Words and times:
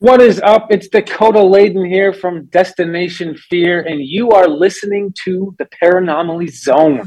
What 0.00 0.22
is 0.22 0.40
up? 0.42 0.70
It's 0.70 0.86
Dakota 0.86 1.42
Laden 1.42 1.84
here 1.84 2.12
from 2.12 2.44
Destination 2.44 3.34
Fear, 3.34 3.80
and 3.80 4.00
you 4.00 4.30
are 4.30 4.46
listening 4.46 5.12
to 5.24 5.56
the 5.58 5.64
Paranomaly 5.64 6.52
Zone. 6.52 7.00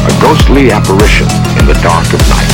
A 0.00 0.20
ghostly 0.22 0.70
apparition 0.70 1.26
in 1.60 1.66
the 1.66 1.78
dark 1.82 2.10
of 2.14 2.26
night. 2.30 2.53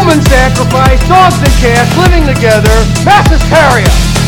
Human 0.00 0.22
sacrifice, 0.22 0.98
dogs 1.08 1.36
and 1.40 1.52
cats 1.60 1.94
living 1.98 2.24
together, 2.24 2.72
mass 3.04 3.28
hysteria. 3.28 4.19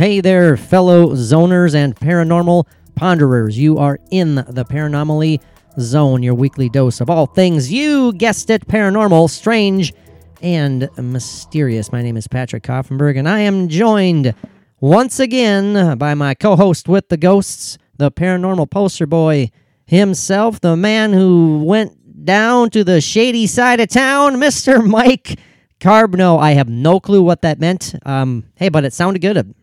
Hey 0.00 0.22
there, 0.22 0.56
fellow 0.56 1.08
zoners 1.08 1.74
and 1.74 1.94
paranormal 1.94 2.66
ponderers. 2.94 3.58
You 3.58 3.76
are 3.76 3.98
in 4.10 4.36
the 4.36 4.64
Paranomaly 4.64 5.42
Zone, 5.78 6.22
your 6.22 6.32
weekly 6.32 6.70
dose 6.70 7.02
of 7.02 7.10
all 7.10 7.26
things 7.26 7.70
you 7.70 8.14
guessed 8.14 8.48
it 8.48 8.66
paranormal, 8.66 9.28
strange, 9.28 9.92
and 10.40 10.88
mysterious. 10.96 11.92
My 11.92 12.00
name 12.00 12.16
is 12.16 12.26
Patrick 12.26 12.62
Koffenberg, 12.62 13.18
and 13.18 13.28
I 13.28 13.40
am 13.40 13.68
joined 13.68 14.34
once 14.80 15.20
again 15.20 15.98
by 15.98 16.14
my 16.14 16.32
co 16.32 16.56
host 16.56 16.88
with 16.88 17.10
the 17.10 17.18
ghosts, 17.18 17.76
the 17.98 18.10
paranormal 18.10 18.70
poster 18.70 19.06
boy 19.06 19.50
himself, 19.84 20.62
the 20.62 20.76
man 20.76 21.12
who 21.12 21.62
went 21.62 22.24
down 22.24 22.70
to 22.70 22.84
the 22.84 23.02
shady 23.02 23.46
side 23.46 23.80
of 23.80 23.90
town, 23.90 24.36
Mr. 24.36 24.82
Mike 24.82 25.38
Carbno. 25.78 26.38
I 26.38 26.52
have 26.52 26.70
no 26.70 27.00
clue 27.00 27.22
what 27.22 27.42
that 27.42 27.60
meant. 27.60 27.94
Um, 28.06 28.44
hey, 28.54 28.70
but 28.70 28.86
it 28.86 28.94
sounded 28.94 29.20
good. 29.20 29.54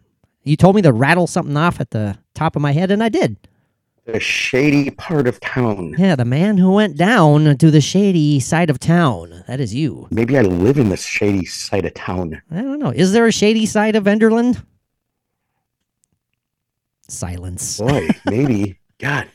You 0.48 0.56
told 0.56 0.76
me 0.76 0.81
to 0.84 0.94
rattle 0.94 1.28
something 1.28 1.58
off 1.58 1.81
at 1.81 1.92
the 1.92 2.17
top 2.34 2.56
of 2.56 2.62
my 2.62 2.72
head, 2.72 2.90
and 2.90 3.03
I 3.03 3.09
did. 3.09 3.36
The 4.06 4.20
shady 4.22 4.90
part 4.92 5.28
of 5.28 5.42
town. 5.42 5.95
Yeah, 5.98 6.16
the 6.16 6.23
man 6.23 6.58
who 6.58 6.72
went 6.72 6.95
down 6.95 7.58
to 7.58 7.70
the 7.70 7.81
shady 7.81 8.40
side 8.40 8.70
of 8.70 8.80
town. 8.80 9.44
That 9.48 9.59
is 9.59 9.75
you. 9.75 10.08
Maybe 10.09 10.38
I 10.38 10.44
live 10.44 10.78
in 10.78 10.88
the 10.88 10.95
shady 10.95 11.45
side 11.45 11.86
of 11.86 11.94
town. 11.94 12.42
I 12.50 12.62
don't 12.62 12.80
know. 12.80 12.92
Is 12.92 13.12
there 13.12 13.28
a 13.28 13.31
shady 13.34 13.66
side 13.66 13.98
of 13.98 14.06
Enderlin? 14.06 14.64
Silence. 17.09 17.80
Boy, 17.80 18.08
maybe. 18.25 18.80
God. 19.00 19.28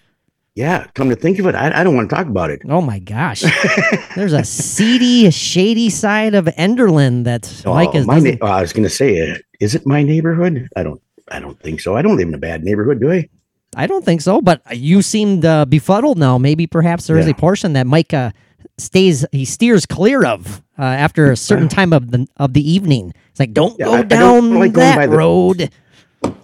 Yeah, 0.54 0.86
come 0.94 1.08
to 1.08 1.16
think 1.16 1.38
of 1.38 1.46
it, 1.46 1.54
I, 1.54 1.80
I 1.80 1.82
don't 1.84 1.96
want 1.96 2.10
to 2.10 2.14
talk 2.14 2.26
about 2.26 2.50
it. 2.50 2.60
Oh 2.68 2.82
my 2.82 2.98
gosh. 2.98 3.40
There's 4.14 4.34
a 4.34 4.44
seedy, 4.44 5.30
shady 5.30 5.88
side 5.88 6.34
of 6.34 6.44
Enderlin 6.44 7.24
that 7.24 7.50
Mike 7.64 7.94
is. 7.94 8.04
Oh, 8.04 8.06
my 8.08 8.18
na- 8.18 8.36
oh, 8.42 8.46
I 8.46 8.60
was 8.60 8.72
going 8.74 8.82
to 8.84 8.90
say, 8.90 9.30
uh, 9.30 9.36
is 9.60 9.74
it 9.74 9.86
my 9.86 10.02
neighborhood? 10.02 10.68
I 10.76 10.82
don't. 10.82 11.00
I 11.30 11.40
don't 11.40 11.58
think 11.60 11.80
so. 11.80 11.96
I 11.96 12.02
don't 12.02 12.16
live 12.16 12.28
in 12.28 12.34
a 12.34 12.38
bad 12.38 12.64
neighborhood, 12.64 13.00
do 13.00 13.10
I? 13.10 13.28
I 13.74 13.86
don't 13.86 14.04
think 14.04 14.20
so, 14.20 14.42
but 14.42 14.60
you 14.76 15.00
seemed 15.00 15.46
uh, 15.46 15.64
befuddled 15.64 16.18
now. 16.18 16.36
Maybe 16.36 16.66
perhaps 16.66 17.06
there 17.06 17.16
is 17.16 17.24
Yeah. 17.24 17.32
a 17.32 17.34
portion 17.34 17.72
that 17.72 17.86
Mike 17.86 18.12
uh, 18.12 18.32
stays, 18.76 19.24
he 19.32 19.46
steers 19.46 19.86
clear 19.86 20.26
of 20.26 20.62
uh, 20.78 20.82
after 20.82 21.30
a 21.32 21.36
certain 21.36 21.68
time 21.78 21.94
of 21.94 22.10
the 22.10 22.26
of 22.36 22.52
the 22.52 22.70
evening. 22.70 23.14
It's 23.30 23.40
like, 23.40 23.54
don't 23.54 23.78
Yeah, 23.78 23.86
go 23.86 23.92
I- 23.94 23.98
I 23.98 24.02
don't 24.02 24.08
down 24.08 24.50
like 24.58 24.72
going 24.74 24.86
that 24.86 24.96
by 24.96 25.06
the- 25.06 25.16
road. 25.16 25.70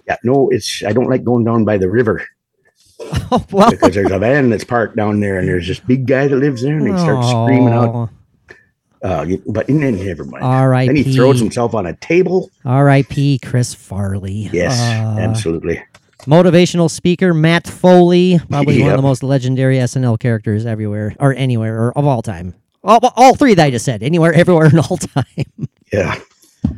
Yeah, 0.07 0.15
no. 0.23 0.49
It's. 0.49 0.81
I 0.83 0.93
don't 0.93 1.09
like 1.09 1.23
going 1.23 1.43
down 1.45 1.63
by 1.65 1.77
the 1.77 1.89
river 1.91 2.25
Oh, 3.31 3.45
well, 3.51 3.69
because 3.69 3.93
there's 3.93 4.11
a 4.11 4.17
van 4.17 4.49
that's 4.49 4.63
parked 4.63 4.95
down 4.95 5.19
there, 5.19 5.37
and 5.37 5.47
there's 5.47 5.67
this 5.67 5.79
big 5.79 6.07
guy 6.07 6.27
that 6.27 6.35
lives 6.35 6.63
there, 6.63 6.77
and 6.77 6.87
he 6.87 6.97
starts 6.97 7.27
screaming 7.29 7.67
out. 7.71 8.09
Uh, 9.03 9.25
but 9.47 9.67
then 9.67 9.79
never 10.03 10.25
mind. 10.25 10.43
R.I.P.. 10.43 10.87
Then 10.87 10.95
he 10.95 11.15
throws 11.15 11.39
himself 11.39 11.73
on 11.75 11.85
a 11.85 11.93
table. 11.97 12.49
R.I.P. 12.65 13.39
Chris 13.39 13.73
Farley. 13.75 14.49
Yes, 14.51 14.77
Uh, 14.79 15.19
absolutely. 15.19 15.81
Motivational 16.25 16.89
speaker 16.89 17.33
Matt 17.33 17.67
Foley, 17.67 18.39
probably 18.49 18.81
one 18.81 18.91
of 18.91 18.97
the 18.97 19.03
most 19.03 19.23
legendary 19.23 19.77
SNL 19.77 20.19
characters 20.19 20.65
everywhere 20.65 21.15
or 21.19 21.33
anywhere 21.35 21.81
or 21.81 21.97
of 21.97 22.05
all 22.05 22.21
time. 22.21 22.55
All, 22.83 22.99
all 23.15 23.35
three 23.35 23.53
that 23.53 23.63
I 23.65 23.71
just 23.71 23.85
said, 23.85 24.03
anywhere, 24.03 24.33
everywhere, 24.33 24.65
and 24.65 24.79
all 24.79 24.97
time. 24.97 25.69
Yeah. 25.93 26.19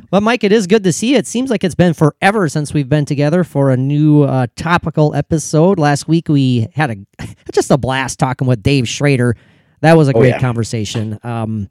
But 0.09 0.21
Mike, 0.23 0.43
it 0.43 0.51
is 0.51 0.67
good 0.67 0.83
to 0.83 0.91
see 0.93 1.11
you. 1.11 1.17
It 1.17 1.27
seems 1.27 1.49
like 1.49 1.63
it's 1.63 1.75
been 1.75 1.93
forever 1.93 2.49
since 2.49 2.73
we've 2.73 2.89
been 2.89 3.05
together 3.05 3.43
for 3.43 3.71
a 3.71 3.77
new 3.77 4.23
uh, 4.23 4.47
topical 4.55 5.15
episode. 5.15 5.79
Last 5.79 6.07
week 6.07 6.27
we 6.29 6.67
had 6.75 6.91
a 6.91 7.25
just 7.53 7.71
a 7.71 7.77
blast 7.77 8.19
talking 8.19 8.47
with 8.47 8.61
Dave 8.63 8.87
Schrader. 8.87 9.35
That 9.81 9.97
was 9.97 10.09
a 10.09 10.13
Oh, 10.15 10.19
great 10.19 10.29
yeah. 10.29 10.39
conversation. 10.39 11.17
Um, 11.23 11.69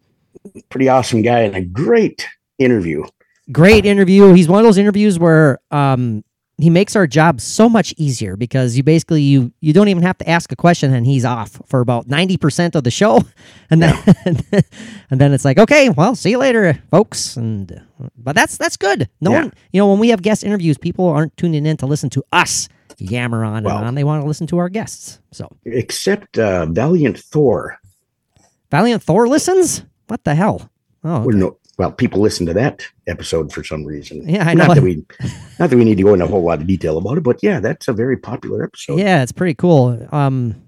Pretty 0.71 0.89
awesome 0.89 1.23
guy 1.23 1.41
and 1.41 1.55
a 1.57 1.61
great 1.61 2.27
interview. 2.59 3.05
great 3.53 3.85
interview. 3.85 4.33
He's 4.33 4.49
one 4.49 4.59
of 4.61 4.65
those 4.65 4.79
interviews 4.79 5.19
where 5.19 5.59
um, 5.71 6.25
he 6.63 6.71
makes 6.71 6.95
our 6.97 7.07
job 7.07 7.41
so 7.41 7.69
much 7.69 7.95
easier 7.97 8.37
because 8.37 8.77
you 8.77 8.83
basically 8.83 9.23
you 9.23 9.53
you 9.61 9.73
don't 9.73 9.89
even 9.89 10.03
have 10.03 10.19
to 10.19 10.29
ask 10.29 10.53
a 10.53 10.57
question 10.57 10.93
and 10.95 11.07
he's 11.07 11.25
off 11.25 11.61
for 11.67 11.81
about 11.81 12.07
ninety 12.09 12.37
percent 12.37 12.75
of 12.77 12.85
the 12.85 12.91
show, 12.91 13.21
and 13.71 13.83
then 13.83 13.95
and 15.11 15.21
then 15.21 15.33
it's 15.33 15.45
like 15.45 15.59
okay, 15.59 15.89
well, 15.91 16.15
see 16.15 16.31
you 16.31 16.39
later, 16.39 16.81
folks. 16.91 17.37
And 17.37 17.81
but 18.17 18.35
that's 18.35 18.57
that's 18.57 18.77
good. 18.77 19.09
No 19.21 19.31
Yeah. 19.33 19.41
one, 19.43 19.53
you 19.73 19.81
know, 19.81 19.89
when 19.91 19.99
we 19.99 20.09
have 20.11 20.23
guest 20.23 20.45
interviews, 20.45 20.79
people 20.79 21.07
aren't 21.09 21.37
tuning 21.37 21.67
in 21.67 21.77
to 21.79 21.87
listen 21.87 22.11
to 22.11 22.25
us 22.33 22.69
yammer 22.99 23.45
on 23.45 23.65
Well- 23.65 23.79
and 23.79 23.87
on. 23.87 23.95
They 23.95 24.05
want 24.05 24.23
to 24.23 24.29
listen 24.29 24.47
to 24.49 24.59
our 24.59 24.69
guests. 24.69 25.21
So 25.33 25.49
Except 25.65 26.39
uh, 26.39 26.67
Valiant 26.67 27.19
Thor. 27.19 27.79
Valiant 28.71 29.03
Thor 29.03 29.27
listens. 29.29 29.85
What 30.09 30.25
the 30.25 30.35
hell? 30.35 30.71
Oh, 31.03 31.21
Well, 31.21 31.37
no, 31.37 31.57
well, 31.81 31.91
people 31.91 32.21
listen 32.21 32.45
to 32.45 32.53
that 32.53 32.87
episode 33.07 33.55
for 33.55 33.65
some 33.65 33.87
reason. 33.87 34.29
Yeah, 34.29 34.47
I 34.47 34.53
not. 34.53 34.75
That 34.75 34.83
we, 34.83 34.97
not 35.59 35.71
that 35.71 35.77
we 35.79 35.85
need 35.87 35.95
to 35.95 36.03
go 36.03 36.13
into 36.13 36.27
a 36.27 36.29
whole 36.29 36.45
lot 36.45 36.61
of 36.61 36.67
detail 36.67 36.99
about 36.99 37.17
it, 37.17 37.23
but 37.23 37.39
yeah, 37.43 37.59
that's 37.59 37.89
a 37.89 37.95
very 37.95 38.19
popular 38.19 38.63
episode. 38.63 38.99
Yeah, 38.99 39.23
it's 39.23 39.33
pretty 39.33 39.55
cool. 39.55 40.07
Um, 40.13 40.63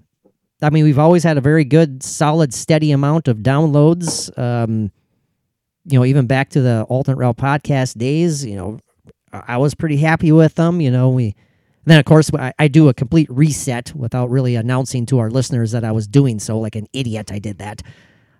I 0.63 0.71
mean, 0.71 0.83
we've 0.83 0.97
always 0.97 1.23
had 1.23 1.37
a 1.37 1.41
very 1.41 1.65
good, 1.65 2.01
solid, 2.01 2.51
steady 2.51 2.91
amount 2.91 3.27
of 3.27 3.37
downloads. 3.37 4.35
Um, 4.39 4.91
you 5.85 5.99
know, 5.99 6.03
even 6.03 6.25
back 6.25 6.49
to 6.49 6.61
the 6.61 6.81
alternate 6.89 7.17
route 7.17 7.37
podcast 7.37 7.95
days. 7.95 8.43
You 8.43 8.55
know, 8.55 8.79
I 9.31 9.43
I 9.49 9.57
was 9.57 9.75
pretty 9.75 9.97
happy 9.97 10.31
with 10.31 10.55
them. 10.55 10.81
You 10.81 10.89
know, 10.89 11.09
we 11.09 11.35
then 11.85 11.99
of 11.99 12.05
course 12.05 12.31
I, 12.33 12.53
I 12.57 12.67
do 12.67 12.89
a 12.89 12.93
complete 12.95 13.29
reset 13.29 13.93
without 13.95 14.31
really 14.31 14.55
announcing 14.55 15.05
to 15.05 15.19
our 15.19 15.29
listeners 15.29 15.73
that 15.73 15.83
I 15.83 15.91
was 15.91 16.07
doing 16.07 16.39
so. 16.39 16.59
Like 16.59 16.75
an 16.75 16.87
idiot, 16.91 17.31
I 17.31 17.37
did 17.37 17.59
that, 17.59 17.83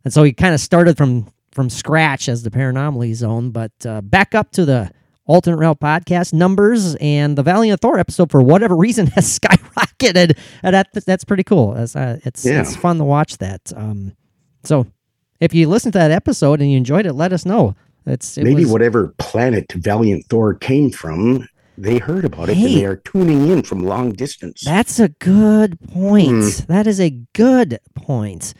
and 0.03 0.12
so 0.12 0.23
we 0.23 0.33
kind 0.33 0.56
of 0.56 0.59
started 0.59 0.97
from 0.97 1.28
from 1.53 1.69
scratch 1.69 2.28
as 2.30 2.44
the 2.44 2.50
Paranomaly 2.50 3.14
Zone, 3.14 3.52
but 3.52 3.72
uh, 3.86 4.02
back 4.02 4.34
up 4.36 4.52
to 4.52 4.66
the 4.66 4.91
alternate 5.25 5.58
route 5.58 5.80
podcast 5.80 6.34
numbers 6.34 6.96
and 6.96 7.38
the 7.38 7.44
Valiant 7.44 7.80
Thor 7.81 7.97
episode 7.97 8.30
for 8.31 8.41
whatever 8.41 8.75
reason 8.75 9.07
has 9.16 9.39
skyrocketed, 9.39 10.38
and 10.63 10.74
that 10.75 10.88
that's 11.06 11.24
pretty 11.24 11.44
cool. 11.44 11.75
It's 11.75 11.95
uh, 11.95 12.19
it's, 12.25 12.45
Yeah. 12.45 12.62
it's 12.62 12.75
fun 12.75 12.98
to 12.98 13.04
watch 13.04 13.38
that. 13.38 13.72
Um, 13.75 14.13
so 14.63 14.88
if 15.39 15.54
you 15.54 15.68
listened 15.69 15.94
to 15.94 16.00
that 16.00 16.12
episode 16.12 16.62
and 16.62 16.72
you 16.72 16.77
enjoyed 16.77 17.06
it, 17.06 17.13
let 17.13 17.33
us 17.33 17.45
know. 17.45 17.75
It's 18.06 18.38
it 18.38 18.44
Maybe 18.44 18.63
was- 18.63 18.72
whatever 18.72 19.13
planet 19.18 19.72
Valiant 19.74 20.25
Thor 20.30 20.54
came 20.56 20.92
from, 20.92 21.48
they 21.77 22.00
heard 22.00 22.25
about 22.25 22.50
it 22.50 22.57
Hey. 22.57 22.66
and 22.66 22.75
they 22.77 22.86
are 22.86 22.98
tuning 22.98 23.50
in 23.50 23.62
from 23.63 23.80
long 23.80 24.12
distance. 24.12 24.62
That's 24.66 25.00
a 25.00 25.10
good 25.10 25.80
point. 25.89 26.30
Hmm. 26.56 26.66
That 26.68 26.86
is 26.86 27.00
a 27.00 27.12
good 27.33 27.80
point. 27.95 28.54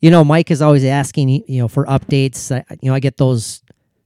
You 0.00 0.10
know, 0.10 0.24
Mike 0.24 0.50
is 0.50 0.62
always 0.62 0.84
asking, 0.84 1.28
you 1.28 1.58
know, 1.60 1.68
for 1.68 1.84
updates. 1.86 2.50
I- 2.54 2.64
You 2.82 2.90
know, 2.90 2.94
I 2.94 3.00
get 3.00 3.16
those 3.16 3.62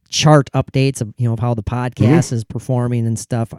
chart 0.08 0.50
updates 0.54 1.00
of, 1.00 1.12
you 1.18 1.26
know, 1.26 1.34
of 1.34 1.38
how 1.40 1.54
the 1.54 1.62
podcast 1.62 2.26
Mm-hmm. 2.28 2.34
is 2.34 2.44
performing 2.44 3.06
and 3.06 3.18
stuff. 3.18 3.52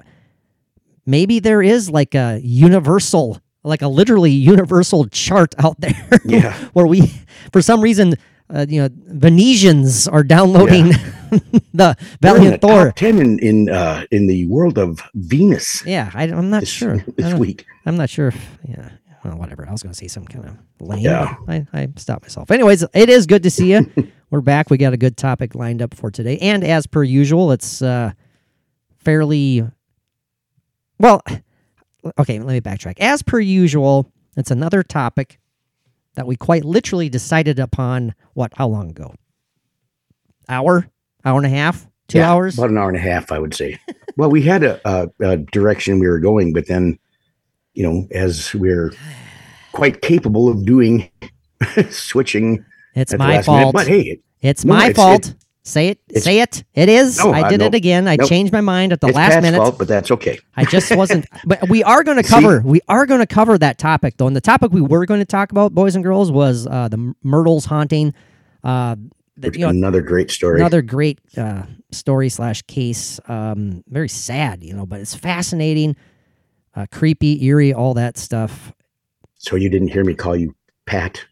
Maybe 1.06 1.40
there 1.40 1.62
is 1.62 1.90
like 1.90 2.16
a 2.16 2.40
universal, 2.44 3.40
like 3.64 3.82
a 3.82 3.88
literally 3.88 4.32
universal 4.32 5.08
chart 5.08 5.54
out 5.60 5.80
there 5.82 6.08
Yeah. 6.26 6.54
where 6.74 6.88
we, 6.88 7.12
for 7.52 7.62
some 7.62 7.82
reason, 7.82 8.16
uh, 8.54 8.66
you 8.70 8.82
know, 8.82 8.90
Venusians 9.08 10.08
are 10.08 10.24
downloading 10.24 10.90
the 11.74 11.96
Valiant 12.22 12.62
the 12.62 12.68
Thor. 12.68 12.92
ten 12.96 13.20
in 13.20 13.40
in 13.40 13.70
uh, 13.70 14.06
in 14.12 14.28
the 14.28 14.46
world 14.48 14.78
of 14.78 15.00
Venus 15.16 15.84
Yeah, 15.86 16.12
I, 16.14 16.26
am 16.28 16.50
not 16.50 16.62
this, 16.62 16.70
sure. 16.70 17.04
This 17.18 17.34
week. 17.34 17.66
I'm 17.86 17.98
not 17.98 18.10
sure 18.10 18.28
if, 18.28 18.58
yeah, 18.68 18.90
well, 19.24 19.38
whatever. 19.38 19.68
I 19.68 19.72
was 19.72 19.82
going 19.84 19.94
to 19.94 19.98
say 19.98 20.08
some 20.08 20.26
kind 20.26 20.46
of 20.46 20.58
lame. 20.88 21.00
Yeah. 21.04 21.36
I, 21.48 21.66
I 21.74 21.88
stopped 21.98 22.24
myself. 22.24 22.52
Anyways, 22.52 22.84
it 22.94 23.10
is 23.10 23.26
good 23.26 23.44
to 23.44 23.50
see 23.50 23.74
you. 23.74 23.90
We're 24.30 24.42
back. 24.42 24.70
We 24.70 24.78
got 24.78 24.94
a 24.94 24.98
good 24.98 25.16
topic 25.18 25.56
lined 25.56 25.82
up 25.82 25.94
for 25.94 26.10
today. 26.12 26.38
And 26.40 26.64
as 26.64 26.88
per 26.88 27.04
usual, 27.04 27.52
it's 27.52 27.82
uh, 27.82 28.12
fairly, 28.98 29.64
well, 31.00 31.22
okay, 32.20 32.40
let 32.40 32.48
me 32.54 32.62
backtrack. 32.62 33.00
As 33.00 33.22
per 33.22 33.40
usual, 33.40 34.12
it's 34.36 34.52
another 34.52 34.82
topic 34.84 35.40
that 36.16 36.28
we 36.28 36.36
quite 36.36 36.66
literally 36.66 37.10
decided 37.10 37.60
upon, 37.60 38.14
what, 38.34 38.52
how 38.56 38.68
long 38.68 38.90
ago? 38.90 39.14
Hour? 40.50 40.88
Hour 41.26 41.38
and 41.38 41.46
a 41.46 41.50
half? 41.50 41.88
Two 42.08 42.18
Yeah, 42.20 42.32
hours? 42.32 42.58
about 42.58 42.70
an 42.70 42.78
hour 42.78 42.90
and 42.90 42.98
a 42.98 43.02
half, 43.02 43.32
I 43.32 43.40
would 43.40 43.54
say. 43.54 43.80
well, 44.18 44.30
we 44.30 44.42
had 44.42 44.64
a, 44.64 44.82
a, 44.86 45.10
a 45.22 45.38
direction 45.38 46.00
we 46.00 46.08
were 46.08 46.20
going, 46.20 46.54
but 46.54 46.68
then, 46.68 47.00
you 47.74 47.84
know, 47.84 48.08
as 48.12 48.54
we're 48.54 48.92
quite 49.72 50.02
capable 50.02 50.50
of 50.50 50.66
doing, 50.66 51.10
switching 51.90 52.64
It's 52.96 53.14
my 53.18 53.36
last 53.38 53.48
minute. 53.48 53.62
fault. 53.64 53.74
But 53.74 53.88
hey, 53.88 54.02
it- 54.02 54.22
It's 54.42 54.66
No, 54.66 54.74
my 54.74 54.90
it's- 54.90 54.96
fault. 54.96 55.34
say 55.64 55.88
it. 55.90 56.00
Say 56.22 56.40
it. 56.40 56.64
It 56.74 56.90
is. 56.90 57.18
No, 57.18 57.32
I 57.32 57.44
uh, 57.44 57.50
did 57.50 57.62
it 57.62 57.74
again. 57.74 58.08
I 58.08 58.18
changed 58.18 58.52
my 58.52 58.60
mind 58.62 58.92
at 58.94 59.00
the 59.02 59.08
it's 59.08 59.16
last 59.16 59.42
minute. 59.42 59.58
fault, 59.58 59.78
but 59.80 59.88
that's 59.88 60.12
okay. 60.12 60.38
I 60.58 60.66
just 60.66 60.94
wasn't. 60.96 61.26
but 61.46 61.70
we 61.70 61.82
are 61.84 62.04
going 62.04 62.18
to 62.18 62.24
See? 62.24 62.30
cover. 62.34 62.62
We 62.66 62.82
are 62.90 63.06
going 63.06 63.22
to 63.22 63.26
cover 63.28 63.58
that 63.58 63.78
topic 63.78 64.18
though. 64.18 64.28
And 64.28 64.36
the 64.36 64.42
topic 64.42 64.72
we 64.74 64.82
were 64.82 65.06
going 65.06 65.22
to 65.22 65.26
talk 65.26 65.52
about, 65.52 65.74
boys 65.74 65.96
and 65.96 66.04
girls, 66.04 66.32
was 66.32 66.68
uh, 66.68 66.90
the 66.90 67.16
Myrtles 67.24 67.66
haunting. 67.66 68.14
Uh, 68.64 68.98
the, 69.38 69.52
you 69.54 69.60
know, 69.60 69.70
another 69.70 70.02
great 70.02 70.30
story. 70.30 70.60
another 70.60 70.82
great 70.84 71.20
uh, 71.38 71.64
story 71.92 72.30
slash 72.30 72.62
case. 72.64 73.20
Um, 73.28 73.84
very 73.88 74.10
sad, 74.10 74.64
you 74.64 74.74
know, 74.76 74.86
but 74.86 75.00
it's 75.00 75.16
fascinating, 75.16 75.96
uh, 76.76 76.86
creepy, 76.92 77.44
eerie, 77.46 77.74
all 77.74 77.94
that 77.96 78.18
stuff. 78.18 78.74
so 79.38 79.56
you 79.56 79.70
didn't 79.70 79.90
hear 79.90 80.04
me 80.04 80.14
call 80.14 80.36
you 80.36 80.56
Pat 80.86 81.24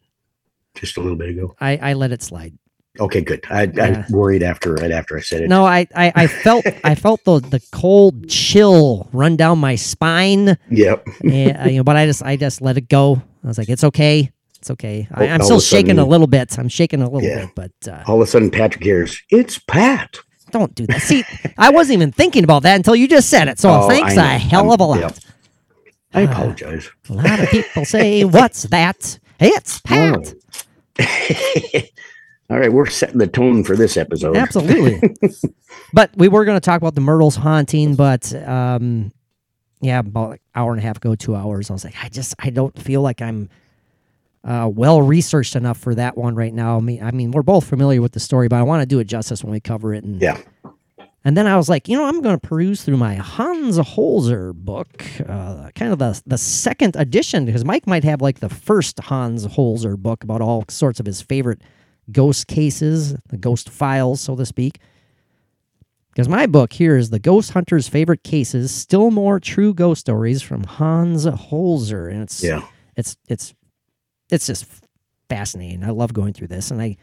just 0.76 0.98
a 0.98 1.02
little 1.02 1.18
bit 1.18 1.30
ago. 1.30 1.56
I, 1.60 1.78
I 1.78 1.94
let 1.94 2.12
it 2.12 2.22
slide. 2.22 2.58
Okay, 3.00 3.22
good. 3.22 3.44
I, 3.50 3.64
Yeah. 3.74 4.06
I 4.10 4.12
worried 4.12 4.44
after 4.44 4.74
right 4.74 4.92
after 4.92 5.18
I 5.18 5.22
said 5.22 5.42
it. 5.44 5.48
No, 5.50 5.66
I, 5.66 5.88
I, 5.96 6.12
I 6.14 6.28
felt 6.28 6.66
I 6.84 6.94
felt 6.96 7.24
the 7.24 7.40
the 7.40 7.62
cold 7.72 8.28
chill 8.30 9.08
run 9.14 9.38
down 9.38 9.60
my 9.60 9.76
spine. 9.76 10.58
Yep. 10.70 11.08
and, 11.24 11.58
uh, 11.58 11.70
you 11.70 11.78
know, 11.78 11.84
but 11.86 11.96
I 11.96 12.06
just 12.06 12.22
I 12.22 12.36
just 12.36 12.62
let 12.62 12.78
it 12.78 12.90
go. 12.90 13.22
I 13.44 13.48
was 13.48 13.58
like, 13.58 13.70
it's 13.70 13.86
okay, 13.86 14.30
it's 14.60 14.70
okay. 14.72 15.08
I, 15.14 15.24
Oh, 15.24 15.30
I'm 15.30 15.40
all 15.42 15.46
still 15.46 15.58
a 15.58 15.62
shaking 15.62 16.00
a 16.00 16.06
little 16.06 16.28
bit. 16.28 16.60
I'm 16.60 16.68
shaking 16.68 17.02
a 17.02 17.10
little 17.10 17.24
Yeah. 17.28 17.46
bit, 17.46 17.56
but 17.56 17.92
uh, 17.92 18.04
All 18.08 18.22
of 18.22 18.28
a 18.28 18.30
sudden, 18.30 18.52
Patrick 18.52 18.84
hears 18.84 19.22
it's 19.30 19.58
Pat. 19.58 20.18
don't 20.52 20.76
do 20.76 20.86
that. 20.88 21.02
See, 21.02 21.24
I 21.58 21.70
wasn't 21.70 21.94
even 21.94 22.12
thinking 22.12 22.44
about 22.44 22.64
that 22.64 22.76
until 22.76 22.96
you 22.98 23.08
just 23.08 23.30
said 23.30 23.48
it. 23.48 23.58
So 23.58 23.70
Oh, 23.72 23.88
thanks 23.88 24.18
I 24.18 24.36
a 24.36 24.38
hell 24.38 24.74
of 24.74 24.82
a 24.82 24.84
lot. 24.84 25.02
I'm- 25.02 25.14
I 26.14 26.22
apologize. 26.22 26.90
A 27.10 27.14
lot 27.14 27.40
of 27.40 27.50
people 27.50 27.86
say, 27.86 28.24
"What's 28.24 28.64
that?" 28.64 29.20
It's 29.40 29.80
Pat. 29.86 30.34
All 32.50 32.60
right, 32.60 32.72
we're 32.72 32.88
setting 32.88 33.18
the 33.18 33.28
tone 33.28 33.64
for 33.64 33.78
this 33.78 33.96
episode. 33.96 34.36
Absolutely. 34.36 35.16
but 35.94 36.12
we 36.18 36.28
were 36.28 36.44
going 36.44 36.58
to 36.58 36.62
talk 36.62 36.82
about 36.82 36.96
the 36.96 37.02
Myrtles 37.02 37.38
haunting, 37.38 37.96
but 37.96 38.34
um, 38.46 39.14
yeah, 39.80 40.00
about 40.00 40.32
like 40.32 40.42
hour 40.54 40.72
and 40.72 40.80
a 40.80 40.84
half 40.84 40.98
ago, 40.98 41.16
two 41.16 41.34
hours. 41.34 41.70
I 41.70 41.74
was 41.74 41.86
like, 41.86 41.96
I 42.04 42.10
just 42.10 42.36
I 42.40 42.50
don't 42.50 42.78
feel 42.78 43.02
like 43.02 43.22
I'm 43.22 43.50
uh, 44.44 44.70
well 44.72 45.02
researched 45.02 45.56
enough 45.56 45.78
for 45.78 45.96
that 45.96 46.18
one 46.18 46.36
right 46.36 46.54
now. 46.54 46.78
I 46.78 46.82
mean, 46.82 47.02
I 47.02 47.12
mean, 47.12 47.32
we're 47.32 47.42
both 47.42 47.66
familiar 47.66 48.02
with 48.02 48.12
the 48.12 48.20
story, 48.20 48.50
but 48.50 48.58
I 48.58 48.64
want 48.64 48.82
to 48.82 48.86
do 48.86 49.00
it 49.00 49.06
justice 49.06 49.44
when 49.44 49.54
we 49.54 49.62
cover 49.62 49.94
it. 49.94 50.04
And 50.04 50.22
Yeah. 50.22 50.38
And 51.24 51.38
then 51.38 51.46
I 51.48 51.56
was 51.58 51.70
like, 51.70 51.88
you 51.88 51.96
know, 51.98 52.06
I'm 52.06 52.22
going 52.22 52.40
to 52.40 52.48
peruse 52.48 52.84
through 52.84 52.98
my 52.98 53.16
Hans 53.16 53.78
Holzer 53.78 54.54
book, 54.54 55.04
uh, 55.28 55.70
kind 55.76 55.92
of 55.94 56.00
the 56.00 56.22
the 56.26 56.38
second 56.38 56.96
edition, 56.96 57.46
because 57.46 57.64
Mike 57.66 57.86
might 57.88 58.04
have 58.04 58.22
like 58.22 58.40
the 58.40 58.50
first 58.50 59.00
Hans 59.00 59.46
Holzer 59.48 59.98
book 59.98 60.24
about 60.24 60.42
all 60.42 60.66
sorts 60.70 61.00
of 61.00 61.06
his 61.06 61.22
favorite 61.22 61.62
ghost 62.12 62.48
cases, 62.48 63.16
the 63.30 63.38
ghost 63.38 63.70
files, 63.70 64.22
so 64.22 64.36
to 64.36 64.46
speak. 64.46 64.80
Because 66.12 66.28
my 66.28 66.46
book 66.46 66.74
here 66.74 66.98
is 66.98 67.10
the 67.10 67.20
Ghost 67.20 67.54
Hunter's 67.54 67.88
Favorite 67.88 68.22
Cases, 68.24 68.70
Still 68.70 69.12
More 69.12 69.40
True 69.40 69.74
Ghost 69.74 70.02
Stories 70.02 70.42
from 70.42 70.66
Hans 70.66 71.26
Holzer, 71.26 72.12
and 72.12 72.22
it's 72.24 72.44
Yeah. 72.44 72.64
it's 72.98 73.16
it's 73.30 73.54
it's 74.30 74.46
just 74.46 74.66
fascinating. 75.30 75.86
I 75.86 75.92
love 75.92 76.12
going 76.12 76.34
through 76.34 76.48
this, 76.50 76.70
and 76.70 76.82
I 76.82 76.98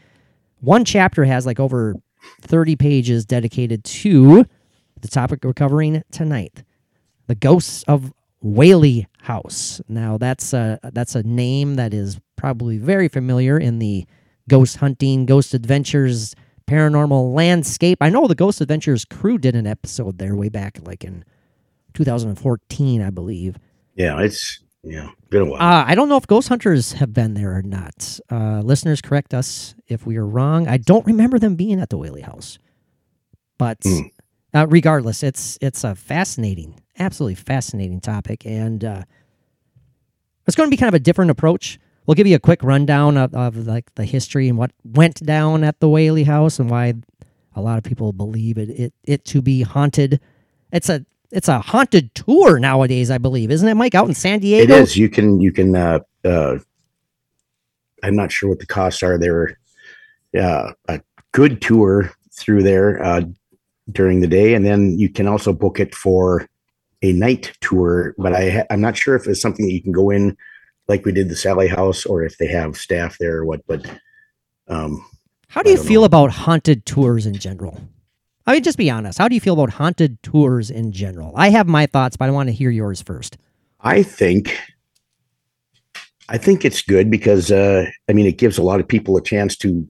one 0.59 0.85
chapter 0.85 1.23
has 1.25 1.47
like 1.47 1.59
over 1.59 1.95
thirty 2.41 2.75
pages 2.75 3.25
dedicated 3.25 3.83
to 3.83 4.45
the 5.01 5.07
topic 5.07 5.43
we're 5.43 5.53
covering 5.53 6.03
tonight: 6.11 6.63
the 7.27 7.35
ghosts 7.35 7.83
of 7.83 8.13
Whaley 8.41 9.07
House. 9.21 9.81
Now 9.87 10.17
that's 10.17 10.53
a 10.53 10.79
that's 10.93 11.15
a 11.15 11.23
name 11.23 11.75
that 11.75 11.93
is 11.93 12.19
probably 12.35 12.77
very 12.77 13.07
familiar 13.07 13.57
in 13.57 13.79
the 13.79 14.05
ghost 14.47 14.77
hunting, 14.77 15.25
ghost 15.25 15.53
adventures, 15.53 16.35
paranormal 16.69 17.33
landscape. 17.33 17.97
I 18.01 18.09
know 18.09 18.27
the 18.27 18.35
Ghost 18.35 18.61
Adventures 18.61 19.03
crew 19.03 19.37
did 19.37 19.55
an 19.55 19.65
episode 19.65 20.19
there 20.19 20.35
way 20.35 20.49
back, 20.49 20.79
like 20.83 21.03
in 21.03 21.25
2014, 21.95 23.01
I 23.01 23.09
believe. 23.09 23.57
Yeah, 23.95 24.19
it's 24.21 24.59
yeah, 24.83 25.09
been 25.29 25.41
a 25.41 25.45
while. 25.45 25.61
Uh, 25.61 25.83
I 25.87 25.95
don't 25.95 26.09
know 26.09 26.17
if 26.17 26.25
ghost 26.27 26.47
hunters 26.49 26.93
have 26.93 27.13
been 27.13 27.33
there 27.33 27.55
or 27.55 27.61
not. 27.61 28.19
Uh, 28.31 28.61
listeners, 28.61 29.01
correct 29.01 29.33
us 29.33 29.75
if 29.87 30.05
we 30.05 30.17
are 30.17 30.25
wrong. 30.25 30.67
I 30.67 30.77
don't 30.77 31.05
remember 31.05 31.37
them 31.39 31.55
being 31.55 31.79
at 31.79 31.89
the 31.89 31.97
Whaley 31.97 32.21
House, 32.21 32.59
but 33.57 33.77
Hmm. 33.83 33.99
uh, 34.53 34.67
regardless, 34.67 35.21
it's 35.23 35.57
it's 35.61 35.83
a 35.83 35.95
fascinating, 35.95 36.79
absolutely 36.97 37.35
fascinating 37.35 37.99
topic, 37.99 38.45
and 38.45 38.83
uh, 38.83 39.03
it's 40.47 40.55
going 40.55 40.67
to 40.69 40.71
be 40.71 40.77
kind 40.77 40.87
of 40.89 40.93
a 40.95 40.99
different 40.99 41.31
approach. 41.31 41.79
We'll 42.05 42.15
give 42.15 42.25
you 42.27 42.35
a 42.35 42.39
quick 42.39 42.63
rundown 42.63 43.17
of, 43.17 43.35
of 43.35 43.67
like 43.67 43.93
the 43.95 44.05
history 44.05 44.49
and 44.49 44.57
what 44.57 44.71
went 44.83 45.23
down 45.23 45.63
at 45.63 45.79
the 45.79 45.87
Whaley 45.89 46.23
House 46.23 46.57
and 46.57 46.69
why 46.69 46.95
a 47.55 47.61
lot 47.61 47.77
of 47.77 47.83
people 47.83 48.13
believe 48.13 48.57
it 48.57 48.69
it, 48.69 48.93
it 49.03 49.25
to 49.25 49.41
be 49.41 49.61
haunted. 49.61 50.19
It's 50.71 50.89
a 50.89 51.05
it's 51.31 51.47
a 51.47 51.59
haunted 51.59 52.13
tour 52.15 52.59
nowadays, 52.59 53.11
I 53.11 53.17
believe, 53.17 53.51
isn't 53.51 53.67
it, 53.67 53.75
Mike? 53.75 53.95
Out 53.95 54.07
in 54.07 54.13
San 54.15 54.39
Diego. 54.39 54.63
it 54.63 54.69
is. 54.81 54.97
You 54.97 55.09
can 55.09 55.39
you 55.39 55.51
can 55.51 55.75
uh 55.75 55.99
uh 56.25 56.57
I'm 58.03 58.15
not 58.15 58.31
sure 58.31 58.49
what 58.49 58.59
the 58.59 58.65
costs 58.65 59.03
are. 59.03 59.17
They're 59.17 59.57
uh, 60.39 60.71
a 60.87 61.01
good 61.33 61.61
tour 61.61 62.11
through 62.33 62.63
there 62.63 63.03
uh 63.03 63.21
during 63.91 64.21
the 64.21 64.27
day, 64.27 64.53
and 64.53 64.65
then 64.65 64.97
you 64.99 65.09
can 65.09 65.27
also 65.27 65.51
book 65.53 65.79
it 65.79 65.93
for 65.95 66.47
a 67.01 67.11
night 67.13 67.51
tour. 67.61 68.13
But 68.17 68.33
I 68.33 68.49
ha- 68.49 68.65
I'm 68.69 68.81
not 68.81 68.97
sure 68.97 69.15
if 69.15 69.27
it's 69.27 69.41
something 69.41 69.65
that 69.65 69.73
you 69.73 69.81
can 69.81 69.91
go 69.91 70.09
in 70.09 70.37
like 70.87 71.05
we 71.05 71.11
did 71.11 71.29
the 71.29 71.35
Sally 71.35 71.67
House, 71.67 72.05
or 72.05 72.23
if 72.23 72.37
they 72.37 72.47
have 72.47 72.75
staff 72.77 73.17
there 73.19 73.37
or 73.37 73.45
what. 73.45 73.61
But 73.67 73.85
um, 74.67 75.03
How 75.47 75.61
do 75.61 75.69
you 75.71 75.77
feel 75.77 76.01
know. 76.01 76.05
about 76.05 76.31
haunted 76.31 76.85
tours 76.85 77.25
in 77.25 77.35
general? 77.35 77.81
I 78.45 78.53
mean, 78.53 78.63
just 78.63 78.77
be 78.77 78.89
honest. 78.89 79.19
How 79.19 79.27
do 79.27 79.35
you 79.35 79.41
feel 79.41 79.53
about 79.53 79.71
haunted 79.71 80.21
tours 80.23 80.71
in 80.71 80.91
general? 80.91 81.33
I 81.35 81.49
have 81.49 81.67
my 81.67 81.85
thoughts, 81.85 82.17
but 82.17 82.29
I 82.29 82.31
want 82.31 82.49
to 82.49 82.53
hear 82.53 82.71
yours 82.71 83.01
first. 83.01 83.37
I 83.81 84.03
think 84.03 84.57
I 86.29 86.37
think 86.37 86.63
it's 86.63 86.81
good 86.81 87.09
because 87.09 87.51
uh, 87.51 87.85
I 88.09 88.13
mean 88.13 88.25
it 88.25 88.37
gives 88.37 88.57
a 88.57 88.63
lot 88.63 88.79
of 88.79 88.87
people 88.87 89.17
a 89.17 89.21
chance 89.21 89.55
to 89.57 89.87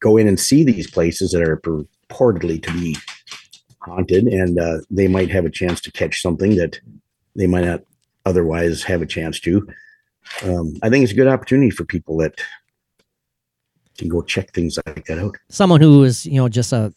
go 0.00 0.16
in 0.16 0.26
and 0.26 0.38
see 0.38 0.64
these 0.64 0.90
places 0.90 1.30
that 1.32 1.42
are 1.42 1.56
purportedly 1.56 2.62
to 2.62 2.72
be 2.72 2.96
haunted, 3.80 4.26
and 4.26 4.58
uh, 4.58 4.78
they 4.90 5.08
might 5.08 5.30
have 5.30 5.44
a 5.44 5.50
chance 5.50 5.80
to 5.82 5.92
catch 5.92 6.20
something 6.22 6.56
that 6.56 6.80
they 7.36 7.46
might 7.46 7.64
not 7.64 7.82
otherwise 8.24 8.82
have 8.82 9.02
a 9.02 9.06
chance 9.06 9.40
to. 9.40 9.66
Um, 10.44 10.74
I 10.82 10.88
think 10.88 11.02
it's 11.02 11.12
a 11.12 11.16
good 11.16 11.28
opportunity 11.28 11.70
for 11.70 11.84
people 11.84 12.16
that 12.18 12.40
can 13.98 14.08
go 14.08 14.22
check 14.22 14.52
things 14.52 14.78
like 14.86 15.04
that 15.06 15.18
out. 15.18 15.36
Someone 15.48 15.80
who 15.80 16.04
is, 16.04 16.26
you 16.26 16.36
know, 16.36 16.48
just 16.48 16.72
uh, 16.72 16.90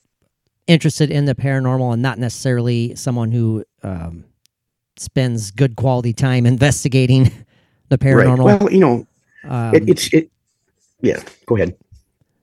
interested 0.67 1.11
in 1.11 1.25
the 1.25 1.35
paranormal 1.35 1.93
and 1.93 2.01
not 2.01 2.17
necessarily 2.19 2.95
someone 2.95 3.31
who 3.31 3.63
um, 3.83 4.25
spends 4.97 5.51
good 5.51 5.75
quality 5.75 6.13
time 6.13 6.45
investigating 6.55 7.31
the 7.89 7.97
paranormal. 7.97 8.45
Right. 8.45 8.61
Well, 8.61 8.71
you 8.71 8.79
know, 8.79 9.07
um, 9.47 9.75
it, 9.75 9.89
it's 9.89 10.13
it. 10.13 10.29
Yeah, 11.01 11.21
go 11.45 11.55
ahead. 11.55 11.75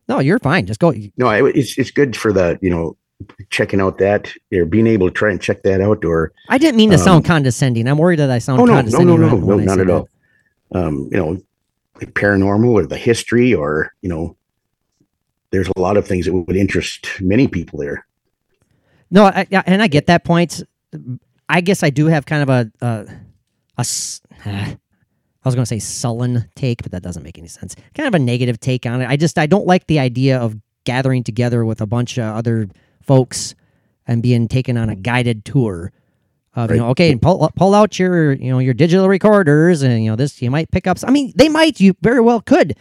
no, 0.09 0.21
you're 0.21 0.39
fine. 0.39 0.67
Just 0.67 0.79
go. 0.81 0.93
no, 1.17 1.31
it's 1.31 1.77
it's 1.79 1.91
good 1.91 2.17
for 2.17 2.33
the 2.33 2.59
you 2.63 2.71
know 2.71 2.97
checking 3.51 3.81
out 3.81 3.99
that 3.99 4.33
or 4.53 4.65
being 4.65 4.87
able 4.87 5.07
to 5.09 5.13
try 5.15 5.31
and 5.31 5.41
check 5.41 5.63
that 5.63 5.81
out 5.81 6.05
or 6.05 6.33
I 6.49 6.59
didn't 6.59 6.77
mean 6.77 6.91
to 6.91 6.97
Um, 6.97 7.03
sound 7.03 7.25
condescending. 7.25 7.87
I'm 7.89 7.99
worried 7.99 8.19
that 8.19 8.31
I 8.31 8.39
sound 8.39 8.61
oh 8.61 8.65
no 8.65 8.73
no 8.73 8.79
condescending. 8.79 9.21
no 9.21 9.29
no 9.29 9.37
no 9.37 9.47
when 9.57 9.65
not 9.65 9.79
at 9.79 9.89
all 9.91 10.09
um 10.75 11.09
you 11.13 11.17
know 11.19 11.39
like 12.01 12.13
paranormal 12.15 12.69
or 12.73 12.85
the 12.87 12.97
history 12.97 13.55
or 13.55 13.93
you 14.03 14.09
know 14.09 14.37
there's 15.51 15.69
a 15.77 15.81
lot 15.81 15.97
of 15.97 16.07
things 16.07 16.27
that 16.27 16.33
would 16.33 16.57
interest 16.57 17.07
many 17.21 17.47
people 17.47 17.79
there 17.79 18.05
No, 19.13 19.27
I, 19.27 19.47
yeah, 19.51 19.63
and 19.67 19.83
I 19.83 19.89
get 19.89 20.07
that 20.07 20.25
point. 20.25 20.63
I 21.47 21.61
guess 21.61 21.83
I 21.83 21.91
do 21.91 22.07
have 22.07 22.25
kind 22.25 22.43
of 22.43 22.49
a 22.49 22.73
a, 22.85 23.07
a 23.77 23.87
I 25.45 25.49
was 25.49 25.55
going 25.55 25.65
to 25.65 25.67
say 25.67 25.81
sullen 25.81 26.49
take, 26.55 26.83
but 26.83 26.93
that 26.93 27.03
doesn't 27.03 27.23
make 27.23 27.37
any 27.37 27.49
sense. 27.49 27.75
Kind 27.95 28.07
of 28.07 28.15
a 28.15 28.19
negative 28.19 28.59
take 28.59 28.87
on 28.87 29.03
it. 29.03 29.09
I 29.09 29.17
just 29.17 29.39
I 29.39 29.47
don't 29.47 29.67
like 29.67 29.87
the 29.87 29.99
idea 29.99 30.39
of 30.39 30.57
gathering 30.85 31.25
together 31.25 31.65
with 31.65 31.81
a 31.81 31.87
bunch 31.87 32.19
of 32.19 32.25
other 32.25 32.69
folks 33.03 33.55
and 34.07 34.23
being 34.23 34.49
taken 34.49 34.77
on 34.79 34.89
a 34.89 34.97
guided 34.97 35.45
tour. 35.45 35.93
Of, 36.55 36.71
you 36.71 36.77
know, 36.79 36.89
okay, 36.89 37.15
pull 37.17 37.51
pull 37.57 37.75
out 37.75 37.99
your 37.99 38.33
you 38.33 38.51
know 38.51 38.61
your 38.61 38.75
digital 38.75 39.09
recorders 39.09 39.83
and 39.83 40.05
you 40.05 40.11
know 40.11 40.17
this 40.17 40.41
you 40.41 40.51
might 40.51 40.71
pick 40.71 40.87
up. 40.87 40.99
i 41.07 41.11
mean, 41.11 41.33
they 41.35 41.49
might 41.49 41.81
you 41.81 41.95
very 42.01 42.21
well 42.21 42.41
could, 42.41 42.77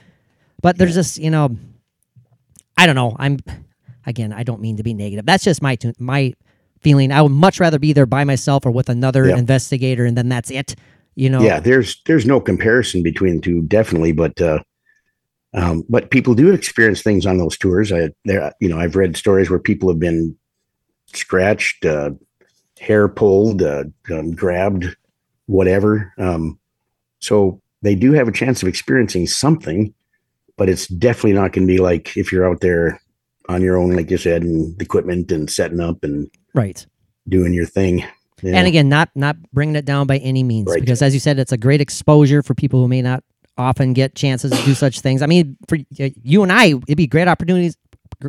but 0.61 0.77
there's 0.77 0.95
this 0.95 1.17
you 1.17 1.29
know, 1.29 1.57
I 2.77 2.85
don't 2.85 2.95
know. 2.95 3.15
I'm 3.19 3.39
again, 4.05 4.33
I 4.33 4.43
don't 4.43 4.61
mean 4.61 4.77
to 4.77 4.83
be 4.83 4.93
negative. 4.93 5.25
That's 5.25 5.43
just 5.43 5.61
my 5.61 5.77
my 5.99 6.33
feeling. 6.81 7.11
I 7.11 7.21
would 7.21 7.31
much 7.31 7.59
rather 7.59 7.79
be 7.79 7.93
there 7.93 8.05
by 8.05 8.23
myself 8.23 8.65
or 8.65 8.71
with 8.71 8.89
another 8.89 9.27
Yeah. 9.27 9.37
investigator, 9.37 10.05
and 10.05 10.17
then 10.17 10.29
that's 10.29 10.49
it. 10.51 10.75
You 11.15 11.29
know, 11.29 11.43
Yeah, 11.43 11.59
there's 11.59 12.01
there's 12.05 12.25
no 12.25 12.39
comparison 12.39 13.03
between 13.03 13.35
the 13.35 13.41
two, 13.41 13.61
definitely, 13.63 14.11
but 14.13 14.39
uh, 14.41 14.59
um, 15.53 15.83
but 15.89 16.09
people 16.11 16.33
do 16.33 16.51
experience 16.53 17.01
things 17.01 17.25
on 17.25 17.37
those 17.37 17.57
tours. 17.57 17.91
I 17.91 18.09
there, 18.25 18.53
you 18.59 18.69
know, 18.69 18.79
I've 18.79 18.95
read 18.95 19.17
stories 19.17 19.49
where 19.49 19.59
people 19.59 19.89
have 19.89 19.99
been 19.99 20.35
scratched, 21.13 21.85
uh, 21.85 22.11
hair 22.79 23.07
pulled, 23.09 23.61
uh, 23.61 23.83
um, 24.11 24.31
grabbed, 24.31 24.95
whatever. 25.47 26.13
Um, 26.17 26.57
so 27.19 27.61
they 27.81 27.95
do 27.95 28.13
have 28.13 28.27
a 28.27 28.31
chance 28.31 28.61
of 28.61 28.69
experiencing 28.69 29.27
something, 29.27 29.93
but 30.57 30.69
it's 30.69 30.87
definitely 30.87 31.33
not 31.33 31.51
going 31.51 31.67
to 31.67 31.73
be 31.73 31.79
like 31.79 32.15
if 32.15 32.31
you're 32.31 32.49
out 32.49 32.61
there 32.61 32.99
on 33.51 33.61
your 33.61 33.77
own, 33.77 33.95
like 33.95 34.09
you 34.09 34.17
said, 34.17 34.43
and 34.43 34.81
equipment 34.81 35.31
and 35.31 35.49
setting 35.49 35.79
up 35.79 36.03
and 36.03 36.29
right. 36.53 36.85
doing 37.27 37.53
your 37.53 37.65
thing. 37.65 37.99
you 38.41 38.53
And 38.53 38.67
again, 38.67 38.89
not 38.89 39.09
not 39.15 39.35
bringing 39.53 39.75
it 39.75 39.85
down 39.85 40.07
by 40.07 40.17
any 40.17 40.43
means, 40.43 40.67
Right. 40.69 40.79
because 40.79 41.01
as 41.01 41.13
you 41.13 41.19
said, 41.19 41.37
it's 41.39 41.51
a 41.51 41.57
great 41.57 41.81
exposure 41.81 42.41
for 42.41 42.55
people 42.55 42.79
who 42.81 42.87
may 42.87 43.01
not 43.01 43.23
often 43.57 43.93
get 43.93 44.15
chances 44.15 44.51
to 44.51 44.65
do 44.65 44.73
such 44.73 45.01
things. 45.01 45.21
I 45.21 45.27
mean, 45.27 45.57
for 45.67 45.77
uh, 45.99 46.09
you 46.23 46.41
and 46.43 46.51
I, 46.51 46.67
it'd 46.87 46.97
be 46.97 47.05
great 47.07 47.27
opportunities. 47.27 47.77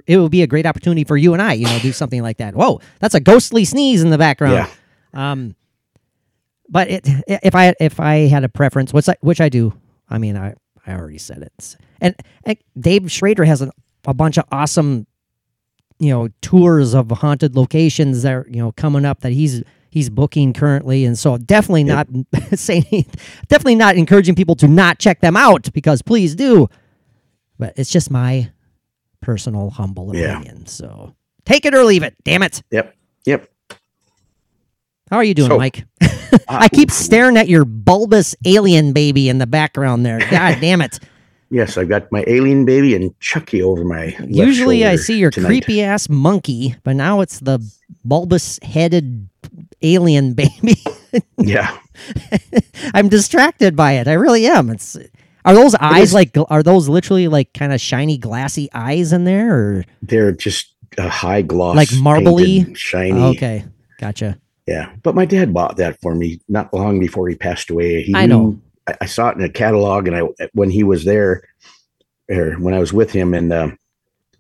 It 0.07 0.17
would 0.19 0.31
be 0.31 0.43
a 0.43 0.47
great 0.47 0.67
opportunity 0.67 1.05
for 1.05 1.17
you 1.17 1.33
and 1.33 1.43
I, 1.43 1.53
you 1.55 1.67
know, 1.67 1.79
do 1.81 1.93
something 1.93 2.23
like 2.23 2.39
that. 2.39 2.55
Whoa, 2.55 2.81
that's 3.01 3.15
a 3.15 3.21
ghostly 3.21 3.65
sneeze 3.65 4.03
in 4.03 4.11
the 4.11 4.19
background. 4.19 4.55
yeah, 4.55 4.69
Um, 5.33 5.55
but 6.69 6.89
it, 6.91 7.03
if 7.29 7.55
I 7.55 7.75
if 7.81 8.01
I 8.01 8.27
had 8.29 8.45
a 8.45 8.49
preference, 8.49 8.93
which 8.93 9.09
I, 9.09 9.17
which 9.21 9.41
I 9.41 9.49
do, 9.49 9.73
I 10.09 10.19
mean, 10.19 10.37
I 10.37 10.55
I 10.87 10.95
already 10.95 11.19
said 11.19 11.43
it, 11.43 11.77
and, 12.01 12.15
and 12.45 12.57
Dave 12.79 13.11
Schrader 13.11 13.45
has 13.45 13.63
a, 13.63 13.71
a 14.07 14.15
bunch 14.15 14.37
of 14.39 14.45
awesome, 14.51 15.07
you 16.03 16.11
know, 16.11 16.29
tours 16.43 16.95
of 16.95 17.11
haunted 17.11 17.55
locations 17.57 18.23
that 18.23 18.33
are, 18.33 18.47
you 18.51 18.57
know 18.63 18.73
coming 18.73 19.05
up 19.05 19.21
that 19.21 19.33
he's 19.33 19.63
he's 19.91 20.11
booking 20.11 20.53
currently, 20.53 21.05
and 21.05 21.19
so 21.19 21.37
definitely 21.39 21.85
not 21.85 22.09
saying, 22.55 23.07
definitely 23.49 23.77
not 23.77 23.97
encouraging 23.97 24.35
people 24.35 24.55
to 24.57 24.67
not 24.69 24.99
check 24.99 25.21
them 25.21 25.37
out 25.37 25.73
because 25.73 26.03
please 26.03 26.35
do, 26.35 26.69
but 27.59 27.73
it's 27.77 27.91
just 27.91 28.11
my 28.11 28.51
personal 29.21 29.71
humble 29.71 30.15
Yeah. 30.17 30.39
opinion. 30.41 30.67
So 30.67 31.15
take 31.45 31.65
it 31.65 31.75
or 31.75 31.85
leave 31.85 32.03
it. 32.03 32.15
Damn 32.25 32.43
it. 32.43 32.63
yep, 32.71 32.95
yep. 33.25 33.49
How 35.11 35.19
are 35.19 35.25
you 35.25 35.35
doing, 35.35 35.51
So- 35.51 35.59
Mike? 35.59 35.85
Uh, 36.01 36.09
I 36.49 36.69
keep 36.69 36.91
staring 36.91 37.37
at 37.37 37.49
your 37.49 37.65
bulbous 37.67 38.35
alien 38.47 38.93
baby 38.95 39.29
in 39.29 39.39
the 39.39 39.47
background 39.47 40.05
there. 40.07 40.19
God 40.31 40.59
damn 40.61 40.81
it. 40.81 40.99
Yes, 41.53 41.77
I've 41.77 41.89
got 41.91 42.11
my 42.11 42.25
alien 42.27 42.65
baby 42.65 42.97
and 42.97 43.13
Chucky 43.21 43.63
over 43.63 43.85
my. 43.85 44.17
Usually 44.27 44.87
I 44.87 44.97
see 44.97 45.19
your 45.19 45.31
tonight. 45.31 45.49
creepy 45.49 45.83
ass 45.83 46.09
monkey, 46.09 46.75
but 46.83 46.97
now 46.97 47.21
it's 47.21 47.41
the 47.41 47.61
bulbous 48.05 48.59
headed 48.63 49.29
alien 49.83 50.33
baby. 50.43 50.83
Yeah, 51.37 51.77
I'm 52.95 53.09
distracted 53.11 53.77
by 53.77 53.93
it. 53.93 54.09
I 54.09 54.15
really 54.15 54.47
am. 54.47 54.71
It's 54.71 54.97
are 55.45 55.55
those 55.55 55.75
eyes 55.75 56.09
is- 56.09 56.15
like 56.15 56.35
are 56.49 56.63
those 56.63 56.89
literally 56.89 57.29
like 57.29 57.53
kind 57.53 57.73
of 57.75 57.81
shiny 57.83 58.17
glassy 58.17 58.71
eyes 58.73 59.13
in 59.13 59.25
there 59.25 59.55
or 59.55 59.85
they're 60.01 60.33
just 60.33 60.73
a 60.97 61.09
high 61.11 61.43
gloss, 61.43 61.77
Like 61.77 61.89
marbly? 61.91 62.61
painted, 62.65 62.79
shiny. 62.79 63.21
Oh, 63.21 63.29
okay. 63.31 63.65
Gotcha. 63.99 64.39
Yeah, 64.67 64.91
but 65.03 65.15
my 65.15 65.25
dad 65.27 65.53
bought 65.53 65.77
that 65.77 66.01
for 66.01 66.15
me 66.15 66.41
not 66.49 66.73
long 66.73 66.99
before 67.01 67.29
he 67.29 67.35
passed 67.35 67.69
away. 67.69 68.03
He 68.05 68.15
I 68.15 68.25
knew- 68.25 68.29
know. 68.33 68.61
I, 68.87 68.97
I 69.03 69.07
saw 69.07 69.29
it 69.29 69.37
in 69.37 69.45
a 69.45 69.49
catalog, 69.49 70.07
and 70.09 70.17
I 70.17 70.23
when 70.53 70.71
he 70.71 70.85
was 70.85 71.05
there, 71.05 71.43
or 72.31 72.53
when 72.55 72.75
I 72.75 72.79
was 72.79 72.93
with 72.93 73.11
him, 73.13 73.35
and 73.35 73.53
uh, 73.53 73.71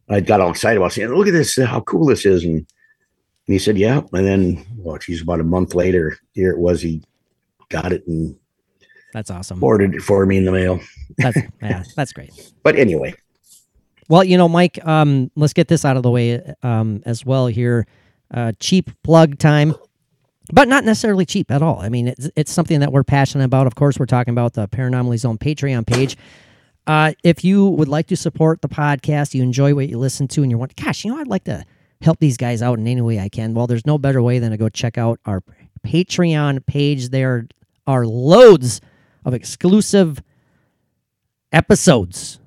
I 0.08 0.20
got 0.20 0.40
all 0.40 0.50
excited 0.50 0.78
about 0.78 0.92
saying, 0.92 1.08
"Look 1.08 1.28
at 1.28 1.32
this! 1.32 1.56
How 1.56 1.80
cool 1.80 2.06
this 2.06 2.26
is!" 2.26 2.44
And, 2.44 2.56
and 2.56 2.66
he 3.46 3.58
said, 3.58 3.78
"Yeah." 3.78 4.02
And 4.12 4.26
then, 4.26 4.66
well, 4.76 4.98
geez, 4.98 5.22
about 5.22 5.40
a 5.40 5.44
month 5.44 5.74
later, 5.74 6.18
here 6.32 6.50
it 6.50 6.58
was. 6.58 6.82
He 6.82 7.02
got 7.68 7.92
it 7.92 8.06
and 8.06 8.36
That's 9.14 9.30
awesome. 9.30 9.62
ordered 9.62 9.94
it 9.94 10.02
for 10.02 10.26
me 10.26 10.36
in 10.38 10.44
the 10.44 10.52
mail. 10.52 10.80
That's 11.18 11.38
yeah, 11.62 11.82
that's 11.96 12.12
great. 12.12 12.30
But 12.62 12.76
anyway, 12.76 13.14
Well, 14.08 14.24
you 14.24 14.36
know, 14.36 14.48
Mike, 14.48 14.84
um, 14.86 15.30
let's 15.36 15.52
get 15.54 15.68
this 15.68 15.84
out 15.84 15.96
of 15.96 16.02
the 16.02 16.10
way 16.10 16.54
um, 16.62 17.02
as 17.06 17.24
well 17.24 17.46
here. 17.46 17.86
Uh, 18.32 18.52
cheap 18.60 18.90
plug 19.02 19.38
time, 19.38 19.74
but 20.50 20.68
not 20.68 20.84
necessarily 20.84 21.24
cheap 21.24 21.50
at 21.50 21.62
all. 21.62 21.80
I 21.80 21.88
mean, 21.88 22.08
it's, 22.08 22.30
it's 22.36 22.52
something 22.52 22.80
that 22.80 22.92
we're 22.92 23.04
passionate 23.04 23.44
about. 23.44 23.66
Of 23.66 23.74
course, 23.74 23.98
we're 23.98 24.06
talking 24.06 24.32
about 24.32 24.54
the 24.54 24.66
Paranormally 24.68 25.18
Zone 25.18 25.38
Patreon 25.38 25.86
page. 25.86 26.16
Uh, 26.86 27.12
if 27.22 27.44
you 27.44 27.66
would 27.68 27.88
like 27.88 28.08
to 28.08 28.16
support 28.16 28.60
the 28.60 28.68
podcast, 28.68 29.34
you 29.34 29.42
enjoy 29.42 29.74
what 29.74 29.88
you 29.88 29.98
listen 29.98 30.26
to, 30.28 30.42
and 30.42 30.50
you're 30.50 30.58
want, 30.58 30.74
gosh, 30.74 31.04
you 31.04 31.12
know, 31.12 31.20
I'd 31.20 31.28
like 31.28 31.44
to 31.44 31.64
help 32.00 32.18
these 32.18 32.36
guys 32.36 32.60
out 32.62 32.78
in 32.78 32.88
any 32.88 33.00
way 33.00 33.20
I 33.20 33.28
can. 33.28 33.54
Well, 33.54 33.68
there's 33.68 33.86
no 33.86 33.98
better 33.98 34.20
way 34.20 34.40
than 34.40 34.50
to 34.50 34.56
go 34.56 34.68
check 34.68 34.98
out 34.98 35.20
our 35.24 35.42
Patreon 35.86 36.66
page. 36.66 37.10
There 37.10 37.46
are 37.86 38.04
loads 38.06 38.80
of 39.24 39.34
exclusive 39.34 40.20
episodes 41.52 42.40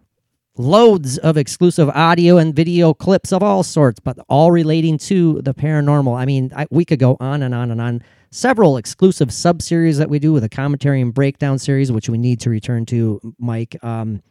loads 0.57 1.17
of 1.17 1.38
exclusive 1.38 1.89
audio 1.89 2.38
and 2.38 2.55
video 2.55 2.93
clips 2.93 3.31
of 3.31 3.43
all 3.43 3.63
sorts, 3.63 4.00
but 4.00 4.17
all 4.29 4.51
relating 4.51 4.97
to 4.97 5.41
the 5.41 5.53
paranormal. 5.53 6.17
I 6.17 6.25
mean, 6.25 6.51
I, 6.55 6.65
we 6.69 6.85
could 6.85 7.00
go 7.00 7.17
on 7.19 7.43
and 7.43 7.53
on 7.53 7.71
and 7.71 7.81
on. 7.81 8.01
Several 8.31 8.75
exclusive 8.75 9.31
sub 9.31 9.62
series 9.62 9.97
that 9.97 10.09
we 10.09 10.19
do 10.19 10.33
with 10.33 10.43
a 10.43 10.50
commentary 10.50 11.00
and 11.00 11.13
breakdown 11.13 11.57
series, 11.57 11.89
which 11.91 12.09
we 12.09 12.17
need 12.17 12.41
to 12.41 12.50
return 12.50 12.85
to, 12.88 13.33
Mike. 13.39 13.77
Um, 13.81 14.21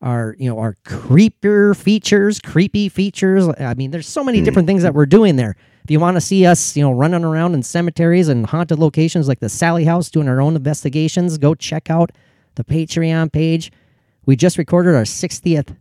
our 0.00 0.34
you 0.38 0.50
know 0.50 0.58
our 0.58 0.76
creeper 0.84 1.74
features, 1.74 2.40
creepy 2.40 2.88
features. 2.88 3.48
I 3.60 3.74
mean, 3.74 3.90
there's 3.90 4.08
so 4.08 4.24
many 4.24 4.40
different 4.40 4.66
things 4.66 4.82
that 4.82 4.94
we're 4.94 5.06
doing 5.06 5.36
there. 5.36 5.54
If 5.84 5.90
you 5.90 6.00
want 6.00 6.16
to 6.16 6.20
see 6.20 6.46
us, 6.46 6.76
you 6.76 6.82
know, 6.82 6.92
running 6.92 7.24
around 7.24 7.54
in 7.54 7.62
cemeteries 7.62 8.28
and 8.28 8.46
haunted 8.46 8.78
locations 8.78 9.28
like 9.28 9.40
the 9.40 9.48
Sally 9.48 9.84
House, 9.84 10.10
doing 10.10 10.28
our 10.28 10.40
own 10.40 10.56
investigations, 10.56 11.38
go 11.38 11.54
check 11.54 11.90
out 11.90 12.10
the 12.54 12.64
Patreon 12.64 13.32
page. 13.32 13.72
We 14.24 14.36
just 14.36 14.58
recorded 14.58 14.94
our 14.94 15.02
60th 15.02 15.76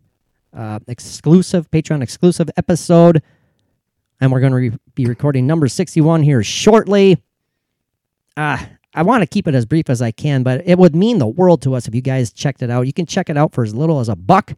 uh, 0.54 0.80
exclusive 0.88 1.70
Patreon 1.72 2.02
exclusive 2.02 2.50
episode, 2.58 3.22
and 4.20 4.32
we're 4.32 4.40
going 4.40 4.52
to 4.52 4.58
re- 4.58 4.78
be 4.96 5.06
recording 5.06 5.46
number 5.48 5.68
61 5.68 6.24
here 6.24 6.44
shortly. 6.44 7.22
Uh, 8.36 8.58
I 8.94 9.04
want 9.04 9.22
to 9.22 9.28
keep 9.28 9.48
it 9.48 9.56
as 9.56 9.66
brief 9.66 9.90
as 9.90 10.02
I 10.02 10.12
can, 10.12 10.44
but 10.44 10.64
it 10.66 10.78
would 10.78 10.96
mean 10.96 11.20
the 11.20 11.28
world 11.28 11.62
to 11.64 11.76
us 11.76 11.88
if 11.88 11.96
you 11.96 12.02
guys 12.02 12.34
checked 12.34 12.62
it 12.62 12.70
out. 12.70 12.88
You 12.88 12.94
can 12.94 13.06
check 13.06 13.30
it 13.30 13.38
out 13.38 13.54
for 13.54 13.64
as 13.64 13.74
little 13.74 14.00
as 14.00 14.10
a 14.10 14.16
buck 14.16 14.54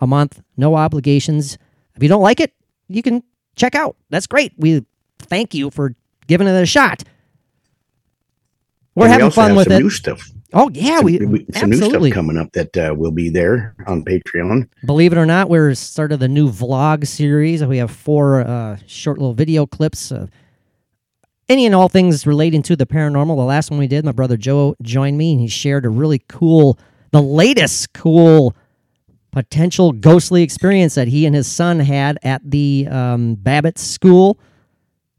a 0.00 0.06
month, 0.06 0.42
no 0.56 0.74
obligations. 0.74 1.56
If 1.94 2.02
you 2.02 2.08
don't 2.08 2.22
like 2.22 2.40
it, 2.40 2.52
you 2.88 3.02
can 3.02 3.22
check 3.56 3.74
out. 3.74 3.96
That's 4.10 4.26
great. 4.26 4.52
We 4.58 4.84
thank 5.18 5.54
you 5.54 5.70
for 5.70 5.94
giving 6.26 6.46
it 6.48 6.60
a 6.60 6.66
shot. 6.66 7.04
We're 8.94 9.04
and 9.04 9.10
we 9.10 9.12
having 9.12 9.24
also 9.26 9.40
fun 9.40 9.56
with 9.56 9.68
some 9.68 9.74
it. 9.74 9.80
new 9.80 9.90
stuff. 9.90 10.30
Oh 10.52 10.70
yeah, 10.72 10.96
Some, 10.96 11.04
we, 11.04 11.46
some 11.52 11.70
new 11.70 11.76
stuff 11.76 12.12
coming 12.12 12.36
up 12.36 12.52
that 12.52 12.76
uh, 12.76 12.94
will 12.96 13.12
be 13.12 13.28
there 13.28 13.74
on 13.86 14.04
Patreon. 14.04 14.68
Believe 14.84 15.12
it 15.12 15.18
or 15.18 15.26
not, 15.26 15.48
we're 15.48 15.74
started 15.74 16.18
the 16.18 16.28
new 16.28 16.50
vlog 16.50 17.06
series. 17.06 17.64
We 17.64 17.78
have 17.78 17.90
four 17.90 18.40
uh, 18.40 18.78
short 18.86 19.18
little 19.18 19.34
video 19.34 19.66
clips 19.66 20.10
of 20.10 20.30
any 21.48 21.66
and 21.66 21.74
all 21.74 21.88
things 21.88 22.26
relating 22.26 22.62
to 22.62 22.76
the 22.76 22.86
paranormal. 22.86 23.36
The 23.36 23.42
last 23.42 23.70
one 23.70 23.78
we 23.78 23.86
did, 23.86 24.04
my 24.04 24.12
brother 24.12 24.36
Joe 24.36 24.76
joined 24.82 25.18
me 25.18 25.32
and 25.32 25.40
he 25.40 25.48
shared 25.48 25.84
a 25.84 25.88
really 25.88 26.22
cool, 26.28 26.78
the 27.10 27.22
latest 27.22 27.92
cool 27.92 28.56
potential 29.32 29.92
ghostly 29.92 30.42
experience 30.42 30.96
that 30.96 31.08
he 31.08 31.26
and 31.26 31.34
his 31.34 31.46
son 31.46 31.78
had 31.78 32.18
at 32.22 32.42
the 32.48 32.88
um, 32.90 33.36
Babbitt 33.36 33.78
School 33.78 34.38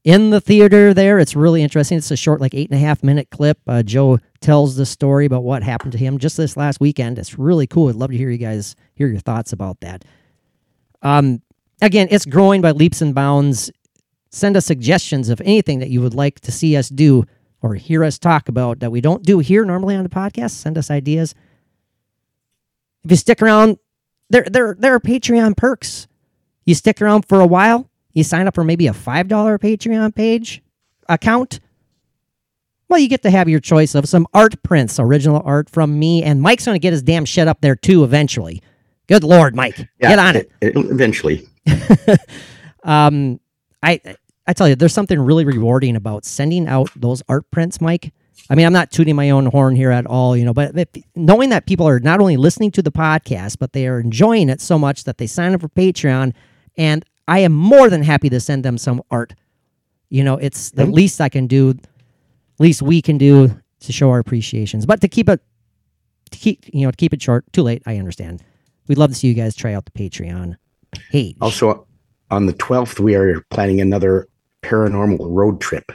in 0.04 0.32
the 0.32 0.42
theater 0.42 0.94
there. 0.94 1.20
It's 1.20 1.36
really 1.36 1.62
interesting. 1.62 1.98
It's 1.98 2.12
a 2.12 2.18
short, 2.18 2.42
like 2.42 2.54
eight 2.54 2.70
and 2.70 2.80
a 2.80 2.82
half 2.82 3.04
minute 3.04 3.30
clip. 3.30 3.60
Uh, 3.68 3.84
Joe 3.84 4.20
tells 4.40 4.76
the 4.76 4.86
story 4.86 5.26
about 5.26 5.44
what 5.44 5.64
happened 5.64 5.92
to 5.92 5.98
him 5.98 6.18
just 6.18 6.38
this 6.38 6.58
last 6.58 6.80
weekend. 6.80 7.20
It's 7.20 7.38
really 7.38 7.68
cool. 7.68 7.90
I'd 7.90 7.96
love 7.96 8.12
to 8.12 8.18
hear 8.18 8.30
you 8.30 8.38
guys 8.38 8.76
hear 8.96 9.08
your 9.08 9.20
thoughts 9.20 9.54
about 9.54 9.80
that. 9.82 10.04
Um, 11.02 11.42
again, 11.82 12.08
it's 12.10 12.26
growing 12.26 12.62
by 12.62 12.72
leaps 12.72 13.02
and 13.02 13.14
bounds. 13.14 13.72
Send 14.30 14.56
us 14.56 14.66
suggestions 14.66 15.30
of 15.30 15.42
anything 15.42 15.80
that 15.80 15.90
you 15.90 16.02
would 16.02 16.14
like 16.14 16.40
to 16.42 16.52
see 16.52 16.76
us 16.78 16.90
do 16.90 17.26
or 17.62 17.76
hear 17.76 18.04
us 18.04 18.18
talk 18.18 18.50
about 18.50 18.80
that 18.80 18.92
we 18.92 19.02
don't 19.02 19.24
do 19.24 19.40
here 19.40 19.66
normally 19.66 19.96
on 19.96 20.04
the 20.04 20.10
podcast. 20.10 20.52
Send 20.52 20.78
us 20.78 20.90
ideas. 20.90 21.36
If 23.04 23.12
you 23.12 23.18
stick 23.18 23.42
around, 23.42 23.78
there 24.30 24.46
there 24.50 24.76
there 24.80 24.96
are 24.96 25.00
Patreon 25.00 25.58
perks. 25.58 26.08
You 26.66 26.76
stick 26.76 27.02
around 27.02 27.26
for 27.28 27.42
a 27.42 27.48
while, 27.48 27.91
you 28.14 28.24
sign 28.24 28.48
up 28.48 28.56
for 28.56 28.64
maybe 28.64 28.88
a 28.88 28.94
five 28.94 29.28
dollar 29.28 29.58
Patreon 29.58 30.14
page 30.16 30.62
account. 31.10 31.60
well, 32.90 33.00
you 33.00 33.08
get 33.08 33.22
to 33.24 33.32
have 33.32 33.48
your 33.50 33.60
choice 33.60 33.96
of 33.96 34.08
some 34.08 34.28
art 34.34 34.62
prints, 34.64 35.00
original 35.00 35.42
art 35.46 35.70
from 35.70 35.98
me, 35.98 36.24
and 36.24 36.42
Mike's 36.42 36.66
going 36.66 36.76
to 36.76 36.80
get 36.80 36.92
his 36.94 37.02
damn 37.02 37.26
shit 37.26 37.48
up 37.48 37.62
there 37.62 37.76
too 37.76 38.04
eventually. 38.04 38.62
Good 39.08 39.24
lord, 39.24 39.56
Mike, 39.56 39.78
get 40.00 40.20
on 40.20 40.36
it. 40.36 40.52
Eventually. 40.62 41.48
Um, 42.84 43.40
I 43.84 44.02
I 44.48 44.54
tell 44.54 44.68
you, 44.68 44.76
there's 44.76 44.94
something 44.94 45.20
really 45.20 45.46
rewarding 45.46 45.96
about 45.96 46.26
sending 46.26 46.68
out 46.68 46.90
those 46.96 47.22
art 47.30 47.50
prints, 47.52 47.80
Mike. 47.80 48.12
I 48.50 48.56
mean, 48.56 48.66
I'm 48.66 48.74
not 48.74 48.92
tooting 48.92 49.16
my 49.16 49.30
own 49.30 49.46
horn 49.46 49.76
here 49.76 49.92
at 49.92 50.08
all, 50.08 50.36
you 50.36 50.44
know, 50.44 50.54
but 50.54 50.76
if, 50.76 50.88
knowing 51.16 51.52
that 51.52 51.68
people 51.68 51.88
are 51.88 52.00
not 52.00 52.20
only 52.20 52.38
listening 52.38 52.72
to 52.72 52.82
the 52.82 52.92
podcast, 52.92 53.60
but 53.60 53.74
they 53.74 53.88
are 53.88 54.00
enjoying 54.00 54.50
it 54.50 54.60
so 54.62 54.80
much 54.80 55.04
that 55.04 55.20
they 55.20 55.28
sign 55.28 55.54
up 55.54 55.62
for 55.62 55.70
Patreon, 55.70 56.34
and 56.76 57.06
I 57.28 57.40
am 57.40 57.52
more 57.54 57.90
than 57.90 58.04
happy 58.04 58.30
to 58.30 58.40
send 58.40 58.64
them 58.66 58.78
some 58.78 59.02
art. 59.12 59.34
You 60.10 60.24
know, 60.24 60.38
it's 60.38 60.72
the 60.72 60.84
Mhm. 60.84 60.94
least 60.94 61.22
I 61.22 61.30
can 61.30 61.48
do, 61.48 61.76
least 62.60 62.82
we 62.82 63.02
can 63.02 63.18
do 63.18 63.50
to 63.82 63.92
show 63.94 64.10
our 64.10 64.20
appreciations. 64.20 64.86
But 64.86 65.02
to 65.02 65.08
keep 65.08 65.30
it, 65.30 65.40
to 66.32 66.38
keep 66.38 66.66
you 66.74 66.86
know, 66.86 66.92
to 66.92 66.98
keep 66.98 67.14
it 67.14 67.22
short. 67.22 67.46
Too 67.54 67.64
late. 67.64 67.82
I 67.86 67.98
understand. 67.98 68.42
We'd 68.88 68.98
love 68.98 69.10
to 69.12 69.16
see 69.16 69.28
you 69.28 69.34
guys 69.34 69.56
try 69.56 69.74
out 69.74 69.86
the 69.86 69.92
Patreon 69.92 70.56
page. 71.12 71.38
Also, 71.42 71.88
on 72.30 72.46
the 72.46 72.54
12th, 72.54 73.00
we 73.00 73.16
are 73.16 73.42
planning 73.50 73.80
another 73.82 74.28
paranormal 74.64 75.18
road 75.30 75.62
trip. 75.62 75.92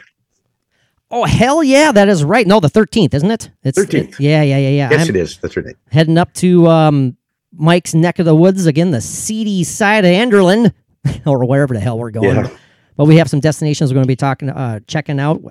Oh 1.11 1.25
hell 1.25 1.63
yeah, 1.63 1.93
that 1.93 2.09
is 2.09 2.25
right. 2.25 2.47
No, 2.47 2.59
the 2.59 2.69
thirteenth, 2.69 3.15
isn't 3.15 3.31
it? 3.31 3.51
It's 3.63 3.79
13th. 3.79 4.15
it- 4.15 4.21
yeah, 4.21 4.43
yeah, 4.43 4.59
yeah, 4.59 4.69
yeah. 4.71 4.89
Yes, 4.91 5.03
I'm 5.09 5.15
it 5.15 5.17
is. 5.17 5.39
That's 5.39 5.57
right. 5.57 5.77
heading 5.93 6.19
up 6.19 6.33
to 6.35 6.67
um, 6.67 7.17
Mike's 7.53 7.95
neck 7.95 8.19
of 8.19 8.25
the 8.25 8.35
woods 8.35 8.67
again, 8.67 8.91
the 8.91 9.01
seedy 9.01 9.63
side 9.63 10.05
of 10.05 10.11
Enderlin, 10.11 10.73
or 11.27 11.45
wherever 11.45 11.75
the 11.75 11.81
hell 11.81 11.99
we're 11.99 12.11
going. 12.11 12.37
Yeah. 12.37 12.57
But 12.97 13.05
we 13.07 13.17
have 13.17 13.29
some 13.29 13.41
destinations 13.41 13.91
we're 13.91 13.97
going 13.97 14.05
to 14.05 14.09
be 14.09 14.17
talking, 14.17 14.49
uh, 14.51 14.81
checking 14.87 15.21
out. 15.21 15.43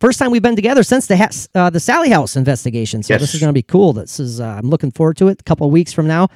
First 0.00 0.18
time 0.18 0.30
we've 0.30 0.42
been 0.42 0.56
together 0.56 0.82
since 0.82 1.06
the 1.06 1.16
ha- 1.16 1.30
uh, 1.54 1.70
the 1.70 1.80
Sally 1.80 2.08
House 2.08 2.36
investigation. 2.36 3.02
So 3.02 3.18
this 3.18 3.34
is 3.34 3.40
going 3.40 3.50
to 3.50 3.54
be 3.54 3.62
cool. 3.62 3.92
This 3.92 4.20
is 4.20 4.40
uh, 4.40 4.44
I'm 4.44 4.70
looking 4.70 4.90
forward 4.92 5.16
to 5.18 5.28
it. 5.28 5.40
A 5.40 5.44
couple 5.44 5.66
of 5.66 5.72
weeks 5.72 5.92
from 5.92 6.06
now. 6.06 6.28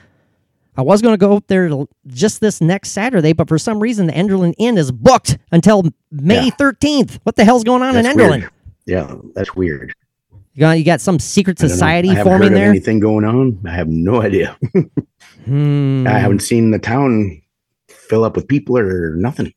I 0.77 0.81
was 0.83 1.03
going 1.03 1.13
to 1.13 1.19
go 1.19 1.37
up 1.37 1.47
there 1.49 1.71
just 2.07 2.41
this 2.41 2.61
next 2.63 2.91
Saturday, 2.93 3.35
but 3.35 3.47
for 3.47 3.59
some 3.59 3.79
reason 3.79 4.07
the 4.07 4.15
Enderlin 4.15 4.55
Inn 4.59 4.79
is 4.79 4.91
booked 4.91 5.37
until 5.53 5.85
May 6.11 6.47
Yeah. 6.47 6.51
13th. 6.59 7.19
What 7.25 7.37
the 7.37 7.45
hell's 7.45 7.63
going 7.63 7.83
on 7.83 7.93
That's 7.95 8.09
in 8.09 8.17
Enderlin? 8.17 8.39
weird. 8.41 8.51
Yeah, 8.87 9.15
that's 9.35 9.55
weird. 9.55 9.95
You 10.55 10.61
got, 10.61 10.79
you 10.79 10.85
got 10.85 11.01
some 11.03 11.19
secret 11.19 11.63
I 11.63 11.69
society 11.69 12.09
I 12.11 12.15
haven't 12.15 12.31
forming 12.31 12.53
there. 12.55 12.69
anything 12.71 13.01
going 13.01 13.25
on. 13.25 13.59
I 13.67 13.71
have 13.75 13.89
no 13.89 14.21
idea. 14.23 14.57
Hmm, 15.45 16.07
I 16.07 16.19
haven't 16.21 16.39
seen 16.39 16.71
the 16.71 16.79
town 16.79 17.42
fill 18.13 18.25
up 18.25 18.37
with 18.37 18.47
people 18.47 18.77
or 18.77 19.15
nothing. 19.17 19.51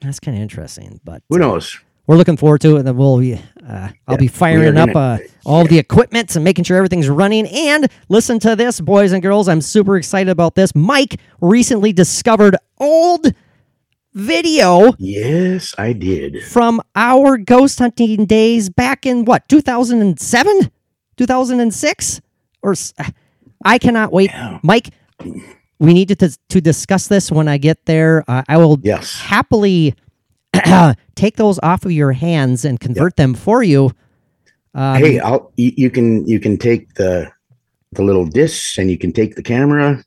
that's 0.00 0.18
kind 0.18 0.34
of 0.34 0.42
interesting, 0.42 0.98
but 1.04 1.22
Who 1.28 1.36
knows? 1.38 1.78
we're 2.06 2.16
looking 2.16 2.38
forward 2.38 2.62
to 2.62 2.76
it. 2.76 2.78
And 2.78 2.88
then 2.88 2.96
we'll 2.96 3.18
be, 3.18 3.34
uh, 3.34 3.38
I'll 3.68 4.14
Yeah, 4.14 4.16
be 4.16 4.28
firing 4.28 4.78
up 4.78 4.96
uh, 4.96 5.18
all 5.44 5.60
of 5.60 5.68
the 5.68 5.78
equipment 5.78 6.34
and 6.34 6.42
making 6.42 6.64
sure 6.64 6.78
everything's 6.78 7.10
running. 7.10 7.46
And 7.46 7.86
listen 8.08 8.38
to 8.40 8.56
this, 8.56 8.80
boys 8.80 9.12
and 9.12 9.22
girls. 9.22 9.46
I'm 9.46 9.60
super 9.60 9.98
excited 9.98 10.30
about 10.30 10.54
this. 10.54 10.74
Mike 10.74 11.20
recently 11.42 11.92
discovered 11.92 12.56
old 12.80 13.26
video 14.14 14.92
Yes, 14.98 15.74
I 15.76 15.92
did. 15.92 16.42
from 16.44 16.80
our 16.96 17.36
ghost 17.36 17.78
hunting 17.78 18.24
days 18.24 18.70
back 18.70 19.04
in 19.04 19.26
what 19.26 19.46
2007 19.50 20.70
2006 21.18 22.20
or 22.62 22.74
I 23.66 23.76
cannot 23.78 24.12
wait 24.12 24.30
Yeah. 24.30 24.58
mike 24.62 24.90
we 25.82 25.92
need 25.92 26.08
to, 26.08 26.16
to, 26.16 26.38
to 26.48 26.60
discuss 26.60 27.08
this 27.08 27.30
when 27.30 27.48
i 27.48 27.58
get 27.58 27.84
there 27.86 28.22
uh, 28.28 28.42
i 28.48 28.56
will 28.56 28.78
Yes. 28.82 29.20
happily 29.20 29.94
take 31.14 31.36
those 31.36 31.58
off 31.62 31.84
of 31.84 31.92
your 31.92 32.12
hands 32.12 32.64
and 32.64 32.78
convert 32.80 33.16
them 33.16 33.34
for 33.34 33.62
you 33.62 33.90
um, 34.74 34.96
hey, 35.02 35.18
I'll 35.20 35.52
you, 35.56 35.72
you 35.76 35.90
can 35.90 36.26
you 36.26 36.40
can 36.40 36.56
take 36.56 36.94
the 36.94 37.30
the 37.92 38.02
little 38.02 38.24
discs 38.24 38.78
and 38.78 38.90
you 38.90 38.96
can 38.96 39.12
take 39.12 39.34
the 39.34 39.42
camera, 39.42 40.02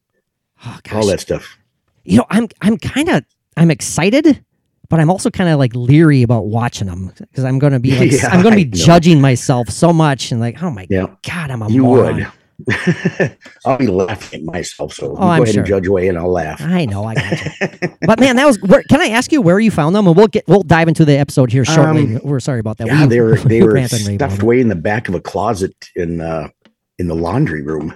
oh, 0.65 0.79
gosh. 0.83 0.93
all 0.93 1.05
that 1.07 1.19
stuff. 1.19 1.57
you 2.03 2.17
know 2.17 2.25
i'm 2.31 2.47
i'm 2.61 2.77
kind 2.77 3.09
of 3.09 3.23
i'm 3.57 3.69
excited 3.69 4.43
but 4.89 4.99
i'm 4.99 5.09
also 5.11 5.29
kind 5.29 5.49
of 5.51 5.59
like 5.59 5.75
leery 5.75 6.23
about 6.23 6.47
watching 6.47 6.87
them 6.87 7.11
because 7.19 7.43
i'm 7.43 7.59
gonna 7.59 7.79
be 7.79 7.91
like 7.99 8.11
Yeah, 8.21 8.27
i'm 8.29 8.41
gonna 8.41 8.55
be 8.55 8.61
I 8.63 8.65
know. 8.65 8.71
judging 8.71 9.21
myself 9.21 9.69
so 9.69 9.93
much 9.93 10.31
and 10.31 10.39
like 10.41 10.61
oh 10.63 10.71
my 10.71 10.87
Yeah, 10.89 11.07
god 11.27 11.51
i'm 11.51 11.61
a 11.61 11.69
you 11.69 11.83
moron. 11.83 12.15
would. 12.15 12.27
I'll 13.65 13.77
be 13.77 13.87
laughing 13.87 14.41
at 14.41 14.45
myself, 14.45 14.93
so 14.93 15.11
you 15.11 15.17
Oh, 15.17 15.27
I'm 15.27 15.39
go 15.39 15.43
ahead 15.43 15.53
sure. 15.55 15.61
and 15.63 15.67
judge 15.67 15.87
away, 15.87 16.07
and 16.07 16.17
I'll 16.17 16.31
laugh. 16.31 16.61
I 16.61 16.85
know, 16.85 17.03
I 17.03 17.15
got 17.15 17.45
you. 17.45 17.51
but 18.01 18.19
man, 18.19 18.35
that 18.37 18.45
was. 18.45 18.59
Where, 18.61 18.83
can 18.83 19.01
I 19.01 19.07
ask 19.09 19.31
you 19.31 19.41
where 19.41 19.59
you 19.59 19.71
found 19.71 19.95
them? 19.95 20.07
And 20.07 20.15
we'll 20.15 20.27
get 20.27 20.47
we'll 20.47 20.63
dive 20.63 20.87
into 20.87 21.05
the 21.05 21.17
episode 21.17 21.51
here 21.51 21.65
shortly. 21.65 22.15
Um, 22.15 22.21
we're 22.23 22.39
sorry 22.39 22.59
about 22.59 22.77
that. 22.77 22.87
Yeah, 22.87 23.03
We- 23.03 23.09
they 23.09 23.21
were 23.21 23.35
they 23.39 23.61
we 23.61 23.67
were 23.67 23.73
rant 23.73 23.93
and 23.93 24.07
rave 24.07 24.17
stuffed 24.19 24.41
away 24.41 24.59
in 24.61 24.69
the 24.69 24.75
back 24.75 25.09
of 25.09 25.15
a 25.15 25.21
closet 25.21 25.73
in 25.95 26.21
uh 26.21 26.49
in 26.97 27.07
the 27.07 27.15
laundry 27.15 27.61
room. 27.61 27.95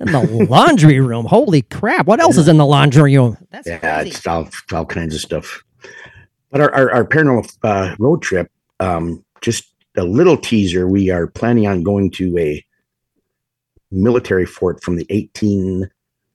in 0.00 0.10
the 0.12 0.46
laundry 0.48 1.00
room. 1.00 1.26
Holy 1.26 1.62
crap! 1.62 2.06
What 2.06 2.20
else 2.20 2.38
is 2.38 2.48
in 2.48 2.56
the 2.56 2.66
laundry 2.66 3.16
room? 3.16 3.36
That's 3.50 3.66
Yeah, 3.66 4.00
it's 4.00 4.26
all, 4.26 4.48
all 4.72 4.86
kinds 4.86 5.14
of 5.14 5.20
stuff. 5.20 5.62
But 6.50 6.60
our, 6.62 6.72
our, 6.74 6.90
our 6.92 7.04
paranormal 7.04 7.56
uh, 7.62 7.94
road 8.00 8.22
trip, 8.22 8.50
um, 8.80 9.24
just 9.40 9.64
a 9.96 10.02
little 10.02 10.36
teaser. 10.36 10.88
We 10.88 11.10
are 11.10 11.26
planning 11.28 11.66
on 11.68 11.82
going 11.84 12.10
to 12.12 12.36
a 12.38 12.64
military 13.90 14.46
fort 14.46 14.82
from 14.82 14.96
the 14.96 15.04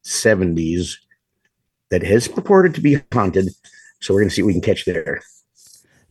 1870s 0.04 0.96
that 1.90 2.04
has 2.04 2.28
purported 2.28 2.74
to 2.76 2.82
be 2.82 3.02
haunted. 3.14 3.50
So 4.02 4.14
we're 4.14 4.22
going 4.22 4.30
to 4.30 4.36
see 4.36 4.42
what 4.42 4.48
we 4.48 4.54
can 4.54 4.62
catch 4.62 4.86
there. 4.86 5.22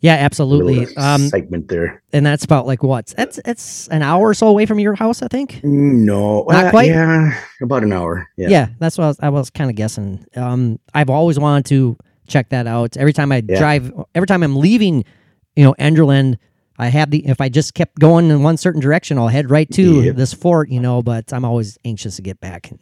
yeah, 0.01 0.15
absolutely. 0.15 0.87
Um, 0.97 1.25
excitement 1.25 1.69
there. 1.69 2.03
and 2.13 2.25
that's 2.25 2.45
about 2.45 2.67
like 2.67 2.83
what? 2.83 3.13
That's 3.17 3.39
it's 3.45 3.89
an 3.89 4.03
hour 4.03 4.29
or 4.29 4.35
so 4.35 4.47
away 4.49 4.67
from 4.67 4.79
your 4.79 4.95
house, 4.95 5.23
I 5.23 5.29
think. 5.29 5.61
No, 5.63 6.45
Not 6.49 6.67
uh, 6.67 6.71
quite? 6.71 6.89
Yeah, 6.89 7.39
about 7.63 7.83
an 7.83 7.93
hour. 7.93 8.27
Yeah. 8.37 8.49
Yeah, 8.49 8.69
that's 8.79 8.99
what 8.99 9.05
I 9.05 9.09
was, 9.09 9.19
I 9.21 9.29
was 9.29 9.51
kind 9.51 9.71
of 9.71 9.77
guessing. 9.77 10.25
Um, 10.37 10.79
I've 10.95 11.11
always 11.11 11.39
wanted 11.39 11.67
to 11.67 11.97
check 12.27 12.49
that 12.51 12.67
out. 12.67 12.97
Every 12.97 13.13
time 13.13 13.31
I 13.33 13.43
Yeah. 13.47 13.59
drive, 13.59 13.93
every 14.15 14.27
time 14.27 14.43
I'm 14.43 14.57
leaving, 14.57 15.05
you 15.57 15.65
know, 15.65 15.75
Enderlin, 15.79 16.39
I 16.79 16.89
have 16.89 17.11
the. 17.11 17.27
If 17.27 17.41
I 17.41 17.49
just 17.49 17.75
kept 17.75 17.99
going 17.99 18.31
in 18.31 18.43
one 18.43 18.57
certain 18.57 18.81
direction, 18.81 19.17
I'll 19.19 19.29
head 19.29 19.51
right 19.51 19.71
to 19.73 20.03
Yep. 20.03 20.17
this 20.17 20.33
fort, 20.35 20.69
you 20.71 20.81
know. 20.81 21.03
But 21.03 21.33
I'm 21.33 21.45
always 21.45 21.79
anxious 21.85 22.17
to 22.17 22.23
get 22.23 22.41
back 22.41 22.71
and 22.71 22.81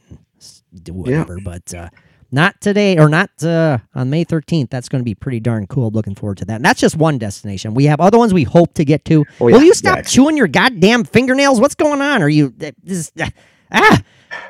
do 0.83 0.93
whatever. 0.95 1.39
But 1.45 1.75
uh, 1.75 1.91
not 2.31 2.59
today, 2.63 2.97
or 2.99 3.11
not 3.11 3.31
uh, 3.45 3.79
on 3.95 4.09
May 4.09 4.25
13th. 4.25 4.71
That's 4.71 4.89
going 4.89 5.01
to 5.01 5.05
be 5.05 5.15
pretty 5.15 5.41
darn 5.41 5.67
cool. 5.67 5.91
Looking 5.91 6.15
forward 6.15 6.39
to 6.39 6.45
that. 6.47 6.57
And 6.57 6.65
that's 6.65 6.81
just 6.81 6.97
one 6.97 7.19
destination. 7.19 7.75
We 7.75 7.85
have 7.85 8.01
other 8.01 8.17
ones 8.17 8.33
we 8.33 8.45
hope 8.45 8.73
to 8.75 8.85
get 8.87 9.05
to. 9.05 9.27
Oh, 9.41 9.49
yeah. 9.49 9.57
Will 9.57 9.65
you 9.65 9.75
stop 9.75 9.97
Yeah. 9.99 10.03
chewing 10.03 10.39
your 10.39 10.49
goddamn 10.49 11.05
fingernails? 11.05 11.61
What's 11.61 11.75
going 11.75 12.01
on? 12.01 12.23
Are 12.23 12.29
you 12.31 12.55
uh, 12.63 12.71
this? 12.83 13.13
Uh, 13.21 13.29
ah, 13.73 14.03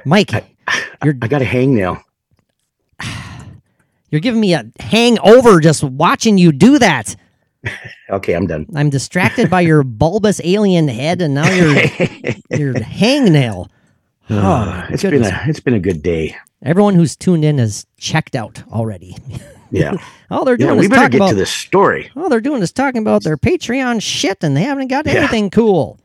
Mike. 0.04 0.30
You're 1.04 1.16
I 1.20 1.26
got 1.26 1.42
a 1.42 1.44
hangnail. 1.44 2.00
You're 4.10 4.20
giving 4.20 4.40
me 4.40 4.54
a 4.54 4.70
hangover 4.78 5.58
just 5.60 5.82
watching 5.82 6.36
you 6.38 6.52
do 6.52 6.78
that. 6.78 7.16
Okay, 8.10 8.34
I'm 8.34 8.46
done. 8.46 8.66
I'm 8.74 8.90
distracted 8.90 9.48
by 9.48 9.60
your 9.62 9.82
bulbous 9.84 10.40
alien 10.44 10.88
head, 10.88 11.22
and 11.22 11.34
now 11.34 11.50
your 11.50 11.68
your 12.50 12.74
hangnail. 12.74 13.68
Uh, 14.28 14.34
oh, 14.34 14.66
my 14.66 14.88
it's 14.90 15.02
goodness. 15.02 15.30
been 15.30 15.34
a 15.40 15.44
it's 15.48 15.60
been 15.60 15.74
a 15.74 15.80
good 15.80 16.02
day. 16.02 16.36
Everyone 16.62 16.94
who's 16.94 17.16
tuned 17.16 17.44
in 17.44 17.58
has 17.58 17.86
checked 17.96 18.36
out 18.36 18.62
already. 18.70 19.16
Yeah. 19.70 19.94
All 20.30 20.44
they're 20.44 20.56
yeah, 20.58 20.66
doing 20.66 20.78
we 20.80 20.84
is 20.86 20.90
talking 20.92 21.16
about. 21.16 21.30
to 21.30 21.34
this 21.34 21.50
story. 21.50 22.10
All 22.16 22.28
they're 22.28 22.40
doing 22.42 22.62
is 22.62 22.70
talking 22.72 23.00
about 23.00 23.24
their 23.24 23.36
Patreon 23.38 24.02
shit, 24.02 24.44
and 24.44 24.54
they 24.56 24.62
haven't 24.62 24.88
got 24.88 25.06
Yeah. 25.06 25.14
anything 25.14 25.48
cool. 25.50 25.98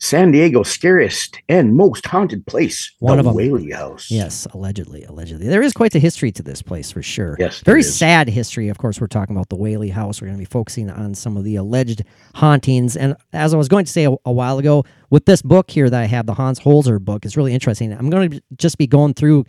San 0.00 0.30
Diego's 0.30 0.68
scariest 0.68 1.40
and 1.48 1.74
most 1.74 2.06
haunted 2.06 2.46
place, 2.46 2.92
One 3.00 3.16
the 3.16 3.20
of 3.20 3.26
'em. 3.26 3.34
Whaley 3.34 3.70
House. 3.72 4.10
Yes, 4.10 4.46
allegedly, 4.54 5.02
allegedly. 5.02 5.48
There 5.48 5.60
is 5.62 5.72
quite 5.72 5.90
the 5.92 5.98
history 5.98 6.30
to 6.32 6.42
this 6.42 6.62
place 6.62 6.92
for 6.92 7.02
sure. 7.02 7.36
Yes, 7.40 7.60
Very 7.60 7.80
is. 7.80 7.96
sad 7.96 8.28
history. 8.28 8.68
Of 8.68 8.78
course, 8.78 9.00
we're 9.00 9.08
talking 9.08 9.34
about 9.34 9.48
the 9.48 9.56
Whaley 9.56 9.88
House. 9.90 10.20
We're 10.20 10.28
going 10.28 10.38
to 10.38 10.42
be 10.42 10.44
focusing 10.44 10.88
on 10.88 11.14
some 11.14 11.36
of 11.36 11.42
the 11.42 11.56
alleged 11.56 12.04
hauntings. 12.36 12.96
And 12.96 13.16
as 13.32 13.52
I 13.52 13.56
was 13.56 13.66
going 13.66 13.86
to 13.86 13.90
say 13.92 14.04
a, 14.04 14.12
a 14.24 14.30
while 14.32 14.58
ago, 14.58 14.84
with 15.10 15.24
this 15.26 15.42
book 15.42 15.68
here 15.70 15.90
that 15.90 16.00
I 16.00 16.06
have, 16.06 16.26
the 16.26 16.34
Hans 16.34 16.60
Holzer 16.60 17.00
book, 17.00 17.24
it's 17.24 17.36
really 17.36 17.52
interesting. 17.52 17.92
I'm 17.92 18.08
going 18.08 18.30
to 18.30 18.42
just 18.56 18.78
be 18.78 18.86
going 18.86 19.14
through 19.14 19.46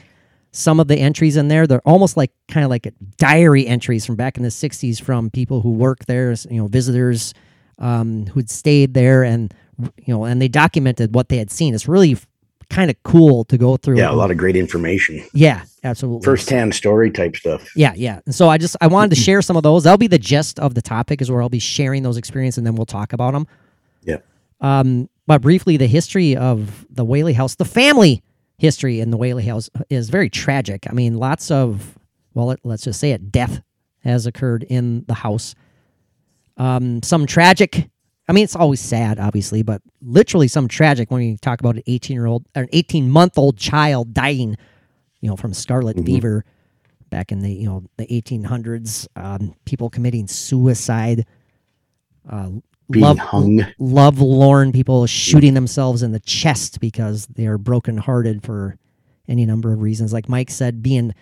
some 0.51 0.79
of 0.79 0.88
the 0.88 0.97
entries 0.97 1.38
in 1.38 1.47
there. 1.49 1.67
They're 1.67 1.88
almost 1.88 2.17
like 2.17 2.31
kind 2.47 2.63
of 2.63 2.71
like 2.71 2.91
diary 3.17 3.67
entries 3.67 4.03
from 4.03 4.15
back 4.15 4.35
in 4.35 4.41
the 4.41 4.49
60s 4.49 4.99
from 4.99 5.29
people 5.29 5.62
who 5.62 5.69
work 5.73 6.05
there, 6.07 6.31
you 6.49 6.59
know, 6.59 6.65
visitors 6.65 7.35
um, 7.77 8.25
who'd 8.25 8.49
stayed 8.49 8.95
there 8.95 9.23
and, 9.23 9.53
you 9.80 10.13
know, 10.13 10.26
and 10.26 10.42
they 10.42 10.48
documented 10.48 11.13
what 11.13 11.30
they 11.30 11.38
had 11.38 11.52
seen. 11.52 11.74
It's 11.74 11.88
really 11.88 12.18
kind 12.70 12.92
of 12.92 13.02
cool 13.04 13.46
to 13.46 13.58
go 13.58 13.78
through. 13.78 13.98
Yeah, 13.98 14.12
a 14.12 14.13
lot 14.13 14.32
of 14.32 14.38
great 14.38 14.56
information. 14.56 15.24
Yeah, 15.34 15.63
absolutely. 15.84 16.26
First 16.26 16.50
hand 16.50 16.74
story 16.76 17.12
type 17.12 17.36
stuff. 17.36 17.68
Yeah, 17.76 17.94
yeah. 17.96 18.20
And 18.26 18.36
so 18.36 18.50
I 18.50 18.58
just 18.58 18.76
I 18.82 18.88
wanted 18.88 19.10
to 19.12 19.22
share 19.22 19.42
some 19.42 19.58
of 19.58 19.63
those. 19.63 19.84
That'll 19.84 19.98
be 19.98 20.08
the 20.08 20.20
gist 20.20 20.60
of 20.60 20.76
the 20.76 20.82
topic 20.82 21.22
is 21.22 21.32
where 21.32 21.42
I'll 21.42 21.50
be 21.50 21.60
sharing 21.60 22.04
those 22.04 22.18
experiences 22.18 22.60
and 22.60 22.68
then 22.68 22.76
we'll 22.76 22.86
talk 22.86 23.13
about 23.13 23.34
them. 23.34 23.48
Yeah. 24.04 24.18
Um, 24.62 25.10
but 25.26 25.42
briefly, 25.42 25.78
the 25.78 25.88
history 25.88 26.36
of 26.36 26.86
the 26.89 27.06
Whaley 27.06 27.34
House, 27.34 27.56
the 27.56 27.65
family 27.65 28.24
history 28.58 29.00
in 29.00 29.10
the 29.12 29.18
Whaley 29.18 29.46
House 29.46 29.70
is 29.89 30.10
very 30.10 30.30
tragic. 30.30 30.86
I 30.89 30.94
mean, 30.94 31.18
lots 31.18 31.50
of 31.50 31.98
well, 32.34 32.48
let, 32.48 32.60
let's 32.63 32.84
just 32.84 33.00
say 33.00 33.12
it, 33.12 33.32
death 33.32 33.62
has 34.04 34.26
occurred 34.26 34.63
in 34.63 35.06
the 35.08 35.13
house. 35.13 35.56
Um, 36.58 37.02
some 37.04 37.26
tragic 37.26 37.89
I 38.30 38.32
mean, 38.32 38.44
it's 38.44 38.56
always 38.56 38.80
sad, 38.80 39.20
obviously, 39.20 39.63
but 39.63 39.82
literally 40.02 40.48
some 40.48 40.68
tragic 40.68 41.10
when 41.10 41.24
you 41.24 41.36
talk 41.38 41.60
about 41.60 41.76
an 41.78 41.84
18 41.88 42.13
year 42.13 42.28
old 42.28 42.46
or 42.56 42.62
an 42.62 42.70
18 42.72 43.10
month 43.10 43.38
old 43.39 43.58
child 43.58 44.13
dying, 44.13 44.56
you 45.20 45.30
know, 45.30 45.36
from 45.36 45.52
scarlet 45.54 45.98
Mhm. 45.98 46.06
fever 46.06 46.46
back 47.10 47.32
in 47.32 47.39
the 47.39 47.52
you 47.52 47.65
know 47.65 47.84
the 47.98 48.06
1800s. 48.13 49.08
Um, 49.15 49.56
people 49.65 49.89
committing 49.89 50.28
suicide. 50.28 51.26
Uh, 52.30 52.52
Being 52.92 53.04
love, 53.04 53.18
hung. 53.18 53.65
lovelorn 53.80 54.72
people 54.72 55.06
shooting 55.08 55.56
themselves 55.56 56.04
in 56.04 56.12
the 56.12 56.20
chest 56.20 56.80
because 56.80 57.26
they 57.28 57.48
are 57.48 57.58
brokenhearted 57.58 58.44
for 58.44 58.78
any 59.28 59.46
number 59.46 59.74
of 59.74 59.82
reasons. 59.82 60.13
Like 60.13 60.30
Mike 60.30 60.52
said, 60.52 60.84
being 60.84 61.13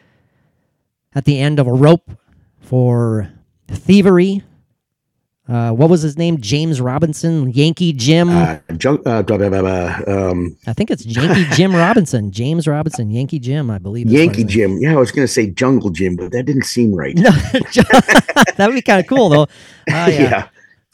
at 1.15 1.23
the 1.25 1.39
end 1.39 1.57
of 1.59 1.67
a 1.67 1.73
rope 1.73 2.11
for 2.59 3.29
thievery. 3.69 4.43
Uh, 5.47 5.71
what 5.71 5.89
was 5.89 6.01
his 6.01 6.17
name? 6.17 6.41
James 6.41 6.81
Robinson, 6.81 7.49
Yankee 7.51 7.93
Jim. 7.93 8.29
Uh, 8.29 8.57
junk, 8.75 9.01
uh, 9.05 9.23
blah, 9.23 9.37
blah, 9.37 9.49
blah, 9.49 9.99
um, 10.05 10.57
I 10.67 10.73
think 10.73 10.91
it's 10.91 11.05
Yankee 11.05 11.45
Jim 11.55 11.73
Robinson, 11.73 12.31
James 12.31 12.67
Robinson, 12.67 13.09
Yankee 13.09 13.39
Jim, 13.39 13.71
I 13.71 13.77
believe. 13.77 14.07
is 14.07 14.11
what 14.13 14.19
Yankee 14.19 14.43
his 14.43 14.55
name- 14.57 14.77
Jim. 14.77 14.77
Yeah, 14.81 14.93
I 14.93 14.97
was 14.97 15.11
going 15.11 15.25
to 15.25 15.31
say 15.31 15.49
Jungle 15.49 15.89
Jim, 15.89 16.17
but 16.17 16.31
that 16.33 16.43
didn't 16.43 16.65
seem 16.65 16.93
right. 16.93 17.15
No, 17.15 17.29
that 17.31 18.55
would 18.67 18.75
be 18.75 18.81
kind 18.81 18.99
of 18.99 19.07
cool 19.07 19.29
though. 19.29 19.47
Uh, 19.89 20.07
yeah. 20.11 20.21
yeah. 20.21 20.47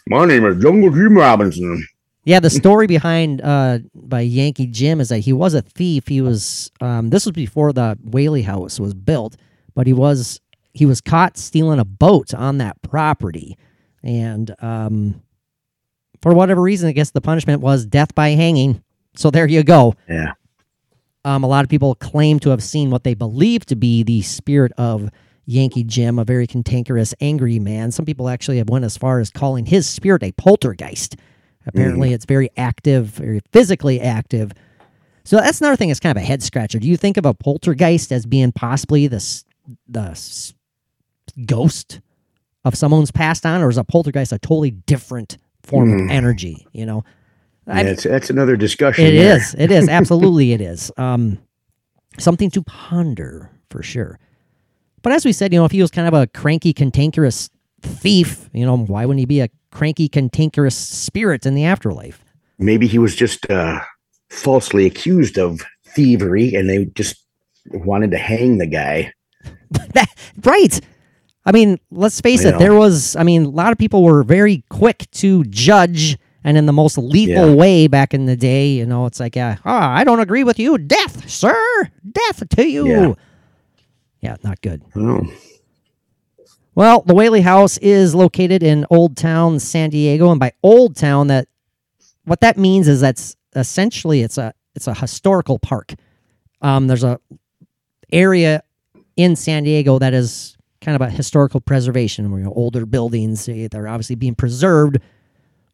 My 0.08 0.26
name 0.26 0.46
is 0.46 0.62
Jungle 0.62 0.92
Jim 0.92 1.18
Robinson. 1.18 1.88
Yeah, 2.26 2.40
the 2.40 2.52
story 2.52 2.86
behind 2.86 3.42
uh 3.42 3.80
by 3.96 4.22
Yankee 4.22 4.68
Jim 4.68 5.02
is 5.02 5.10
that 5.10 5.20
he 5.20 5.34
was 5.34 5.56
a 5.56 5.64
thief. 5.64 6.08
He 6.08 6.22
was 6.22 6.72
um 6.80 7.10
this 7.10 7.26
was 7.26 7.34
before 7.34 7.74
the 7.74 7.98
Whaley 8.04 8.44
house 8.44 8.80
was 8.80 8.94
built, 8.94 9.36
but 9.74 9.88
he 9.88 9.94
was 9.94 10.40
he 10.74 10.86
was 10.86 11.02
caught 11.02 11.38
stealing 11.38 11.80
a 11.80 11.86
boat 11.86 12.36
on 12.36 12.60
that 12.60 12.80
property. 12.84 13.58
And 14.04 14.54
um 14.60 15.22
for 16.22 16.34
whatever 16.34 16.62
reason, 16.62 16.88
I 16.88 16.94
guess 16.94 17.12
the 17.12 17.22
punishment 17.22 17.62
was 17.62 17.86
death 17.86 18.16
by 18.16 18.30
hanging. 18.30 18.82
So 19.16 19.30
there 19.30 19.46
you 19.46 19.62
go. 19.62 19.94
Yeah. 20.08 20.34
Um, 21.26 21.44
a 21.44 21.48
lot 21.48 21.66
of 21.66 21.70
people 21.70 21.96
claim 21.96 22.40
to 22.40 22.50
have 22.50 22.64
seen 22.64 22.90
what 22.92 23.04
they 23.04 23.14
believe 23.14 23.66
to 23.68 23.76
be 23.76 24.04
the 24.04 24.22
spirit 24.22 24.72
of 24.78 25.10
Yankee 25.46 25.84
Jim, 25.84 26.20
a 26.20 26.24
very 26.24 26.48
cantankerous, 26.48 27.14
angry 27.20 27.60
man. 27.60 27.92
Some 27.92 28.06
people 28.06 28.30
actually 28.30 28.58
have 28.58 28.70
went 28.70 28.86
as 28.86 28.98
far 28.98 29.20
as 29.20 29.30
calling 29.30 29.66
his 29.66 29.86
spirit 29.88 30.24
a 30.24 30.32
poltergeist. 30.34 31.18
Apparently, 31.66 32.14
it's 32.14 32.26
very 32.26 32.50
active, 32.58 33.08
very 33.08 33.42
physically 33.52 34.00
active. 34.02 34.52
So 35.26 35.38
that's 35.38 35.60
another 35.62 35.78
thing 35.78 35.90
that's 35.90 36.00
kind 36.00 36.18
of 36.18 36.24
a 36.24 36.26
head 36.26 36.44
scratcher. 36.44 36.80
Do 36.80 36.88
you 36.88 36.98
think 36.98 37.18
of 37.18 37.26
a 37.26 37.34
poltergeist 37.34 38.12
as 38.12 38.26
being 38.26 38.52
possibly 38.52 39.08
the 39.08 39.44
the 39.88 40.54
ghost 41.46 42.02
of 42.66 42.76
someone 42.76 43.02
who's 43.02 43.12
passed 43.12 43.46
on, 43.46 43.62
or 43.62 43.70
is 43.70 43.78
a 43.78 43.84
poltergeist 43.84 44.32
a 44.32 44.40
totally 44.40 44.72
different 44.72 45.38
form 45.64 45.94
of 45.94 46.00
Hmm. 46.02 46.10
energy? 46.12 46.66
You 46.74 46.86
know, 46.86 47.04
I- 47.68 47.84
That's, 47.84 48.04
that's 48.04 48.30
another 48.30 48.56
discussion. 48.58 49.06
it 49.06 49.12
there. 49.12 49.38
is. 49.38 49.56
It 49.58 49.72
is. 49.72 49.88
Absolutely, 50.00 50.52
it 50.54 50.62
is. 50.62 50.92
Um, 50.98 51.40
something 52.20 52.50
to 52.52 52.62
ponder 52.64 53.50
for 53.70 53.82
sure. 53.84 54.20
But 55.02 55.14
as 55.14 55.26
we 55.26 55.32
said, 55.34 55.52
you 55.54 55.60
know, 55.60 55.66
if 55.66 55.72
he 55.72 55.82
was 55.82 55.92
kind 55.92 56.08
of 56.08 56.14
a 56.14 56.28
cranky, 56.28 56.72
cantankerous 56.74 57.50
thief, 57.82 58.50
you 58.54 58.66
know, 58.66 58.78
why 58.78 59.06
wouldn't 59.06 59.20
he 59.20 59.26
be 59.26 59.42
a 59.42 59.50
cranky, 59.72 60.08
cantankerous 60.08 60.76
spirit 60.76 61.46
in 61.46 61.56
the 61.56 61.66
afterlife? 61.66 62.24
Maybe 62.60 62.88
he 62.88 63.00
was 63.00 63.14
just 63.16 63.50
uh, 63.50 63.82
falsely 64.30 64.86
accused 64.86 65.38
of 65.38 65.62
thievery 65.88 66.54
and 66.56 66.70
they 66.70 66.86
just 66.86 67.18
wanted 67.72 68.12
to 68.12 68.18
hang 68.18 68.58
the 68.60 68.68
guy. 68.68 69.12
That, 69.94 70.08
right. 70.44 70.80
I 71.46 71.52
mean, 71.52 71.80
let's 71.92 72.22
face 72.22 72.46
I 72.46 72.50
it. 72.50 72.52
know. 72.54 72.60
There 72.60 72.74
was. 72.74 73.16
I 73.16 73.24
mean, 73.24 73.44
a 73.46 73.50
lot 73.50 73.72
of 73.72 73.78
people 73.78 74.04
were 74.04 74.24
very 74.24 74.64
quick 74.70 75.10
to 75.12 75.44
judge, 75.46 76.18
and 76.44 76.58
in 76.58 76.66
the 76.66 76.74
most 76.74 76.98
lethal 76.98 77.50
Yeah. 77.50 77.54
way 77.56 77.88
back 77.88 78.14
in 78.14 78.26
the 78.26 78.36
day. 78.38 78.70
You 78.74 78.86
know, 78.86 79.06
it's 79.06 79.20
like, 79.20 79.36
yeah, 79.36 79.58
ah, 79.66 79.94
I 79.94 80.04
don't 80.04 80.20
agree 80.20 80.44
with 80.44 80.58
you. 80.60 80.78
Death, 80.78 81.30
sir. 81.30 81.90
Death 82.10 82.48
to 82.50 82.68
you. 82.68 82.88
Yeah. 82.88 83.14
yeah 84.22 84.36
not 84.44 84.62
good. 84.62 84.82
Oh, 84.96 85.22
Well, 86.76 87.04
the 87.06 87.14
Whaley 87.14 87.42
House 87.42 87.78
is 87.80 88.16
located 88.16 88.64
in 88.64 88.86
Old 88.90 89.16
Town, 89.18 89.60
San 89.60 89.90
Diego, 89.92 90.32
and 90.32 90.40
by 90.40 90.54
Old 90.64 90.96
Town, 90.96 91.28
that 91.28 91.48
what 92.26 92.40
that 92.42 92.58
means 92.58 92.88
is 92.88 93.02
that's 93.02 93.36
essentially 93.56 94.22
it's 94.22 94.38
a 94.38 94.54
it's 94.76 94.88
a 94.88 94.94
historical 94.94 95.60
park. 95.60 95.94
Um, 96.62 96.88
there's 96.88 97.04
a 97.04 97.20
area 98.12 98.64
in 99.18 99.36
San 99.36 99.64
Diego 99.64 100.00
that 100.00 100.14
is 100.14 100.58
kind 100.84 100.96
of 100.96 101.02
a 101.02 101.10
historical 101.10 101.62
preservation, 101.62 102.30
where 102.30 102.40
you 102.40 102.46
know, 102.46 102.54
older 102.54 102.86
buildings 102.86 103.48
eh, 103.48 103.68
they're 103.72 103.88
obviously 103.88 104.16
being 104.16 104.36
preserved 104.36 104.98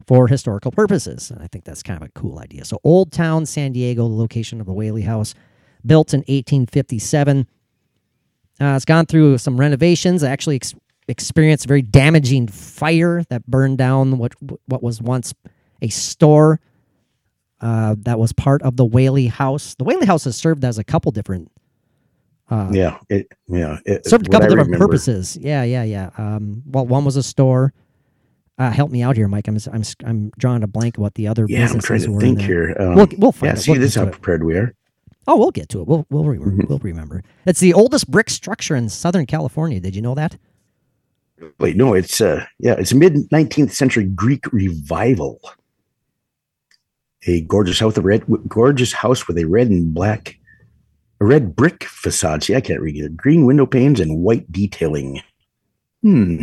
for 0.06 0.28
historical 0.28 0.72
purposes, 0.72 1.32
and 1.32 1.42
I 1.42 1.48
think 1.48 1.66
that's 1.66 1.84
kind 1.84 2.02
of 2.02 2.08
a 2.08 2.12
cool 2.20 2.40
idea. 2.40 2.66
So, 2.66 2.80
Old 2.84 3.12
Town, 3.12 3.46
San 3.46 3.74
Diego, 3.74 4.08
the 4.08 4.16
location 4.16 4.60
of 4.62 4.68
the 4.68 4.74
Whaley 4.74 5.02
House, 5.02 5.34
built 5.86 6.14
in 6.14 6.20
1857. 6.22 7.48
Uh, 8.62 8.74
it's 8.76 8.86
gone 8.86 9.06
through 9.06 9.38
some 9.38 9.60
renovations. 9.60 10.24
I 10.24 10.30
actually, 10.30 10.58
ex- 10.58 10.76
experienced 11.08 11.66
a 11.66 11.68
very 11.68 11.82
damaging 11.82 12.48
fire 12.48 13.24
that 13.30 13.46
burned 13.48 13.78
down 13.78 14.18
what 14.18 14.34
what 14.68 14.84
was 14.84 15.02
once 15.02 15.34
a 15.82 15.90
store. 15.90 16.60
Uh, 17.62 17.96
that 18.00 18.18
was 18.18 18.32
part 18.32 18.62
of 18.62 18.78
the 18.78 18.86
Whaley 18.86 19.28
House. 19.28 19.76
The 19.76 19.84
Whaley 19.84 20.06
House 20.06 20.24
has 20.24 20.38
served 20.38 20.64
as 20.64 20.78
a 20.78 20.84
couple 20.84 21.12
different 21.12 21.52
uh, 22.50 22.70
yeah. 22.74 22.98
It, 23.10 23.32
yeah. 23.48 23.78
It, 23.86 24.06
served 24.06 24.28
a 24.28 24.30
couple 24.32 24.46
I 24.46 24.50
different 24.50 24.68
remember- 24.68 24.88
purposes. 24.88 25.38
Yeah, 25.40 25.64
yeah, 25.64 25.84
yeah. 25.84 26.10
Um, 26.18 26.64
well, 26.66 26.86
one 26.86 27.06
was 27.06 27.16
a 27.16 27.24
store. 27.24 27.74
Uh, 28.58 28.72
help 28.72 28.92
me 28.92 29.02
out 29.02 29.16
here, 29.16 29.28
Mike. 29.30 29.48
I'm 29.48 29.58
I'm 29.72 29.84
I'm 30.06 30.32
drawing 30.38 30.64
a 30.64 30.68
blank 30.68 30.98
what 30.98 31.14
the 31.16 31.28
other 31.30 31.46
Yeah, 31.48 31.70
I'm 31.70 31.80
trying 31.80 32.02
to 32.02 32.20
think 32.20 32.42
here. 32.42 32.76
Um, 32.78 32.96
We'll 32.96 33.08
we'll 33.18 33.32
find 33.32 33.52
yeah, 33.54 33.58
it. 33.58 33.62
see, 33.62 33.72
We'll 33.72 33.80
this 33.80 33.96
how 33.96 34.06
prepared 34.08 34.44
we 34.44 34.58
are. 34.58 34.74
Oh, 35.28 35.38
we'll 35.38 35.52
get 35.52 35.70
to 35.70 35.80
it. 35.82 35.88
We'll 35.88 36.06
we'll 36.10 36.26
remember. 36.26 36.64
Mhm. 36.64 36.68
We'll 36.70 36.80
remember. 36.80 37.24
It's 37.46 37.62
the 37.62 37.74
oldest 37.74 38.12
brick 38.12 38.30
structure 38.30 38.76
in 38.76 38.90
Southern 38.90 39.26
California. 39.28 39.80
Did 39.80 39.96
you 39.96 40.02
know 40.02 40.16
that? 40.16 40.38
Wait, 41.60 41.78
no, 41.78 41.94
it's 41.94 42.20
uh, 42.20 42.46
yeah, 42.60 42.74
it's 42.78 42.94
mid 42.94 43.30
19th 43.30 43.72
century 43.72 44.04
Greek 44.04 44.52
revival. 44.52 45.40
A 47.28 47.42
gorgeous 47.42 47.80
house, 47.80 47.96
with 47.96 47.98
a 47.98 48.02
red, 48.02 48.24
gorgeous 48.48 48.94
house 48.94 49.28
with 49.28 49.38
a 49.38 49.46
red 49.46 49.70
and 49.70 49.94
black, 49.94 50.39
red 51.20 51.56
brick 51.56 51.84
facade. 51.86 52.44
See, 52.44 52.56
I 52.56 52.62
can't 52.62 52.82
read 52.82 52.96
it. 52.98 53.16
Green 53.18 53.46
window 53.46 53.66
panes 53.66 54.00
and 54.00 54.22
white 54.22 54.52
detailing. 54.52 55.22
Hmm. 56.02 56.42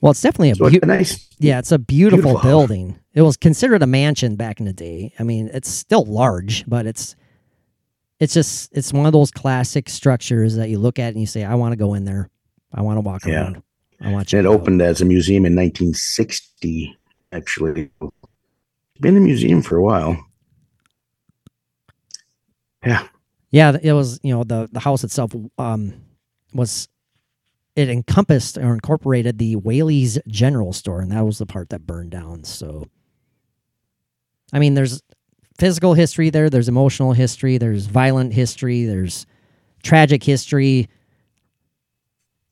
Well, 0.00 0.10
it's 0.12 0.22
definitely 0.22 0.50
a 0.50 0.54
So 0.56 0.66
it's 0.66 0.76
a 0.82 0.86
nice. 0.86 1.26
yeah, 1.38 1.58
it's 1.58 1.72
a 1.72 1.78
beautiful, 1.78 2.22
beautiful 2.32 2.48
building. 2.48 2.98
It 3.14 3.22
was 3.22 3.36
considered 3.36 3.82
a 3.82 3.86
mansion 3.86 4.36
back 4.36 4.60
in 4.60 4.66
the 4.66 4.72
day. 4.72 5.12
I 5.18 5.22
mean, 5.22 5.50
it's 5.52 5.70
still 5.70 6.04
large, 6.04 6.64
but 6.68 6.86
it's 6.86 7.16
it's 8.20 8.34
just 8.34 8.70
it's 8.76 8.92
one 8.92 9.06
of 9.06 9.12
those 9.12 9.30
classic 9.30 9.88
structures 9.88 10.56
that 10.56 10.68
you 10.70 10.78
look 10.78 10.98
at 10.98 11.08
and 11.12 11.20
you 11.20 11.26
say, 11.26 11.44
I 11.44 11.54
want 11.54 11.72
to 11.72 11.76
go 11.76 11.94
in 11.94 12.04
there. 12.04 12.30
I 12.72 12.82
want 12.82 12.96
to 12.98 13.00
walk 13.00 13.24
Yeah. 13.24 13.42
around. 13.42 13.62
I 14.00 14.12
want 14.12 14.32
It 14.34 14.44
opened 14.44 14.82
as 14.82 15.00
a 15.00 15.04
museum 15.06 15.46
in 15.46 15.54
1960. 15.56 16.96
Actually, 17.32 17.90
been 19.00 19.16
a 19.16 19.20
museum 19.20 19.62
for 19.62 19.76
a 19.76 19.82
while. 19.82 20.22
Yeah. 22.84 23.06
Yeah, 23.50 23.76
it 23.80 23.92
was, 23.92 24.18
you 24.22 24.34
know, 24.34 24.44
the 24.44 24.68
the 24.72 24.80
house 24.80 25.04
itself 25.04 25.32
um 25.58 25.94
was 26.52 26.88
it 27.74 27.88
encompassed 27.90 28.56
or 28.56 28.72
incorporated 28.74 29.38
the 29.38 29.56
Whaley's 29.56 30.18
General 30.26 30.72
Store 30.72 31.00
and 31.00 31.12
that 31.12 31.24
was 31.24 31.38
the 31.38 31.46
part 31.46 31.68
that 31.70 31.86
burned 31.86 32.10
down. 32.10 32.44
So 32.44 32.86
I 34.52 34.58
mean, 34.58 34.74
there's 34.74 35.02
physical 35.58 35.94
history 35.94 36.30
there, 36.30 36.50
there's 36.50 36.68
emotional 36.68 37.12
history, 37.12 37.58
there's 37.58 37.86
violent 37.86 38.32
history, 38.32 38.84
there's 38.84 39.26
tragic 39.82 40.22
history. 40.22 40.88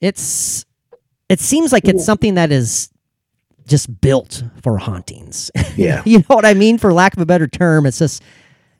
It's 0.00 0.64
it 1.28 1.40
seems 1.40 1.72
like 1.72 1.88
it's 1.88 2.04
something 2.04 2.34
that 2.34 2.52
is 2.52 2.90
just 3.66 4.00
built 4.00 4.42
for 4.62 4.78
hauntings. 4.78 5.50
Yeah. 5.76 6.02
you 6.06 6.18
know 6.18 6.36
what 6.36 6.44
I 6.46 6.54
mean? 6.54 6.78
For 6.78 6.92
lack 6.92 7.14
of 7.16 7.20
a 7.20 7.26
better 7.26 7.48
term, 7.48 7.84
it's 7.84 7.98
just 7.98 8.22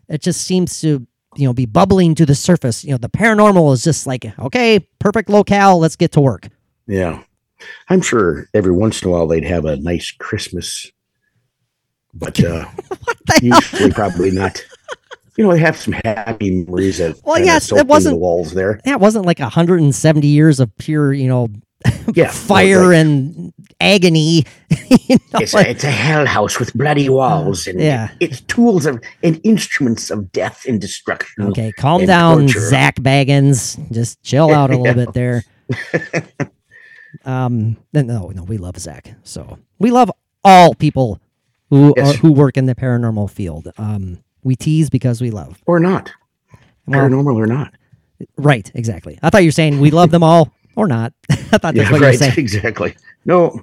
it 0.08 0.22
just 0.22 0.42
seems 0.42 0.80
to 0.82 1.04
you 1.36 1.46
know 1.46 1.52
be 1.52 1.66
bubbling 1.66 2.14
to 2.16 2.26
the 2.26 2.34
surface. 2.34 2.84
You 2.84 2.92
know, 2.92 2.98
the 2.98 3.08
paranormal 3.08 3.72
is 3.72 3.82
just 3.84 4.06
like 4.06 4.26
okay, 4.38 4.80
perfect 4.98 5.28
locale. 5.28 5.78
Let's 5.78 5.96
get 5.96 6.12
to 6.12 6.20
work. 6.20 6.48
Yeah. 6.86 7.22
I'm 7.88 8.02
sure 8.02 8.46
every 8.52 8.72
once 8.72 9.00
in 9.02 9.08
a 9.08 9.12
while 9.12 9.26
they'd 9.26 9.44
have 9.44 9.64
a 9.64 9.76
nice 9.76 10.10
Christmas, 10.10 10.90
but 12.12 12.42
uh, 12.44 12.66
usually 13.42 13.90
probably 13.90 14.30
not. 14.30 14.62
You 15.36 15.44
know, 15.44 15.52
they 15.52 15.60
have 15.60 15.76
some 15.78 15.94
happy 16.04 16.50
memories 16.50 17.00
of 17.00 17.20
Well, 17.24 17.40
yes, 17.40 17.72
it 17.72 17.86
wasn't- 17.86 18.14
the 18.14 18.18
walls 18.18 18.52
there. 18.52 18.80
That 18.84 19.00
wasn't 19.00 19.24
like 19.24 19.38
170 19.38 20.26
years 20.26 20.60
of 20.60 20.76
pure 20.76 21.12
you 21.12 21.26
know 21.26 21.48
Yeah, 22.14 22.30
fire 22.32 22.88
right. 22.90 22.96
and 22.98 23.52
agony. 23.80 24.44
you 25.08 25.16
know, 25.32 25.40
It's 25.40 25.52
like- 25.54 25.66
a, 25.66 25.70
it's 25.70 25.84
a 25.84 25.90
hell 25.90 26.26
house 26.26 26.58
with 26.58 26.72
bloody 26.74 27.08
walls 27.08 27.66
and 27.66 27.80
Yeah. 27.80 28.10
it's 28.20 28.40
tools 28.42 28.86
of 28.86 29.02
and 29.22 29.40
instruments 29.44 30.10
of 30.10 30.30
death 30.32 30.64
and 30.68 30.80
destruction. 30.80 31.44
okay, 31.48 31.72
calm 31.72 32.06
down, 32.06 32.40
torture. 32.42 32.60
Zak 32.60 32.96
Bagans. 32.96 33.90
Just 33.92 34.22
chill 34.22 34.50
out 34.52 34.70
a 34.70 34.76
little 34.78 34.94
bit 35.04 35.12
there. 35.14 35.44
um, 37.24 37.76
no, 37.92 38.02
no, 38.30 38.42
we 38.44 38.58
love 38.58 38.78
Zach. 38.78 39.14
So 39.22 39.58
we 39.78 39.90
love 39.90 40.10
all 40.42 40.74
people 40.74 41.20
who 41.70 41.94
Yes. 41.96 42.14
are, 42.14 42.18
who 42.18 42.32
work 42.32 42.56
in 42.56 42.66
the 42.66 42.74
paranormal 42.74 43.30
field. 43.30 43.72
Um, 43.78 44.18
we 44.42 44.56
tease 44.56 44.90
because 44.90 45.20
we 45.20 45.30
love. 45.30 45.62
Or 45.66 45.80
not. 45.80 46.12
Well, 46.86 47.00
Paranormal 47.08 47.34
or 47.36 47.46
not. 47.46 47.72
right, 48.36 48.70
exactly. 48.74 49.18
I 49.22 49.30
thought 49.30 49.42
you 49.42 49.48
were 49.48 49.52
saying 49.52 49.80
we 49.80 49.90
love 49.90 50.10
them 50.10 50.22
all 50.22 50.52
or 50.76 50.86
not. 50.86 51.12
I 51.30 51.34
thought 51.34 51.60
that's 51.62 51.76
Yeah, 51.76 51.90
what 51.90 52.00
you 52.00 52.06
were 52.06 52.12
saying. 52.14 52.34
Exactly. 52.36 52.94
No, 53.24 53.62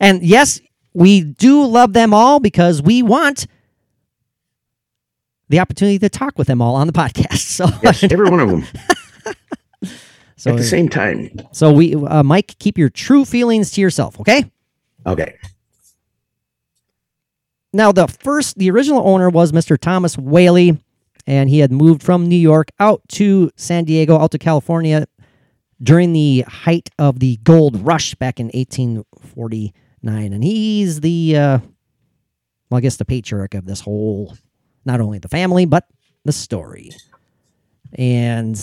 And 0.00 0.22
yes, 0.22 0.60
we 0.94 1.20
do 1.22 1.64
love 1.66 1.92
them 1.92 2.12
all 2.14 2.40
because 2.40 2.82
we 2.82 3.02
want 3.02 3.46
the 5.48 5.58
opportunity 5.60 5.98
to 5.98 6.08
talk 6.08 6.38
with 6.38 6.46
them 6.46 6.62
all 6.62 6.74
on 6.76 6.86
the 6.86 6.92
podcast. 6.92 7.38
So, 7.60 7.66
yes, 7.82 8.02
every 8.04 8.30
one 8.30 8.40
of 8.40 8.48
them 8.50 8.64
so, 10.36 10.50
at 10.52 10.56
the 10.56 10.62
same 10.64 10.88
time. 10.88 11.30
so 11.52 11.70
we, 11.72 11.94
uh, 11.94 12.22
Mike, 12.22 12.56
keep 12.58 12.78
your 12.78 12.88
true 12.88 13.24
feelings 13.26 13.70
to 13.72 13.80
yourself, 13.82 14.18
okay? 14.20 14.50
Okay. 15.04 15.36
Now, 17.72 17.92
the 17.92 18.08
first, 18.08 18.56
the 18.58 18.70
original 18.70 19.06
owner 19.06 19.28
was 19.28 19.52
Mr. 19.52 19.78
Thomas 19.78 20.16
Whaley, 20.16 20.78
and 21.26 21.48
he 21.50 21.58
had 21.60 21.70
moved 21.70 22.02
from 22.02 22.26
New 22.28 22.36
York 22.36 22.70
out 22.80 23.02
to 23.10 23.50
San 23.56 23.84
Diego, 23.84 24.18
out 24.18 24.30
to 24.32 24.38
California 24.38 25.06
during 25.82 26.12
the 26.12 26.42
height 26.46 26.90
of 26.98 27.20
the 27.20 27.36
gold 27.42 27.80
rush 27.86 28.14
back 28.16 28.38
in 28.40 28.46
1849. 28.46 30.32
And 30.32 30.44
he's 30.44 31.00
the, 31.00 31.36
uh, 31.36 31.58
well, 32.70 32.78
I 32.78 32.80
guess 32.80 32.96
the 32.96 33.04
patriarch 33.04 33.54
of 33.54 33.64
this 33.66 33.80
whole, 33.80 34.36
not 34.84 35.00
only 35.00 35.18
the 35.18 35.28
family, 35.28 35.64
but 35.64 35.86
the 36.24 36.32
story. 36.32 36.90
And 37.94 38.60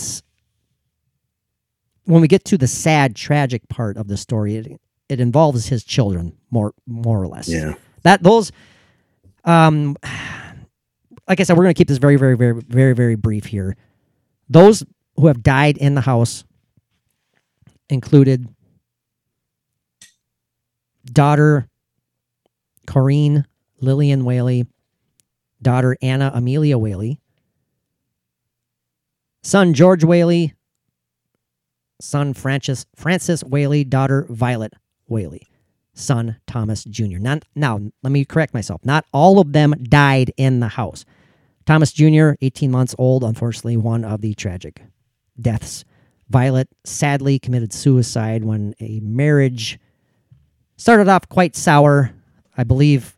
when 2.04 2.20
we 2.20 2.28
get 2.28 2.44
to 2.46 2.58
the 2.58 2.66
sad, 2.66 3.14
tragic 3.16 3.68
part 3.68 3.96
of 3.96 4.08
the 4.08 4.16
story, 4.16 4.56
it, 4.56 4.80
it 5.08 5.20
involves 5.20 5.66
his 5.66 5.84
children, 5.84 6.36
more, 6.50 6.72
more 6.86 7.20
or 7.22 7.26
less 7.28 7.48
Yeah. 7.48 7.74
that 8.02 8.22
those 8.22 8.52
um 9.44 9.96
like 11.28 11.38
i 11.40 11.42
said 11.44 11.56
we're 11.56 11.62
going 11.62 11.74
to 11.74 11.78
keep 11.78 11.86
this 11.88 11.98
very 11.98 12.16
very 12.16 12.36
very 12.36 12.60
very 12.60 12.92
very 12.92 13.14
brief 13.14 13.44
here 13.46 13.76
those 14.50 14.82
who 15.16 15.28
have 15.28 15.42
died 15.44 15.78
in 15.78 15.94
the 15.94 16.00
house 16.00 16.42
included 17.88 18.48
daughter 21.04 21.68
Corinne 22.86 23.46
Lillian 23.80 24.24
Whaley, 24.24 24.66
daughter 25.62 25.96
Anna 26.02 26.30
Amelia 26.34 26.78
Whaley, 26.78 27.20
son 29.42 29.74
George 29.74 30.04
Whaley, 30.04 30.54
son 32.00 32.34
Francis 32.34 32.86
Francis 32.96 33.42
Whaley, 33.44 33.84
daughter 33.84 34.26
Violet 34.28 34.74
Whaley 35.06 35.48
son 35.98 36.36
Thomas 36.46 36.84
Jr. 36.84 37.18
Not, 37.18 37.44
now, 37.54 37.80
let 38.02 38.10
me 38.10 38.24
correct 38.24 38.54
myself. 38.54 38.84
Not 38.84 39.04
all 39.12 39.40
of 39.40 39.52
them 39.52 39.74
died 39.82 40.32
in 40.36 40.60
the 40.60 40.68
house. 40.68 41.04
Thomas 41.66 41.92
Jr., 41.92 42.30
18 42.40 42.70
months 42.70 42.94
old, 42.98 43.24
unfortunately, 43.24 43.76
one 43.76 44.04
of 44.04 44.20
the 44.20 44.34
tragic 44.34 44.82
deaths. 45.38 45.84
Violet 46.30 46.68
sadly 46.84 47.38
committed 47.38 47.72
suicide 47.72 48.44
when 48.44 48.74
a 48.80 49.00
marriage 49.00 49.78
started 50.76 51.08
off 51.08 51.28
quite 51.28 51.56
sour. 51.56 52.12
I 52.56 52.64
believe 52.64 53.16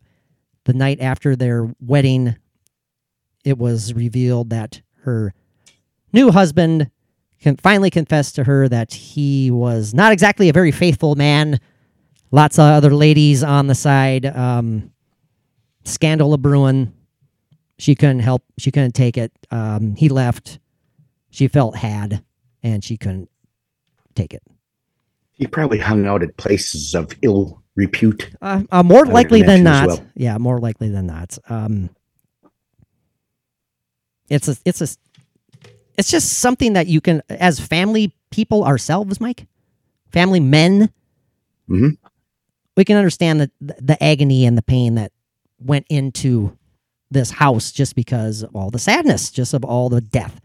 the 0.65 0.75
night 0.75 1.01
after 1.01 1.35
their 1.35 1.75
wedding, 1.81 2.37
it 3.45 3.59
was 3.59 3.95
revealed 3.95 4.51
that 4.51 4.83
her 5.03 5.35
new 6.13 6.31
husband 6.31 6.91
can 7.41 7.57
finally 7.57 7.91
confessed 7.91 8.35
to 8.37 8.45
her 8.45 8.69
that 8.69 8.93
he 8.93 9.51
was 9.51 9.95
not 9.95 10.13
exactly 10.13 10.49
a 10.49 10.53
very 10.53 10.71
faithful 10.71 11.15
man 11.15 11.59
lots 12.31 12.59
of 12.59 12.65
other 12.65 12.95
ladies 12.95 13.43
on 13.43 13.67
the 13.67 13.75
side. 13.75 14.27
Um, 14.27 14.93
scandal 15.85 16.35
of 16.35 16.43
brewing. 16.43 16.93
She 17.79 17.95
couldn't 17.95 18.21
help. 18.21 18.45
She 18.59 18.71
couldn't 18.71 18.93
take 18.93 19.17
it. 19.17 19.33
Um, 19.51 19.97
he 19.97 20.09
left. 20.09 20.59
She 21.31 21.49
felt 21.49 21.77
had, 21.77 22.25
and 22.63 22.83
she 22.85 22.97
couldn't 22.97 23.31
take 24.15 24.35
it. 24.35 24.43
He 25.33 25.47
probably 25.47 25.79
hung 25.79 26.07
out 26.07 26.23
at 26.23 26.37
places 26.37 26.95
of 26.95 27.13
ill 27.23 27.63
repute. 27.75 28.31
Uh, 28.43 28.63
uh, 28.71 28.83
more 28.83 29.07
likely 29.07 29.43
than 29.43 29.63
not. 29.63 29.87
well. 29.89 30.07
Yeah, 30.15 30.37
more 30.39 30.59
likely 30.59 30.91
than 30.91 31.07
not. 31.07 31.39
Um, 31.49 31.91
it's 34.29 34.49
a, 34.49 34.57
it's 34.65 34.81
a, 34.81 34.89
it's 35.97 36.11
just 36.11 36.35
something 36.39 36.75
that 36.75 36.87
you 36.87 37.01
can, 37.01 37.23
as 37.29 37.59
family 37.59 38.15
people 38.31 38.65
ourselves, 38.65 39.21
Mike, 39.21 39.47
family 40.13 40.41
men, 40.41 40.91
Mhm. 41.69 41.97
we 42.77 42.85
can 42.85 42.97
understand 42.97 43.41
the 43.41 43.51
the 43.61 44.03
agony 44.03 44.45
and 44.45 44.57
the 44.59 44.63
pain 44.63 44.95
that 44.97 45.13
went 45.59 45.87
into 45.89 46.57
this 47.11 47.31
house 47.31 47.71
just 47.73 47.95
because 47.95 48.43
of 48.43 48.55
all 48.57 48.71
the 48.71 48.79
sadness, 48.79 49.31
just 49.31 49.53
of 49.55 49.65
all 49.65 49.89
the 49.89 50.01
death. 50.01 50.41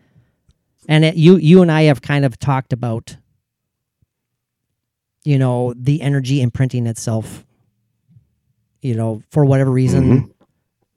And 0.88 1.04
it, 1.06 1.16
you 1.16 1.38
you 1.38 1.62
and 1.62 1.72
I 1.72 1.84
have 1.84 2.02
kind 2.02 2.26
of 2.26 2.38
talked 2.40 2.74
about 2.74 3.18
you 5.24 5.40
know, 5.40 5.74
the 5.76 6.02
energy 6.04 6.40
imprinting 6.42 6.86
itself 6.86 7.44
you 8.82 8.94
know, 8.94 9.24
for 9.32 9.44
whatever 9.46 9.72
reason 9.72 10.32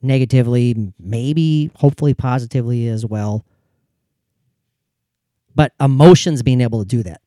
negatively, 0.03 0.92
maybe 1.01 1.70
hopefully 1.74 2.12
positively 2.12 2.87
as 2.88 3.07
well. 3.07 3.46
But 5.55 5.72
emotions 5.81 6.42
being 6.42 6.61
able 6.61 6.81
to 6.81 6.85
do 6.87 7.03
that. 7.05 7.22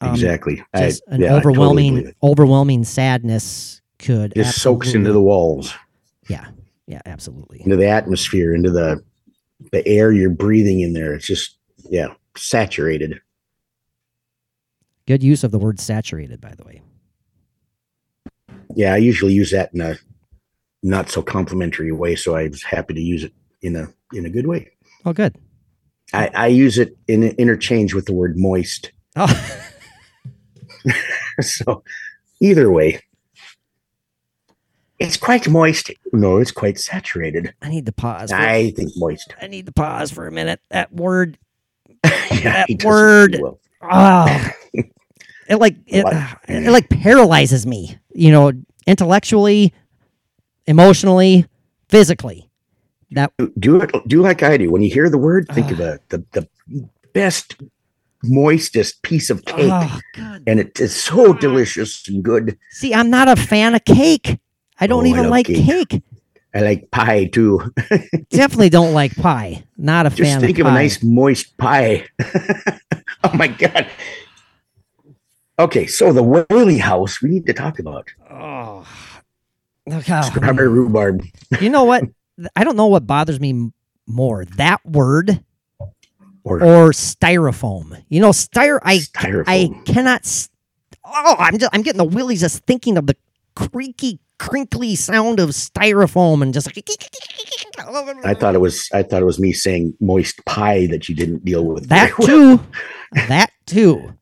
Um, 0.00 0.10
exactly. 0.10 0.62
I- 0.72 0.82
Just 0.82 1.02
an 1.08 1.20
yeah, 1.20 1.26
I 1.26 1.40
totally 1.40 1.52
overwhelming 1.56 2.14
overwhelming 2.22 2.84
sadness 2.84 3.82
could 3.98 4.34
Just 4.36 4.60
soaks 4.60 4.94
into 4.94 5.12
the 5.12 5.20
walls, 5.20 5.74
Yeah. 6.28 6.46
Yeah, 6.86 7.00
absolutely. 7.06 7.62
into 7.64 7.76
the 7.76 7.88
atmosphere, 7.88 8.54
into 8.54 8.70
the 8.70 9.02
the 9.72 9.86
air 9.86 10.12
you're 10.12 10.30
breathing 10.30 10.80
in 10.80 10.92
there. 10.92 11.14
It's 11.14 11.26
just 11.26 11.56
yeah, 11.92 12.14
saturated. 12.38 13.20
Good 15.06 15.22
use 15.22 15.44
of 15.44 15.50
the 15.50 15.58
word 15.58 15.78
saturated, 15.78 16.40
by 16.40 16.54
the 16.54 16.64
way. 16.64 16.80
Yeah, 18.74 18.94
I 18.94 18.96
usually 18.96 19.34
use 19.34 19.50
that 19.50 19.74
in 19.74 19.82
a 19.82 19.98
not 20.82 21.10
so 21.10 21.20
complimentary 21.22 21.92
way, 21.92 22.16
so 22.16 22.34
I 22.34 22.48
was 22.48 22.62
happy 22.62 22.94
to 22.94 23.00
use 23.00 23.24
it 23.24 23.34
in 23.60 23.76
a 23.76 23.92
in 24.14 24.24
a 24.24 24.30
good 24.30 24.46
way. 24.46 24.70
Oh, 25.04 25.12
good. 25.12 25.36
I, 26.14 26.30
I 26.34 26.46
use 26.46 26.78
it 26.78 26.96
in 27.08 27.24
interchange 27.24 27.92
with 27.92 28.06
the 28.06 28.14
word 28.14 28.36
moist. 28.36 28.90
Oh, 29.14 29.58
so 31.40 31.84
either 32.40 32.72
way, 32.72 33.00
it's 34.98 35.18
quite 35.18 35.46
moist. 35.46 35.90
No, 36.14 36.38
it's 36.38 36.50
quite 36.50 36.78
saturated. 36.78 37.52
I 37.60 37.68
need 37.68 37.84
to 37.84 37.92
pause. 37.92 38.32
I 38.32 38.70
think 38.70 38.92
moist. 38.96 39.34
I 39.42 39.48
need 39.48 39.66
to 39.66 39.72
pause 39.72 40.10
for 40.10 40.26
a 40.26 40.32
minute. 40.32 40.60
That 40.70 40.90
word. 40.90 41.36
yeah, 42.04 42.38
That 42.42 42.68
he 42.68 42.74
does 42.74 42.84
it 42.84 42.88
word- 42.88 43.38
well. 43.40 43.58
Oh, 43.82 43.88
ah. 43.90 44.52
it 45.48 45.56
like 45.56 45.76
it, 45.86 46.04
What? 46.04 46.14
Uh, 46.14 46.34
it 46.48 46.70
like 46.70 46.88
paralyzes 46.88 47.66
me. 47.66 47.98
You 48.14 48.30
know, 48.30 48.52
intellectually, 48.86 49.72
emotionally, 50.66 51.46
physically. 51.88 52.48
That 53.12 53.32
do 53.58 53.80
it 53.80 53.90
do 54.08 54.22
like 54.22 54.42
I 54.42 54.56
do. 54.56 54.70
When 54.70 54.82
you 54.82 54.90
hear 54.90 55.10
the 55.10 55.18
word, 55.18 55.46
think 55.52 55.66
Ah. 55.66 55.70
of 55.72 55.76
the, 55.78 56.00
the 56.08 56.24
the 56.32 56.48
best, 57.12 57.56
moistest 58.24 59.02
piece 59.02 59.28
of 59.30 59.42
ah, 59.48 60.00
cake. 60.14 60.14
oh. 60.24 60.38
And 60.46 60.58
it 60.60 60.80
is 60.80 60.94
so 60.94 61.30
ah. 61.34 61.38
delicious 61.38 62.06
and 62.08 62.22
good. 62.22 62.56
See, 62.70 62.94
I'm 62.94 63.10
not 63.10 63.28
a 63.28 63.36
fan 63.36 63.74
of 63.74 63.84
cake. 63.84 64.38
I 64.80 64.86
don't 64.86 65.04
Oh, 65.04 65.10
even 65.10 65.22
love 65.24 65.30
like 65.30 65.46
cake. 65.46 65.88
cake. 65.90 66.02
I 66.54 66.60
like 66.60 66.90
pie 66.90 67.24
too. 67.26 67.72
Definitely 68.30 68.68
don't 68.68 68.92
like 68.92 69.14
pie. 69.16 69.64
Not 69.78 70.06
a 70.06 70.10
Just 70.10 70.20
fan 70.20 70.40
think 70.40 70.58
of 70.58 70.66
of, 70.66 70.72
a 70.72 70.74
nice 70.74 71.02
moist 71.02 71.56
pie. 71.56 72.06
oh 73.24 73.32
my 73.34 73.48
god. 73.48 73.88
Okay, 75.58 75.86
so 75.86 76.12
the 76.12 76.22
Whaley 76.22 76.78
house 76.78 77.22
we 77.22 77.30
need 77.30 77.46
to 77.46 77.52
talk 77.52 77.78
about. 77.78 78.08
Oh. 78.30 78.86
Look 79.86 80.04
how 80.04 80.22
Strawberry 80.22 80.68
rhubarb. 80.68 81.24
you 81.60 81.68
know 81.70 81.84
what? 81.84 82.04
I 82.56 82.64
don't 82.64 82.76
know 82.76 82.86
what 82.86 83.06
bothers 83.06 83.40
me 83.40 83.70
more 84.06 84.44
that 84.56 84.84
word 84.84 85.42
Or 86.44 86.62
or 86.62 86.90
styrofoam. 86.90 88.02
You 88.08 88.20
know, 88.20 88.30
styro. 88.30 88.78
I 88.82 89.00
I 89.46 89.70
cannot. 89.84 90.22
s 90.22 90.50
oh, 91.04 91.36
I'm 91.38 91.58
just 91.58 91.70
I'm 91.74 91.82
getting 91.82 91.98
the 91.98 92.04
willies 92.04 92.40
just 92.40 92.64
thinking 92.64 92.96
of 92.96 93.06
the 93.06 93.16
creaky, 93.54 94.18
crinkly 94.42 94.96
sound 94.96 95.38
of 95.38 95.50
styrofoam 95.50 96.42
and 96.42 96.52
just 96.52 96.66
like. 96.66 96.84
I 98.24 98.34
thought 98.34 98.56
it 98.56 98.60
was 98.60 98.88
I 98.92 99.04
thought 99.04 99.22
it 99.22 99.24
was 99.24 99.38
me 99.38 99.52
saying 99.52 99.94
moist 100.00 100.44
pie 100.46 100.86
that 100.88 101.08
you 101.08 101.14
didn't 101.14 101.44
deal 101.44 101.64
with. 101.64 101.88
that 101.88 102.18
well. 102.18 102.26
too. 102.26 102.66
that 103.12 103.52
too. 103.66 104.14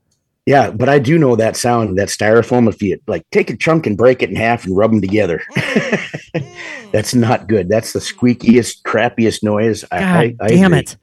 Yeah, 0.45 0.71
but 0.73 0.89
I 0.89 0.99
do 0.99 1.19
know 1.19 1.37
that 1.37 1.57
sound, 1.57 1.97
that 1.99 2.09
styrofoam. 2.09 2.69
If 2.69 2.83
you 2.83 2.99
like 3.07 3.23
take 3.31 3.49
a 3.49 3.57
chunk 3.57 3.87
and 3.87 3.97
break 3.97 4.23
it 4.23 4.29
in 4.29 4.37
half 4.37 4.67
and 4.67 4.77
rub 4.77 4.91
them 4.91 5.01
together, 5.01 5.41
that's 6.93 7.15
not 7.15 7.49
good. 7.49 7.69
That's 7.69 7.93
the 7.95 8.01
squeakiest, 8.01 8.83
crappiest 8.83 9.43
noise. 9.43 9.85
God 9.85 10.03
I, 10.03 10.37
I 10.41 10.49
damn 10.49 10.75
it. 10.75 10.97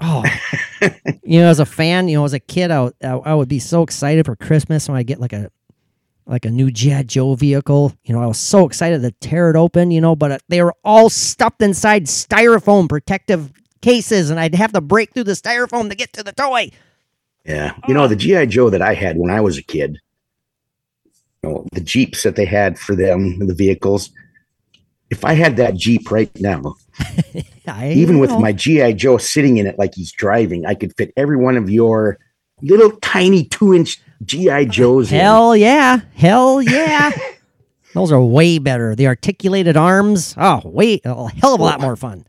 Oh, 0.00 0.24
you 1.22 1.40
know, 1.40 1.48
as 1.48 1.58
a 1.58 1.66
fan, 1.66 2.08
you 2.08 2.18
know, 2.18 2.24
as 2.24 2.32
a 2.32 2.38
kid, 2.38 2.70
I, 2.70 2.82
would- 2.82 2.94
I, 3.02 3.08
I 3.08 3.34
would 3.34 3.48
be 3.48 3.58
so 3.58 3.82
excited 3.82 4.26
for 4.26 4.36
Christmas 4.36 4.88
when 4.88 4.96
I 4.96 5.02
get 5.02 5.20
like 5.20 5.32
a 5.32 5.50
like 6.28 6.44
a 6.44 6.50
new 6.50 6.70
GI 6.70 7.04
Joe 7.04 7.34
vehicle. 7.34 7.92
You 8.04 8.14
know, 8.14 8.22
I 8.22 8.26
was 8.26 8.38
so 8.38 8.66
excited 8.66 9.02
to 9.02 9.10
tear 9.10 9.50
it 9.50 9.56
open. 9.56 9.90
You 9.90 10.00
know, 10.00 10.14
but 10.14 10.30
uh, 10.30 10.38
they 10.48 10.62
were 10.62 10.74
all 10.84 11.08
stuffed 11.08 11.62
inside 11.62 12.04
styrofoam 12.04 12.88
protective 12.88 13.50
cases, 13.80 14.30
and 14.30 14.38
I'd 14.38 14.54
have 14.54 14.72
to 14.72 14.80
break 14.80 15.12
through 15.12 15.24
the 15.24 15.32
styrofoam 15.32 15.88
to 15.88 15.96
get 15.96 16.12
to 16.12 16.22
the 16.22 16.32
toy. 16.32 16.70
Yeah. 17.44 17.74
You 17.88 17.94
know, 17.94 18.06
the 18.06 18.16
GI 18.16 18.46
Joe 18.46 18.70
that 18.70 18.82
I 18.82 18.94
had 18.94 19.16
when 19.16 19.30
I 19.30 19.40
was 19.40 19.56
a 19.56 19.62
kid, 19.62 19.98
you 21.42 21.50
know, 21.50 21.66
the 21.72 21.80
Jeeps 21.80 22.22
that 22.24 22.36
they 22.36 22.44
had 22.44 22.78
for 22.78 22.94
them, 22.94 23.38
the 23.46 23.54
vehicles. 23.54 24.10
If 25.10 25.24
I 25.24 25.32
had 25.32 25.56
that 25.56 25.74
Jeep 25.74 26.10
right 26.10 26.30
now, 26.38 26.76
even 27.82 28.18
with 28.18 28.30
my 28.32 28.52
GI 28.52 28.92
Joe 28.94 29.16
sitting 29.16 29.56
in 29.56 29.66
it 29.66 29.78
like 29.78 29.94
he's 29.94 30.12
driving, 30.12 30.66
I 30.66 30.74
could 30.74 30.94
fit 30.98 31.14
every 31.16 31.38
one 31.38 31.56
of 31.56 31.70
your 31.70 32.18
little 32.60 32.90
tiny 33.00 33.44
two 33.44 33.72
inch 33.72 33.98
GI 34.24 34.66
Joes. 34.66 35.12
in. 35.12 35.18
Hell 35.18 35.56
yeah. 35.56 36.00
Hell 36.14 36.62
yeah. 36.62 37.10
Those 37.94 38.12
are 38.12 38.22
way 38.22 38.58
better. 38.58 38.94
The 38.94 39.06
articulated 39.06 39.76
arms, 39.76 40.34
oh, 40.36 40.60
way 40.64 41.00
a 41.04 41.28
hell 41.28 41.54
of 41.54 41.60
a 41.60 41.64
lot 41.64 41.80
more 41.80 41.96
fun. 41.96 42.26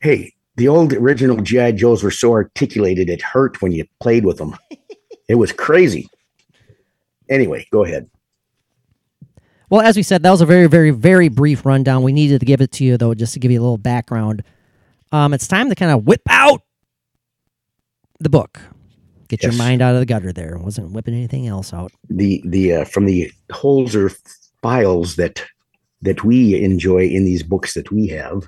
Hey, 0.00 0.32
the 0.56 0.68
old 0.68 0.92
original 0.92 1.38
GI 1.38 1.72
Joes 1.72 2.02
were 2.02 2.10
so 2.10 2.32
articulated 2.32 3.10
it 3.10 3.20
hurt 3.20 3.60
when 3.60 3.72
you 3.72 3.84
played 4.00 4.24
with 4.24 4.38
them. 4.38 4.56
it 5.28 5.34
was 5.34 5.52
crazy. 5.52 6.08
Anyway, 7.28 7.66
go 7.72 7.84
ahead. 7.84 8.08
Well, 9.70 9.80
as 9.80 9.96
we 9.96 10.02
said, 10.02 10.22
that 10.22 10.30
was 10.30 10.42
a 10.42 10.46
very, 10.46 10.66
very, 10.66 10.90
very 10.90 11.28
brief 11.28 11.64
rundown. 11.64 12.02
We 12.02 12.12
needed 12.12 12.40
to 12.40 12.46
give 12.46 12.60
it 12.60 12.72
to 12.72 12.84
you, 12.84 12.98
though, 12.98 13.14
just 13.14 13.32
to 13.32 13.38
give 13.38 13.50
you 13.50 13.58
a 13.58 13.62
little 13.62 13.78
background. 13.78 14.44
Um, 15.12 15.32
it's 15.32 15.48
time 15.48 15.70
to 15.70 15.74
kind 15.74 15.90
of 15.90 16.06
whip 16.06 16.22
out 16.28 16.60
the 18.20 18.28
book. 18.28 18.60
Get 19.32 19.42
your 19.44 19.54
mind 19.54 19.80
out 19.80 19.94
of 19.94 20.00
the 20.00 20.06
gutter 20.06 20.30
there. 20.30 20.58
Wasn't 20.58 20.92
whipping 20.92 21.14
anything 21.14 21.46
else 21.46 21.72
out. 21.72 21.90
The 22.10 22.42
the 22.44 22.74
uh, 22.74 22.84
from 22.84 23.06
the 23.06 23.32
Holzer 23.50 24.14
files 24.60 25.16
that 25.16 25.42
that 26.02 26.22
we 26.22 26.62
enjoy 26.62 27.06
in 27.06 27.24
these 27.24 27.42
books 27.42 27.72
that 27.74 27.90
we 27.90 28.08
have, 28.08 28.46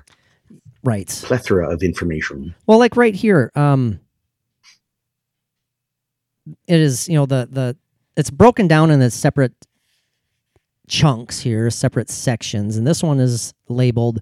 Right. 0.83 1.07
plethora 1.07 1.73
of 1.73 1.81
information. 1.81 2.53
Well, 2.67 2.77
like 2.77 2.95
right 2.95 3.15
here, 3.15 3.51
um, 3.55 3.99
it 6.67 6.79
is 6.79 7.09
you 7.09 7.15
know 7.15 7.25
the 7.25 7.47
the 7.51 7.75
it's 8.15 8.29
broken 8.29 8.67
down 8.67 8.91
into 8.91 9.09
separate 9.09 9.53
chunks 10.87 11.39
here, 11.39 11.71
separate 11.71 12.11
sections, 12.11 12.77
and 12.77 12.85
this 12.85 13.01
one 13.01 13.19
is 13.19 13.53
labeled 13.69 14.21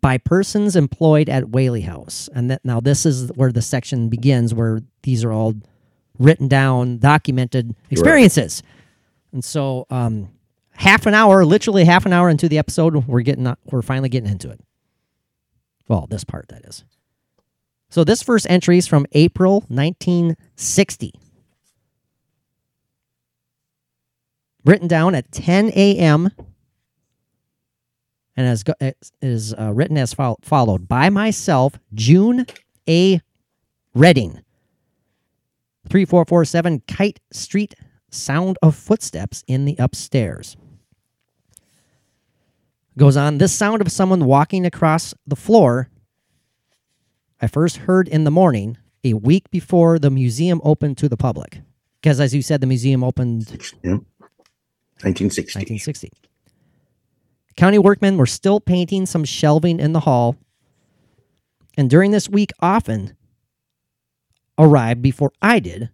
by 0.00 0.18
persons 0.18 0.76
employed 0.76 1.28
at 1.28 1.50
Whaley 1.50 1.82
House, 1.82 2.28
and 2.34 2.50
that 2.50 2.64
now 2.64 2.80
this 2.80 3.04
is 3.04 3.30
where 3.34 3.52
the 3.52 3.62
section 3.62 4.08
begins, 4.08 4.54
where 4.54 4.80
these 5.02 5.24
are 5.24 5.32
all 5.32 5.54
written 6.18 6.48
down, 6.48 6.98
documented 6.98 7.74
experiences, 7.90 8.62
and 9.32 9.44
so 9.44 9.86
um, 9.90 10.30
half 10.72 11.06
an 11.06 11.14
hour, 11.14 11.44
literally 11.44 11.84
half 11.84 12.06
an 12.06 12.12
hour 12.12 12.28
into 12.28 12.48
the 12.48 12.58
episode, 12.58 13.06
we're 13.06 13.20
getting 13.20 13.54
we're 13.70 13.82
finally 13.82 14.08
getting 14.08 14.30
into 14.30 14.50
it. 14.50 14.60
Well, 15.88 16.06
this 16.08 16.24
part 16.24 16.48
that 16.48 16.64
is. 16.64 16.84
So 17.90 18.04
this 18.04 18.22
first 18.22 18.46
entry 18.48 18.78
is 18.78 18.86
from 18.86 19.06
April 19.12 19.64
1960. 19.68 21.12
Written 24.64 24.88
down 24.88 25.14
at 25.14 25.32
10 25.32 25.70
a.m. 25.74 26.30
and 28.40 28.48
as 28.48 28.64
it 28.80 28.96
is 29.20 29.52
uh, 29.52 29.70
written 29.70 29.98
as 29.98 30.14
fol- 30.14 30.38
followed 30.40 30.88
by 30.88 31.10
myself, 31.10 31.78
June 31.92 32.46
A. 32.88 33.20
Reading. 33.94 34.40
3447 35.90 36.80
Kite 36.88 37.20
Street. 37.30 37.74
Sound 38.10 38.56
of 38.62 38.74
footsteps 38.74 39.44
in 39.46 39.66
the 39.66 39.76
upstairs. 39.78 40.56
Goes 42.96 43.14
on, 43.18 43.36
this 43.36 43.52
sound 43.52 43.82
of 43.82 43.92
someone 43.92 44.24
walking 44.24 44.64
across 44.64 45.12
the 45.26 45.36
floor 45.36 45.90
I 47.42 47.46
first 47.46 47.76
heard 47.78 48.08
in 48.08 48.24
the 48.24 48.30
morning 48.30 48.78
a 49.04 49.14
week 49.14 49.50
before 49.50 49.98
the 49.98 50.10
museum 50.10 50.60
opened 50.64 50.96
to 50.98 51.08
the 51.10 51.16
public. 51.16 51.60
Because, 52.00 52.20
as 52.20 52.34
you 52.34 52.40
said, 52.42 52.60
the 52.62 52.66
museum 52.66 53.02
opened 53.04 53.48
Yeah. 53.82 53.98
1960. 55.02 55.58
1960. 55.58 56.10
County 57.56 57.78
workmen 57.78 58.16
were 58.16 58.26
still 58.26 58.60
painting 58.60 59.06
some 59.06 59.24
shelving 59.24 59.80
in 59.80 59.92
the 59.92 60.00
hall, 60.00 60.36
and 61.76 61.90
during 61.90 62.10
this 62.10 62.28
week 62.28 62.52
often 62.60 63.16
arrived 64.58 65.02
before 65.02 65.32
I 65.42 65.58
did, 65.58 65.90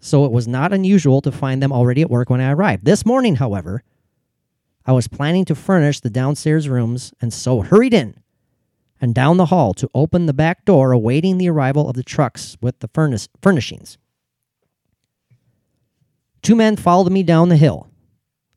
so 0.00 0.24
it 0.24 0.32
was 0.32 0.46
not 0.46 0.72
unusual 0.72 1.20
to 1.22 1.32
find 1.32 1.62
them 1.62 1.72
already 1.72 2.02
at 2.02 2.10
work 2.10 2.30
when 2.30 2.40
I 2.40 2.52
arrived. 2.52 2.84
This 2.84 3.06
morning, 3.06 3.36
however, 3.36 3.82
I 4.86 4.92
was 4.92 5.08
planning 5.08 5.44
to 5.46 5.54
furnish 5.54 6.00
the 6.00 6.10
downstairs 6.10 6.68
rooms 6.68 7.12
and 7.20 7.32
so 7.32 7.60
hurried 7.60 7.94
in 7.94 8.20
and 9.00 9.14
down 9.14 9.36
the 9.36 9.46
hall 9.46 9.74
to 9.74 9.88
open 9.94 10.26
the 10.26 10.32
back 10.32 10.64
door, 10.64 10.92
awaiting 10.92 11.38
the 11.38 11.48
arrival 11.50 11.88
of 11.88 11.94
the 11.94 12.02
trucks 12.02 12.56
with 12.60 12.78
the 12.80 12.88
furnace 12.88 13.28
furnishings. 13.42 13.98
Two 16.42 16.56
men 16.56 16.76
followed 16.76 17.12
me 17.12 17.22
down 17.22 17.48
the 17.48 17.56
hill. 17.56 17.88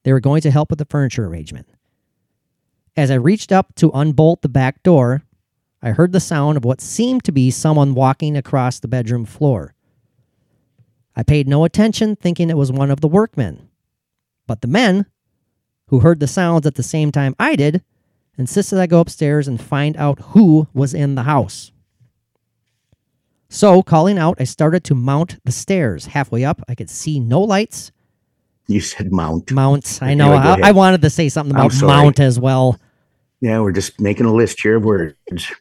They 0.04 0.14
were 0.14 0.20
going 0.20 0.42
to 0.42 0.52
help 0.52 0.70
with 0.70 0.80
the 0.80 0.86
furniture 0.86 1.26
arrangement. 1.26 1.68
As 2.98 3.10
I 3.10 3.16
reached 3.16 3.52
up 3.52 3.74
to 3.76 3.92
unbolt 3.94 4.42
the 4.42 4.50
back 4.50 4.84
door, 4.84 5.24
I 5.82 5.92
heard 5.92 6.12
the 6.12 6.20
sound 6.20 6.58
of 6.58 6.66
what 6.66 6.82
seemed 6.82 7.24
to 7.24 7.32
be 7.32 7.50
someone 7.50 7.96
walking 7.96 8.36
across 8.36 8.80
the 8.80 8.88
bedroom 8.88 9.26
floor. 9.26 9.74
I 11.16 11.24
paid 11.24 11.48
no 11.48 11.64
attention, 11.64 12.16
thinking 12.16 12.50
it 12.50 12.58
was 12.58 12.72
one 12.72 12.92
of 12.92 13.02
the 13.02 13.08
workmen. 13.08 13.70
But 14.46 14.62
the 14.62 14.68
men, 14.68 15.06
who 15.88 16.00
heard 16.00 16.20
the 16.20 16.28
sounds 16.28 16.66
at 16.66 16.76
the 16.76 16.84
same 16.84 17.12
time 17.12 17.36
I 17.40 17.56
did, 17.56 17.84
insisted 18.38 18.80
I 18.80 18.88
go 18.88 19.00
upstairs 19.00 19.48
and 19.48 19.62
find 19.62 19.98
out 19.98 20.20
who 20.20 20.68
was 20.74 20.94
in 20.94 21.16
the 21.16 21.24
house. 21.24 21.72
So, 23.50 23.82
calling 23.82 24.18
out, 24.18 24.38
I 24.40 24.46
started 24.46 24.84
to 24.86 24.96
mount 24.96 25.40
the 25.44 25.52
stairs. 25.52 26.08
Halfway 26.08 26.46
up, 26.46 26.62
I 26.70 26.76
could 26.76 26.90
see 26.90 27.20
no 27.20 27.42
lights. 27.42 27.92
You 28.68 28.80
said 28.82 29.12
mount. 29.12 29.52
Mount. 29.52 30.00
I 30.02 30.14
know. 30.14 30.34
I. 30.34 30.60
I 30.64 30.72
wanted 30.72 31.02
to 31.02 31.10
say 31.10 31.30
something 31.30 31.56
about 31.56 31.74
mount 31.82 32.20
as 32.20 32.40
well. 32.40 32.80
Yeah, 33.42 33.60
we're 33.60 33.72
just 33.72 34.00
making 34.00 34.26
a 34.28 34.34
list 34.34 34.62
here 34.62 34.78
of 34.78 34.84
words. 34.84 35.16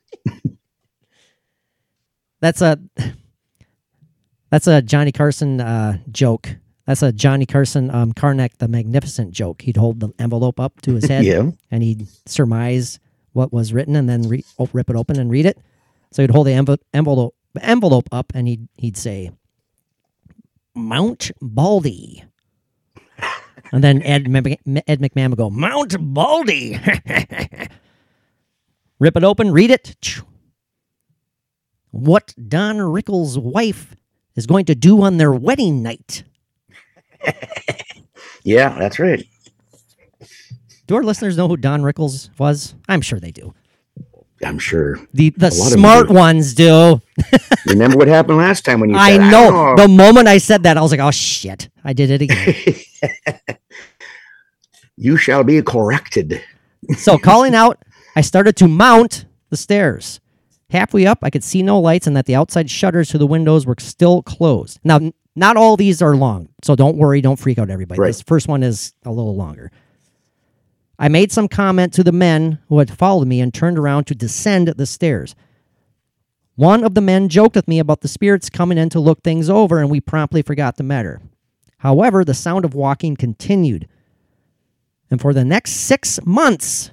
That's 2.40 2.62
a 2.62 2.78
that's 4.50 4.66
a 4.66 4.80
Johnny 4.82 5.12
Carson 5.12 5.60
uh, 5.60 5.98
joke. 6.10 6.56
That's 6.86 7.02
a 7.02 7.12
Johnny 7.12 7.46
Carson 7.46 7.90
um, 7.90 8.12
Karnak 8.12 8.56
the 8.58 8.66
Magnificent 8.66 9.30
joke. 9.32 9.62
He'd 9.62 9.76
hold 9.76 10.00
the 10.00 10.10
envelope 10.18 10.58
up 10.58 10.80
to 10.82 10.94
his 10.94 11.04
head 11.08 11.24
Yeah. 11.24 11.50
and 11.70 11.82
he'd 11.82 12.08
surmise 12.26 12.98
what 13.32 13.52
was 13.52 13.72
written 13.72 13.94
and 13.94 14.08
then 14.08 14.22
re- 14.22 14.44
rip 14.72 14.88
it 14.90 14.96
open 14.96 15.18
and 15.20 15.30
read 15.30 15.46
it. 15.46 15.58
So 16.12 16.22
he'd 16.22 16.30
hold 16.30 16.46
the 16.46 16.52
envelope 16.54 16.80
envelope 16.94 17.34
envelope 17.60 18.08
up 18.10 18.32
and 18.34 18.48
he'd 18.48 18.68
he'd 18.76 18.96
say 18.96 19.30
Mount 20.74 21.30
Baldy. 21.42 22.24
And 23.72 23.84
then 23.84 24.02
Ed, 24.02 24.26
Ed 24.86 25.00
McMahon 25.00 25.30
would 25.30 25.38
go, 25.38 25.50
Mount 25.50 25.94
Baldy. 25.98 26.78
Rip 28.98 29.16
it 29.16 29.24
open, 29.24 29.52
read 29.52 29.70
it. 29.70 30.20
What 31.90 32.34
Don 32.48 32.76
Rickles' 32.78 33.38
wife 33.38 33.94
is 34.36 34.46
going 34.46 34.64
to 34.66 34.74
do 34.74 35.02
on 35.02 35.16
their 35.16 35.32
wedding 35.32 35.82
night. 35.82 36.24
Yeah, 38.42 38.70
that's 38.78 38.98
right. 38.98 39.24
Do 40.86 40.96
our 40.96 41.02
listeners 41.02 41.36
know 41.36 41.46
who 41.46 41.56
Don 41.56 41.82
Rickles 41.82 42.30
was? 42.38 42.74
I'm 42.88 43.02
sure 43.02 43.20
they 43.20 43.30
do. 43.30 43.54
I'm 44.42 44.58
sure. 44.58 44.98
The 45.12 45.30
the 45.30 45.50
lot 45.50 45.66
of 45.66 45.70
them 45.72 45.78
smart 45.78 46.08
ones 46.08 46.54
do. 46.54 47.02
Remember 47.66 47.98
what 47.98 48.08
happened 48.08 48.38
last 48.38 48.64
time 48.64 48.80
when 48.80 48.90
you 48.90 48.96
I 48.96 49.18
know. 49.18 49.50
don't 49.50 49.76
The 49.76 49.88
moment 49.88 50.26
I 50.28 50.38
said 50.38 50.62
that, 50.62 50.78
I 50.78 50.80
was 50.80 50.90
like, 50.90 51.00
oh 51.00 51.10
shit. 51.10 51.68
I 51.84 51.92
did 51.92 52.10
it 52.10 52.22
again. 52.22 52.54
you 54.96 55.16
shall 55.16 55.44
be 55.44 55.62
corrected. 55.62 56.42
so 56.96 57.18
calling 57.18 57.54
out, 57.54 57.82
I 58.16 58.20
started 58.20 58.56
to 58.56 58.68
mount 58.68 59.26
the 59.50 59.56
stairs. 59.56 60.20
Halfway 60.70 61.06
up, 61.06 61.18
I 61.22 61.30
could 61.30 61.42
see 61.42 61.62
no 61.62 61.80
lights 61.80 62.06
and 62.06 62.16
that 62.16 62.26
the 62.26 62.36
outside 62.36 62.70
shutters 62.70 63.08
to 63.10 63.18
the 63.18 63.26
windows 63.26 63.66
were 63.66 63.74
still 63.78 64.22
closed. 64.22 64.78
Now, 64.84 65.00
not 65.34 65.56
all 65.56 65.76
these 65.76 66.00
are 66.00 66.16
long, 66.16 66.48
so 66.62 66.76
don't 66.76 66.96
worry, 66.96 67.20
don't 67.20 67.38
freak 67.38 67.58
out 67.58 67.70
everybody. 67.70 68.00
Right. 68.00 68.08
This 68.08 68.22
first 68.22 68.46
one 68.46 68.62
is 68.62 68.92
a 69.04 69.10
little 69.10 69.36
longer. 69.36 69.72
I 70.98 71.08
made 71.08 71.32
some 71.32 71.48
comment 71.48 71.94
to 71.94 72.04
the 72.04 72.12
men 72.12 72.58
who 72.68 72.78
had 72.78 72.90
followed 72.90 73.26
me 73.26 73.40
and 73.40 73.52
turned 73.52 73.78
around 73.78 74.04
to 74.08 74.14
descend 74.14 74.68
the 74.68 74.86
stairs. 74.86 75.34
One 76.56 76.84
of 76.84 76.94
the 76.94 77.00
men 77.00 77.30
joked 77.30 77.56
with 77.56 77.66
me 77.66 77.78
about 77.78 78.02
the 78.02 78.08
spirits 78.08 78.50
coming 78.50 78.76
in 78.76 78.90
to 78.90 79.00
look 79.00 79.22
things 79.22 79.48
over, 79.48 79.78
and 79.78 79.90
we 79.90 80.00
promptly 80.00 80.42
forgot 80.42 80.76
the 80.76 80.82
matter. 80.82 81.22
However, 81.80 82.24
the 82.24 82.32
sound 82.32 82.64
of 82.64 82.74
walking 82.74 83.16
continued. 83.16 83.86
And 85.10 85.20
for 85.20 85.34
the 85.34 85.44
next 85.44 85.72
six 85.72 86.18
months, 86.24 86.92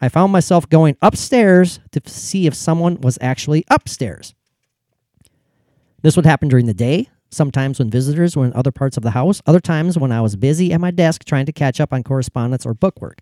I 0.00 0.08
found 0.08 0.32
myself 0.32 0.68
going 0.68 0.96
upstairs 1.00 1.80
to 1.92 2.02
see 2.06 2.46
if 2.46 2.54
someone 2.54 3.00
was 3.00 3.18
actually 3.20 3.64
upstairs. 3.68 4.34
This 6.02 6.16
would 6.16 6.26
happen 6.26 6.48
during 6.48 6.66
the 6.66 6.74
day, 6.74 7.08
Sometimes 7.32 7.78
when 7.78 7.88
visitors 7.88 8.36
were 8.36 8.44
in 8.44 8.52
other 8.52 8.70
parts 8.70 8.98
of 8.98 9.02
the 9.02 9.12
house, 9.12 9.40
other 9.46 9.58
times 9.58 9.96
when 9.96 10.12
I 10.12 10.20
was 10.20 10.36
busy 10.36 10.70
at 10.74 10.82
my 10.82 10.90
desk 10.90 11.24
trying 11.24 11.46
to 11.46 11.52
catch 11.52 11.80
up 11.80 11.90
on 11.90 12.02
correspondence 12.02 12.66
or 12.66 12.74
bookwork. 12.74 13.20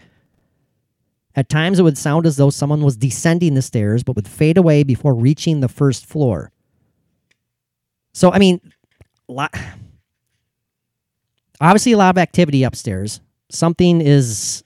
At 1.36 1.48
times 1.48 1.78
it 1.78 1.84
would 1.84 1.96
sound 1.96 2.26
as 2.26 2.36
though 2.36 2.50
someone 2.50 2.82
was 2.82 2.96
descending 2.96 3.54
the 3.54 3.62
stairs, 3.62 4.02
but 4.02 4.16
would 4.16 4.26
fade 4.26 4.58
away 4.58 4.82
before 4.82 5.14
reaching 5.14 5.61
the 5.61 5.68
first 5.68 6.06
floor. 6.06 6.50
So, 8.12 8.32
I 8.32 8.40
mean, 8.40 8.61
lot, 9.28 9.54
obviously 11.61 11.92
a 11.92 11.98
lot 11.98 12.11
of 12.11 12.18
activity 12.18 12.62
upstairs. 12.62 13.20
Something 13.50 14.00
is. 14.00 14.64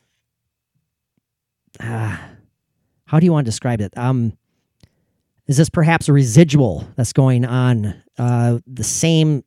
Uh, 1.81 2.17
how 3.07 3.21
do 3.21 3.27
you 3.27 3.33
want 3.33 3.45
to 3.45 3.49
describe 3.49 3.81
it? 3.81 3.93
Um, 3.97 4.37
is 5.47 5.57
this 5.57 5.69
perhaps 5.69 6.09
a 6.09 6.13
residual 6.13 6.87
that's 6.97 7.13
going 7.13 7.45
on? 7.45 8.03
Uh, 8.17 8.59
the 8.67 8.85
same 8.85 9.45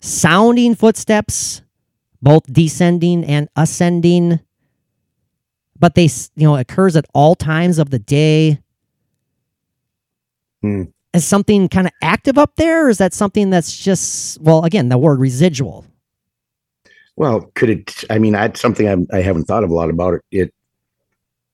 sounding 0.00 0.74
footsteps, 0.74 1.62
both 2.20 2.42
descending 2.52 3.24
and 3.24 3.48
ascending, 3.56 4.40
but 5.78 5.94
they, 5.94 6.08
you 6.36 6.46
know, 6.46 6.56
occurs 6.56 6.96
at 6.96 7.06
all 7.14 7.34
times 7.34 7.78
of 7.78 7.90
the 7.90 7.98
day. 7.98 8.58
Hmm. 10.60 10.84
Is 11.14 11.24
something 11.24 11.68
kind 11.68 11.86
of 11.86 11.92
active 12.02 12.36
up 12.38 12.56
there, 12.56 12.86
or 12.86 12.88
is 12.88 12.98
that 12.98 13.14
something 13.14 13.48
that's 13.50 13.76
just, 13.78 14.40
well, 14.40 14.64
again, 14.64 14.88
the 14.88 14.98
word 14.98 15.20
residual? 15.20 15.86
Well, 17.14 17.52
could 17.54 17.70
it? 17.70 18.04
I 18.10 18.18
mean, 18.18 18.32
that's 18.32 18.60
something 18.60 18.88
I'm, 18.88 19.06
I 19.12 19.18
haven't 19.18 19.44
thought 19.44 19.62
of 19.62 19.70
a 19.70 19.74
lot 19.74 19.90
about. 19.90 20.14
It. 20.14 20.22
It 20.32 20.54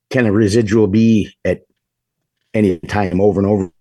can 0.09 0.25
a 0.25 0.31
residual 0.31 0.87
be 0.87 1.35
at 1.45 1.61
any 2.55 2.79
time 2.79 3.21
over 3.21 3.39
and 3.39 3.47
over 3.47 3.71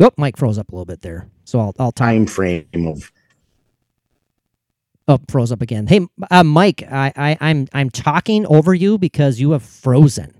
Oh, 0.00 0.10
Mike 0.16 0.36
froze 0.36 0.58
up 0.58 0.70
a 0.70 0.72
little 0.74 0.86
bit 0.86 1.02
there. 1.02 1.28
So 1.44 1.60
I'll, 1.60 1.74
I'll 1.78 1.92
time. 1.92 2.24
time 2.24 2.26
frame 2.26 2.86
of 2.88 3.12
Oh, 5.06 5.20
froze 5.28 5.52
up 5.52 5.60
again. 5.62 5.86
Hey, 5.86 6.00
uh, 6.30 6.42
Mike, 6.42 6.82
I, 6.90 7.12
I, 7.14 7.38
I'm, 7.40 7.68
I'm 7.74 7.90
talking 7.90 8.46
over 8.46 8.74
you 8.74 8.96
because 8.98 9.38
you 9.38 9.50
have 9.52 9.62
frozen. 9.62 10.34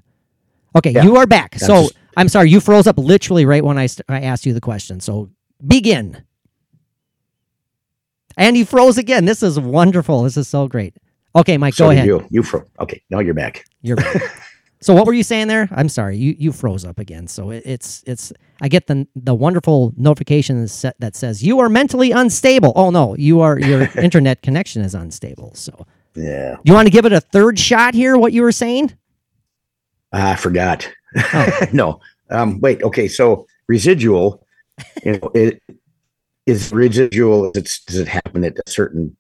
Okay, 0.75 0.91
Yeah. 0.91 1.05
you 1.05 1.17
are 1.17 1.27
back. 1.27 1.57
So 1.59 1.83
just- 1.83 1.95
I'm 2.17 2.29
sorry, 2.29 2.51
you 2.51 2.61
froze 2.61 2.87
up 2.87 2.99
literally 2.99 3.45
right 3.45 3.65
when 3.65 3.79
I, 3.79 3.87
st- 3.87 4.05
I 4.09 4.21
asked 4.21 4.47
you 4.47 4.53
the 4.55 4.61
question. 4.61 5.01
So 5.01 5.31
begin. 5.67 6.23
And 8.37 8.57
you 8.57 8.65
froze 8.65 8.99
again. 8.99 9.25
This 9.25 9.43
is 9.43 9.59
wonderful. 9.61 10.23
This 10.25 10.37
is 10.37 10.49
so 10.49 10.67
great. 10.69 10.97
Okay, 11.37 11.57
Mike, 11.59 11.75
so 11.75 11.87
go 11.87 11.91
ahead. 11.91 12.07
You, 12.07 12.27
you 12.31 12.43
fro- 12.43 12.65
okay. 12.81 13.03
Now 13.11 13.21
you're 13.21 13.35
back. 13.35 13.65
You're 13.83 13.97
back. 13.97 14.23
so 14.81 14.95
what 14.95 15.07
were 15.07 15.13
you 15.13 15.23
saying 15.23 15.49
there? 15.49 15.69
I'm 15.73 15.89
sorry, 15.89 16.17
you 16.17 16.35
you 16.39 16.53
froze 16.53 16.85
up 16.85 16.99
again. 16.99 17.27
So 17.27 17.51
it, 17.51 17.63
it's 17.67 18.05
it's 18.07 18.33
I 18.61 18.69
get 18.69 18.87
the 18.87 19.07
the 19.17 19.35
wonderful 19.35 19.93
notification 19.97 20.65
that 20.83 20.95
that 21.01 21.17
says 21.17 21.43
you 21.43 21.59
are 21.61 21.69
mentally 21.69 22.13
unstable. 22.13 22.73
Oh 22.77 22.91
no, 22.91 23.17
you 23.17 23.41
are 23.41 23.59
your 23.59 23.89
internet 24.01 24.43
connection 24.43 24.83
is 24.83 24.95
unstable. 24.95 25.53
So 25.55 25.87
Yeah, 26.15 26.57
you 26.65 26.73
want 26.73 26.87
to 26.87 26.93
give 26.93 27.05
it 27.05 27.13
a 27.13 27.21
third 27.21 27.59
shot 27.59 27.95
here? 27.95 28.17
What 28.17 28.33
you 28.33 28.43
were 28.43 28.53
saying? 28.53 28.93
Ah, 30.13 30.33
I 30.33 30.37
forgot. 30.37 30.89
Oh. 31.17 31.67
no. 31.73 32.01
Um. 32.31 32.61
Wait. 32.61 32.83
Okay. 32.83 33.09
So 33.09 33.47
residual. 33.69 34.45
You 35.05 35.19
know, 35.19 35.31
it 35.35 35.63
is 36.47 36.73
residual. 36.73 37.53
It's 37.55 37.85
does 37.85 37.99
it 37.99 38.09
happen 38.09 38.45
at 38.45 38.59
a 38.59 38.71
certain 38.71 39.17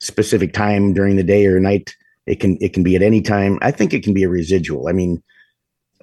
specific 0.00 0.52
time 0.52 0.92
during 0.92 1.16
the 1.16 1.22
day 1.22 1.46
or 1.46 1.60
night? 1.60 1.94
It 2.26 2.40
can 2.40 2.58
it 2.60 2.72
can 2.72 2.82
be 2.82 2.96
at 2.96 3.02
any 3.02 3.22
time. 3.22 3.58
I 3.62 3.70
think 3.70 3.94
it 3.94 4.02
can 4.02 4.14
be 4.14 4.22
a 4.22 4.28
residual. 4.28 4.88
I 4.88 4.92
mean, 4.92 5.22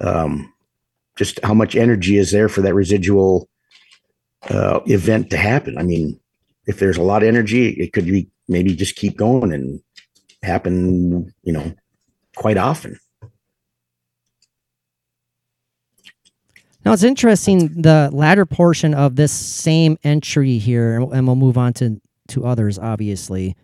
um, 0.00 0.52
just 1.16 1.38
how 1.44 1.54
much 1.54 1.76
energy 1.76 2.18
is 2.18 2.30
there 2.30 2.48
for 2.48 2.62
that 2.62 2.74
residual 2.74 3.48
uh, 4.50 4.80
event 4.86 5.30
to 5.30 5.36
happen? 5.36 5.78
I 5.78 5.82
mean, 5.82 6.18
if 6.66 6.78
there's 6.78 6.96
a 6.96 7.02
lot 7.02 7.22
of 7.22 7.28
energy, 7.28 7.68
it 7.70 7.92
could 7.92 8.06
be 8.06 8.28
maybe 8.48 8.74
just 8.74 8.96
keep 8.96 9.16
going 9.16 9.52
and 9.52 9.80
happen. 10.42 11.32
You 11.44 11.52
know, 11.52 11.72
quite 12.34 12.58
often. 12.58 12.98
Now 16.86 16.92
it's 16.92 17.02
interesting 17.02 17.82
the 17.82 18.10
latter 18.12 18.46
portion 18.46 18.94
of 18.94 19.16
this 19.16 19.32
same 19.32 19.98
entry 20.04 20.58
here, 20.58 21.00
and 21.00 21.26
we'll 21.26 21.34
move 21.34 21.58
on 21.58 21.72
to 21.74 22.00
to 22.28 22.46
others. 22.46 22.78
Obviously, 22.78 23.56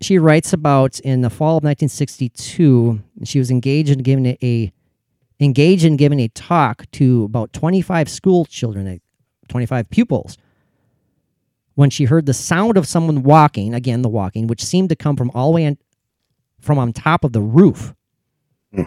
she 0.00 0.18
writes 0.18 0.54
about 0.54 0.98
in 1.00 1.20
the 1.20 1.28
fall 1.28 1.58
of 1.58 1.62
1962, 1.62 3.00
she 3.24 3.38
was 3.38 3.50
engaged 3.50 3.90
in 3.90 3.98
giving 3.98 4.24
a, 4.42 4.72
engaged 5.40 5.84
in 5.84 5.98
giving 5.98 6.20
a 6.20 6.28
talk 6.28 6.90
to 6.92 7.24
about 7.24 7.52
25 7.52 8.08
school 8.08 8.46
children, 8.46 8.86
eh, 8.88 8.98
25 9.48 9.90
pupils. 9.90 10.38
When 11.74 11.90
she 11.90 12.04
heard 12.04 12.24
the 12.24 12.32
sound 12.32 12.78
of 12.78 12.86
someone 12.86 13.22
walking, 13.22 13.74
again 13.74 14.00
the 14.00 14.08
walking, 14.08 14.46
which 14.46 14.64
seemed 14.64 14.88
to 14.88 14.96
come 14.96 15.16
from 15.16 15.30
all 15.34 15.50
the 15.50 15.56
way 15.56 15.64
in, 15.64 15.76
from 16.62 16.78
on 16.78 16.94
top 16.94 17.24
of 17.24 17.34
the 17.34 17.42
roof. 17.42 17.92
Hmm. 18.72 18.84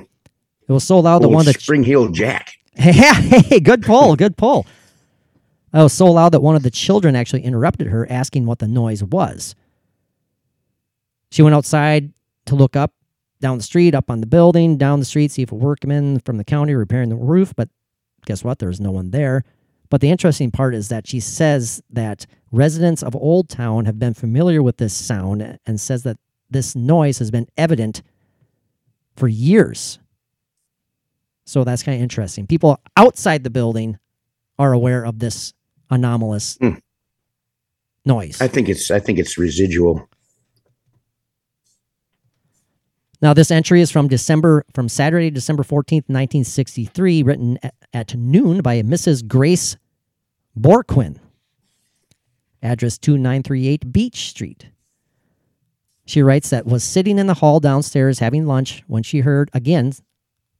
It 0.67 0.71
was 0.71 0.83
so 0.83 0.99
loud 0.99 1.21
that 1.21 1.29
one 1.29 1.47
of 1.47 1.53
the 1.53 1.59
Spring 1.59 1.83
Heel 1.83 2.07
Jack. 2.07 2.54
yeah, 2.79 3.13
hey, 3.13 3.59
good 3.59 3.83
pull, 3.83 4.15
good 4.15 4.35
pull. 4.35 4.65
That 5.71 5.83
was 5.83 5.93
so 5.93 6.05
loud 6.05 6.33
that 6.33 6.41
one 6.41 6.55
of 6.55 6.63
the 6.63 6.71
children 6.71 7.15
actually 7.15 7.43
interrupted 7.43 7.87
her, 7.87 8.09
asking 8.09 8.45
what 8.45 8.59
the 8.59 8.67
noise 8.67 9.03
was. 9.03 9.55
She 11.31 11.41
went 11.41 11.55
outside 11.55 12.13
to 12.45 12.55
look 12.55 12.75
up, 12.75 12.93
down 13.41 13.57
the 13.57 13.63
street, 13.63 13.95
up 13.95 14.09
on 14.09 14.21
the 14.21 14.27
building, 14.27 14.77
down 14.77 14.99
the 14.99 15.05
street, 15.05 15.31
see 15.31 15.41
if 15.41 15.51
a 15.51 15.55
workman 15.55 16.19
from 16.19 16.37
the 16.37 16.43
county 16.43 16.73
repairing 16.73 17.09
the 17.09 17.15
roof. 17.15 17.53
But 17.55 17.69
guess 18.25 18.43
what? 18.43 18.59
There's 18.59 18.79
no 18.79 18.91
one 18.91 19.11
there. 19.11 19.43
But 19.89 20.01
the 20.01 20.09
interesting 20.09 20.51
part 20.51 20.73
is 20.73 20.89
that 20.89 21.07
she 21.07 21.19
says 21.19 21.81
that 21.89 22.25
residents 22.51 23.03
of 23.03 23.15
Old 23.15 23.49
Town 23.49 23.85
have 23.85 23.99
been 23.99 24.13
familiar 24.13 24.63
with 24.63 24.77
this 24.77 24.93
sound 24.93 25.59
and 25.65 25.79
says 25.79 26.03
that 26.03 26.17
this 26.49 26.75
noise 26.75 27.19
has 27.19 27.31
been 27.31 27.47
evident 27.57 28.01
for 29.15 29.27
years. 29.27 29.99
So 31.45 31.63
that's 31.63 31.83
kind 31.83 31.95
of 31.95 32.01
interesting. 32.01 32.47
People 32.47 32.79
outside 32.97 33.43
the 33.43 33.49
building 33.49 33.97
are 34.57 34.73
aware 34.73 35.05
of 35.05 35.19
this 35.19 35.53
anomalous 35.89 36.57
Hmm. 36.59 36.75
noise. 38.05 38.41
I 38.41 38.47
think 38.47 38.67
it's 38.69 38.89
I 38.89 38.99
think 38.99 39.19
it's 39.19 39.37
residual. 39.37 40.07
Now, 43.21 43.33
this 43.33 43.49
entry 43.49 43.81
is 43.81 43.89
from 43.91 44.07
December, 44.07 44.65
from 44.73 44.89
Saturday, 44.89 45.31
December 45.31 45.63
14th, 45.63 46.09
1963, 46.09 47.23
written 47.23 47.57
at, 47.63 47.73
at 47.93 48.15
noon 48.15 48.61
by 48.61 48.81
Mrs. 48.81 49.25
Grace 49.25 49.77
Bourquin. 50.59 51.17
Address 52.61 52.97
2938 52.97 53.91
Beach 53.91 54.29
Street. 54.29 54.67
She 56.05 56.21
writes 56.21 56.49
that 56.49 56.65
was 56.67 56.83
sitting 56.83 57.17
in 57.17 57.25
the 57.27 57.35
hall 57.35 57.59
downstairs 57.59 58.19
having 58.19 58.45
lunch 58.45 58.83
when 58.87 59.01
she 59.01 59.19
heard, 59.21 59.49
again, 59.53 59.93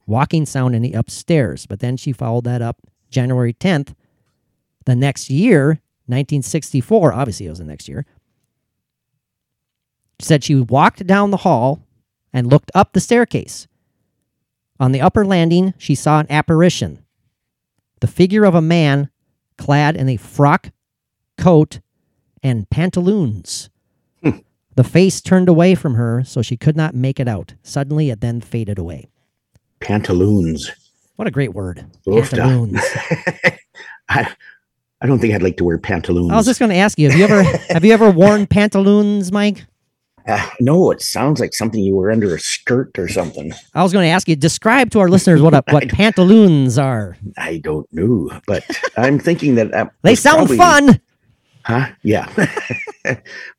walking 0.06 0.46
sound 0.46 0.76
in 0.76 0.82
the 0.82 0.94
upstairs. 0.94 1.66
But 1.66 1.80
then 1.80 1.98
she 1.98 2.12
followed 2.12 2.44
that 2.46 2.62
up 2.62 2.82
January 3.10 3.54
10th, 3.54 3.94
the 4.86 4.96
next 4.96 5.30
year, 5.30 5.82
1964. 6.08 7.14
Obviously, 7.14 7.46
it 7.48 7.50
was 7.50 7.60
the 7.60 7.66
next 7.66 7.88
year. 7.88 8.06
She 10.20 10.26
said 10.26 10.44
she 10.44 10.56
walked 10.56 11.06
down 11.06 11.32
the 11.32 11.38
hall 11.38 11.82
and 12.32 12.52
looked 12.52 12.72
up 12.74 12.94
the 12.94 13.00
staircase. 13.00 13.68
On 14.80 14.92
the 14.92 15.02
upper 15.02 15.26
landing, 15.26 15.74
she 15.78 15.96
saw 15.96 16.20
an 16.20 16.28
apparition 16.30 17.00
the 18.02 18.08
figure 18.08 18.44
of 18.44 18.54
a 18.54 18.62
man 18.62 19.10
clad 19.58 19.96
in 19.96 20.10
a 20.10 20.18
frock, 20.18 20.72
coat, 21.38 21.80
and 22.44 22.70
pantaloons. 22.70 23.70
Hmm. 24.22 24.40
the 24.76 24.84
face 24.84 25.22
turned 25.22 25.50
away 25.50 25.76
from 25.76 25.96
her, 25.96 26.24
so 26.24 26.42
she 26.42 26.58
could 26.58 26.76
not 26.76 26.94
make 26.94 27.20
it 27.20 27.28
out. 27.28 27.56
Suddenly, 27.64 28.10
it 28.10 28.22
then 28.22 28.42
faded 28.42 28.78
away. 28.78 29.10
Pantaloons. 29.80 30.72
What 31.16 31.28
a 31.28 31.32
great 31.32 31.54
word. 31.54 31.86
Pantaloons. 32.06 32.80
I 34.10 34.32
I 35.02 35.08
don't 35.08 35.20
think 35.20 35.34
I'd 35.34 35.44
like 35.44 35.58
to 35.58 35.64
wear 35.64 35.78
pantaloons. 35.78 36.32
I 36.32 36.36
was 36.36 36.46
just 36.46 36.60
going 36.60 36.72
to 36.72 36.78
ask 36.78 36.98
you: 36.98 37.10
Have 37.10 37.18
you 37.20 37.26
ever 37.26 37.44
have 37.70 37.86
you 37.86 37.94
ever 37.94 38.10
worn 38.12 38.48
pantaloons, 38.48 39.32
Mike? 39.32 39.66
Uh, 40.28 40.44
no, 40.60 40.90
it 40.90 41.04
sounds 41.04 41.40
like 41.40 41.54
something 41.54 41.84
you 41.84 41.96
wear 41.96 42.10
under 42.10 42.34
a 42.34 42.40
skirt 42.40 42.98
or 42.98 43.08
something. 43.08 43.54
I 43.76 43.84
was 43.84 43.94
going 43.94 44.06
to 44.08 44.10
ask 44.10 44.28
you. 44.28 44.36
Describe 44.36 44.90
to 44.90 45.00
our 45.00 45.08
listeners 45.08 45.40
what 45.40 45.54
a, 45.54 45.62
what 45.70 45.88
pantaloons 45.90 46.80
are. 46.80 47.16
I 47.38 47.58
don't 47.60 47.86
know, 47.94 48.32
but 48.48 48.64
I'm 48.98 49.20
thinking 49.20 49.54
that 49.54 49.72
uh, 49.72 49.86
They 50.02 50.16
sound 50.16 50.38
probably- 50.48 50.58
fun. 50.58 51.00
huh? 51.64 51.90
Yeah, 52.02 52.28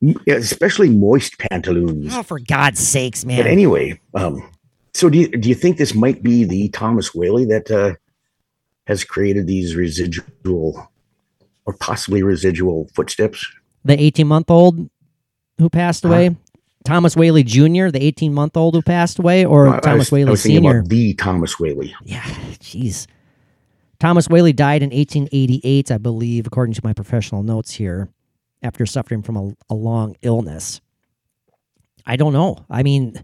Yeah, 0.01 0.35
especially 0.35 0.89
moist 0.89 1.39
pantaloons. 1.39 2.13
Oh, 2.13 2.21
for 2.21 2.37
God's 2.37 2.85
sakes, 2.85 3.23
man! 3.23 3.37
But 3.37 3.47
anyway, 3.47 3.97
um, 4.13 4.43
so 4.93 5.09
do 5.09 5.19
you 5.19 5.27
do 5.29 5.49
you 5.49 5.55
think 5.55 5.77
this 5.77 5.93
might 5.93 6.23
be 6.23 6.43
the 6.43 6.69
Thomas 6.69 7.13
Whaley 7.13 7.45
that 7.45 7.69
uh, 7.71 7.95
has 8.87 9.03
created 9.03 9.47
these 9.47 9.75
residual 9.75 10.91
or 11.65 11.73
possibly 11.73 12.23
residual 12.23 12.89
footsteps? 12.95 13.45
the 13.85 13.99
18 14.01 14.27
month 14.27 14.49
old 14.51 14.89
who 15.59 15.69
passed 15.69 16.03
Huh? 16.03 16.09
away, 16.09 16.35
Thomas 16.83 17.15
Whaley 17.15 17.43
Jr., 17.43 17.87
the 17.89 17.99
18 18.01 18.33
month 18.33 18.57
old 18.57 18.73
who 18.75 18.81
passed 18.81 19.17
away, 19.19 19.45
or 19.45 19.69
I 19.69 19.79
Thomas 19.79 19.99
was- 20.07 20.11
Whaley 20.11 20.35
Sr. 20.35 20.83
the 20.85 21.13
Thomas 21.13 21.57
Whaley. 21.59 21.95
Yeah, 22.03 22.21
jeez. 22.59 23.07
Thomas 23.99 24.27
Whaley 24.29 24.53
died 24.53 24.83
in 24.83 24.89
1888, 24.91 25.89
I 25.91 25.97
believe, 25.97 26.45
according 26.45 26.73
to 26.75 26.81
my 26.83 26.93
professional 26.93 27.41
notes 27.43 27.71
here, 27.73 28.09
after 28.61 28.85
suffering 28.85 29.23
from 29.23 29.37
a, 29.37 29.53
a 29.69 29.73
long 29.73 30.15
illness. 30.21 30.81
I 32.05 32.15
don't 32.15 32.33
know. 32.33 32.63
I 32.69 32.83
mean, 32.83 33.23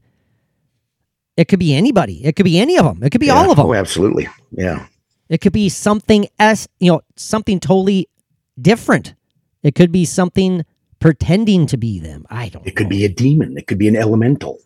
it 1.37 1.47
could 1.47 1.59
be 1.59 1.73
anybody. 1.73 2.23
It 2.25 2.35
could 2.35 2.43
be 2.45 2.59
any 2.59 2.77
of 2.77 2.85
them. 2.85 3.03
It 3.03 3.09
could 3.11 3.21
be 3.21 3.27
Yeah. 3.27 3.35
all 3.35 3.51
of 3.51 3.57
them. 3.57 3.65
Oh, 3.67 3.73
absolutely. 3.73 4.27
Yeah. 4.51 4.87
It 5.29 5.41
could 5.41 5.53
be 5.53 5.69
something 5.69 6.27
as 6.39 6.67
you 6.79 6.91
know, 6.91 7.01
something 7.15 7.59
totally 7.59 8.07
different. 8.61 9.15
It 9.63 9.73
could 9.75 9.91
be 9.91 10.05
something 10.05 10.63
pretending 10.99 11.65
to 11.67 11.77
be 11.77 11.99
them. 11.99 12.25
I 12.29 12.49
don't. 12.49 12.65
It 12.67 12.75
could 12.75 12.85
know. 12.87 12.91
be 12.97 13.05
a 13.05 13.09
demon. 13.09 13.57
It 13.57 13.67
could 13.67 13.77
be 13.77 13.87
an 13.87 13.95
elemental. 13.95 14.59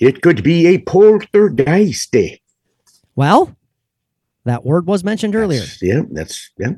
It 0.00 0.20
could 0.20 0.42
be 0.42 0.66
a 0.66 0.78
poltergeist. 0.78 2.14
Well, 3.14 3.56
that 4.44 4.64
word 4.64 4.86
was 4.86 5.02
mentioned 5.02 5.34
earlier. 5.34 5.60
That's- 5.60 5.82
yeah, 5.82 6.02
that's 6.10 6.50
yeah. 6.58 6.72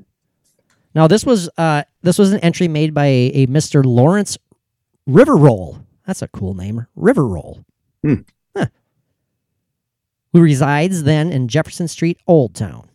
Now 0.95 1.07
this 1.09 1.27
was 1.27 1.49
uh 1.59 1.83
this 2.03 2.19
was 2.19 2.33
an 2.33 2.41
entry 2.41 2.69
made 2.69 2.95
by 2.95 3.07
a, 3.07 3.27
a 3.35 3.47
Mr. 3.49 3.85
Lawrence 3.85 4.39
Riveroll. 5.09 5.85
That's 6.07 6.23
a 6.23 6.29
cool 6.29 6.55
name, 6.55 6.87
Riveroll. 6.97 7.65
Hmm. 8.03 8.15
Huh. 8.57 8.67
Who 10.33 10.41
resides 10.43 11.03
then 11.05 11.33
in 11.33 11.49
Jefferson 11.49 11.89
Street, 11.89 12.19
Old 12.27 12.55
Town. 12.55 12.89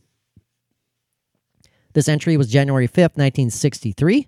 This 1.93 2.07
entry 2.07 2.37
was 2.37 2.49
January 2.49 2.87
5th, 2.87 3.17
1963. 3.17 4.27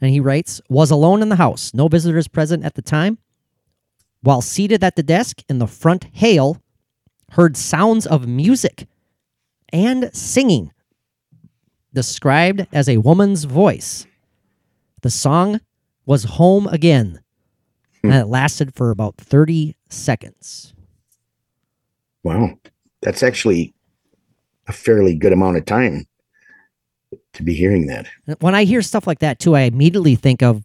And 0.00 0.10
he 0.10 0.20
writes, 0.20 0.60
was 0.68 0.90
alone 0.90 1.22
in 1.22 1.28
the 1.28 1.36
house, 1.36 1.72
no 1.72 1.86
visitors 1.86 2.26
present 2.26 2.64
at 2.64 2.74
the 2.74 2.82
time. 2.82 3.18
While 4.22 4.40
seated 4.42 4.82
at 4.82 4.96
the 4.96 5.02
desk 5.02 5.42
in 5.48 5.58
the 5.58 5.66
front 5.66 6.06
hail, 6.12 6.60
heard 7.30 7.56
sounds 7.56 8.06
of 8.06 8.26
music 8.26 8.86
and 9.72 10.10
singing 10.14 10.72
described 11.92 12.66
as 12.72 12.88
a 12.88 12.98
woman's 12.98 13.44
voice. 13.44 14.06
The 15.02 15.10
song 15.10 15.60
was 16.06 16.24
Home 16.24 16.66
Again, 16.66 17.20
Hmm. 18.02 18.10
and 18.10 18.20
it 18.22 18.26
lasted 18.26 18.74
for 18.74 18.90
about 18.90 19.16
30 19.16 19.76
seconds. 19.88 20.74
Wow, 22.24 22.58
that's 23.00 23.22
actually 23.22 23.74
a 24.68 24.72
fairly 24.72 25.14
good 25.14 25.32
amount 25.32 25.56
of 25.56 25.64
time 25.64 26.06
to 27.32 27.42
be 27.42 27.54
hearing 27.54 27.86
that. 27.86 28.06
When 28.40 28.54
I 28.54 28.64
hear 28.64 28.82
stuff 28.82 29.06
like 29.06 29.18
that, 29.20 29.38
too, 29.38 29.56
I 29.56 29.62
immediately 29.62 30.14
think 30.14 30.42
of, 30.42 30.62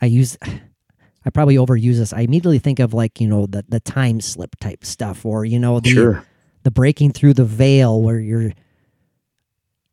I 0.00 0.06
use, 0.06 0.36
I 0.42 1.30
probably 1.32 1.56
overuse 1.56 1.96
this. 1.96 2.12
I 2.12 2.20
immediately 2.20 2.58
think 2.58 2.78
of 2.78 2.92
like, 2.94 3.20
you 3.20 3.26
know, 3.28 3.46
the, 3.46 3.64
the 3.68 3.80
time 3.80 4.20
slip 4.20 4.56
type 4.60 4.84
stuff, 4.84 5.24
or, 5.24 5.44
you 5.44 5.58
know, 5.58 5.80
the, 5.80 5.90
Sure. 5.90 6.26
the 6.62 6.70
breaking 6.70 7.12
through 7.12 7.34
the 7.34 7.44
veil 7.44 8.00
where 8.02 8.18
you're, 8.20 8.52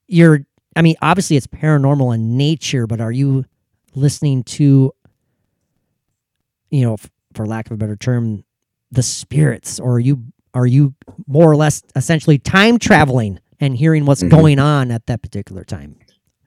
you're, 0.08 0.46
I 0.76 0.82
mean, 0.82 0.96
obviously 1.02 1.38
it's 1.38 1.48
paranormal 1.48 2.14
in 2.14 2.38
nature, 2.38 2.88
but 2.88 3.02
are 3.02 3.12
you 3.12 3.46
listening 3.96 4.44
to, 4.44 4.92
you 6.70 6.84
know, 6.84 6.94
f- 6.94 7.10
for 7.34 7.46
lack 7.46 7.66
of 7.68 7.72
a 7.74 7.78
better 7.78 7.96
term, 7.96 8.44
the 8.92 9.04
spirits, 9.04 9.80
or 9.80 9.94
are 9.96 10.00
you 10.00 10.24
are 10.54 10.66
you 10.66 10.94
more 11.28 11.50
or 11.52 11.56
less 11.56 11.84
essentially 11.96 12.38
time 12.40 12.80
traveling 12.80 13.40
and 13.60 13.76
hearing 13.78 14.06
what's 14.06 14.24
Mhm. 14.24 14.30
going 14.30 14.60
on 14.60 14.90
at 14.92 15.06
that 15.06 15.22
particular 15.22 15.64
time? 15.64 15.96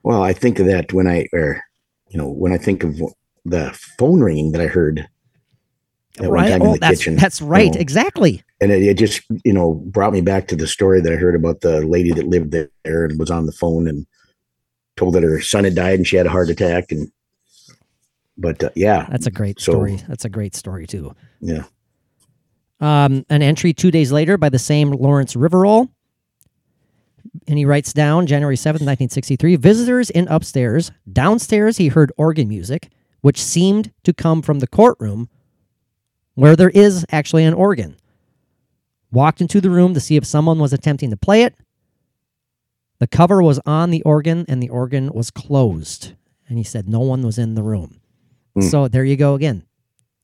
Well, 0.03 0.23
I 0.23 0.33
think 0.33 0.59
of 0.59 0.67
that 0.67 0.93
when 0.93 1.07
I, 1.07 1.27
or 1.33 1.63
you 2.09 2.19
know, 2.19 2.29
when 2.29 2.53
I 2.53 2.59
think 2.59 2.83
of 2.83 3.01
the 3.45 3.71
phone 3.99 4.21
ringing 4.21 4.53
that 4.53 4.61
I 4.61 4.67
heard 4.67 5.07
at 6.19 6.29
one 6.31 6.45
time 6.47 6.63
in 6.63 6.67
Oh, 6.67 6.73
the 6.75 6.79
that's 6.81 6.99
kitchen. 6.99 7.17
that's 7.17 7.41
you 7.41 7.47
right, 7.47 7.73
know, 7.75 7.81
exactly. 7.81 8.43
and 8.61 8.73
it, 8.73 8.83
it 8.83 8.95
just 8.99 9.23
you 9.45 9.53
know 9.53 9.75
brought 9.75 10.13
me 10.13 10.21
back 10.23 10.49
to 10.49 10.57
the 10.57 10.67
story 10.67 11.01
that 11.01 11.13
I 11.13 11.17
heard 11.17 11.35
about 11.37 11.61
the 11.61 11.83
lady 11.87 12.11
that 12.13 12.27
lived 12.27 12.51
there 12.53 13.05
and 13.05 13.19
was 13.19 13.31
on 13.31 13.47
the 13.47 13.53
phone 13.53 13.87
and 13.87 14.07
told 14.97 15.15
that 15.15 15.23
her 15.23 15.41
son 15.41 15.65
had 15.65 15.75
died 15.77 15.99
and 15.99 16.07
she 16.07 16.17
had 16.17 16.27
a 16.27 16.31
heart 16.31 16.51
attack 16.51 16.91
and 16.91 17.09
but 18.41 18.65
uh, 18.65 18.71
yeah 18.75 19.07
That's 19.11 19.27
a 19.27 19.31
great 19.31 19.61
So- 19.61 19.73
story. 19.73 19.97
That's 20.09 20.25
a 20.25 20.29
great 20.29 20.57
story 20.57 20.87
too. 20.89 21.15
yeah 21.41 21.65
Um, 22.81 23.25
an 23.29 23.43
entry 23.43 23.73
two 23.73 23.91
days 23.93 24.11
later 24.11 24.37
by 24.39 24.49
the 24.49 24.59
same 24.59 24.91
Lawrence 24.91 25.35
Riveroll. 25.35 25.89
And 27.47 27.59
he 27.59 27.65
writes 27.67 27.93
down 27.93 28.27
January 28.27 28.57
7th, 28.57 28.81
1963 28.83 29.57
visitors 29.57 30.11
in 30.11 30.27
upstairs. 30.29 30.91
Downstairs, 31.13 31.77
he 31.77 31.89
heard 31.89 32.11
organ 32.17 32.49
music, 32.49 32.89
which 33.21 33.41
seemed 33.41 33.93
to 34.05 34.13
come 34.15 34.41
from 34.43 34.59
the 34.61 34.67
courtroom 34.67 35.29
where 36.35 36.57
there 36.57 36.71
is 36.71 37.05
actually 37.13 37.45
an 37.45 37.53
organ. 37.55 37.97
Walked 39.13 39.41
into 39.43 39.61
the 39.61 39.69
room 39.71 39.93
to 39.95 40.01
see 40.01 40.17
if 40.17 40.25
someone 40.25 40.59
was 40.59 40.73
attempting 40.73 41.11
to 41.11 41.17
play 41.17 41.43
it. 41.43 41.55
The 42.99 43.07
cover 43.07 43.43
was 43.43 43.61
on 43.67 43.91
the 43.91 44.03
organ 44.03 44.47
and 44.49 44.63
the 44.63 44.69
organ 44.71 45.13
was 45.13 45.31
closed. 45.31 46.15
And 46.49 46.57
he 46.59 46.65
said 46.65 46.89
no 46.89 47.01
one 47.01 47.23
was 47.23 47.37
in 47.39 47.55
the 47.55 47.63
room. 47.63 48.00
Hmm. 48.55 48.63
So 48.63 48.89
there 48.89 49.05
you 49.05 49.17
go 49.17 49.35
again. 49.35 49.63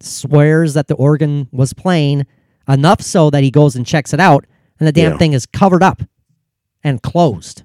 Swears 0.01 0.75
that 0.75 0.89
the 0.89 0.95
organ 0.95 1.49
was 1.53 1.73
playing 1.73 2.27
enough 2.69 3.01
so 3.01 3.31
that 3.31 3.43
he 3.43 3.51
goes 3.51 3.77
and 3.77 3.87
checks 3.87 4.13
it 4.13 4.21
out, 4.21 4.45
and 4.79 4.87
the 4.87 4.93
damn 4.93 5.13
Yeah. 5.13 5.19
thing 5.19 5.33
is 5.33 5.47
covered 5.47 5.83
up 5.83 6.03
and 6.85 7.03
closed. 7.03 7.63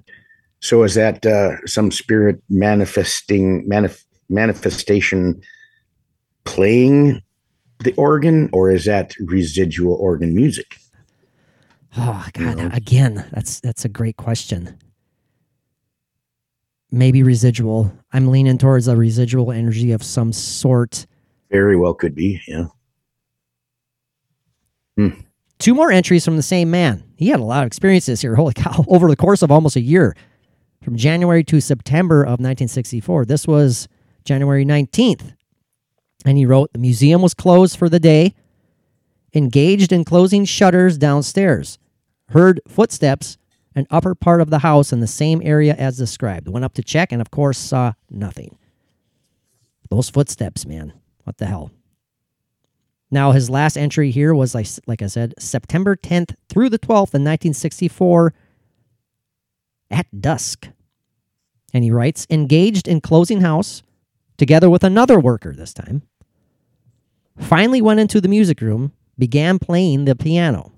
so 0.60 0.82
is 0.84 0.94
that 0.94 1.26
uh, 1.26 1.56
some 1.66 1.90
spirit 1.90 2.40
manifesting 2.48 3.68
manif- 3.68 4.04
manifestation 4.28 5.40
playing 6.44 7.20
the 7.80 7.92
organ 7.94 8.48
or 8.52 8.70
is 8.70 8.84
that 8.84 9.14
residual 9.20 9.94
organ 9.96 10.34
music 10.34 10.76
Oh 11.96 12.26
God! 12.32 12.56
know? 12.56 12.70
Again, 12.72 13.26
that's 13.32 13.60
that's 13.60 13.84
a 13.84 13.88
great 13.88 14.16
question. 14.16 14.78
Maybe 16.94 17.22
residual. 17.22 17.90
I'm 18.12 18.28
leaning 18.28 18.58
towards 18.58 18.86
a 18.86 18.94
residual 18.94 19.50
energy 19.50 19.92
of 19.92 20.02
some 20.02 20.30
sort. 20.32 21.06
very 21.50 21.76
well 21.76 21.94
could 21.94 22.14
be 22.14 22.40
yeah 22.46 22.66
hmm. 24.96 25.08
Two 25.58 25.74
more 25.74 25.90
entries 25.90 26.24
from 26.24 26.36
the 26.36 26.42
same 26.42 26.70
man. 26.70 27.02
He 27.16 27.28
had 27.28 27.40
a 27.40 27.44
lot 27.44 27.62
of 27.62 27.68
experiences 27.68 28.20
here. 28.20 28.34
Holy 28.34 28.52
cow! 28.52 28.84
Over 28.88 29.08
the 29.08 29.16
course 29.16 29.42
of 29.42 29.50
almost 29.50 29.76
a 29.76 29.80
year, 29.80 30.14
from 30.82 30.96
January 30.96 31.44
to 31.44 31.60
September 31.60 32.22
of 32.22 32.40
1964. 32.40 33.24
This 33.24 33.46
was 33.46 33.88
January 34.24 34.66
19th, 34.66 35.32
and 36.26 36.36
he 36.36 36.44
wrote, 36.44 36.72
"The 36.72 36.78
museum 36.78 37.22
was 37.22 37.32
closed 37.32 37.76
for 37.76 37.88
the 37.88 38.00
day. 38.00 38.34
Engaged 39.34 39.92
in 39.92 40.04
closing 40.04 40.44
shutters 40.44 40.98
downstairs. 40.98 41.78
Heard 42.28 42.60
footsteps." 42.68 43.38
An 43.74 43.86
upper 43.90 44.14
part 44.14 44.40
of 44.40 44.50
the 44.50 44.58
house 44.58 44.92
in 44.92 45.00
the 45.00 45.06
same 45.06 45.40
area 45.44 45.74
as 45.74 45.96
described. 45.96 46.48
Went 46.48 46.64
up 46.64 46.74
to 46.74 46.82
check 46.82 47.12
and, 47.12 47.20
of 47.20 47.30
course, 47.30 47.58
saw 47.58 47.92
nothing. 48.10 48.58
Those 49.88 50.10
footsteps, 50.10 50.66
man. 50.66 50.92
What 51.24 51.38
the 51.38 51.46
hell? 51.46 51.70
Now, 53.10 53.32
his 53.32 53.50
last 53.50 53.76
entry 53.76 54.10
here 54.10 54.34
was, 54.34 54.54
like, 54.54 54.66
like 54.86 55.02
I 55.02 55.06
said, 55.06 55.34
September 55.38 55.96
10th 55.96 56.34
through 56.48 56.70
the 56.70 56.78
12th 56.78 57.14
in 57.14 57.24
1964 57.24 58.34
at 59.90 60.20
dusk. 60.20 60.68
And 61.74 61.84
he 61.84 61.90
writes, 61.90 62.26
engaged 62.30 62.88
in 62.88 63.00
closing 63.00 63.42
house 63.42 63.82
together 64.36 64.68
with 64.68 64.82
another 64.82 65.20
worker 65.20 65.54
this 65.54 65.74
time. 65.74 66.02
Finally 67.38 67.80
went 67.80 68.00
into 68.00 68.20
the 68.20 68.28
music 68.28 68.60
room, 68.60 68.92
began 69.18 69.58
playing 69.58 70.04
the 70.04 70.16
piano. 70.16 70.72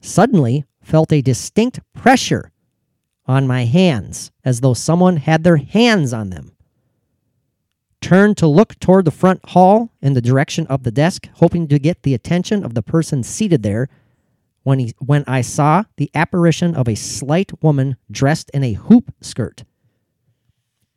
Suddenly 0.00 0.64
felt 0.90 1.12
a 1.12 1.22
distinct 1.22 1.78
pressure 1.94 2.50
on 3.26 3.46
my 3.46 3.64
hands 3.64 4.32
as 4.44 4.60
though 4.60 4.74
someone 4.74 5.18
had 5.18 5.44
their 5.44 5.58
hands 5.58 6.12
on 6.12 6.30
them 6.30 6.50
turned 8.00 8.36
to 8.38 8.46
look 8.46 8.78
toward 8.80 9.04
the 9.04 9.10
front 9.10 9.40
hall 9.50 9.90
in 10.00 10.14
the 10.14 10.20
direction 10.20 10.66
of 10.66 10.82
the 10.82 10.90
desk, 10.90 11.28
hoping 11.34 11.68
to 11.68 11.78
get 11.78 12.02
the 12.02 12.14
attention 12.14 12.64
of 12.64 12.74
the 12.74 12.82
person 12.82 13.22
seated 13.22 13.62
there. 13.62 13.88
When 14.62 14.78
he 14.78 14.92
when 14.98 15.24
I 15.26 15.40
saw 15.40 15.84
the 15.96 16.10
apparition 16.14 16.74
of 16.74 16.88
a 16.88 16.94
slight 16.94 17.50
woman 17.62 17.96
dressed 18.10 18.50
in 18.52 18.62
a 18.62 18.74
hoop 18.74 19.14
skirt. 19.20 19.64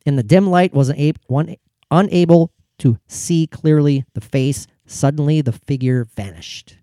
In 0.04 0.16
the 0.16 0.22
dim 0.22 0.48
light, 0.48 0.74
was 0.74 0.90
a- 0.90 1.14
one 1.28 1.56
unable 1.90 2.50
to 2.78 2.98
see 3.06 3.46
clearly 3.46 4.04
the 4.12 4.20
face. 4.20 4.66
Suddenly, 4.84 5.40
the 5.40 5.52
figure 5.52 6.04
vanished. 6.04 6.76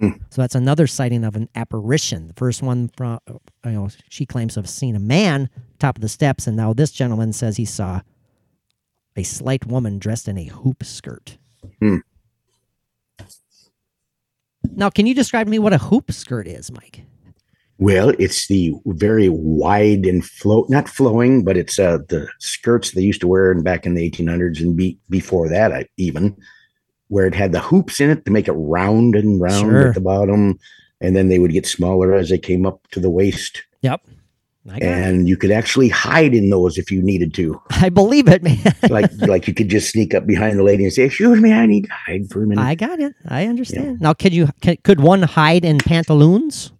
So 0.00 0.42
that's 0.42 0.54
another 0.54 0.86
sighting 0.86 1.24
of 1.24 1.36
an 1.36 1.48
apparition. 1.54 2.26
The 2.28 2.34
first 2.34 2.62
one 2.62 2.90
from, 2.96 3.20
you 3.28 3.70
know, 3.70 3.88
she 4.08 4.26
claims 4.26 4.54
to 4.54 4.60
have 4.60 4.68
seen 4.68 4.96
a 4.96 5.00
man 5.00 5.48
top 5.78 5.96
of 5.96 6.02
the 6.02 6.08
steps, 6.08 6.46
and 6.46 6.56
now 6.56 6.72
this 6.72 6.90
gentleman 6.90 7.32
says 7.32 7.56
he 7.56 7.64
saw 7.64 8.00
a 9.16 9.22
slight 9.22 9.66
woman 9.66 9.98
dressed 9.98 10.28
in 10.28 10.36
a 10.36 10.44
hoop 10.44 10.84
skirt. 10.84 11.38
Hmm. 11.80 11.98
Now, 14.72 14.90
can 14.90 15.06
you 15.06 15.14
describe 15.14 15.46
to 15.46 15.50
me 15.50 15.58
what 15.58 15.72
a 15.72 15.78
hoop 15.78 16.10
skirt 16.10 16.48
is, 16.48 16.72
Mike? 16.72 17.02
Well, 17.78 18.10
it's 18.18 18.46
the 18.46 18.72
very 18.86 19.28
wide 19.28 20.06
and 20.06 20.24
flow, 20.24 20.64
not 20.68 20.88
flowing, 20.88 21.44
but 21.44 21.56
it's 21.56 21.78
uh, 21.78 21.98
the 22.08 22.28
skirts 22.38 22.92
they 22.92 23.02
used 23.02 23.20
to 23.20 23.28
wear 23.28 23.52
in 23.52 23.62
back 23.62 23.84
in 23.84 23.94
the 23.94 24.10
1800s 24.10 24.60
and 24.60 24.76
be, 24.76 24.98
before 25.10 25.48
that, 25.48 25.72
I, 25.72 25.86
even 25.96 26.36
where 27.08 27.26
it 27.26 27.34
had 27.34 27.52
the 27.52 27.60
hoops 27.60 28.00
in 28.00 28.10
it 28.10 28.24
to 28.24 28.30
make 28.32 28.48
it 28.48 28.52
round 28.52 29.14
and 29.14 29.40
round 29.40 29.60
Sure. 29.70 29.88
at 29.88 29.94
the 29.94 30.00
bottom, 30.00 30.58
and 31.00 31.14
then 31.14 31.28
they 31.28 31.38
would 31.38 31.52
get 31.52 31.66
smaller 31.66 32.14
as 32.14 32.30
they 32.30 32.38
came 32.38 32.64
up 32.66 32.86
to 32.92 33.00
the 33.00 33.10
waist. 33.10 33.62
Yep. 33.82 34.00
Got 34.66 34.76
it. 34.78 34.82
And 34.84 35.28
you 35.28 35.36
could 35.36 35.50
actually 35.50 35.90
hide 35.90 36.32
in 36.34 36.48
those 36.48 36.78
if 36.78 36.90
you 36.90 37.02
needed 37.02 37.34
to. 37.34 37.60
I 37.70 37.90
believe 37.90 38.28
it, 38.28 38.42
man. 38.42 38.56
Like 38.88 39.10
like 39.20 39.46
you 39.46 39.52
could 39.54 39.68
just 39.68 39.90
sneak 39.90 40.14
up 40.14 40.26
behind 40.26 40.58
the 40.58 40.62
lady 40.62 40.84
and 40.84 40.92
say, 40.92 41.02
"Excuse 41.04 41.38
me, 41.40 41.52
I 41.52 41.66
need 41.66 41.84
to 41.84 41.92
hide 41.92 42.30
for 42.30 42.42
a 42.42 42.46
minute." 42.46 42.62
I 42.62 42.74
got 42.74 42.98
it. 43.00 43.14
I 43.28 43.46
understand. 43.46 44.00
Now, 44.00 44.14
could 44.14 44.32
you 44.32 44.48
could, 44.62 44.82
could 44.82 45.00
one 45.00 45.22
hide 45.22 45.64
in 45.66 45.78
pantaloons? 45.78 46.72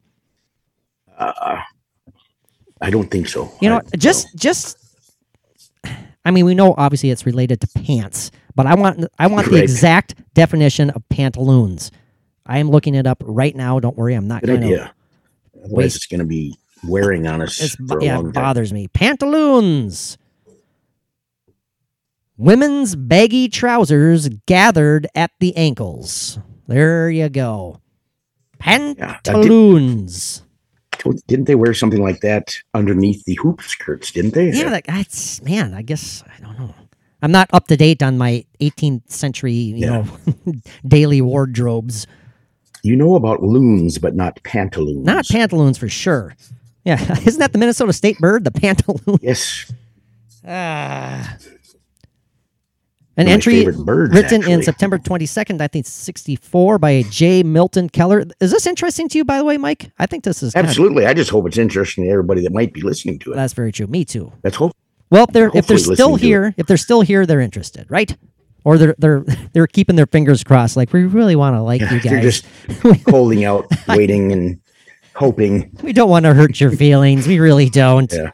uh, 1.19 1.61
I 2.81 2.91
don't 2.91 3.11
think 3.11 3.29
so. 3.29 3.53
You 3.61 3.69
know, 3.69 3.81
I- 3.93 3.97
just 3.97 4.35
just. 4.37 4.79
I 6.25 6.31
mean, 6.31 6.47
we 6.47 6.55
know 6.55 6.75
obviously 6.79 7.11
it's 7.11 7.27
related 7.27 7.61
to 7.61 7.67
pants, 7.83 8.31
but 8.55 8.67
I 8.67 8.75
want 8.75 9.07
I 9.19 9.27
want 9.27 9.51
the 9.51 9.63
exact 9.63 10.15
definition 10.35 10.91
of 10.91 11.07
pantaloons. 11.09 11.91
I 12.47 12.59
am 12.59 12.71
looking 12.71 12.95
it 12.95 13.07
up 13.07 13.23
right 13.25 13.55
now. 13.57 13.81
Don't 13.81 13.97
worry, 13.97 14.15
I'm 14.15 14.29
not 14.29 14.43
good 14.43 14.49
going 14.49 14.61
to. 14.61 14.67
idea. 14.67 14.95
Otherwise, 15.57 15.73
waste- 15.73 15.97
it's 15.97 16.07
going 16.07 16.21
to 16.21 16.27
be 16.27 16.57
wearing 16.87 17.27
on 17.27 17.41
us 17.41 17.61
It's, 17.61 17.75
for 17.77 17.99
a 17.99 18.05
yeah, 18.05 18.17
long 18.17 18.29
it 18.29 18.33
time. 18.35 18.43
bothers 18.43 18.73
me. 18.73 18.89
Pantaloons. 18.89 20.19
Women's 22.37 22.97
baggy 22.97 23.49
trousers 23.49 24.29
gathered 24.47 25.07
at 25.15 25.31
the 25.41 25.57
ankles. 25.57 26.39
There 26.67 27.09
you 27.09 27.29
go. 27.29 27.81
Pantaloons. 28.59 30.43
Don't- 30.99 31.27
Didn't 31.27 31.45
they 31.47 31.55
wear 31.55 31.75
something 31.75 32.03
like 32.03 32.21
that 32.21 32.57
underneath 32.73 33.25
the 33.25 33.35
hoop 33.35 33.63
skirts? 33.63 34.11
Didn't 34.11 34.35
they? 34.35 34.51
Yeah, 34.53 34.71
that, 34.71 34.85
that's 34.85 35.43
man. 35.43 35.75
I 35.75 35.83
guess 35.83 36.25
I 36.27 36.41
don't 36.43 36.59
know. 36.59 36.75
I'm 37.25 37.33
not 37.33 37.49
up 37.55 37.69
to 37.69 37.77
date 37.79 38.03
on 38.03 38.19
my 38.19 38.45
18th 38.61 39.11
century, 39.11 39.53
you 39.55 39.77
Yeah. 39.77 40.05
know, 40.45 40.53
daily 40.87 41.23
wardrobes. 41.23 42.07
You 42.83 42.97
know 42.97 43.15
about 43.15 43.43
loons, 43.43 43.97
but 43.97 44.15
not 44.15 44.43
pantaloons. 44.45 45.07
Not 45.07 45.27
pantaloons 45.27 45.79
for 45.79 45.89
sure. 45.89 46.37
Yeah, 46.85 47.01
isn't 47.27 47.39
that 47.41 47.53
the 47.53 47.59
Minnesota 47.59 47.95
state 47.95 48.19
bird, 48.19 48.45
the 48.45 48.51
pantaloon? 48.51 49.19
Yes, 49.23 49.73
Ah. 50.47 51.39
An 53.17 53.27
entry 53.29 53.65
birds, 53.65 54.13
written 54.13 54.43
in. 54.47 54.63
September 54.63 54.99
22nd, 54.99 55.57
1964, 55.59 56.79
by 56.79 57.03
J. 57.09 57.43
Milton 57.43 57.89
Keller. 57.89 58.25
Is 58.41 58.51
this 58.51 58.67
interesting 58.67 59.09
to 59.09 59.17
you, 59.19 59.25
by 59.25 59.39
the 59.39 59.45
way, 59.45 59.57
Mike? 59.57 59.93
I 59.99 60.05
think 60.05 60.25
this 60.25 60.43
is 60.43 60.53
kind 60.53 60.67
of- 60.67 60.69
absolutely. 60.69 61.07
I 61.07 61.15
just 61.15 61.31
hope 61.31 61.47
it's 61.47 61.57
interesting 61.57 62.05
to 62.05 62.11
everybody 62.11 62.43
that 62.43 62.53
might 62.53 62.75
be 62.75 62.83
listening 62.83 63.19
to 63.21 63.33
it. 63.33 63.37
that's 63.37 63.55
very 63.55 63.73
true. 63.73 63.87
Me 63.87 64.05
too. 64.05 64.31
Let's 64.43 64.57
hope. 64.57 64.73
Well, 65.11 65.25
if 65.25 65.31
they're 65.33 65.51
if 65.55 65.67
they're 65.67 65.79
still 65.79 66.17
here, 66.17 66.55
if 66.57 66.67
they're 66.67 66.77
still 66.77 67.03
here, 67.03 67.27
they're 67.27 67.41
interested, 67.41 67.91
right? 67.91 68.17
Or 68.65 68.79
they're 68.79 68.95
they're 68.99 69.25
they're 69.53 69.67
keeping 69.67 69.97
their 69.97 70.07
fingers 70.07 70.43
crossed, 70.43 70.77
like 70.77 70.93
we 70.93 71.05
really 71.05 71.37
want 71.37 71.55
to 71.57 71.63
like 71.63 71.81
you 71.83 72.01
They're 72.01 72.21
guys. 72.21 72.43
just 72.43 72.47
holding 73.09 73.45
out, 73.45 73.67
waiting, 73.89 74.33
and 74.33 74.61
hoping. 75.15 75.71
we 75.83 75.93
don't 75.93 76.09
want 76.11 76.25
to 76.25 76.35
hurt 76.35 76.61
your 76.61 76.71
feelings. 76.71 77.27
We 77.29 77.39
really 77.39 77.69
don't. 77.69 78.13
Yeah. 78.13 78.31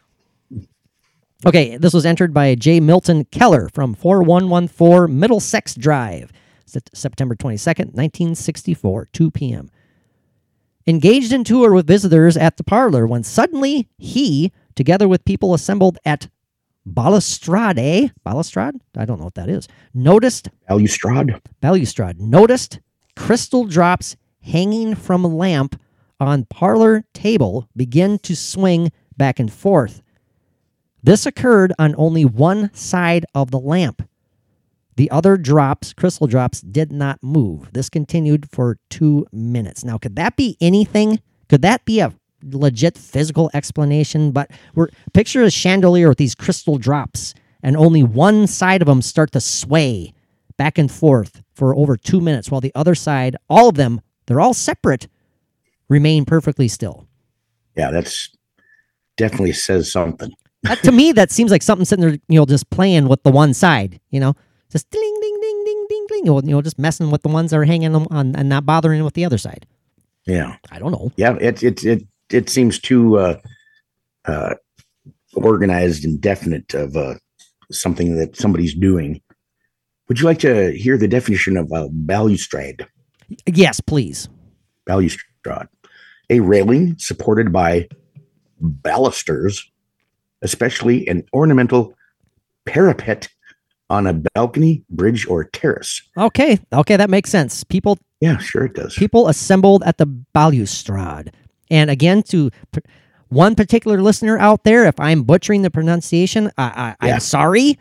Okay, 1.47 1.77
this 1.79 1.95
was 1.95 2.05
entered 2.05 2.35
by 2.35 2.55
J. 2.55 2.81
Milton 2.81 3.25
Keller 3.25 3.71
from 3.71 3.95
4114 3.95 5.19
Middlesex 5.19 5.75
Drive, 5.75 6.31
September 6.67 7.35
22nd, 7.35 7.95
1964, 7.95 9.09
2 9.13 9.31
p.m. 9.31 9.71
Engaged 10.87 11.33
in 11.33 11.43
tour 11.45 11.73
with 11.73 11.87
visitors 11.87 12.37
at 12.37 12.57
the 12.59 12.65
parlor 12.65 13.07
when 13.07 13.23
suddenly 13.23 13.89
he, 13.97 14.53
together 14.75 15.09
with 15.09 15.25
people 15.25 15.55
assembled 15.55 15.99
at 16.05 16.29
Balustrade, 16.95 18.13
balustrade? 18.25 18.75
I 18.97 19.05
don't 19.05 19.19
know 19.19 19.25
what 19.25 19.35
that 19.35 19.49
is, 19.49 19.69
noticed 19.95 20.49
Balustrade. 20.69 21.41
balustrade 21.61 22.21
noticed 22.21 22.81
crystal 23.17 23.65
drops 23.65 24.17
hanging 24.43 24.95
from 24.95 25.25
a 25.25 25.29
lamp 25.29 25.81
on 26.19 26.45
parlor 26.45 27.05
table 27.15 27.69
begin 27.77 28.19
to 28.21 28.35
swing 28.35 28.91
back 29.17 29.39
and 29.39 29.53
forth. 29.53 30.03
This 31.03 31.27
occurred 31.27 31.73
on 31.79 31.95
only 31.97 32.25
one 32.25 32.71
side 32.75 33.25
of 33.35 33.51
the 33.51 33.59
lamp. 33.59 34.03
The 34.97 35.11
other 35.11 35.39
drops, 35.39 35.95
crystal 35.95 36.27
drops, 36.27 36.61
did 36.61 36.93
not 36.93 37.23
move. 37.23 37.73
This 37.73 37.89
continued 37.89 38.51
for 38.51 38.79
two 38.91 39.27
minutes. 39.33 39.83
Now, 39.83 39.97
could 39.97 40.17
that 40.17 40.37
be 40.37 40.59
anything? 40.61 41.21
Could 41.49 41.63
that 41.63 41.85
be 41.87 42.01
a 42.01 42.13
legit 42.43 42.97
physical 42.97 43.51
explanation? 43.55 44.33
But 44.33 44.51
we're 44.75 44.89
picture 45.13 45.43
a 45.43 45.51
chandelier 45.51 46.09
with 46.09 46.19
these 46.19 46.35
crystal 46.35 46.79
drops, 46.79 47.35
and 47.63 47.77
only 47.77 48.03
one 48.03 48.47
side 48.47 48.83
of 48.83 48.87
them 48.87 49.03
start 49.03 49.33
to 49.33 49.41
sway 49.41 50.13
back 50.57 50.79
and 50.79 50.91
forth 50.91 51.43
for 51.55 51.75
over 51.75 51.97
two 51.97 52.21
minutes, 52.21 52.51
while 52.51 52.61
the 52.61 52.73
other 52.75 52.95
side, 52.95 53.37
all 53.49 53.69
of 53.69 53.77
them, 53.77 54.01
they're 54.27 54.41
all 54.41 54.55
separate, 54.55 55.09
remain 55.89 56.25
perfectly 56.25 56.69
still. 56.69 57.07
Yeah, 57.77 57.91
that's 57.91 58.29
definitely 59.17 59.53
says 59.53 59.91
something. 59.91 60.33
That, 60.63 60.83
to 60.83 60.93
me, 60.93 61.13
that 61.13 61.31
seems 61.31 61.51
like 61.51 61.63
something 61.63 61.85
sitting 61.85 62.05
there, 62.05 62.19
you 62.29 62.39
know, 62.39 62.47
just 62.47 62.69
playing 62.71 63.09
with 63.09 63.23
the 63.23 63.31
one 63.31 63.55
side, 63.55 64.01
you 64.11 64.21
know, 64.21 64.35
just 64.71 64.91
ding, 64.91 65.19
ding, 65.21 65.39
ding, 65.41 65.65
ding, 65.65 65.87
ding, 65.89 66.07
ding, 66.09 66.27
you 66.27 66.43
know, 66.43 66.63
just 66.63 66.79
messing 66.79 67.11
with 67.11 67.23
the 67.23 67.29
ones 67.29 67.51
that 67.51 67.57
are 67.59 67.65
hanging 67.65 67.95
on, 67.95 68.37
and 68.37 68.49
not 68.49 68.67
bothering 68.67 69.03
with 69.03 69.15
the 69.15 69.25
other 69.25 69.39
side. 69.39 69.67
Yeah, 70.27 70.57
I 70.71 70.79
don't 70.79 70.93
know. 70.93 71.11
yeah. 71.17 71.37
It 71.41 71.63
it 71.63 71.85
it 71.85 72.07
it 72.33 72.49
seems 72.49 72.79
too 72.79 73.19
uh, 73.19 73.41
uh, 74.25 74.55
organized 75.35 76.05
and 76.05 76.21
definite 76.21 76.75
of 76.75 76.97
uh, 76.97 77.15
something 77.71 78.17
that 78.17 78.37
somebody's 78.37 78.75
doing. 78.75 79.21
Would 80.09 80.19
you 80.21 80.27
like 80.27 80.41
to 80.41 80.73
hear 80.73 80.99
the 80.99 81.09
definition 81.09 81.57
of 81.57 81.71
a 81.73 81.89
balustrade? 81.91 82.87
Yes, 83.47 83.81
please. 83.81 84.29
Balustrade, 84.87 85.69
a 86.31 86.41
railing 86.41 86.99
supported 86.99 87.53
by 87.53 87.89
balusters, 88.61 89.71
especially 90.43 91.07
an 91.07 91.23
ornamental 91.33 91.95
parapet 92.67 93.29
on 93.89 94.07
a 94.07 94.15
balcony, 94.35 94.85
bridge, 94.91 95.27
or 95.29 95.45
terrace. 95.45 96.03
Okay, 96.17 96.59
okay, 96.73 96.97
that 96.97 97.11
makes 97.11 97.31
sense. 97.31 97.65
People 97.65 97.99
Yeah, 98.21 98.39
sure 98.39 98.65
it 98.65 98.75
does. 98.75 98.95
people 98.95 99.29
assembled 99.29 99.83
at 99.85 99.99
the 99.99 100.07
balustrade. 100.07 101.33
And 101.71 101.91
again, 101.91 102.23
to 102.25 102.51
one 103.29 103.55
particular 103.55 104.03
listener 104.03 104.39
out 104.39 104.65
there, 104.65 104.87
if 104.87 104.99
I'm 104.99 105.23
butchering 105.23 105.63
the 105.63 105.71
pronunciation, 105.71 106.51
I, 106.59 106.97
I, 107.01 107.07
Yeah. 107.07 107.15
I'm 107.15 107.21
sorry. 107.21 107.79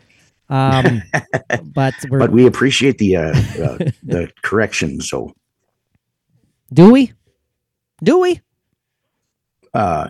Um, 0.48 1.02
but 1.64 1.94
we're, 2.08 2.18
But 2.18 2.32
we 2.32 2.46
appreciate 2.46 2.98
the 2.98 3.16
uh, 3.16 3.22
uh, 3.30 3.78
the 4.02 4.30
correction. 4.42 5.00
So, 5.00 5.34
do 6.72 6.92
we? 6.92 7.12
Do 8.02 8.20
we? 8.20 8.40
uh, 9.74 10.08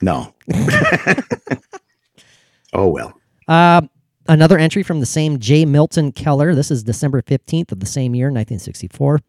no. 0.00 0.32
oh 2.72 2.88
well. 2.88 3.12
Uh, 3.46 3.82
another 4.28 4.58
entry 4.58 4.82
from 4.82 5.00
the 5.00 5.06
same 5.06 5.38
J. 5.38 5.64
Milton 5.64 6.12
Keller. 6.12 6.54
This 6.54 6.70
is 6.70 6.82
December 6.82 7.20
15th 7.22 7.72
of 7.72 7.80
the 7.80 7.86
same 7.86 8.14
year, 8.14 8.26
1964. 8.26 9.20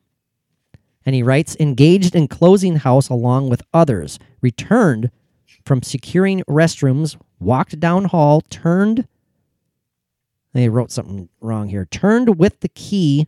And 1.09 1.15
he 1.15 1.23
writes 1.23 1.57
Engaged 1.59 2.15
in 2.15 2.27
closing 2.27 2.75
house 2.75 3.09
along 3.09 3.49
with 3.49 3.63
others, 3.73 4.19
returned 4.41 5.09
from 5.65 5.81
securing 5.81 6.43
restrooms, 6.43 7.17
walked 7.39 7.79
down 7.79 8.05
hall, 8.05 8.41
turned. 8.41 9.07
They 10.53 10.69
wrote 10.69 10.91
something 10.91 11.27
wrong 11.41 11.69
here. 11.69 11.85
Turned 11.85 12.37
with 12.37 12.59
the 12.59 12.69
key 12.69 13.27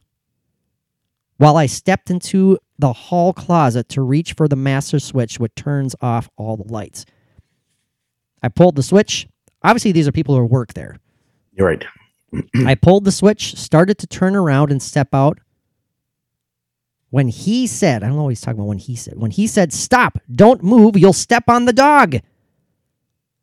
while 1.37 1.57
I 1.57 1.65
stepped 1.65 2.11
into 2.11 2.59
the 2.77 2.93
hall 2.93 3.33
closet 3.33 3.89
to 3.89 4.03
reach 4.03 4.33
for 4.33 4.47
the 4.47 4.55
master 4.55 4.99
switch, 4.99 5.39
which 5.39 5.55
turns 5.55 5.95
off 6.03 6.29
all 6.37 6.57
the 6.57 6.71
lights. 6.71 7.07
I 8.43 8.49
pulled 8.49 8.75
the 8.75 8.83
switch. 8.83 9.27
Obviously, 9.63 9.91
these 9.91 10.07
are 10.07 10.11
people 10.11 10.35
who 10.35 10.45
work 10.45 10.75
there. 10.75 10.97
You're 11.53 11.65
right. 11.65 11.85
I 12.63 12.75
pulled 12.75 13.05
the 13.05 13.11
switch, 13.11 13.55
started 13.55 13.97
to 13.97 14.05
turn 14.05 14.35
around 14.35 14.69
and 14.69 14.83
step 14.83 15.15
out. 15.15 15.39
When 17.11 17.27
he 17.27 17.67
said, 17.67 18.03
I 18.03 18.07
don't 18.07 18.15
know 18.15 18.23
what 18.23 18.29
he's 18.29 18.41
talking 18.41 18.59
about 18.59 18.69
when 18.69 18.77
he 18.77 18.95
said, 18.95 19.17
when 19.17 19.31
he 19.31 19.45
said, 19.45 19.71
stop, 19.71 20.17
don't 20.33 20.63
move, 20.63 20.97
you'll 20.97 21.13
step 21.13 21.43
on 21.47 21.65
the 21.65 21.73
dog. 21.73 22.15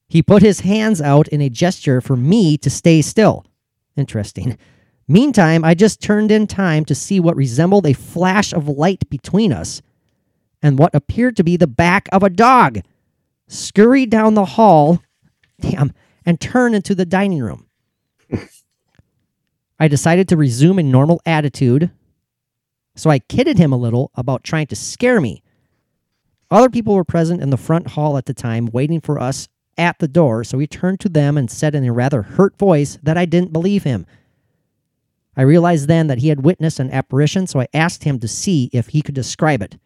He 0.09 0.23
put 0.23 0.43
his 0.43 0.61
hands 0.61 1.03
out 1.03 1.29
in 1.29 1.43
a 1.43 1.51
gesture 1.51 2.01
for 2.01 2.17
me 2.17 2.57
to 2.59 2.71
stay 2.71 3.03
still. 3.03 3.45
Interesting. 3.95 4.57
Meantime, 5.07 5.65
I 5.65 5.75
just 5.75 6.01
turned 6.01 6.31
in 6.31 6.47
time 6.47 6.87
to 6.87 6.95
see 6.95 7.21
what 7.21 7.37
resembled 7.37 7.87
a 7.87 7.93
flash 7.93 8.55
of 8.55 8.69
light 8.69 9.09
between 9.11 9.53
us 9.53 9.83
and 10.63 10.79
what 10.79 10.95
appeared 10.95 11.37
to 11.37 11.45
be 11.45 11.57
the 11.57 11.67
back 11.67 12.09
of 12.11 12.23
a 12.23 12.31
dog. 12.31 12.81
Scurry 13.49 14.07
down 14.07 14.35
the 14.35 14.45
hall, 14.45 15.03
damn, 15.61 15.93
and 16.25 16.41
turn 16.41 16.75
into 16.75 16.95
the 16.95 17.07
dining 17.07 17.43
room. 17.43 17.67
I 19.81 19.89
decided 19.89 20.29
to 20.29 20.37
resume 20.37 20.79
a 20.79 20.83
normal 20.83 21.21
attitude, 21.25 21.91
so 22.99 23.11
I 23.11 23.21
kidded 23.21 23.59
him 23.59 23.73
a 23.73 23.77
little 23.77 24.11
about 24.15 24.45
trying 24.45 24.67
to 24.69 24.77
scare 24.77 25.21
me. 25.21 25.43
Other 26.51 26.69
people 26.71 26.95
were 26.95 27.05
present 27.05 27.43
in 27.43 27.51
the 27.51 27.57
front 27.57 27.89
hall 27.89 28.17
at 28.17 28.27
the 28.27 28.35
time, 28.35 28.67
waiting 28.67 29.01
for 29.01 29.21
us 29.21 29.49
at 29.77 29.99
the 29.99 30.09
door, 30.09 30.43
so 30.45 30.59
he 30.59 30.67
turned 30.67 30.99
to 31.01 31.09
them 31.09 31.39
and 31.39 31.51
said 31.51 31.75
in 31.75 31.85
a 31.85 31.93
rather 31.93 32.23
hurt 32.23 32.59
voice 32.59 32.99
that 33.03 33.17
I 33.17 33.27
didn't 33.27 33.53
believe 33.53 33.85
him. 33.85 34.07
I 35.37 35.43
realized 35.43 35.87
then 35.87 36.09
that 36.09 36.19
he 36.19 36.29
had 36.29 36.43
witnessed 36.45 36.81
an 36.81 36.91
apparition, 36.91 37.47
so 37.47 37.61
I 37.61 37.69
asked 37.73 38.03
him 38.03 38.19
to 38.19 38.27
see 38.29 38.71
if 38.73 38.89
he 38.89 39.03
could 39.03 39.15
describe 39.15 39.63
it. 39.63 39.79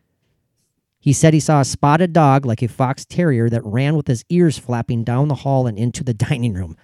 He 0.98 1.12
said 1.12 1.34
he 1.34 1.40
saw 1.40 1.60
a 1.60 1.64
spotted 1.64 2.12
dog 2.12 2.46
like 2.46 2.62
a 2.62 2.68
fox 2.68 3.04
terrier 3.04 3.50
that 3.50 3.64
ran 3.64 3.96
with 3.96 4.06
his 4.06 4.24
ears 4.30 4.56
flapping 4.56 5.04
down 5.04 5.28
the 5.28 5.34
hall 5.34 5.66
and 5.66 5.76
into 5.76 6.02
the 6.04 6.14
dining 6.30 6.54
room. 6.54 6.76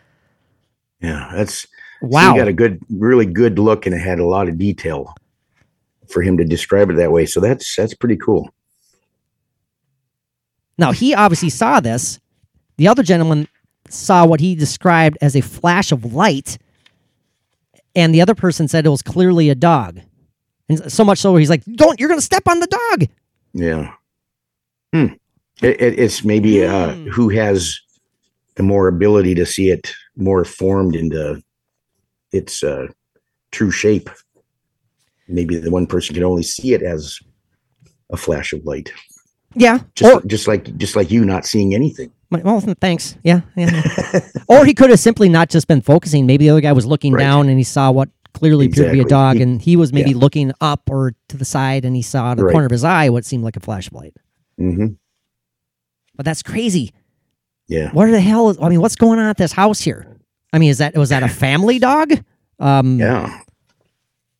Yeah, 1.00 1.30
that's 1.34 1.60
so 1.60 1.68
Wow. 2.02 2.34
you 2.34 2.40
got 2.40 2.48
a 2.48 2.52
good, 2.52 2.80
really 2.90 3.26
good 3.26 3.58
look, 3.58 3.86
and 3.86 3.94
it 3.94 3.98
had 4.00 4.18
a 4.18 4.24
lot 4.26 4.48
of 4.48 4.58
detail 4.58 5.14
for 6.10 6.22
him 6.22 6.36
to 6.38 6.44
describe 6.44 6.90
it 6.90 6.96
that 6.96 7.12
way. 7.12 7.26
So 7.26 7.40
that's 7.40 7.74
that's 7.76 7.94
pretty 7.94 8.16
cool. 8.16 8.50
Now, 10.76 10.92
he 10.92 11.14
obviously 11.14 11.50
saw 11.50 11.80
this. 11.80 12.20
The 12.76 12.86
other 12.88 13.02
gentleman 13.02 13.48
saw 13.88 14.24
what 14.24 14.40
he 14.40 14.54
described 14.54 15.18
as 15.20 15.34
a 15.34 15.40
flash 15.40 15.90
of 15.90 16.12
light, 16.14 16.58
and 17.96 18.14
the 18.14 18.20
other 18.20 18.34
person 18.34 18.68
said 18.68 18.86
it 18.86 18.90
was 18.90 19.02
clearly 19.02 19.50
a 19.50 19.54
dog. 19.54 20.00
And 20.68 20.92
so 20.92 21.04
much 21.04 21.18
so, 21.18 21.34
he's 21.36 21.50
like, 21.50 21.64
"Don't! 21.64 21.98
You're 21.98 22.08
going 22.08 22.20
to 22.20 22.24
step 22.24 22.46
on 22.46 22.60
the 22.60 22.66
dog." 22.66 23.08
Yeah. 23.54 23.92
Hmm. 24.92 25.14
It, 25.62 25.80
it, 25.80 25.98
it's 25.98 26.24
maybe 26.24 26.64
uh, 26.64 26.94
Hmm. 26.94 27.06
who 27.08 27.28
has 27.30 27.80
the 28.54 28.62
more 28.62 28.86
ability 28.88 29.34
to 29.36 29.46
see 29.46 29.70
it 29.70 29.92
more 30.16 30.44
formed 30.44 30.94
into 30.94 31.42
its 32.32 32.62
uh, 32.62 32.86
true 33.50 33.70
shape. 33.70 34.10
Maybe 35.28 35.56
the 35.58 35.70
one 35.70 35.86
person 35.86 36.14
can 36.14 36.24
only 36.24 36.42
see 36.42 36.72
it 36.74 36.82
as 36.82 37.18
a 38.10 38.16
flash 38.16 38.52
of 38.52 38.64
light, 38.64 38.90
Yeah. 39.54 39.80
just 39.94 40.14
or, 40.14 40.26
just 40.26 40.48
like 40.48 40.76
just 40.78 40.96
like 40.96 41.10
you 41.10 41.24
not 41.24 41.44
seeing 41.44 41.74
anything. 41.74 42.10
well, 42.30 42.60
thanks. 42.80 43.16
Yeah. 43.22 43.40
yeah. 43.56 43.82
or 44.48 44.64
he 44.64 44.72
could 44.74 44.90
have 44.90 44.98
simply 45.00 45.28
not 45.28 45.48
just 45.50 45.66
been 45.68 45.80
focusing. 45.82 46.26
Maybe 46.26 46.46
the 46.46 46.50
other 46.50 46.60
guy 46.62 46.72
was 46.72 46.86
looking 46.86 47.12
Right. 47.12 47.20
down 47.22 47.48
and 47.48 47.58
he 47.58 47.64
saw 47.64 47.90
what 47.90 48.08
clearly 48.34 48.66
appeared 48.66 48.86
to 48.88 48.92
be 48.92 49.00
a 49.00 49.04
dog, 49.04 49.36
He- 49.36 49.42
and 49.42 49.60
he 49.60 49.76
was 49.76 49.92
maybe 49.92 50.10
yeah. 50.10 50.16
looking 50.16 50.52
up 50.60 50.82
or 50.90 51.12
to 51.28 51.36
the 51.36 51.44
side, 51.44 51.84
and 51.84 51.94
he 51.96 52.02
saw 52.02 52.34
the 52.34 52.44
Right. 52.44 52.52
corner 52.52 52.66
of 52.66 52.70
his 52.72 52.84
eye 52.84 53.08
what 53.10 53.24
seemed 53.24 53.44
like 53.44 53.56
a 53.56 53.60
flash 53.60 53.86
of 53.88 53.94
light. 53.94 54.14
hmm 54.56 54.86
But 56.16 56.24
that's 56.24 56.42
crazy. 56.42 56.92
Yeah. 57.68 57.90
What 57.92 58.06
the 58.10 58.20
hell? 58.20 58.48
Is, 58.50 58.58
I 58.62 58.68
mean, 58.70 58.80
what's 58.80 58.96
going 58.96 59.18
on 59.18 59.26
at 59.26 59.36
this 59.36 59.52
house 59.52 59.80
here? 59.80 60.06
I 60.52 60.58
mean, 60.58 60.70
is 60.70 60.78
that 60.78 60.96
was 60.96 61.10
that 61.10 61.22
a 61.22 61.28
family 61.44 61.78
dog? 61.78 62.12
Um, 62.58 62.98
Yeah. 62.98 63.40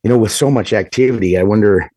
You 0.03 0.09
know, 0.09 0.17
with 0.17 0.31
so 0.31 0.49
much 0.49 0.71
activity, 0.73 1.37
I 1.37 1.43
wonder 1.43 1.89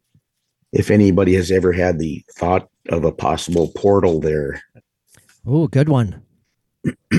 if 0.73 0.91
anybody 0.91 1.35
has 1.35 1.51
ever 1.51 1.73
had 1.73 1.99
the 1.99 2.25
thought 2.33 2.69
of 2.89 3.05
a 3.05 3.13
possible 3.13 3.71
portal 3.77 4.21
there. 4.21 4.61
Oh, 5.47 5.69
good 5.69 5.89
one. 5.89 6.23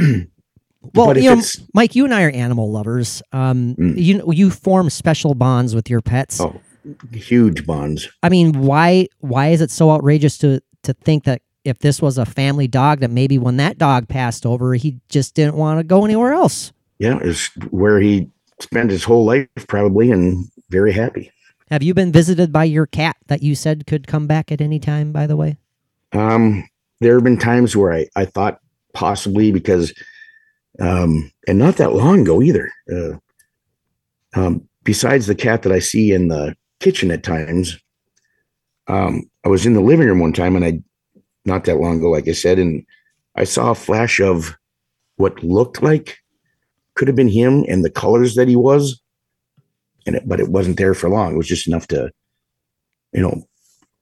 well, 0.94 1.18
you 1.18 1.36
know, 1.36 1.42
Mike, 1.74 1.96
you 1.96 2.04
and 2.04 2.14
I 2.14 2.24
are 2.24 2.30
animal 2.32 2.70
lovers. 2.72 3.22
Um, 3.32 3.76
Mm. 3.76 3.98
you 3.98 4.32
you 4.34 4.50
form 4.50 4.90
special 4.90 5.36
bonds 5.36 5.74
with 5.74 5.90
your 5.90 6.02
pets. 6.02 6.42
Oh, 6.42 6.60
huge 7.14 7.66
bonds. 7.66 8.10
I 8.22 8.30
mean, 8.30 8.54
why 8.62 9.08
why 9.20 9.50
is 9.50 9.62
it 9.62 9.72
so 9.72 9.92
outrageous 9.92 10.38
to 10.40 10.62
to 10.84 10.94
think 10.94 11.24
that 11.24 11.42
if 11.64 11.80
this 11.80 12.02
was 12.02 12.18
a 12.18 12.26
family 12.26 12.68
dog, 12.68 13.00
that 13.00 13.12
maybe 13.12 13.38
when 13.38 13.56
that 13.58 13.78
dog 13.78 14.10
passed 14.10 14.46
over, 14.46 14.74
he 14.74 14.98
just 15.08 15.34
didn't 15.34 15.56
want 15.56 15.80
to 15.80 15.84
go 15.86 16.04
anywhere 16.04 16.34
else? 16.34 16.74
Yeah, 17.00 17.20
it's 17.22 17.48
where 17.70 18.00
he 18.02 18.28
spent 18.60 18.92
his 18.92 19.04
whole 19.06 19.24
life 19.26 19.48
probably 19.70 20.12
and 20.12 20.46
very 20.74 20.92
happy. 20.92 21.32
Have 21.70 21.84
you 21.84 21.94
been 21.94 22.12
visited 22.12 22.52
by 22.52 22.66
your 22.66 22.86
cat 22.86 23.16
that 23.28 23.42
you 23.42 23.56
said 23.56 23.88
could 23.88 24.08
come 24.08 24.28
back 24.28 24.52
at 24.52 24.60
any 24.60 24.80
time? 24.80 25.12
By 25.12 25.28
the 25.28 25.38
way, 25.38 25.58
Um, 26.12 26.68
there 27.00 27.14
have 27.16 27.24
been 27.24 27.40
times 27.40 27.76
where 27.76 27.94
I, 27.94 28.08
I 28.16 28.26
thought 28.26 28.60
possibly 28.94 29.52
because, 29.52 29.94
um, 30.80 31.32
and 31.48 31.58
not 31.58 31.78
that 31.78 31.94
long 31.94 32.22
ago 32.22 32.42
either. 32.42 32.72
Uh, 32.92 33.14
um, 34.36 34.68
besides 34.84 35.28
the 35.28 35.36
cat 35.36 35.62
that 35.62 35.72
I 35.72 35.80
see 35.80 36.12
in 36.12 36.28
the 36.28 36.56
kitchen 36.80 37.12
at 37.12 37.24
times, 37.24 37.78
um, 38.88 39.24
I 39.46 39.50
was 39.50 39.66
in 39.66 39.74
the 39.74 39.82
living 39.82 40.08
room 40.08 40.20
one 40.20 40.34
time 40.34 40.56
and 40.56 40.66
I, 40.66 40.80
not 41.46 41.66
that 41.66 41.78
long 41.78 41.98
ago, 41.98 42.10
like 42.10 42.28
I 42.28 42.34
said, 42.34 42.60
and 42.60 42.86
I 43.36 43.46
saw 43.46 43.72
a 43.72 43.76
flash 43.76 44.20
of 44.20 44.56
what 45.18 45.44
looked 45.44 45.82
like 45.82 46.18
could 46.96 47.08
have 47.08 47.16
been 47.16 47.30
him 47.30 47.64
and 47.68 47.84
the 47.84 47.90
colors 47.90 48.36
that 48.36 48.48
he 48.48 48.56
was, 48.56 49.02
and 50.06 50.16
it, 50.16 50.28
but 50.28 50.40
it 50.40 50.50
wasn't 50.50 50.78
there 50.78 50.94
for 50.94 51.10
long. 51.10 51.34
It 51.34 51.38
was 51.38 51.48
just 51.48 51.68
enough 51.68 51.88
to, 51.88 52.12
you 53.12 53.22
know, 53.22 53.44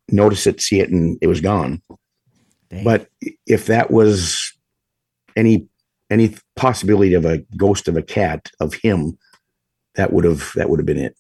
notice 0.10 0.48
it, 0.48 0.62
see 0.62 0.80
it, 0.80 0.90
and 0.90 1.18
it 1.22 1.28
was 1.28 1.42
gone. 1.42 1.82
Dang. 2.70 2.84
But 2.84 3.08
if 3.46 3.66
that 3.68 3.92
was 3.92 4.54
any 5.36 5.68
any 6.10 6.36
possibility 6.56 7.14
of 7.14 7.26
a 7.26 7.40
ghost 7.56 7.88
of 7.88 7.96
a 7.96 8.02
cat 8.02 8.50
of 8.60 8.74
him, 8.74 9.18
that 9.96 10.12
would 10.14 10.26
have 10.26 10.52
that 10.56 10.70
would 10.70 10.80
have 10.80 10.86
been 10.86 10.98
it. 10.98 11.16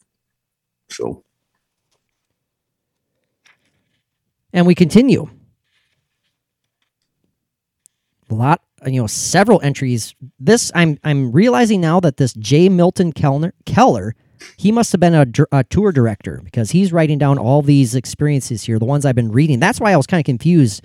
So 0.90 1.24
and 4.54 4.66
we 4.66 4.76
continue. 4.76 5.30
A 8.30 8.34
lot, 8.34 8.62
you 8.86 9.02
know, 9.02 9.08
several 9.08 9.60
entries. 9.62 10.16
This 10.40 10.72
I'm 10.74 10.98
I'm 11.04 11.32
realizing 11.32 11.82
now 11.82 12.00
that 12.00 12.18
this 12.18 12.34
J. 12.34 12.70
Milton 12.70 13.12
Kellner 13.12 13.54
Keller, 13.66 14.16
he 14.58 14.72
must 14.72 14.92
have 14.92 15.00
been 15.00 15.14
a, 15.14 15.26
a 15.52 15.64
tour 15.64 15.92
director 15.92 16.42
because 16.44 16.72
he's 16.72 16.92
writing 16.94 17.18
down 17.18 17.38
all 17.38 17.62
these 17.62 17.96
experiences 17.96 18.64
here, 18.64 18.80
the 18.80 18.86
ones 18.86 19.06
I've 19.06 19.16
been 19.16 19.32
reading. 19.32 19.60
That's 19.60 19.80
why 19.80 19.92
I 19.92 19.98
was 19.98 20.08
kind 20.08 20.20
of 20.20 20.26
confused 20.26 20.84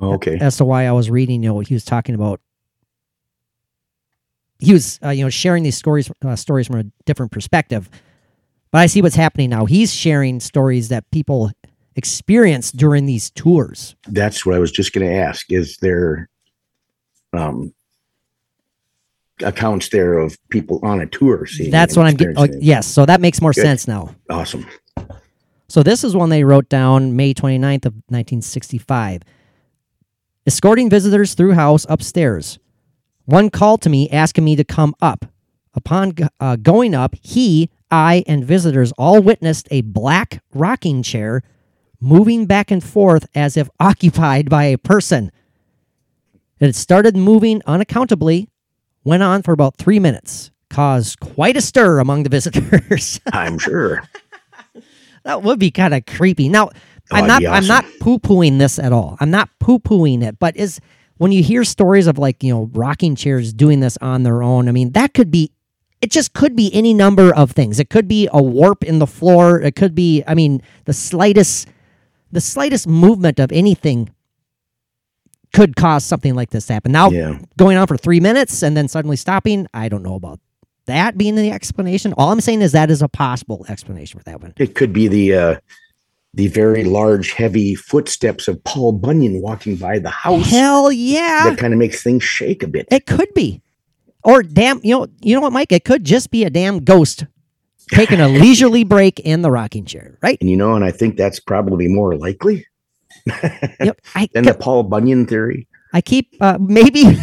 okay, 0.00 0.38
as 0.40 0.56
to 0.58 0.64
why 0.64 0.86
I 0.86 0.92
was 0.92 1.10
reading. 1.10 1.42
You 1.42 1.50
know, 1.50 1.60
he 1.60 1.74
was 1.74 1.84
talking 1.84 2.14
about. 2.14 2.40
He 4.58 4.74
was, 4.74 4.98
uh, 5.02 5.08
you 5.08 5.24
know, 5.24 5.30
sharing 5.30 5.62
these 5.62 5.76
stories 5.76 6.10
uh, 6.24 6.36
stories 6.36 6.66
from 6.66 6.80
a 6.80 6.84
different 7.06 7.32
perspective. 7.32 7.88
But 8.70 8.78
I 8.78 8.86
see 8.86 9.02
what's 9.02 9.16
happening 9.16 9.50
now. 9.50 9.64
He's 9.64 9.92
sharing 9.92 10.38
stories 10.38 10.90
that 10.90 11.10
people 11.10 11.50
experience 11.96 12.70
during 12.70 13.06
these 13.06 13.30
tours. 13.30 13.96
that's 14.08 14.46
what 14.46 14.54
I 14.54 14.58
was 14.58 14.70
just 14.70 14.92
going 14.92 15.06
to 15.06 15.12
ask. 15.14 15.50
Is 15.50 15.76
there 15.78 16.28
um 17.32 17.72
accounts 19.42 19.88
there 19.88 20.18
of 20.18 20.36
people 20.50 20.80
on 20.82 21.00
a 21.00 21.06
tour 21.06 21.46
seeing? 21.46 21.70
That's 21.70 21.96
what 21.96 22.06
I'm 22.06 22.14
getting. 22.14 22.38
Oh, 22.38 22.46
yes, 22.60 22.86
so 22.86 23.06
that 23.06 23.20
makes 23.20 23.40
more 23.40 23.52
Good. 23.52 23.62
sense 23.62 23.88
now. 23.88 24.14
Awesome. 24.28 24.66
So 25.68 25.82
this 25.82 26.02
is 26.02 26.16
one 26.16 26.30
they 26.30 26.42
wrote 26.42 26.68
down 26.68 27.14
May 27.14 27.32
29th 27.32 27.86
of 27.86 27.94
1965. 28.08 29.22
Escorting 30.46 30.90
visitors 30.90 31.34
through 31.34 31.52
house 31.52 31.86
upstairs. 31.88 32.58
One 33.24 33.50
called 33.50 33.82
to 33.82 33.88
me 33.88 34.10
asking 34.10 34.44
me 34.44 34.56
to 34.56 34.64
come 34.64 34.94
up. 35.00 35.26
Upon 35.74 36.14
uh, 36.40 36.56
going 36.56 36.94
up, 36.94 37.14
he, 37.22 37.70
I, 37.90 38.24
and 38.26 38.44
visitors 38.44 38.92
all 38.98 39.22
witnessed 39.22 39.68
a 39.70 39.82
black 39.82 40.42
rocking 40.52 41.04
chair 41.04 41.42
moving 42.00 42.46
back 42.46 42.72
and 42.72 42.82
forth 42.82 43.26
as 43.34 43.56
if 43.56 43.68
occupied 43.80 44.50
by 44.50 44.64
a 44.64 44.78
person. 44.78 45.30
It 46.58 46.74
started 46.74 47.16
moving 47.16 47.62
unaccountably, 47.66 48.48
went 49.04 49.22
on 49.22 49.42
for 49.42 49.52
about 49.52 49.76
three 49.76 49.98
minutes, 49.98 50.50
caused 50.68 51.20
quite 51.20 51.56
a 51.56 51.60
stir 51.60 51.98
among 51.98 52.22
the 52.22 52.30
visitors. 52.30 53.20
I'm 53.32 53.58
sure. 53.58 54.02
That 55.22 55.42
would 55.42 55.58
be 55.58 55.70
kind 55.70 55.92
of 55.92 56.06
creepy. 56.06 56.48
Now, 56.48 56.70
Oh, 57.12 57.16
I'm 57.16 57.26
not 57.26 57.40
be 57.40 57.46
I'm 57.46 57.66
not 57.66 57.84
poo-pooing 58.00 58.58
this 58.58 58.78
at 58.78 58.92
all. 58.92 59.16
I'm 59.20 59.30
not 59.30 59.50
poo-pooing 59.58 60.22
it, 60.22 60.38
but 60.38 60.56
is 60.56 60.80
when 61.16 61.32
you 61.32 61.42
hear 61.42 61.64
stories 61.64 62.06
of 62.06 62.18
like, 62.18 62.42
you 62.42 62.52
know, 62.52 62.70
rocking 62.72 63.16
chairs 63.16 63.52
doing 63.52 63.80
this 63.80 63.98
on 64.00 64.22
their 64.22 64.42
own, 64.42 64.68
I 64.68 64.72
mean, 64.72 64.92
that 64.92 65.12
could 65.12 65.30
be 65.30 65.50
it 66.00 66.10
just 66.10 66.32
could 66.32 66.56
be 66.56 66.72
any 66.72 66.94
number 66.94 67.34
of 67.34 67.50
things. 67.50 67.78
It 67.78 67.90
could 67.90 68.08
be 68.08 68.26
a 68.32 68.42
warp 68.42 68.82
in 68.84 69.00
the 69.00 69.06
floor, 69.06 69.60
it 69.60 69.76
could 69.76 69.94
be 69.94 70.22
I 70.26 70.34
mean, 70.34 70.62
the 70.84 70.92
slightest 70.92 71.68
the 72.32 72.40
slightest 72.40 72.86
movement 72.86 73.40
of 73.40 73.50
anything 73.50 74.10
could 75.52 75.76
cause 75.76 76.04
something 76.04 76.34
like 76.34 76.50
this 76.50 76.66
to 76.66 76.72
happen. 76.72 76.92
Now, 76.92 77.10
Yeah. 77.10 77.38
going 77.58 77.76
on 77.76 77.86
for 77.86 77.96
3 77.96 78.20
minutes 78.20 78.62
and 78.62 78.76
then 78.76 78.88
suddenly 78.88 79.16
stopping, 79.16 79.66
I 79.74 79.88
don't 79.88 80.02
know 80.02 80.14
about 80.14 80.40
that 80.86 81.16
being 81.18 81.34
the 81.36 81.50
explanation. 81.50 82.12
All 82.16 82.30
I'm 82.32 82.40
saying 82.40 82.62
is 82.62 82.72
that 82.72 82.90
is 82.90 83.02
a 83.02 83.08
possible 83.08 83.64
explanation 83.68 84.18
for 84.18 84.24
that 84.24 84.40
one. 84.40 84.52
It 84.56 84.74
could 84.74 84.92
be 84.92 85.08
the 85.08 85.34
uh 85.34 85.56
the 86.34 86.46
very 86.46 86.84
large, 86.84 87.32
heavy 87.32 87.74
footsteps 87.74 88.46
of 88.46 88.62
Paul 88.62 88.92
Bunyan 88.92 89.42
walking 89.42 89.74
by 89.74 89.98
the 89.98 90.10
house. 90.10 90.48
Hell 90.48 90.92
yeah. 90.92 91.48
That 91.50 91.58
kind 91.58 91.72
of 91.72 91.78
makes 91.80 92.04
things 92.04 92.22
shake 92.22 92.62
a 92.62 92.68
bit. 92.68 92.86
It 92.90 93.06
could 93.06 93.34
be. 93.34 93.60
Or 94.22 94.44
damn, 94.44 94.80
you 94.84 94.94
know, 94.96 95.06
you 95.20 95.34
know 95.34 95.40
what, 95.40 95.52
Mike? 95.52 95.72
It 95.72 95.84
could 95.84 96.04
just 96.04 96.30
be 96.30 96.44
a 96.44 96.50
damn 96.50 96.84
ghost 96.84 97.26
taking 97.90 98.20
a 98.20 98.28
leisurely 98.42 98.84
break 98.84 99.18
in 99.18 99.42
the 99.42 99.50
rocking 99.50 99.84
chair, 99.86 100.18
right? 100.22 100.38
And 100.40 100.48
you 100.48 100.56
know, 100.56 100.74
and 100.76 100.84
I 100.84 100.92
think 100.92 101.16
that's 101.16 101.40
probably 101.40 101.88
more 101.88 102.14
likely 102.16 102.64
Yep. 103.26 104.00
I, 104.14 104.28
than 104.32 104.44
the 104.44 104.54
Paul 104.54 104.84
Bunyan 104.84 105.26
theory. 105.26 105.66
I 105.92 106.00
keep 106.00 106.34
uh, 106.40 106.58
maybe 106.60 107.02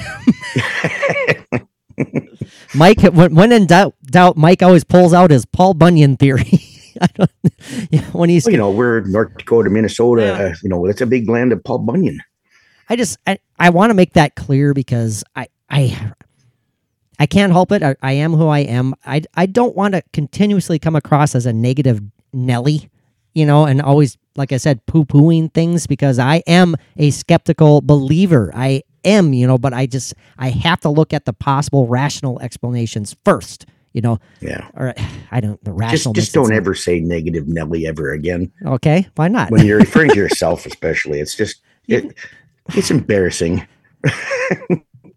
Mike 2.76 3.02
when, 3.02 3.34
when 3.34 3.52
in 3.52 3.66
doubt, 3.66 3.96
doubt, 4.06 4.38
Mike 4.38 4.62
always 4.62 4.84
pulls 4.84 5.14
out 5.14 5.32
his 5.32 5.46
Paul 5.46 5.74
Bunyan 5.74 6.18
theory. 6.18 6.62
I 7.02 7.08
don't, 7.14 7.32
yeah, 7.92 8.02
when 8.12 8.30
he's 8.30 8.46
Well, 8.46 8.52
you 8.52 8.58
know, 8.58 8.72
we're 8.72 9.02
North 9.02 9.38
Dakota, 9.38 9.70
Minnesota. 9.70 10.24
Yeah. 10.24 10.32
Uh, 10.32 10.56
you 10.64 10.70
know, 10.70 10.86
it's 10.86 11.02
a 11.02 11.06
big 11.06 11.30
land 11.30 11.52
of 11.52 11.64
Paul 11.64 11.80
Bunyan. 11.80 12.20
I 12.90 12.96
just 12.96 13.18
I, 13.28 13.38
I 13.60 13.70
want 13.70 13.92
to 13.92 13.94
make 13.94 14.14
that 14.14 14.36
clear 14.36 14.74
because 14.74 15.24
I 15.36 15.48
I 15.70 16.14
I 17.20 17.26
can't 17.26 17.52
help 17.52 17.72
it. 17.72 17.84
I, 17.84 17.96
I 18.02 18.14
am 18.14 18.34
who 18.34 18.48
I 18.48 18.60
am. 18.60 18.96
I 19.06 19.22
I 19.36 19.46
don't 19.46 19.76
want 19.76 19.94
to 19.94 20.04
continuously 20.14 20.80
come 20.80 20.96
across 20.96 21.36
as 21.36 21.46
a 21.46 21.54
negative 21.54 22.02
Nelly, 22.34 22.90
you 23.38 23.46
know, 23.46 23.66
and 23.66 23.82
always, 23.82 24.18
like 24.36 24.52
I 24.52 24.58
said, 24.58 24.84
poo 24.88 25.06
pooing 25.06 25.54
things 25.54 25.86
because 25.86 26.18
I 26.18 26.38
am 26.48 26.76
a 26.98 27.12
skeptical 27.12 27.82
believer. 27.82 28.52
I 28.56 28.82
am, 29.06 29.32
you 29.34 29.46
know, 29.46 29.58
but 29.60 29.74
I 29.74 29.86
just, 29.86 30.16
I 30.40 30.50
have 30.50 30.80
to 30.82 30.90
look 30.90 31.14
at 31.14 31.26
the 31.26 31.34
possible 31.34 31.86
rational 31.88 32.40
explanations 32.42 33.16
first, 33.24 33.68
you 33.94 34.02
know, 34.02 34.18
Yeah. 34.42 34.68
or 34.74 34.94
I 35.32 35.40
don't, 35.40 35.64
the 35.64 35.70
Just 35.72 35.80
rational. 35.80 36.14
just 36.16 36.30
it 36.32 36.34
don't 36.34 36.52
ever 36.52 36.74
say 36.74 37.00
negative 37.00 37.48
Nelly 37.48 37.86
ever 37.86 38.12
again. 38.12 38.52
Okay. 38.66 39.08
Why 39.16 39.28
not? 39.28 39.52
When 39.52 39.66
you're 39.68 39.78
referring 39.80 40.10
to 40.10 40.16
yourself, 40.26 40.66
especially, 40.66 41.20
it's 41.20 41.36
just 41.36 41.62
it, 41.88 42.16
it's 42.70 42.90
embarrassing. 42.92 43.68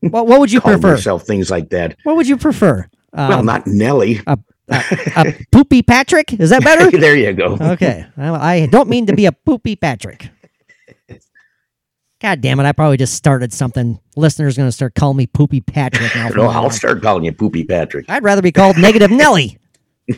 Well, 0.03 0.27
what 0.27 0.41
would 0.41 0.53
you 0.53 0.61
prefer? 0.61 0.91
yourself 0.93 1.27
things 1.27 1.51
like 1.51 1.71
that. 1.71 1.97
What 2.05 2.16
would 2.16 2.27
you 2.29 2.37
prefer? 2.39 2.87
Um, 3.12 3.29
well, 3.29 3.43
not 3.43 3.66
Nelly. 3.66 4.21
a, 4.27 4.39
a, 4.71 4.85
a 5.16 5.47
poopy 5.53 5.83
Patrick? 5.83 6.33
Is 6.33 6.51
that 6.51 6.62
better? 6.64 6.91
there 6.99 7.16
you 7.16 7.33
go. 7.33 7.57
Okay. 7.61 8.07
I, 8.16 8.57
I 8.57 8.66
don't 8.66 8.89
mean 8.89 9.07
to 9.07 9.14
be 9.16 9.27
a 9.27 9.33
poopy 9.33 9.77
Patrick. 9.77 10.31
God 12.21 12.43
damn 12.43 12.61
it. 12.61 12.64
I 12.64 12.73
probably 12.73 12.99
just 12.99 13.14
started 13.14 13.51
something. 13.53 13.99
Listeners 14.14 14.57
going 14.57 14.68
to 14.68 14.73
start 14.73 14.95
calling 14.95 15.16
me 15.16 15.27
poopy 15.27 15.62
Patrick 15.62 16.14
now. 16.14 16.29
No, 16.37 16.45
I'll 16.49 16.71
start 16.71 17.01
calling 17.03 17.25
you 17.25 17.33
Poopy 17.33 17.64
Patrick. 17.64 18.05
I'd 18.11 18.23
rather 18.23 18.43
be 18.43 18.53
called 18.53 18.77
Negative 18.77 19.11
Nelly. 19.11 19.59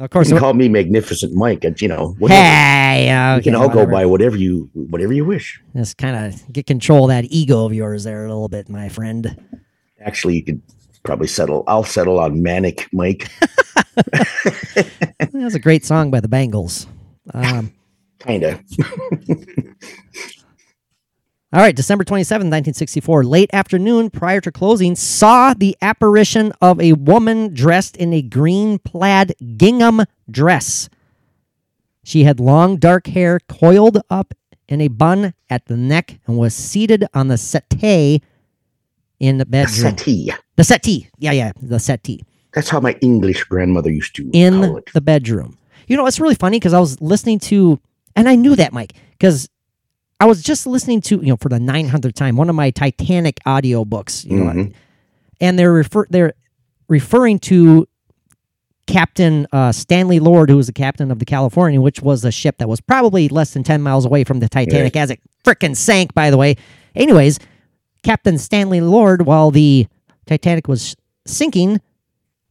of 0.00 0.10
course. 0.10 0.28
You 0.28 0.34
can 0.34 0.40
call 0.40 0.54
me 0.54 0.70
Magnificent 0.70 1.34
Mike. 1.34 1.62
and, 1.64 1.80
You 1.80 1.88
know, 1.88 2.14
whatever. 2.18 2.40
Hey, 2.40 3.06
you 3.08 3.12
uh, 3.12 3.40
can 3.42 3.54
all 3.54 3.68
go 3.68 3.84
by 3.84 4.06
whatever 4.06 4.36
you 4.36 4.70
whatever 4.72 5.12
you 5.12 5.26
wish. 5.26 5.60
Just 5.76 5.98
kind 5.98 6.16
of 6.16 6.50
get 6.52 6.66
control 6.66 7.04
of 7.04 7.08
that 7.08 7.24
ego 7.30 7.66
of 7.66 7.74
yours 7.74 8.04
there 8.04 8.24
a 8.24 8.28
little 8.28 8.48
bit, 8.48 8.70
my 8.70 8.88
friend. 8.88 9.38
Actually, 10.00 10.36
you 10.36 10.44
could 10.44 10.62
probably 11.06 11.28
settle. 11.28 11.64
I'll 11.66 11.84
settle 11.84 12.18
on 12.18 12.42
Manic 12.42 12.88
Mike. 12.92 13.30
That's 15.32 15.54
a 15.54 15.60
great 15.60 15.84
song 15.84 16.10
by 16.10 16.20
the 16.20 16.28
Bangles. 16.28 16.86
Um, 17.32 17.72
kind 18.18 18.42
of. 18.42 18.60
All 21.52 21.62
right, 21.62 21.76
December 21.76 22.04
27, 22.04 22.46
1964, 22.48 23.24
late 23.24 23.48
afternoon 23.52 24.10
prior 24.10 24.40
to 24.42 24.52
closing, 24.52 24.96
saw 24.96 25.54
the 25.54 25.76
apparition 25.80 26.52
of 26.60 26.80
a 26.80 26.92
woman 26.94 27.54
dressed 27.54 27.96
in 27.96 28.12
a 28.12 28.20
green 28.20 28.78
plaid 28.80 29.34
gingham 29.56 30.02
dress. 30.30 30.90
She 32.02 32.24
had 32.24 32.40
long 32.40 32.76
dark 32.76 33.06
hair 33.06 33.40
coiled 33.48 34.02
up 34.10 34.34
in 34.68 34.80
a 34.80 34.88
bun 34.88 35.34
at 35.48 35.66
the 35.66 35.76
neck 35.76 36.18
and 36.26 36.36
was 36.36 36.52
seated 36.54 37.06
on 37.14 37.28
the 37.28 37.38
settee 37.38 38.22
in 39.20 39.38
the 39.38 39.46
bedroom. 39.46 39.96
Settee. 39.96 40.32
The 40.56 40.64
settee. 40.64 41.08
Yeah, 41.18 41.32
yeah, 41.32 41.52
the 41.60 41.78
settee 41.78 42.24
That's 42.54 42.68
how 42.68 42.80
my 42.80 42.92
English 43.00 43.44
grandmother 43.44 43.90
used 43.90 44.14
to 44.16 44.22
call 44.24 44.30
in 44.34 44.80
the 44.94 45.00
bedroom. 45.00 45.58
You 45.86 45.96
know, 45.96 46.06
it's 46.06 46.18
really 46.18 46.34
funny 46.34 46.58
because 46.58 46.72
I 46.72 46.80
was 46.80 47.00
listening 47.00 47.38
to, 47.40 47.78
and 48.16 48.28
I 48.28 48.34
knew 48.34 48.56
that, 48.56 48.72
Mike, 48.72 48.94
because 49.12 49.48
I 50.18 50.24
was 50.24 50.42
just 50.42 50.66
listening 50.66 51.00
to, 51.02 51.16
you 51.16 51.26
know, 51.28 51.36
for 51.36 51.48
the 51.48 51.58
900th 51.58 52.14
time, 52.14 52.36
one 52.36 52.48
of 52.48 52.56
my 52.56 52.70
Titanic 52.70 53.38
audio 53.46 53.84
books, 53.84 54.24
you 54.24 54.36
know, 54.38 54.50
Mhm. 54.52 54.72
and 55.40 55.58
they're 55.58 55.72
refer 55.72 56.06
they're 56.10 56.32
referring 56.88 57.38
to 57.40 57.86
Captain 58.86 59.46
uh, 59.52 59.72
Stanley 59.72 60.20
Lord, 60.20 60.48
who 60.48 60.56
was 60.56 60.68
the 60.68 60.72
captain 60.72 61.10
of 61.10 61.18
the 61.18 61.24
California, 61.24 61.80
which 61.80 62.00
was 62.00 62.24
a 62.24 62.30
ship 62.30 62.58
that 62.58 62.68
was 62.68 62.80
probably 62.80 63.28
less 63.28 63.52
than 63.52 63.64
10 63.64 63.82
miles 63.82 64.04
away 64.04 64.22
from 64.24 64.38
the 64.38 64.48
Titanic 64.48 64.94
as 64.96 65.10
it 65.10 65.20
frickin' 65.44 65.74
sank, 65.76 66.14
by 66.14 66.30
the 66.30 66.36
way. 66.36 66.56
Anyways, 66.94 67.40
Captain 68.04 68.38
Stanley 68.38 68.80
Lord, 68.80 69.26
while 69.26 69.50
the 69.50 69.88
Titanic 70.26 70.68
was 70.68 70.96
sinking, 71.26 71.80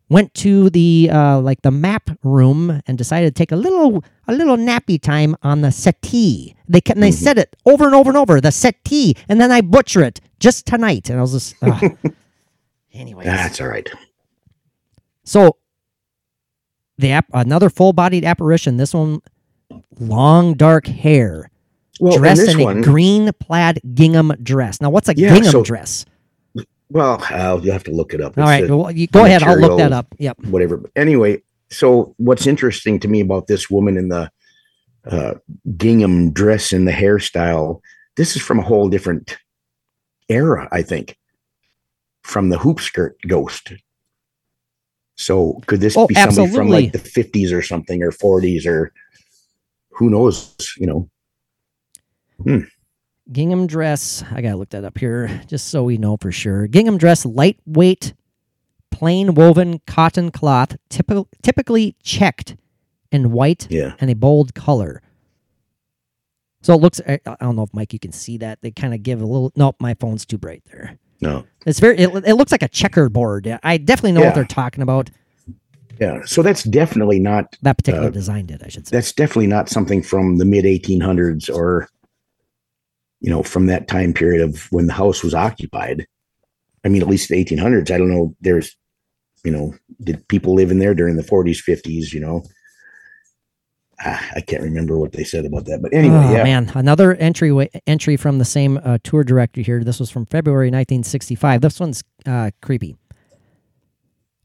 went 0.09 0.33
to 0.35 0.69
the 0.69 1.09
uh, 1.11 1.39
like 1.39 1.61
the 1.61 1.71
map 1.71 2.09
room 2.23 2.81
and 2.87 2.97
decided 2.97 3.33
to 3.35 3.37
take 3.39 3.51
a 3.51 3.55
little 3.55 4.03
a 4.27 4.33
little 4.33 4.57
nappy 4.57 5.01
time 5.01 5.35
on 5.43 5.61
the 5.61 5.71
settee. 5.71 6.55
They 6.67 6.81
kept, 6.81 6.99
they 6.99 7.11
said 7.11 7.37
it 7.37 7.55
over 7.65 7.85
and 7.85 7.93
over 7.93 8.09
and 8.09 8.17
over, 8.17 8.41
the 8.41 8.51
settee, 8.51 9.15
and 9.29 9.39
then 9.39 9.51
I 9.51 9.61
butcher 9.61 10.03
it 10.03 10.19
just 10.39 10.65
tonight, 10.65 11.09
and 11.09 11.19
I 11.19 11.21
was 11.21 11.33
just. 11.33 11.55
ugh. 11.61 11.97
Anyways, 12.93 13.25
That's 13.25 13.59
all 13.59 13.67
right. 13.67 13.89
so 15.25 15.57
the 16.97 17.11
app, 17.11 17.25
another 17.33 17.69
full-bodied 17.69 18.23
apparition. 18.23 18.77
This 18.77 18.93
one, 18.93 19.19
long 19.99 20.53
dark 20.53 20.87
hair, 20.87 21.49
Well, 21.99 22.17
dressed 22.17 22.47
in 22.47 22.61
a 22.61 22.63
one, 22.63 22.81
green 22.81 23.31
plaid 23.39 23.81
gingham 23.93 24.31
dress. 24.41 24.79
Now, 24.79 24.91
what's 24.91 25.09
a 25.09 25.13
Yeah, 25.17 25.33
gingham 25.33 25.51
so- 25.51 25.63
dress? 25.63 26.05
Well, 26.95 27.21
uh, 27.29 27.59
you'll 27.61 27.73
have 27.73 27.83
to 27.83 27.91
look 27.91 28.13
it 28.13 28.21
up. 28.21 28.37
All 28.37 28.43
It's 28.47 28.61
right, 28.61 28.69
well, 28.69 28.89
you, 28.89 29.07
go 29.07 29.25
ahead. 29.25 29.43
I'll 29.43 29.59
look 29.59 29.77
that 29.77 29.91
up. 29.91 30.07
Yep. 30.17 30.45
whatever. 30.45 30.77
But 30.77 30.91
anyway, 30.95 31.41
so 31.69 32.15
what's 32.15 32.47
interesting 32.47 33.01
to 33.01 33.09
me 33.09 33.19
about 33.19 33.47
this 33.47 33.69
woman 33.69 33.97
in 33.97 34.07
the 34.07 34.31
uh, 35.05 35.33
gingham 35.75 36.31
dress 36.31 36.71
and 36.71 36.87
the 36.87 36.93
hairstyle, 36.93 37.81
this 38.15 38.37
is 38.37 38.41
from 38.41 38.59
a 38.59 38.61
whole 38.61 38.87
different 38.87 39.37
era, 40.29 40.69
I 40.71 40.83
think, 40.83 41.17
from 42.23 42.47
the 42.47 42.57
hoop 42.57 42.79
skirt 42.79 43.17
ghost. 43.27 43.73
So 45.15 45.59
could 45.67 45.81
this 45.81 45.97
Oh, 45.97 46.07
be 46.07 46.15
somebody 46.15 46.55
from 46.55 46.69
like 46.69 46.91
the 46.93 46.99
50s 46.99 47.51
or 47.51 47.61
something 47.61 48.01
or 48.03 48.11
40s 48.11 48.65
or 48.65 48.93
who 49.89 50.09
knows, 50.09 50.55
you 50.77 50.87
know? 50.87 51.09
Gingham 53.31 53.67
dress. 53.67 54.23
I 54.31 54.41
gotta 54.41 54.55
look 54.57 54.69
that 54.69 54.83
up 54.83 54.97
here 54.97 55.41
just 55.47 55.67
so 55.69 55.83
we 55.83 55.97
know 55.97 56.17
for 56.17 56.31
sure. 56.31 56.67
Gingham 56.67 56.97
dress, 56.97 57.25
lightweight, 57.25 58.13
plain 58.91 59.33
woven 59.33 59.79
cotton 59.87 60.31
cloth, 60.31 60.75
typical, 60.89 61.27
typically 61.41 61.95
checked 62.03 62.55
in 63.11 63.31
white 63.31 63.67
Yeah. 63.69 63.95
and 63.99 64.09
a 64.11 64.15
bold 64.15 64.53
color. 64.53 65.01
So 66.61 66.73
it 66.73 66.77
looks. 66.81 66.99
I, 67.07 67.19
I 67.25 67.35
don't 67.41 67.55
know 67.55 67.63
if 67.63 67.73
Mike, 67.73 67.93
you 67.93 67.99
can 67.99 68.11
see 68.11 68.37
that. 68.39 68.59
They 68.61 68.71
kind 68.71 68.93
of 68.93 69.03
give 69.03 69.21
a 69.21 69.25
little. 69.25 69.51
Nope, 69.55 69.75
my 69.79 69.93
phone's 69.95 70.25
too 70.25 70.37
bright 70.39 70.63
there. 70.71 70.97
No. 71.21 71.45
It's 71.65 71.79
very. 71.79 71.97
It, 71.97 72.09
it 72.25 72.33
looks 72.33 72.51
like 72.51 72.63
a 72.63 72.67
checkerboard. 72.67 73.59
I 73.63 73.77
definitely 73.77 74.13
know 74.13 74.21
Yeah. 74.21 74.27
what 74.27 74.35
they're 74.35 74.45
talking 74.45 74.81
about. 74.81 75.11
Yeah. 75.99 76.21
So 76.25 76.41
that's 76.41 76.63
definitely 76.63 77.19
not 77.19 77.55
That 77.61 77.77
particular 77.77 78.07
Uh, 78.07 78.11
design 78.11 78.47
did, 78.47 78.63
I 78.63 78.67
should 78.69 78.87
say. 78.87 78.97
that's 78.97 79.11
definitely 79.13 79.47
not 79.47 79.69
something 79.69 80.01
from 80.01 80.37
the 80.37 80.45
mid 80.45 80.65
1800s 80.65 81.49
or 81.55 81.87
you 83.25 83.31
know 83.31 83.41
from 83.41 83.65
that 83.65 83.87
time 83.87 84.13
period 84.13 84.41
of 84.41 84.67
when 84.71 84.85
the 84.85 84.93
house 84.93 85.23
was 85.23 85.33
occupied 85.33 86.05
i 86.85 86.87
mean 86.87 87.01
at 87.01 87.07
least 87.07 87.27
the 87.27 87.43
1800s 87.43 87.89
i 87.89 87.97
don't 87.97 88.11
know 88.11 88.35
there's 88.39 88.77
you 89.43 89.51
know 89.51 89.73
did 90.03 90.25
people 90.27 90.53
live 90.53 90.69
in 90.69 90.77
there 90.77 90.93
during 90.93 91.15
the 91.15 91.23
40s 91.23 91.57
50s 91.67 92.13
you 92.13 92.19
know 92.19 92.43
ah, 94.05 94.29
i 94.35 94.41
can't 94.41 94.61
remember 94.61 94.99
what 94.99 95.13
they 95.13 95.23
said 95.23 95.43
about 95.43 95.65
that 95.65 95.81
but 95.81 95.91
anyway 95.91 96.15
oh 96.17 96.31
yeah 96.33 96.43
man, 96.43 96.71
another 96.75 97.15
entry 97.15 97.67
entry 97.87 98.15
from 98.15 98.37
the 98.37 98.45
same 98.45 98.79
uh, 98.83 98.99
tour 99.03 99.23
director 99.23 99.61
here. 99.61 99.83
This 99.83 99.99
was 99.99 100.11
from 100.11 100.27
February 100.27 100.67
1965. 100.67 101.61
This 101.61 101.79
one's 101.79 102.03
uh, 102.27 102.51
creepy. 102.61 102.95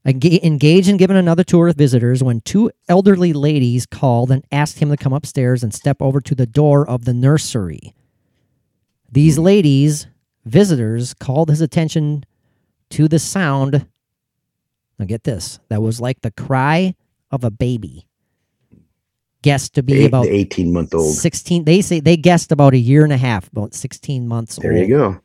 Engaged 0.07 0.89
in 0.89 0.97
giving 0.97 1.19
another 1.19 1.45
tour 1.45 1.67
with 1.67 1.77
visitors 1.77 2.23
when 2.23 2.41
two 2.41 2.71
elderly 2.89 3.35
ladies 3.35 3.85
called 3.85 4.31
and 4.31 4.43
asked 4.51 4.79
him 4.79 4.89
to 4.89 4.97
come 4.97 5.13
upstairs 5.13 5.63
and 5.63 5.75
step 5.75 5.99
over 6.01 6.23
to 6.23 6.35
the 6.35 6.47
door 6.47 6.89
of 6.89 7.05
the 7.05 7.13
nursery. 7.13 7.95
These 9.13 9.39
ladies, 9.39 10.07
visitors, 10.45 11.15
called 11.15 11.51
his 11.51 11.61
attention 11.61 12.25
to 12.91 13.09
the 13.09 13.19
sound. 13.19 13.87
Now 14.99 15.07
get 15.07 15.25
this. 15.25 15.59
That 15.69 15.83
was 15.83 16.01
like 16.01 16.21
the 16.21 16.31
cry 16.31 16.95
of 17.31 17.45
a 17.45 17.51
baby. 17.51 18.07
Guessed 19.43 19.75
to 19.75 19.83
be 19.83 19.95
the, 19.95 20.05
about 20.05 20.27
18 20.27 20.71
month 20.71 20.93
old 20.93 21.15
16 21.15 21.65
they 21.65 21.81
say 21.81 21.99
they 21.99 22.19
guessed 22.19 22.53
about 22.53 22.75
a 22.75 22.79
year 22.79 23.05
and 23.05 23.13
a 23.13 23.17
half 23.17 23.51
about 23.51 23.73
16 23.73 24.29
months 24.29 24.59
old. 24.59 24.65
there 24.65 24.73
old 24.73 24.81
you 24.83 24.89
go 24.89 25.21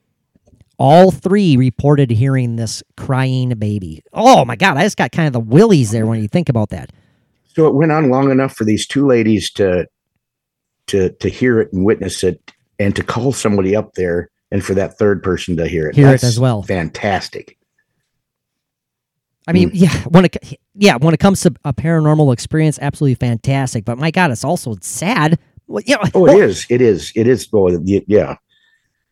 all 0.79 1.11
three 1.11 1.57
reported 1.57 2.09
hearing 2.09 2.55
this 2.55 2.81
crying 2.95 3.49
baby 3.59 4.01
oh 4.13 4.45
my 4.45 4.55
god 4.55 4.77
i 4.77 4.83
just 4.83 4.95
got 4.95 5.11
kind 5.11 5.27
of 5.27 5.33
the 5.33 5.39
willies 5.41 5.91
there 5.91 6.05
when 6.05 6.21
you 6.21 6.29
think 6.29 6.47
about 6.47 6.69
that 6.69 6.93
so 7.43 7.67
it 7.67 7.73
went 7.73 7.91
on 7.91 8.09
long 8.09 8.31
enough 8.31 8.55
for 8.55 8.63
these 8.63 8.87
two 8.87 9.05
ladies 9.05 9.51
to 9.51 9.85
to 10.87 11.09
to 11.09 11.27
hear 11.27 11.59
it 11.59 11.73
and 11.73 11.83
witness 11.83 12.23
it 12.23 12.53
and 12.79 12.95
to 12.95 13.03
call 13.03 13.31
somebody 13.31 13.75
up 13.75 13.93
there 13.93 14.29
and 14.51 14.63
for 14.63 14.73
that 14.73 14.97
third 14.97 15.23
person 15.23 15.57
to 15.57 15.67
hear 15.67 15.87
it 15.87 15.95
Hear 15.95 16.13
it 16.13 16.23
as 16.23 16.39
well. 16.39 16.61
fantastic 16.63 17.57
i 19.47 19.53
mean 19.53 19.69
mm. 19.69 19.73
yeah 19.75 20.03
when 20.09 20.25
it 20.25 20.37
yeah 20.73 20.97
when 20.97 21.13
it 21.13 21.19
comes 21.19 21.41
to 21.41 21.53
a 21.63 21.73
paranormal 21.73 22.33
experience 22.33 22.79
absolutely 22.81 23.15
fantastic 23.15 23.85
but 23.85 23.97
my 23.97 24.11
god 24.11 24.31
it's 24.31 24.43
also 24.43 24.75
sad 24.81 25.37
well, 25.67 25.83
you 25.85 25.95
know, 25.95 26.01
Oh, 26.13 26.19
well, 26.21 26.37
it 26.37 26.43
is. 26.43 26.67
It 26.69 26.79
is. 26.81 27.11
It 27.15 27.27
is. 27.27 27.49
Oh, 27.51 27.67
yeah. 27.85 28.37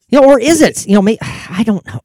you 0.09 0.21
know 0.21 0.27
or 0.27 0.39
is 0.39 0.61
it 0.61 0.85
you 0.85 0.93
know 0.93 1.01
may, 1.01 1.17
i 1.49 1.63
don't 1.65 1.83
know 1.87 1.99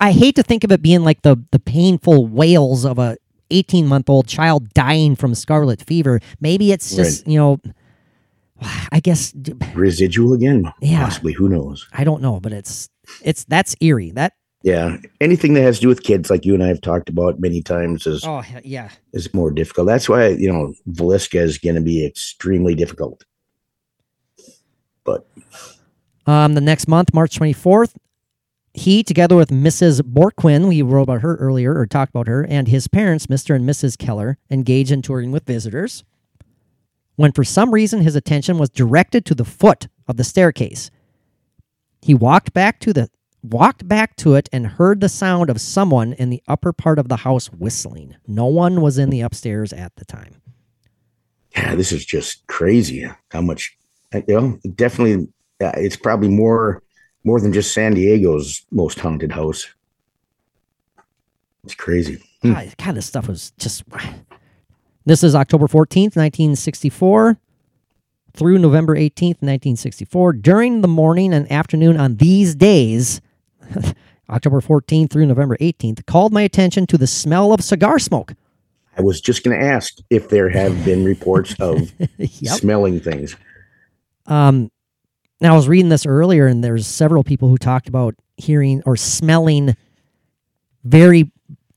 i 0.00 0.12
hate 0.12 0.36
to 0.36 0.42
think 0.44 0.62
of 0.64 0.70
it 0.70 0.82
being 0.82 1.02
like 1.02 1.22
the 1.22 1.36
the 1.50 1.58
painful 1.58 2.26
wails 2.26 2.84
of 2.84 2.98
a 2.98 3.16
18 3.50 3.86
month 3.86 4.08
old 4.08 4.26
child 4.28 4.72
dying 4.72 5.14
from 5.16 5.34
scarlet 5.34 5.82
fever 5.82 6.20
maybe 6.40 6.72
it's 6.72 6.94
just 6.94 7.26
you 7.26 7.38
know 7.38 7.60
i 8.92 9.00
guess 9.00 9.34
Residual 9.74 10.32
again. 10.32 10.72
Yeah. 10.80 11.04
Possibly. 11.04 11.32
Who 11.32 11.48
knows? 11.48 11.86
I 11.92 12.04
don't 12.04 12.22
know, 12.22 12.40
but 12.40 12.52
it's 12.52 12.88
it's 13.22 13.44
that's 13.44 13.74
eerie. 13.80 14.10
That 14.10 14.32
Yeah. 14.62 14.96
Anything 15.20 15.54
that 15.54 15.62
has 15.62 15.76
to 15.78 15.82
do 15.82 15.88
with 15.88 16.02
kids, 16.02 16.30
like 16.30 16.44
you 16.44 16.54
and 16.54 16.62
I 16.62 16.68
have 16.68 16.80
talked 16.80 17.08
about 17.08 17.40
many 17.40 17.62
times, 17.62 18.06
is 18.06 18.24
Oh 18.24 18.42
yeah. 18.64 18.90
is 19.12 19.32
more 19.34 19.50
difficult. 19.50 19.86
That's 19.86 20.08
why 20.08 20.28
you 20.28 20.52
know 20.52 20.74
Villisca 20.88 21.40
is 21.40 21.58
going 21.58 21.76
to 21.76 21.80
be 21.82 22.04
extremely 22.06 22.74
difficult. 22.74 23.24
But 25.04 25.26
Um, 26.26 26.54
the 26.54 26.60
next 26.60 26.86
month, 26.86 27.12
March 27.12 27.36
24th, 27.38 27.94
he, 28.74 29.02
together 29.02 29.36
with 29.36 29.50
Mrs. 29.50 30.00
Bourquin, 30.00 30.68
we 30.68 30.80
wrote 30.80 31.02
about 31.02 31.20
her 31.22 31.36
earlier 31.36 31.76
or 31.76 31.86
talked 31.86 32.10
about 32.10 32.26
her, 32.28 32.42
and 32.46 32.68
his 32.68 32.88
parents, 32.88 33.26
Mr. 33.26 33.54
and 33.54 33.68
Mrs. 33.68 33.98
Keller, 33.98 34.38
engaged 34.50 34.90
in 34.92 35.02
touring 35.02 35.30
with 35.32 35.44
visitors. 35.44 36.04
When 37.16 37.32
for 37.32 37.44
some 37.44 37.72
reason 37.72 38.00
his 38.00 38.16
attention 38.16 38.58
was 38.58 38.70
directed 38.70 39.24
to 39.26 39.34
the 39.34 39.44
foot 39.44 39.88
of 40.08 40.16
the 40.16 40.24
staircase, 40.24 40.90
he 42.00 42.14
walked 42.14 42.52
back 42.52 42.80
to 42.80 42.92
the 42.92 43.08
walked 43.42 43.86
back 43.88 44.16
to 44.16 44.34
it 44.34 44.48
and 44.52 44.66
heard 44.66 45.00
the 45.00 45.08
sound 45.08 45.50
of 45.50 45.60
someone 45.60 46.12
in 46.12 46.30
the 46.30 46.42
upper 46.46 46.72
part 46.72 46.98
of 46.98 47.08
the 47.08 47.16
house 47.16 47.48
whistling. 47.48 48.14
No 48.26 48.46
one 48.46 48.80
was 48.80 48.98
in 48.98 49.10
the 49.10 49.20
upstairs 49.20 49.72
at 49.72 49.94
the 49.96 50.04
time. 50.04 50.40
yeah, 51.56 51.74
this 51.74 51.92
is 51.92 52.04
just 52.04 52.46
crazy. 52.46 53.08
How 53.30 53.42
much? 53.42 53.76
You 54.14 54.22
know, 54.28 54.58
definitely, 54.74 55.28
uh, 55.60 55.72
it's 55.76 55.96
probably 55.96 56.28
more 56.28 56.82
more 57.24 57.40
than 57.40 57.52
just 57.52 57.72
San 57.72 57.94
Diego's 57.94 58.64
most 58.70 58.98
haunted 59.00 59.32
house. 59.32 59.66
It's 61.64 61.74
crazy. 61.74 62.22
Hmm. 62.42 62.54
God, 62.54 62.74
God, 62.78 62.94
this 62.96 63.06
stuff 63.06 63.28
was 63.28 63.52
just. 63.58 63.84
This 65.04 65.24
is 65.24 65.34
October 65.34 65.66
14th, 65.66 66.16
1964 66.16 67.36
through 68.34 68.58
November 68.58 68.94
18th, 68.96 69.42
1964. 69.42 70.32
During 70.34 70.80
the 70.80 70.88
morning 70.88 71.34
and 71.34 71.50
afternoon 71.50 71.96
on 71.98 72.16
these 72.16 72.54
days, 72.54 73.20
October 74.30 74.60
14th 74.60 75.10
through 75.10 75.26
November 75.26 75.56
18th, 75.58 76.06
called 76.06 76.32
my 76.32 76.42
attention 76.42 76.86
to 76.86 76.96
the 76.96 77.06
smell 77.06 77.52
of 77.52 77.60
cigar 77.62 77.98
smoke. 77.98 78.34
I 78.96 79.02
was 79.02 79.20
just 79.20 79.42
going 79.42 79.58
to 79.58 79.64
ask 79.66 79.98
if 80.10 80.28
there 80.28 80.48
have 80.50 80.84
been 80.84 81.04
reports 81.04 81.54
of 81.58 81.90
Yep. 82.18 82.58
smelling 82.60 83.00
things. 83.00 83.36
Um, 84.26 84.70
now 85.40 85.54
I 85.54 85.56
was 85.56 85.66
reading 85.66 85.88
this 85.88 86.06
earlier, 86.06 86.46
and 86.46 86.62
there's 86.62 86.86
several 86.86 87.24
people 87.24 87.48
who 87.48 87.56
talked 87.58 87.88
about 87.88 88.14
hearing 88.36 88.82
or 88.86 88.96
smelling 88.96 89.74
very 90.84 91.30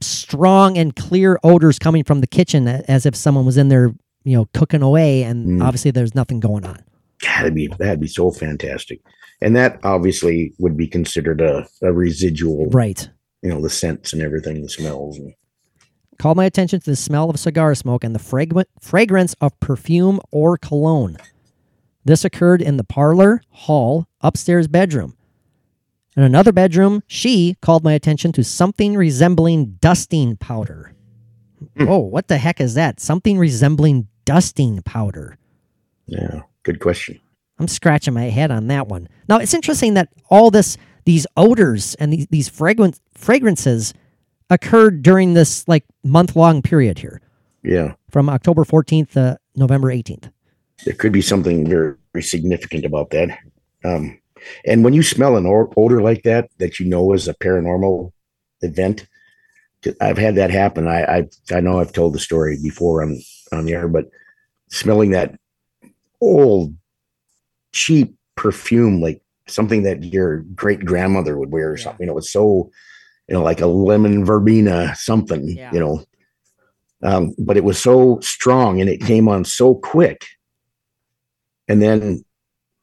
strong 0.06 0.78
and 0.78 0.96
clear 0.96 1.40
odors 1.44 1.80
coming 1.80 2.04
from 2.04 2.22
the 2.22 2.28
kitchen, 2.28 2.68
as 2.68 3.06
if 3.06 3.16
someone 3.16 3.46
was 3.46 3.58
in 3.58 3.70
there, 3.70 3.94
you 4.24 4.36
know, 4.38 4.46
cooking 4.54 4.82
away, 4.82 5.24
and 5.24 5.60
Mm. 5.60 5.64
obviously 5.64 5.92
there's 5.92 6.16
nothing 6.16 6.40
going 6.40 6.66
on. 6.66 6.78
God, 7.22 7.40
that'd 7.40 7.56
be 7.56 7.68
that'd 7.80 8.00
be 8.00 8.08
so 8.08 8.32
fantastic. 8.32 9.02
And 9.42 9.56
that 9.56 9.80
obviously 9.84 10.54
would 10.60 10.78
be 10.78 10.88
considered 10.88 11.42
a, 11.42 11.68
a 11.82 11.92
residual, 11.92 12.68
Right. 12.70 13.10
you 13.42 13.50
know, 13.50 13.62
the 13.62 13.70
scents 13.70 14.14
and 14.14 14.22
everything, 14.22 14.62
the 14.62 14.70
smells. 14.70 15.18
And, 15.18 15.34
Called 16.18 16.38
my 16.38 16.46
attention 16.46 16.80
to 16.80 16.90
the 16.90 16.96
smell 16.96 17.30
of 17.30 17.38
cigar 17.38 17.76
smoke 17.76 18.04
and 18.06 18.16
the 18.16 18.20
frag- 18.20 18.54
fragrance 18.80 19.36
of 19.42 19.60
perfume 19.60 20.22
or 20.32 20.58
cologne. 20.58 21.18
This 22.06 22.24
occurred 22.24 22.62
in 22.62 22.78
the 22.78 22.86
parlor, 22.86 23.42
hall, 23.50 24.08
upstairs 24.22 24.68
bedroom. 24.70 25.16
In 26.18 26.24
another 26.24 26.52
bedroom, 26.52 27.04
she 27.08 27.58
called 27.62 27.84
my 27.84 27.94
attention 27.94 28.32
to 28.34 28.44
something 28.44 28.96
resembling 28.96 29.78
dusting 29.82 30.38
powder. 30.38 30.94
Oh, 31.80 32.00
what 32.00 32.28
the 32.28 32.38
heck 32.38 32.62
is 32.62 32.74
that? 32.76 33.00
Something 33.00 33.38
resembling 33.38 34.08
dusting 34.24 34.82
powder. 34.84 35.38
yeah, 36.08 36.42
good 36.64 36.80
question. 36.80 37.20
I'm 37.60 37.68
scratching 37.68 38.14
my 38.14 38.26
head 38.26 38.52
on 38.52 38.68
that 38.68 38.88
one. 38.88 39.08
Now 39.30 39.38
it's 39.40 39.54
interesting 39.54 39.94
that 39.96 40.10
all 40.30 40.52
this, 40.52 40.78
these 41.06 41.26
odors 41.38 41.96
and 41.96 42.12
these 42.12 42.28
these 42.28 42.50
fragrance 42.50 43.00
fragrances, 43.14 43.94
occurred 44.50 45.02
during 45.04 45.34
this 45.34 45.68
like 45.68 45.86
month 46.04 46.36
long 46.36 46.62
period 46.62 47.00
here, 47.00 47.22
Yeah, 47.64 47.94
from 48.10 48.30
October 48.30 48.64
14th 48.64 49.12
to 49.12 49.38
November 49.56 49.88
18th. 49.88 50.32
there 50.86 50.94
could 50.96 51.12
be 51.14 51.22
something 51.22 51.68
very, 51.68 51.96
very 52.14 52.24
significant 52.24 52.84
about 52.86 53.10
that. 53.12 53.40
Um, 53.84 54.20
and 54.66 54.84
when 54.84 54.94
you 54.94 55.04
smell 55.04 55.38
an 55.38 55.46
odor 55.48 56.02
like 56.02 56.24
that, 56.24 56.50
that 56.58 56.80
you 56.80 56.86
know 56.86 57.14
is 57.14 57.28
a 57.28 57.34
paranormal 57.34 58.12
event, 58.62 59.08
I've 60.02 60.18
had 60.18 60.36
that 60.36 60.50
happen. 60.52 60.88
I, 60.88 61.04
I 61.04 61.28
I 61.52 61.60
know 61.60 61.80
I've 61.80 61.94
told 61.94 62.14
the 62.14 62.20
story 62.20 62.58
before 62.62 63.04
on 63.04 63.20
on 63.52 63.66
the 63.66 63.74
air, 63.74 63.88
but 63.88 64.06
smelling 64.70 65.12
that 65.12 65.36
old 66.22 66.76
cheap 67.72 68.16
perfume, 68.36 69.02
like 69.02 69.22
something 69.48 69.84
that 69.84 70.04
your 70.04 70.40
great 70.56 70.84
grandmother 70.84 71.38
would 71.38 71.52
wear 71.52 71.72
or 71.72 71.78
Yeah. 71.78 71.84
something. 71.84 72.08
You 72.08 72.14
know, 72.14 72.18
it's 72.18 72.32
so, 72.32 72.72
you 73.28 73.36
know, 73.36 73.44
like 73.44 73.62
a 73.62 73.68
lemon 73.68 74.26
verbena 74.26 74.96
something, 74.96 75.50
Yeah. 75.50 75.72
you 75.72 75.80
know. 75.80 76.04
Um, 77.04 77.36
but 77.38 77.58
it 77.58 77.64
was 77.64 77.78
so 77.80 78.20
strong 78.22 78.82
and 78.82 78.90
it 78.90 79.02
came 79.02 79.28
on 79.28 79.46
so 79.46 79.76
quick. 79.76 80.26
And 81.68 81.80
then 81.82 82.24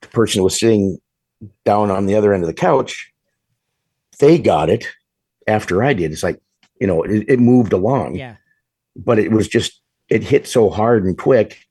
the 0.03 0.09
person 0.09 0.43
was 0.45 0.61
sitting 0.61 0.99
down 1.65 1.91
on 1.91 2.07
the 2.07 2.15
other 2.15 2.33
end 2.33 2.43
of 2.43 2.47
the 2.47 2.55
couch, 2.55 3.13
they 4.19 4.39
got 4.39 4.71
it 4.71 4.87
after 5.47 5.83
I 5.83 5.93
did. 5.93 6.13
It's 6.13 6.23
like, 6.23 6.41
you 6.81 6.87
know, 6.87 7.03
it, 7.03 7.25
it 7.29 7.41
moved 7.41 7.73
along. 7.73 8.17
Yeah. 8.17 8.37
but 8.97 9.19
it 9.19 9.31
was 9.33 9.49
just 9.49 9.81
it 10.09 10.23
hit 10.23 10.47
so 10.47 10.69
hard 10.69 11.05
and 11.05 11.17
quick 11.17 11.67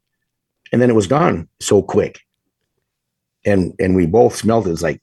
and 0.72 0.82
then 0.82 0.90
it 0.90 0.96
was 0.96 1.08
gone 1.08 1.48
so 1.60 1.82
quick. 1.82 2.22
And 3.46 3.74
and 3.80 3.96
we 3.96 4.06
both 4.06 4.36
smelled 4.36 4.68
it. 4.68 4.72
It's 4.72 4.82
like 4.82 5.02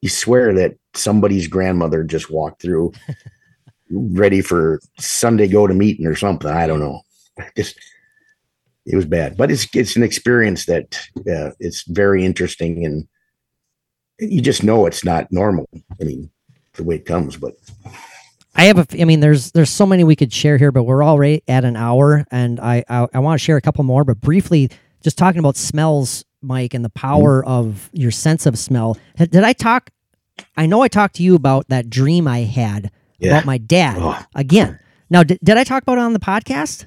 you 0.00 0.08
swear 0.08 0.52
that 0.54 0.76
somebody's 0.94 1.48
grandmother 1.48 2.04
just 2.04 2.30
walked 2.30 2.62
through 2.62 2.92
ready 3.90 4.40
for 4.40 4.80
sunday 4.98 5.48
go 5.48 5.66
to 5.66 5.74
meeting 5.74 6.06
or 6.06 6.14
something. 6.14 6.50
I 6.50 6.66
don't 6.66 6.80
know. 6.80 7.00
Just 7.56 7.78
it 8.84 8.96
was 8.96 9.06
bad. 9.06 9.36
But 9.36 9.50
it's 9.50 9.66
it's 9.74 9.96
an 9.96 10.02
experience 10.02 10.66
that 10.66 11.00
uh, 11.16 11.52
it's 11.60 11.82
very 11.84 12.24
interesting 12.24 12.84
and 12.84 13.08
you 14.22 14.40
just 14.40 14.62
know 14.62 14.86
it's 14.86 15.04
not 15.04 15.30
normal 15.30 15.68
i 16.00 16.04
mean 16.04 16.30
the 16.74 16.84
way 16.84 16.96
it 16.96 17.04
comes 17.04 17.36
but 17.36 17.54
I 18.54 18.64
have 18.64 18.78
a. 18.78 19.00
I 19.00 19.06
mean, 19.06 19.20
there's 19.20 19.52
there's 19.52 19.70
so 19.70 19.86
many 19.86 20.04
we 20.04 20.14
could 20.14 20.32
share 20.32 20.58
here, 20.58 20.70
but 20.70 20.82
we're 20.82 21.02
already 21.02 21.42
at 21.48 21.64
an 21.64 21.74
hour, 21.74 22.26
and 22.30 22.60
I 22.60 22.84
I, 22.88 23.08
I 23.14 23.18
want 23.18 23.40
to 23.40 23.44
share 23.44 23.56
a 23.56 23.62
couple 23.62 23.82
more. 23.82 24.04
But 24.04 24.20
briefly, 24.20 24.70
just 25.02 25.16
talking 25.16 25.38
about 25.38 25.56
smells, 25.56 26.24
Mike, 26.42 26.74
and 26.74 26.84
the 26.84 26.90
power 26.90 27.42
mm-hmm. 27.42 27.50
of 27.50 27.90
your 27.92 28.10
sense 28.10 28.44
of 28.44 28.58
smell. 28.58 28.98
Did 29.16 29.36
I 29.36 29.54
talk? 29.54 29.90
I 30.56 30.66
know 30.66 30.82
I 30.82 30.88
talked 30.88 31.16
to 31.16 31.22
you 31.22 31.34
about 31.34 31.68
that 31.68 31.88
dream 31.88 32.28
I 32.28 32.40
had 32.40 32.90
yeah 33.18 33.32
about 33.32 33.46
my 33.46 33.58
dad 33.58 33.96
Oh. 33.98 34.22
again. 34.34 34.78
Now, 35.08 35.22
did, 35.22 35.38
did 35.42 35.56
I 35.56 35.64
talk 35.64 35.82
about 35.82 35.98
it 35.98 36.02
on 36.02 36.12
the 36.12 36.20
podcast? 36.20 36.86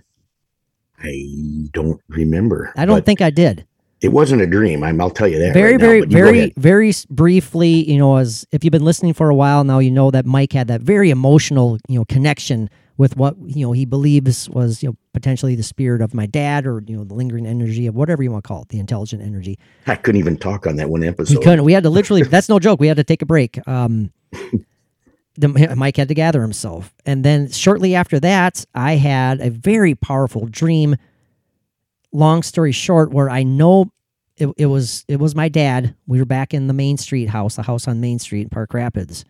i 0.98 1.68
don't 1.74 2.00
remember 2.08 2.72
I 2.78 2.86
don't 2.86 3.06
think 3.06 3.22
I 3.22 3.30
did. 3.30 3.66
It 4.02 4.10
wasn't 4.10 4.42
a 4.42 4.48
dream. 4.48 4.84
I'm, 4.84 5.00
I'll 5.02 5.10
tell 5.10 5.28
you 5.28 5.40
that. 5.40 5.54
very 5.54 5.74
right 5.74 5.80
very 5.80 6.02
go 6.02 6.08
very 6.08 6.54
very 6.58 6.94
briefly 7.10 7.90
you 7.90 7.98
know 7.98 8.18
as 8.18 8.46
if 8.52 8.64
you've 8.64 8.72
been 8.72 8.86
listening 8.86 9.14
for 9.14 9.30
a 9.30 9.36
while 9.36 9.64
now 9.64 9.80
you 9.80 9.92
know 9.92 10.12
that 10.12 10.26
mike 10.26 10.54
had 10.54 10.68
that 10.68 10.82
very 10.82 11.10
emotional 11.10 11.78
you 11.88 11.98
know 11.98 12.06
connection 12.06 12.70
with 12.98 13.18
what 13.18 13.36
you 13.46 13.66
know 13.66 13.72
he 13.72 13.86
believes 13.86 14.50
was 14.50 14.82
you 14.84 14.90
know 14.90 14.98
potentially 15.14 15.56
the 15.56 15.64
spirit 15.64 16.02
of 16.02 16.14
my 16.14 16.26
dad 16.26 16.66
or 16.66 16.84
you 16.88 16.96
know 16.96 17.04
the 17.04 17.14
lingering 17.14 17.46
energy 17.46 17.88
of 17.88 17.96
whatever 17.96 18.24
you 18.24 18.32
want 18.32 18.44
to 18.44 18.48
call 18.48 18.62
it 18.62 18.70
the 18.70 18.80
intelligent 18.80 19.22
energy 19.22 19.58
I 19.88 19.96
couldn't 19.96 20.20
even 20.20 20.38
talk 20.38 20.68
on 20.68 20.76
that 20.78 20.90
one 20.90 21.04
episode 21.04 21.38
we 21.38 21.44
couldn't 21.44 21.64
we 21.64 21.74
had 21.74 21.84
to 21.84 21.90
literally 21.90 22.24
that's 22.36 22.50
no 22.50 22.60
joke 22.60 22.80
we 22.80 22.88
had 22.88 22.98
to 22.98 23.04
take 23.04 23.22
a 23.22 23.26
break 23.26 23.66
um 23.68 24.12
the, 25.38 25.74
mike 25.76 25.98
had 25.98 26.08
to 26.08 26.14
gather 26.14 26.42
himself 26.42 26.94
and 27.06 27.24
then 27.24 27.50
shortly 27.50 27.96
after 27.96 28.20
that 28.20 28.64
i 28.74 28.96
had 28.96 29.42
a 29.42 29.50
very 29.50 29.96
powerful 29.96 30.48
dream 30.48 30.96
long 32.16 32.44
story 32.44 32.72
short 32.72 33.12
where 33.12 33.30
i 33.30 33.44
know 33.44 33.92
it, 34.38 34.50
it 34.58 34.66
was 34.66 35.06
it 35.08 35.20
was 35.20 35.36
my 35.36 35.50
dad. 35.50 35.96
We 36.08 36.20
were 36.20 36.26
back 36.26 36.54
in 36.54 36.68
the 36.68 36.74
main 36.74 36.98
street 36.98 37.30
house 37.30 37.56
the 37.56 37.64
house 37.64 37.88
on 37.88 38.02
main 38.02 38.20
street 38.20 38.42
in 38.42 38.50
park 38.50 38.74
rapids. 38.74 39.26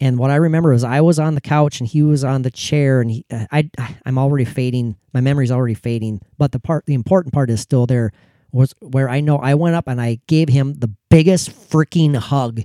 And 0.00 0.18
what 0.18 0.30
i 0.30 0.36
remember 0.36 0.72
is 0.72 0.84
i 0.84 1.00
was 1.00 1.18
on 1.18 1.34
the 1.34 1.40
couch 1.40 1.80
and 1.80 1.88
he 1.88 2.02
was 2.02 2.24
on 2.24 2.42
the 2.42 2.50
chair 2.50 3.00
and 3.00 3.10
he, 3.10 3.24
i 3.30 3.68
i'm 4.04 4.18
already 4.18 4.44
fading. 4.44 4.96
My 5.12 5.20
memory's 5.20 5.52
already 5.52 5.74
fading. 5.74 6.20
But 6.38 6.52
the 6.52 6.60
part 6.60 6.86
the 6.86 6.94
important 6.94 7.32
part 7.32 7.50
is 7.50 7.60
still 7.60 7.86
there 7.86 8.12
was 8.52 8.74
where 8.80 9.08
i 9.08 9.20
know 9.20 9.38
i 9.38 9.54
went 9.54 9.76
up 9.76 9.86
and 9.86 10.00
i 10.00 10.18
gave 10.26 10.48
him 10.48 10.74
the 10.74 10.92
biggest 11.10 11.50
freaking 11.70 12.16
hug. 12.16 12.62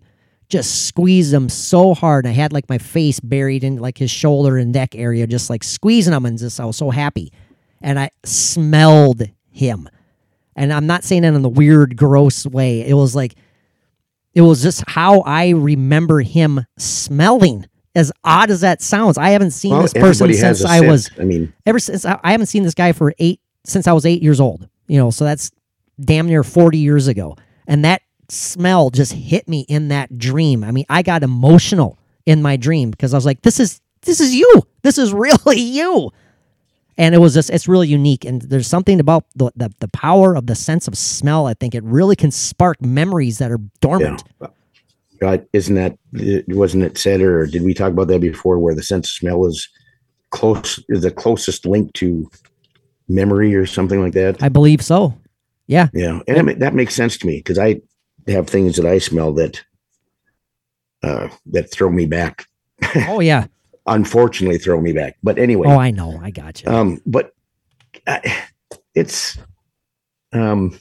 Just 0.49 0.87
squeezed 0.87 1.33
him 1.33 1.47
so 1.47 1.93
hard. 1.93 2.27
I 2.27 2.31
had 2.31 2.51
like 2.51 2.67
my 2.67 2.77
face 2.77 3.21
buried 3.21 3.63
in 3.63 3.77
like 3.77 3.97
his 3.97 4.11
shoulder 4.11 4.57
and 4.57 4.73
neck 4.73 4.95
area 4.95 5.25
just 5.25 5.49
like 5.49 5.63
squeezing 5.63 6.13
him 6.13 6.25
and 6.25 6.37
just 6.37 6.59
i 6.59 6.65
was 6.65 6.77
so 6.77 6.89
happy 6.89 7.31
and 7.81 7.99
i 7.99 8.09
smelled 8.23 9.23
him 9.49 9.87
and 10.55 10.71
I'm 10.71 10.85
not 10.85 11.03
saying 11.03 11.23
that 11.23 11.33
in 11.33 11.41
the 11.41 11.49
weird, 11.49 11.95
gross 11.97 12.45
way. 12.45 12.87
It 12.87 12.93
was 12.93 13.15
like, 13.15 13.35
it 14.33 14.41
was 14.41 14.61
just 14.61 14.83
how 14.87 15.21
I 15.21 15.49
remember 15.49 16.21
him 16.21 16.65
smelling. 16.77 17.65
As 17.93 18.11
odd 18.23 18.49
as 18.49 18.61
that 18.61 18.81
sounds, 18.81 19.17
I 19.17 19.29
haven't 19.29 19.51
seen 19.51 19.71
Well, 19.71 19.81
this 19.81 19.93
person 19.93 20.33
since 20.33 20.63
I 20.63 20.79
was. 20.79 21.09
I 21.19 21.23
mean, 21.23 21.51
ever 21.65 21.77
since 21.77 22.05
I, 22.05 22.17
I 22.23 22.31
haven't 22.31 22.45
seen 22.45 22.63
this 22.63 22.73
guy 22.73 22.93
for 22.93 23.13
eight 23.19 23.41
since 23.65 23.85
I 23.85 23.91
was 23.91 24.05
eight 24.05 24.21
years 24.21 24.39
old. 24.39 24.69
You 24.87 24.97
know, 24.97 25.09
so 25.11 25.25
that's 25.25 25.51
damn 25.99 26.27
near 26.27 26.41
forty 26.41 26.77
years 26.77 27.07
ago, 27.09 27.35
and 27.67 27.83
that 27.83 28.01
smell 28.29 28.91
just 28.91 29.11
hit 29.11 29.49
me 29.49 29.65
in 29.67 29.89
that 29.89 30.17
dream. 30.17 30.63
I 30.63 30.71
mean, 30.71 30.85
I 30.87 31.01
got 31.01 31.21
emotional 31.21 31.99
in 32.25 32.41
my 32.41 32.55
dream 32.55 32.91
because 32.91 33.13
I 33.13 33.17
was 33.17 33.25
like, 33.25 33.41
this 33.41 33.59
is 33.59 33.81
this 34.03 34.21
is 34.21 34.33
you. 34.33 34.61
This 34.83 34.97
is 34.97 35.11
really 35.13 35.59
you. 35.59 36.11
And 37.01 37.15
it 37.15 37.17
was 37.17 37.33
just 37.33 37.49
it's 37.49 37.67
really 37.67 37.87
unique. 37.87 38.25
And 38.25 38.43
there's 38.43 38.67
something 38.67 38.99
about 38.99 39.25
the 39.35 39.51
the, 39.55 39.73
the 39.79 39.87
power 39.87 40.35
of 40.35 40.45
the 40.45 40.53
sense 40.53 40.87
of 40.87 40.95
smell. 40.95 41.47
I 41.47 41.55
think 41.55 41.73
it 41.73 41.83
really 41.83 42.15
can 42.15 42.29
spark 42.29 42.79
memories 42.79 43.39
that 43.39 43.51
are 43.51 43.59
dormant. 43.79 44.23
God, 45.19 45.47
isn't 45.51 45.73
that 45.73 45.97
wasn't 46.47 46.83
it 46.83 46.99
said 46.99 47.21
or 47.21 47.47
did 47.47 47.63
we 47.63 47.73
talk 47.73 47.91
about 47.91 48.07
that 48.09 48.21
before 48.21 48.59
where 48.59 48.75
the 48.75 48.83
sense 48.83 49.07
of 49.07 49.13
smell 49.13 49.47
is 49.47 49.67
close 50.29 50.79
is 50.89 51.01
the 51.01 51.09
closest 51.09 51.65
link 51.65 51.91
to 51.93 52.29
memory 53.09 53.55
or 53.55 53.65
something 53.65 53.99
like 53.99 54.13
that? 54.13 54.41
I 54.43 54.49
believe 54.49 54.83
so. 54.83 55.17
Yeah. 55.65 55.87
Yeah, 55.93 56.19
and 56.27 56.49
that 56.61 56.75
makes 56.75 56.93
sense 56.93 57.17
to 57.17 57.25
me 57.25 57.37
because 57.37 57.57
I 57.57 57.81
have 58.27 58.47
things 58.47 58.75
that 58.75 58.85
I 58.85 58.99
smell 58.99 59.33
that 59.33 59.63
uh, 61.01 61.29
that 61.47 61.71
throw 61.71 61.89
me 61.89 62.05
back. 62.05 62.45
Oh 63.07 63.21
yeah. 63.21 63.47
Unfortunately, 63.87 64.57
throw 64.57 64.79
me 64.79 64.93
back. 64.93 65.17
But 65.23 65.39
anyway, 65.39 65.67
Oh, 65.67 65.77
I 65.77 65.91
know. 65.91 66.19
I 66.21 66.29
got 66.31 66.61
you. 66.61 66.69
um, 66.69 67.01
but 67.05 67.33
I, 68.07 68.43
it's 68.93 69.37
um, 70.33 70.79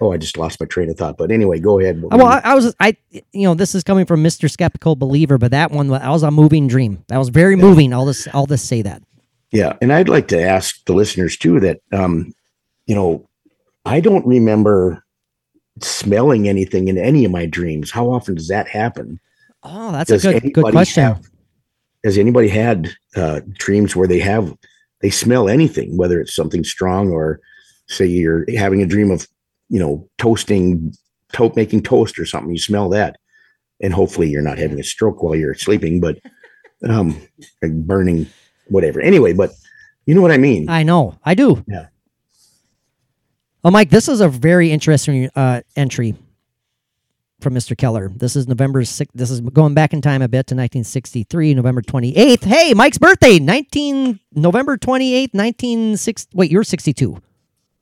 oh, 0.00 0.12
I 0.12 0.16
just 0.18 0.36
lost 0.36 0.60
my 0.60 0.66
train 0.66 0.90
of 0.90 0.96
thought. 0.96 1.16
But 1.16 1.30
anyway, 1.30 1.58
go 1.60 1.78
ahead. 1.80 2.00
Well, 2.02 2.26
I, 2.26 2.40
I 2.44 2.54
was, 2.54 2.74
I, 2.78 2.96
you 3.10 3.44
know, 3.44 3.54
this 3.54 3.74
is 3.74 3.82
coming 3.82 4.04
from 4.06 4.22
Mister 4.22 4.48
Skeptical 4.48 4.96
Believer, 4.96 5.38
but 5.38 5.50
that 5.52 5.70
one, 5.70 5.88
that 5.88 6.02
I 6.02 6.10
was 6.10 6.22
a 6.22 6.30
moving 6.30 6.68
dream. 6.68 7.02
That 7.08 7.18
was 7.18 7.30
very 7.30 7.56
moving. 7.56 7.92
I'll 7.94 8.06
just, 8.06 8.28
I'll 8.34 8.46
just 8.46 8.66
say 8.66 8.82
that. 8.82 9.02
Yeah, 9.50 9.76
and 9.80 9.92
I'd 9.92 10.08
like 10.08 10.28
to 10.28 10.40
ask 10.40 10.84
the 10.84 10.92
listeners 10.92 11.36
too 11.36 11.58
that 11.60 11.80
um, 11.92 12.34
you 12.86 12.94
know, 12.94 13.26
I 13.84 14.00
don't 14.00 14.26
remember 14.26 15.02
smelling 15.80 16.48
anything 16.48 16.88
in 16.88 16.98
any 16.98 17.24
of 17.24 17.32
my 17.32 17.46
dreams. 17.46 17.90
How 17.90 18.10
often 18.10 18.34
does 18.34 18.48
that 18.48 18.68
happen? 18.68 19.18
Oh, 19.62 19.90
that's 19.92 20.10
a 20.10 20.18
good, 20.18 20.52
good 20.54 20.64
question. 20.72 21.02
have- 21.04 21.29
has 22.04 22.18
anybody 22.18 22.48
had 22.48 22.90
uh, 23.16 23.40
dreams 23.52 23.94
where 23.94 24.08
they 24.08 24.20
have 24.20 24.56
they 25.00 25.10
smell 25.10 25.48
anything, 25.48 25.96
whether 25.96 26.20
it's 26.20 26.34
something 26.34 26.64
strong 26.64 27.10
or 27.10 27.40
say 27.88 28.06
you're 28.06 28.44
having 28.56 28.82
a 28.82 28.86
dream 28.86 29.10
of 29.10 29.26
you 29.68 29.78
know 29.78 30.08
toasting, 30.18 30.92
to- 31.32 31.52
making 31.56 31.82
toast 31.82 32.18
or 32.18 32.26
something. 32.26 32.52
You 32.52 32.58
smell 32.58 32.88
that, 32.90 33.16
and 33.80 33.92
hopefully 33.92 34.28
you're 34.28 34.42
not 34.42 34.58
having 34.58 34.80
a 34.80 34.84
stroke 34.84 35.22
while 35.22 35.34
you're 35.34 35.54
sleeping, 35.54 36.00
but 36.00 36.18
um, 36.88 37.20
like 37.62 37.72
burning, 37.72 38.26
whatever. 38.68 39.00
Anyway, 39.00 39.32
but 39.32 39.52
you 40.06 40.14
know 40.14 40.22
what 40.22 40.32
I 40.32 40.38
mean. 40.38 40.68
I 40.68 40.82
know. 40.82 41.18
I 41.24 41.34
do. 41.34 41.64
Yeah. 41.66 41.86
Oh, 43.62 43.70
Mike, 43.70 43.90
this 43.90 44.08
is 44.08 44.22
a 44.22 44.28
very 44.28 44.72
interesting 44.72 45.28
uh, 45.36 45.60
entry 45.76 46.14
from 47.40 47.54
Mr. 47.54 47.76
Keller. 47.76 48.10
This 48.14 48.36
is 48.36 48.46
November 48.46 48.82
6th. 48.82 49.08
This 49.14 49.30
is 49.30 49.40
going 49.40 49.74
back 49.74 49.92
in 49.92 50.00
time 50.00 50.22
a 50.22 50.28
bit 50.28 50.46
to 50.48 50.54
1963, 50.54 51.54
November 51.54 51.82
28th. 51.82 52.44
Hey, 52.44 52.74
Mike's 52.74 52.98
birthday, 52.98 53.38
19 53.38 54.20
November 54.34 54.76
28th, 54.76 55.34
1960. 55.34 56.30
Wait, 56.36 56.50
you're 56.50 56.64
62. 56.64 57.20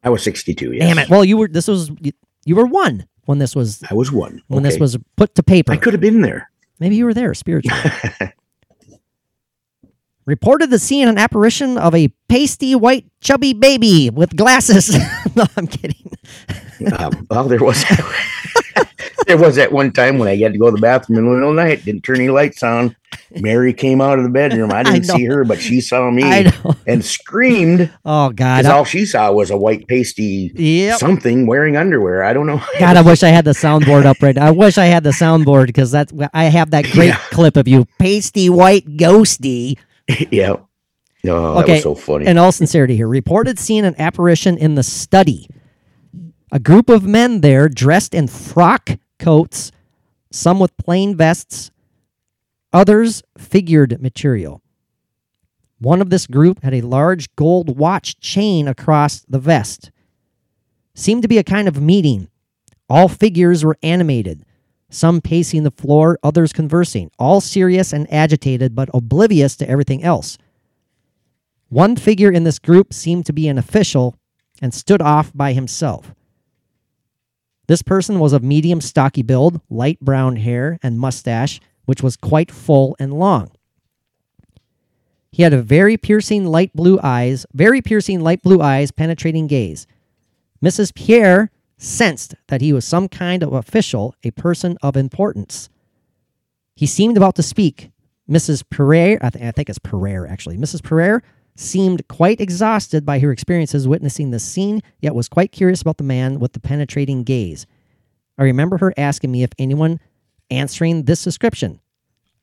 I 0.02 0.10
was 0.10 0.22
62. 0.22 0.72
Yes. 0.72 0.82
Damn 0.88 0.98
it. 0.98 1.10
Well, 1.10 1.24
you 1.24 1.36
were. 1.36 1.48
This 1.48 1.68
was 1.68 1.90
you, 2.00 2.12
you 2.44 2.56
were 2.56 2.66
one 2.66 3.06
when 3.24 3.38
this 3.38 3.54
was 3.54 3.82
I 3.90 3.94
was 3.94 4.10
one. 4.12 4.42
when 4.48 4.62
this 4.62 4.78
was 4.78 4.96
put 5.16 5.34
to 5.34 5.42
paper. 5.42 5.72
I 5.72 5.76
could 5.76 5.92
have 5.92 6.00
been 6.00 6.22
there. 6.22 6.50
Maybe 6.78 6.96
you 6.96 7.04
were 7.04 7.14
there 7.14 7.34
spiritually. 7.34 7.78
Reported 10.24 10.70
the 10.70 10.78
seeing 10.78 11.08
an 11.08 11.18
apparition 11.18 11.78
of 11.78 11.94
a 11.94 12.08
pasty 12.28 12.74
white 12.74 13.06
chubby 13.20 13.54
baby 13.54 14.10
with 14.10 14.36
glasses. 14.36 14.94
no, 15.34 15.44
I'm 15.56 15.66
kidding. 15.66 16.12
Um, 16.96 17.26
well, 17.30 17.44
there 17.44 17.64
was 17.64 17.82
there 19.26 19.36
was 19.38 19.56
that 19.56 19.72
one 19.72 19.92
time 19.92 20.18
when 20.18 20.28
I 20.28 20.36
had 20.36 20.52
to 20.52 20.58
go 20.58 20.66
to 20.66 20.72
the 20.74 20.80
bathroom 20.80 21.18
in 21.18 21.24
the 21.24 21.30
middle 21.30 21.50
of 21.50 21.56
the 21.56 21.62
night, 21.62 21.84
didn't 21.84 22.02
turn 22.02 22.16
any 22.16 22.28
lights 22.28 22.62
on. 22.62 22.94
Mary 23.40 23.72
came 23.72 24.00
out 24.00 24.18
of 24.18 24.24
the 24.24 24.30
bedroom. 24.30 24.70
I 24.72 24.80
I 24.80 24.82
didn't 24.82 25.04
see 25.04 25.24
her, 25.26 25.44
but 25.44 25.60
she 25.60 25.80
saw 25.80 26.10
me 26.10 26.22
and 26.86 27.04
screamed 27.04 27.90
Oh 28.04 28.30
God. 28.30 28.58
because 28.58 28.66
all 28.66 28.84
she 28.84 29.06
saw 29.06 29.32
was 29.32 29.50
a 29.50 29.56
white 29.56 29.86
pasty 29.86 30.52
yep. 30.54 30.98
something 30.98 31.46
wearing 31.46 31.76
underwear. 31.76 32.22
I 32.24 32.32
don't 32.32 32.46
know. 32.46 32.60
God, 32.78 32.96
I 32.96 33.02
wish 33.02 33.22
I 33.22 33.28
had 33.28 33.44
the 33.44 33.52
soundboard 33.52 34.04
up 34.04 34.18
right 34.22 34.34
now. 34.36 34.46
I 34.46 34.50
wish 34.50 34.78
I 34.78 34.86
had 34.86 35.04
the 35.04 35.10
soundboard 35.10 35.66
because 35.66 35.90
that's 35.90 36.12
I 36.34 36.44
have 36.44 36.70
that 36.72 36.84
great 36.92 37.08
Yeah. 37.08 37.18
clip 37.30 37.56
of 37.56 37.66
you, 37.68 37.86
pasty 37.98 38.50
white 38.50 38.86
ghosty. 38.96 39.78
yeah. 40.30 40.56
Oh, 41.26 41.54
that 41.56 41.62
Okay, 41.64 41.72
was 41.74 41.82
so 41.82 41.94
funny. 41.94 42.26
In 42.26 42.38
all 42.38 42.52
sincerity 42.52 42.94
here, 42.96 43.08
reported 43.08 43.58
seeing 43.58 43.84
an 43.84 43.94
apparition 43.98 44.56
in 44.56 44.74
the 44.76 44.82
study. 44.82 45.48
A 46.50 46.58
group 46.58 46.88
of 46.88 47.04
men 47.04 47.42
there 47.42 47.68
dressed 47.68 48.14
in 48.14 48.26
frock 48.26 48.90
coats, 49.18 49.70
some 50.30 50.58
with 50.58 50.76
plain 50.78 51.14
vests, 51.14 51.70
others 52.72 53.22
figured 53.36 54.00
material. 54.00 54.62
One 55.78 56.00
of 56.00 56.08
this 56.08 56.26
group 56.26 56.62
had 56.62 56.72
a 56.72 56.80
large 56.80 57.34
gold 57.36 57.78
watch 57.78 58.18
chain 58.18 58.66
across 58.66 59.20
the 59.28 59.38
vest. 59.38 59.90
Seemed 60.94 61.22
to 61.22 61.28
be 61.28 61.38
a 61.38 61.44
kind 61.44 61.68
of 61.68 61.82
meeting. 61.82 62.28
All 62.88 63.08
figures 63.08 63.62
were 63.62 63.76
animated, 63.82 64.46
some 64.88 65.20
pacing 65.20 65.64
the 65.64 65.70
floor, 65.70 66.18
others 66.22 66.54
conversing, 66.54 67.10
all 67.18 67.42
serious 67.42 67.92
and 67.92 68.10
agitated, 68.12 68.74
but 68.74 68.88
oblivious 68.94 69.54
to 69.56 69.68
everything 69.68 70.02
else. 70.02 70.38
One 71.68 71.94
figure 71.94 72.32
in 72.32 72.44
this 72.44 72.58
group 72.58 72.94
seemed 72.94 73.26
to 73.26 73.34
be 73.34 73.48
an 73.48 73.58
official 73.58 74.16
and 74.62 74.72
stood 74.72 75.02
off 75.02 75.30
by 75.34 75.52
himself. 75.52 76.14
This 77.68 77.82
person 77.82 78.18
was 78.18 78.32
of 78.32 78.42
medium 78.42 78.80
stocky 78.80 79.22
build, 79.22 79.60
light 79.70 80.00
brown 80.00 80.36
hair, 80.36 80.78
and 80.82 80.98
mustache, 80.98 81.60
which 81.84 82.02
was 82.02 82.16
quite 82.16 82.50
full 82.50 82.96
and 82.98 83.12
long. 83.12 83.50
He 85.30 85.42
had 85.42 85.52
a 85.52 85.62
very 85.62 85.98
piercing 85.98 86.46
light 86.46 86.72
blue 86.74 86.98
eyes, 87.02 87.44
very 87.52 87.82
piercing 87.82 88.20
light 88.20 88.42
blue 88.42 88.62
eyes, 88.62 88.90
penetrating 88.90 89.46
gaze. 89.46 89.86
Mrs. 90.64 90.94
Pierre 90.94 91.50
sensed 91.76 92.34
that 92.48 92.62
he 92.62 92.72
was 92.72 92.86
some 92.86 93.06
kind 93.06 93.42
of 93.42 93.52
official, 93.52 94.14
a 94.24 94.30
person 94.32 94.78
of 94.82 94.96
importance. 94.96 95.68
He 96.74 96.86
seemed 96.86 97.16
about 97.16 97.36
to 97.36 97.42
speak. 97.42 97.90
Mrs. 98.28 98.64
Pereire, 98.68 99.18
I, 99.20 99.30
th- 99.30 99.44
I 99.44 99.50
think 99.52 99.68
it's 99.68 99.78
Pereire 99.78 100.28
actually. 100.28 100.56
Mrs. 100.56 100.82
Pereire 100.82 101.22
seemed 101.58 102.06
quite 102.08 102.40
exhausted 102.40 103.04
by 103.04 103.18
her 103.18 103.32
experiences 103.32 103.88
witnessing 103.88 104.30
the 104.30 104.38
scene, 104.38 104.80
yet 105.00 105.14
was 105.14 105.28
quite 105.28 105.52
curious 105.52 105.82
about 105.82 105.98
the 105.98 106.04
man 106.04 106.38
with 106.38 106.52
the 106.52 106.60
penetrating 106.60 107.24
gaze. 107.24 107.66
I 108.38 108.44
remember 108.44 108.78
her 108.78 108.94
asking 108.96 109.32
me 109.32 109.42
if 109.42 109.50
anyone 109.58 109.98
answering 110.50 111.04
this 111.04 111.24
description, 111.24 111.80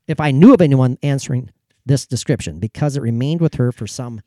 if 0.08 0.20
I 0.20 0.32
knew 0.32 0.54
of 0.54 0.62
anyone 0.62 0.98
answering 1.02 1.52
this 1.86 2.06
description, 2.06 2.60
because 2.60 2.98
it 2.98 3.02
remained 3.02 3.40
with 3.40 3.56
her 3.56 3.72
for 3.72 3.88
some 3.88 4.22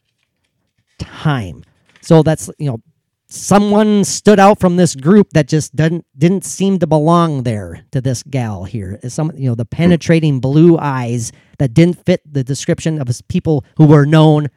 time. 0.99 1.65
So 2.01 2.23
that's 2.23 2.49
you 2.59 2.71
know, 2.71 2.81
someone 3.29 4.05
stood 4.05 4.41
out 4.41 4.59
from 4.59 4.77
this 4.77 4.95
group 4.95 5.31
that 5.31 5.49
just 5.49 5.77
didn't 5.77 6.07
didn't 6.17 6.45
seem 6.45 6.79
to 6.79 6.87
belong 6.87 7.43
there 7.43 7.85
to 7.93 8.01
this 8.01 8.23
gal 8.23 8.65
here. 8.65 8.99
Some 9.09 9.33
you 9.35 9.51
know 9.51 9.55
the 9.55 9.67
penetrating 9.67 10.41
blue 10.41 10.79
eyes 10.79 11.31
that 11.59 11.75
didn't 11.75 12.07
fit 12.07 12.23
the 12.25 12.43
description 12.43 13.01
of 13.01 13.11
people 13.29 13.67
who 13.77 13.87
were 13.87 14.07
known 14.07 14.49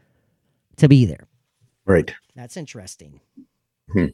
to 0.81 0.87
be 0.89 1.05
there. 1.05 1.27
right. 1.85 2.13
That's 2.35 2.55
interesting. 2.57 3.19
Hmm. 3.91 4.07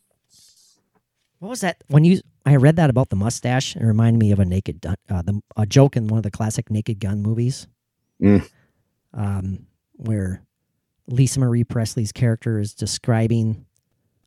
What 1.39 1.49
was 1.49 1.61
that? 1.61 1.84
When 1.88 2.03
you 2.03 2.22
I 2.45 2.55
read 2.55 2.78
that 2.78 2.89
about 2.89 3.09
the 3.09 3.15
mustache, 3.15 3.76
it 3.76 3.83
reminded 3.83 4.20
me 4.20 4.32
of 4.32 4.39
a 4.39 4.46
Naked 4.46 4.86
uh, 4.86 4.96
the 5.21 5.41
a 5.55 5.66
joke 5.66 5.96
in 5.97 6.08
one 6.08 6.17
of 6.17 6.24
the 6.24 6.32
classic 6.32 6.71
Naked 6.71 7.00
Gun 7.00 7.21
movies, 7.21 7.67
Mm. 8.21 8.50
um, 9.13 9.67
where 9.93 10.41
Lisa 11.08 11.39
Marie 11.39 11.63
Presley's 11.63 12.12
character 12.12 12.59
is 12.59 12.74
describing 12.74 13.66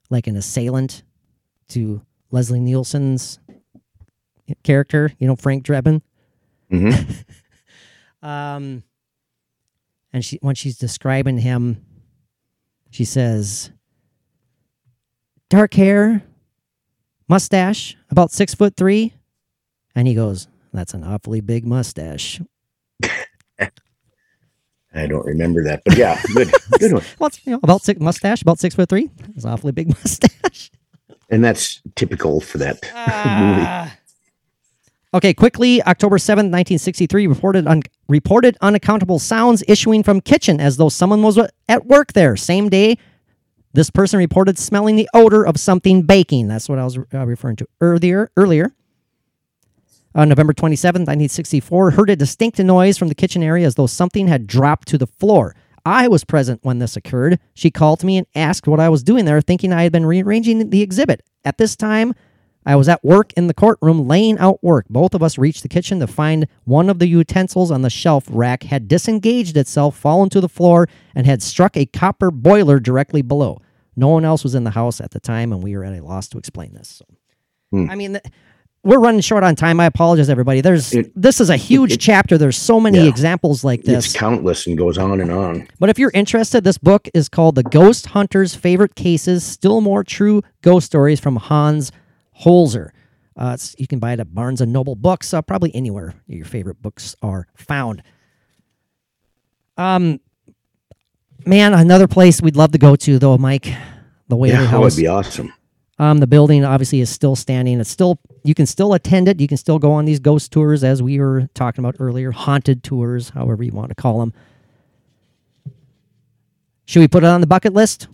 like 0.08 0.26
an 0.28 0.36
assailant 0.36 1.02
to 1.70 2.02
Leslie 2.30 2.60
Nielsen's 2.60 3.40
character. 4.62 5.10
You 5.18 5.26
know, 5.26 5.36
Frank 5.36 5.64
Drebin. 5.64 6.02
hmm 6.70 6.90
Um, 8.22 8.82
and 10.12 10.22
she 10.24 10.38
when 10.42 10.54
she's 10.54 10.76
describing 10.78 11.38
him, 11.38 11.84
she 12.90 13.04
says, 13.04 13.70
"Dark 15.48 15.74
hair, 15.74 16.22
mustache, 17.28 17.96
about 18.10 18.30
six 18.32 18.54
foot 18.54 18.76
three," 18.76 19.14
and 19.94 20.06
he 20.08 20.14
goes, 20.14 20.48
"That's 20.72 20.94
an 20.94 21.04
awfully 21.04 21.40
big 21.40 21.66
mustache." 21.66 22.40
I 24.92 25.06
don't 25.06 25.24
remember 25.24 25.62
that, 25.64 25.82
but 25.84 25.96
yeah, 25.96 26.20
good, 26.34 26.50
good 26.78 26.92
one. 26.92 27.02
Well, 27.20 27.30
you 27.44 27.52
know, 27.52 27.60
about 27.62 27.82
six 27.82 28.00
mustache, 28.00 28.42
about 28.42 28.58
six 28.58 28.74
foot 28.74 28.88
three. 28.88 29.08
It's 29.36 29.44
an 29.44 29.50
awfully 29.50 29.72
big 29.72 29.88
mustache. 30.02 30.70
And 31.30 31.44
that's 31.44 31.80
typical 31.94 32.40
for 32.40 32.58
that 32.58 32.74
movie. 32.82 32.92
Ah. 32.96 33.96
Okay, 35.12 35.34
quickly, 35.34 35.82
October 35.82 36.18
7th, 36.18 36.52
1963, 36.52 37.26
reported 37.26 37.66
un- 37.66 37.82
reported 38.08 38.56
unaccountable 38.60 39.18
sounds 39.18 39.64
issuing 39.66 40.04
from 40.04 40.20
kitchen 40.20 40.60
as 40.60 40.76
though 40.76 40.88
someone 40.88 41.22
was 41.22 41.38
at 41.68 41.86
work 41.86 42.12
there. 42.12 42.36
Same 42.36 42.68
day, 42.68 42.96
this 43.72 43.90
person 43.90 44.18
reported 44.18 44.56
smelling 44.56 44.94
the 44.94 45.08
odor 45.12 45.44
of 45.44 45.58
something 45.58 46.02
baking. 46.02 46.46
That's 46.46 46.68
what 46.68 46.78
I 46.78 46.84
was 46.84 46.96
uh, 47.12 47.26
referring 47.26 47.56
to 47.56 47.68
earlier. 47.80 48.30
Earlier, 48.36 48.72
On 50.14 50.28
November 50.28 50.52
27th, 50.52 51.06
1964, 51.06 51.92
heard 51.92 52.10
a 52.10 52.16
distinct 52.16 52.58
noise 52.60 52.96
from 52.96 53.08
the 53.08 53.14
kitchen 53.14 53.42
area 53.42 53.66
as 53.66 53.74
though 53.76 53.86
something 53.88 54.28
had 54.28 54.46
dropped 54.46 54.86
to 54.88 54.98
the 54.98 55.06
floor. 55.06 55.56
I 55.84 56.06
was 56.08 56.24
present 56.24 56.60
when 56.62 56.78
this 56.78 56.96
occurred. 56.96 57.40
She 57.54 57.70
called 57.70 58.04
me 58.04 58.16
and 58.18 58.26
asked 58.36 58.68
what 58.68 58.80
I 58.80 58.88
was 58.88 59.02
doing 59.02 59.24
there, 59.24 59.40
thinking 59.40 59.72
I 59.72 59.82
had 59.84 59.92
been 59.92 60.06
rearranging 60.06 60.70
the 60.70 60.82
exhibit. 60.82 61.22
At 61.44 61.58
this 61.58 61.74
time, 61.74 62.14
I 62.66 62.76
was 62.76 62.88
at 62.88 63.02
work 63.04 63.32
in 63.34 63.46
the 63.46 63.54
courtroom 63.54 64.06
laying 64.06 64.38
out 64.38 64.62
work. 64.62 64.86
Both 64.90 65.14
of 65.14 65.22
us 65.22 65.38
reached 65.38 65.62
the 65.62 65.68
kitchen 65.68 65.98
to 66.00 66.06
find 66.06 66.46
one 66.64 66.90
of 66.90 66.98
the 66.98 67.08
utensils 67.08 67.70
on 67.70 67.82
the 67.82 67.90
shelf 67.90 68.26
rack 68.30 68.64
had 68.64 68.86
disengaged 68.86 69.56
itself, 69.56 69.96
fallen 69.96 70.28
to 70.30 70.40
the 70.40 70.48
floor, 70.48 70.88
and 71.14 71.26
had 71.26 71.42
struck 71.42 71.76
a 71.76 71.86
copper 71.86 72.30
boiler 72.30 72.78
directly 72.78 73.22
below. 73.22 73.60
No 73.96 74.08
one 74.08 74.24
else 74.24 74.44
was 74.44 74.54
in 74.54 74.64
the 74.64 74.70
house 74.70 75.00
at 75.00 75.10
the 75.12 75.20
time, 75.20 75.52
and 75.52 75.62
we 75.62 75.76
were 75.76 75.84
at 75.84 75.98
a 75.98 76.04
loss 76.04 76.28
to 76.28 76.38
explain 76.38 76.74
this. 76.74 76.88
So, 76.88 77.04
hmm. 77.70 77.90
I 77.90 77.94
mean, 77.94 78.12
th- 78.12 78.24
we're 78.82 78.98
running 79.00 79.20
short 79.20 79.42
on 79.44 79.56
time. 79.56 79.78
I 79.80 79.84
apologize, 79.86 80.30
everybody. 80.30 80.60
There's 80.62 80.94
It- 80.94 81.12
this 81.14 81.40
is 81.40 81.50
a 81.50 81.56
huge 81.56 81.92
it- 81.94 82.00
chapter. 82.00 82.38
There's 82.38 82.56
so 82.56 82.78
many 82.80 82.98
Yeah. 82.98 83.08
examples 83.08 83.62
like 83.64 83.82
this. 83.82 84.06
It's 84.06 84.14
countless 84.16 84.66
and 84.66 84.76
goes 84.78 84.96
on 84.96 85.20
and 85.20 85.30
on. 85.30 85.66
But 85.78 85.90
if 85.90 85.98
you're 85.98 86.12
interested, 86.14 86.64
this 86.64 86.78
book 86.78 87.08
is 87.12 87.28
called 87.28 87.56
The 87.56 87.62
Ghost 87.62 88.06
Hunter's 88.08 88.54
Favorite 88.54 88.94
Cases 88.94 89.44
Still 89.44 89.80
More 89.82 90.02
True 90.04 90.42
Ghost 90.62 90.86
Stories 90.86 91.20
from 91.20 91.36
Hans 91.36 91.90
Holzer. 92.42 92.90
Uh, 93.36 93.56
you 93.78 93.86
can 93.86 93.98
buy 93.98 94.12
it 94.12 94.20
at 94.20 94.34
Barnes 94.34 94.60
and 94.60 94.72
Noble 94.72 94.94
Books, 94.96 95.32
uh, 95.32 95.40
probably 95.40 95.74
anywhere 95.74 96.14
your 96.26 96.44
favorite 96.44 96.82
books 96.82 97.14
are 97.22 97.46
found. 97.56 98.02
Um, 99.76 100.20
man, 101.46 101.72
another 101.72 102.06
place 102.06 102.42
we'd 102.42 102.56
love 102.56 102.72
to 102.72 102.78
go 102.78 102.96
to, 102.96 103.18
though, 103.18 103.38
Mike, 103.38 103.72
the 104.28 104.36
Whaley 104.36 104.54
Yeah, 104.54 104.62
that 104.62 104.66
House. 104.68 104.96
would 104.96 105.00
be 105.00 105.06
awesome. 105.06 105.52
Um, 105.98 106.18
the 106.18 106.26
building 106.26 106.64
obviously 106.64 107.00
is 107.00 107.10
still 107.10 107.36
standing. 107.36 107.78
It's 107.78 107.90
still 107.90 108.18
you 108.42 108.54
can 108.54 108.64
still 108.64 108.94
attend 108.94 109.28
it. 109.28 109.38
You 109.38 109.46
can 109.46 109.58
still 109.58 109.78
go 109.78 109.92
on 109.92 110.06
these 110.06 110.18
ghost 110.18 110.50
tours, 110.50 110.82
as 110.82 111.02
we 111.02 111.18
were 111.20 111.48
talking 111.54 111.84
about 111.84 111.96
earlier, 111.98 112.30
haunted 112.30 112.82
tours, 112.82 113.30
however 113.30 113.62
you 113.62 113.72
want 113.72 113.90
to 113.90 113.94
call 113.94 114.20
them. 114.20 114.32
Should 116.86 117.00
we 117.00 117.08
put 117.08 117.22
it 117.22 117.26
on 117.26 117.42
the 117.42 117.46
bucket 117.46 117.74
list? 117.74 118.08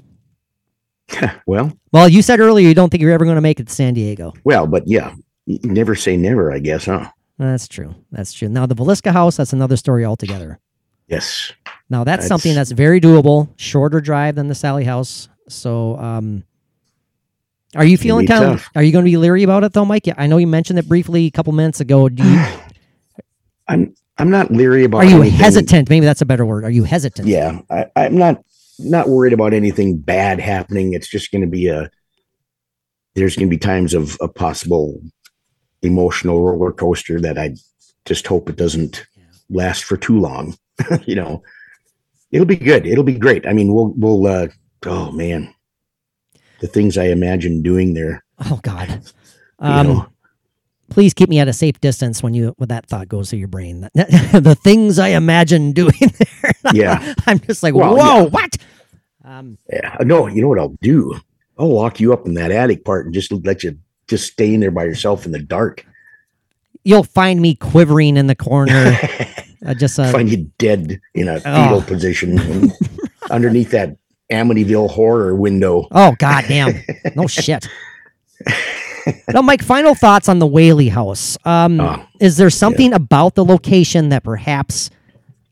Well, 1.46 1.72
Well, 1.92 2.08
you 2.08 2.22
said 2.22 2.40
earlier 2.40 2.66
you 2.68 2.74
don't 2.74 2.90
think 2.90 3.00
you're 3.02 3.12
ever 3.12 3.24
going 3.24 3.36
to 3.36 3.40
make 3.40 3.60
it 3.60 3.68
to 3.68 3.72
San 3.74 3.94
Diego. 3.94 4.32
well, 4.44 4.66
but 4.66 4.86
yeah, 4.86 5.14
never 5.46 5.94
say 5.94 6.16
never, 6.16 6.52
I 6.52 6.58
guess, 6.58 6.86
huh? 6.86 7.08
That's 7.38 7.68
true. 7.68 7.94
That's 8.10 8.32
true. 8.32 8.48
Now 8.48 8.66
the 8.66 8.74
Villisca 8.74 9.12
House, 9.12 9.36
that's 9.36 9.52
another 9.52 9.76
story 9.76 10.04
altogether. 10.04 10.58
Yes. 11.06 11.52
Now 11.90 12.02
that's, 12.02 12.24
That's- 12.24 12.28
something 12.28 12.54
that's 12.54 12.72
very 12.72 13.00
doable, 13.00 13.48
shorter 13.56 14.00
drive 14.00 14.34
than 14.34 14.48
the 14.48 14.58
Whaley 14.60 14.84
House. 14.84 15.28
So, 15.48 15.96
um, 15.98 16.42
are 17.76 17.84
you 17.84 17.96
feeling 17.98 18.26
kind 18.26 18.44
of? 18.44 18.66
Are 18.74 18.82
you 18.82 18.90
going 18.90 19.04
to 19.04 19.10
be 19.10 19.16
leery 19.16 19.42
about 19.42 19.62
it 19.62 19.72
though, 19.72 19.84
Mike? 19.84 20.04
I 20.16 20.26
know 20.26 20.38
you 20.38 20.46
mentioned 20.46 20.78
it 20.78 20.88
briefly 20.88 21.26
a 21.26 21.30
couple 21.30 21.52
minutes 21.52 21.80
ago. 21.80 22.08
Do 22.08 22.24
you, 22.26 22.44
I'm 23.68 23.94
I'm 24.18 24.30
not 24.30 24.50
leery 24.50 24.84
about 24.84 25.04
it? 25.04 25.06
are 25.08 25.10
you 25.10 25.20
anything- 25.22 25.38
hesitant? 25.38 25.90
Maybe 25.90 26.06
that's 26.06 26.22
a 26.22 26.26
better 26.26 26.46
word. 26.46 26.64
Are 26.64 26.70
you 26.70 26.84
hesitant? 26.84 27.28
Yeah, 27.28 27.60
I, 27.70 27.86
I'm 27.96 28.16
not 28.16 28.42
not 28.78 29.08
worried 29.08 29.32
about 29.32 29.54
anything 29.54 29.98
bad 29.98 30.40
happening. 30.40 30.92
It's 30.92 31.08
just 31.08 31.32
going 31.32 31.42
to 31.42 31.48
be 31.48 31.68
a 31.68 31.90
there's 33.14 33.36
going 33.36 33.48
to 33.48 33.54
be 33.54 33.58
times 33.58 33.94
of 33.94 34.16
a 34.20 34.28
possible 34.28 35.00
emotional 35.82 36.42
roller 36.42 36.72
coaster 36.72 37.20
that 37.20 37.38
I 37.38 37.54
just 38.04 38.26
hope 38.26 38.48
it 38.48 38.56
doesn't 38.56 39.06
last 39.50 39.84
for 39.84 39.96
too 39.96 40.18
long. 40.18 40.56
you 41.06 41.14
know, 41.14 41.42
it'll 42.30 42.46
be 42.46 42.56
good. 42.56 42.86
It'll 42.86 43.04
be 43.04 43.18
great. 43.18 43.46
I 43.46 43.52
mean, 43.52 43.74
we'll 43.74 43.94
we'll 43.96 44.26
uh, 44.26 44.48
oh 44.86 45.12
man, 45.12 45.54
the 46.60 46.66
things 46.66 46.98
I 46.98 47.04
imagine 47.06 47.62
doing 47.62 47.94
there. 47.94 48.24
Oh 48.44 48.60
God. 48.62 49.02
You 49.58 49.68
Um, 49.70 49.86
know, 49.86 50.06
please 50.90 51.12
keep 51.14 51.28
me 51.28 51.38
at 51.38 51.48
a 51.48 51.52
safe 51.52 51.80
distance 51.80 52.22
when 52.22 52.34
you 52.34 52.54
when 52.58 52.68
that 52.68 52.86
thought 52.86 53.08
goes 53.08 53.30
through 53.30 53.38
your 53.40 53.48
brain. 53.48 53.88
the 53.94 54.56
things 54.62 54.98
I 54.98 55.08
imagine 55.08 55.72
doing 55.72 55.92
there. 56.42 56.52
Yeah. 56.72 57.14
I'm 57.26 57.38
just 57.40 57.62
like, 57.62 57.74
Well, 57.74 57.96
whoa, 57.96 58.22
yeah. 58.24 58.28
what? 58.28 58.56
Um, 59.24 59.58
yeah. 59.72 59.96
No, 60.02 60.26
you 60.26 60.40
know 60.42 60.48
what 60.48 60.58
I'll 60.58 60.76
do? 60.82 61.14
I'll 61.58 61.72
lock 61.74 62.00
you 62.00 62.12
up 62.12 62.26
in 62.26 62.34
that 62.34 62.50
attic 62.50 62.84
part 62.84 63.06
and 63.06 63.14
just 63.14 63.32
let 63.32 63.64
you 63.64 63.78
just 64.08 64.32
stay 64.32 64.54
in 64.54 64.60
there 64.60 64.70
by 64.70 64.84
yourself 64.84 65.26
in 65.26 65.32
the 65.32 65.40
dark. 65.40 65.84
you'll 66.84 67.02
find 67.02 67.40
me 67.42 67.54
quivering 67.56 68.16
in 68.16 68.28
the 68.28 68.36
corner. 68.36 68.96
uh, 69.66 69.74
just 69.74 69.98
uh, 69.98 70.12
find 70.12 70.30
you 70.30 70.48
dead 70.58 71.00
in 71.14 71.26
a 71.28 71.40
Oh. 71.44 71.64
fetal 71.64 71.82
position 71.82 72.70
underneath 73.30 73.70
that 73.72 73.96
Amityville 74.30 74.90
horror 74.90 75.34
window. 75.34 75.88
oh 75.90 76.14
god 76.18 76.44
damn, 76.46 76.74
no 77.16 77.26
shit. 77.26 77.66
Now, 79.32 79.42
Mike, 79.42 79.62
final 79.62 79.94
thoughts 79.94 80.28
on 80.28 80.38
the 80.38 80.46
Whaley 80.46 80.88
House. 80.88 81.36
Um, 81.44 81.80
Oh, 81.80 82.04
is 82.20 82.36
there 82.36 82.50
something 82.50 82.92
about 82.92 83.34
the 83.34 83.44
location 83.44 84.08
that 84.10 84.24
perhaps? 84.24 84.90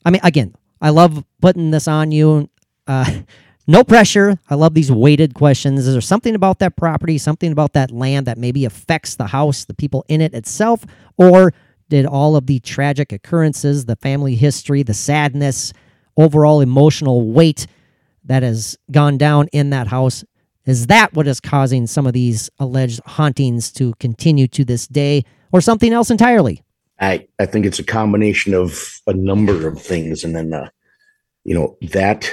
I 0.04 0.10
mean, 0.10 0.20
again, 0.24 0.54
I 0.80 0.90
love 0.90 1.24
putting 1.40 1.70
this 1.70 1.86
on 1.88 2.10
you. 2.12 2.48
Uh, 2.86 3.20
no 3.66 3.84
pressure. 3.84 4.38
I 4.50 4.54
love 4.54 4.74
these 4.74 4.90
weighted 4.92 5.34
questions. 5.34 5.86
Is 5.86 5.92
there 5.94 6.00
something 6.00 6.34
about 6.34 6.58
that 6.58 6.76
property, 6.76 7.18
something 7.18 7.50
about 7.52 7.72
that 7.74 7.90
land 7.90 8.26
that 8.26 8.38
maybe 8.38 8.64
affects 8.64 9.16
the 9.16 9.26
house, 9.26 9.64
the 9.64 9.74
people 9.74 10.04
in 10.08 10.20
it 10.20 10.34
itself, 10.34 10.84
or 11.16 11.52
did 11.88 12.06
all 12.06 12.36
of 12.36 12.46
the 12.46 12.60
tragic 12.60 13.12
occurrences, 13.12 13.84
the 13.86 13.96
family 13.96 14.34
history, 14.34 14.82
the 14.82 14.94
sadness, 14.94 15.72
overall 16.16 16.60
emotional 16.60 17.30
weight 17.30 17.66
that 18.24 18.42
has 18.42 18.76
gone 18.90 19.16
down 19.18 19.48
in 19.52 19.70
that 19.70 19.86
house? 19.86 20.24
Is 20.66 20.86
that 20.86 21.12
what 21.12 21.26
is 21.26 21.40
causing 21.40 21.86
some 21.86 22.06
of 22.06 22.14
these 22.14 22.48
alleged 22.58 23.00
hauntings 23.04 23.70
to 23.72 23.94
continue 24.00 24.48
to 24.48 24.64
this 24.64 24.86
day, 24.86 25.24
or 25.52 25.60
something 25.60 25.92
else 25.92 26.10
entirely? 26.10 26.62
I, 27.00 27.26
I 27.38 27.46
think 27.46 27.66
it's 27.66 27.78
a 27.78 27.84
combination 27.84 28.54
of 28.54 29.00
a 29.06 29.12
number 29.12 29.68
of 29.68 29.80
things. 29.80 30.24
And 30.24 30.34
then, 30.34 30.52
uh, 30.52 30.68
you 31.44 31.54
know, 31.54 31.76
that 31.92 32.30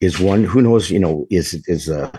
is 0.00 0.18
one, 0.18 0.44
who 0.44 0.62
knows, 0.62 0.90
you 0.90 0.98
know, 0.98 1.26
is, 1.30 1.62
is, 1.68 1.88
uh, 1.88 2.10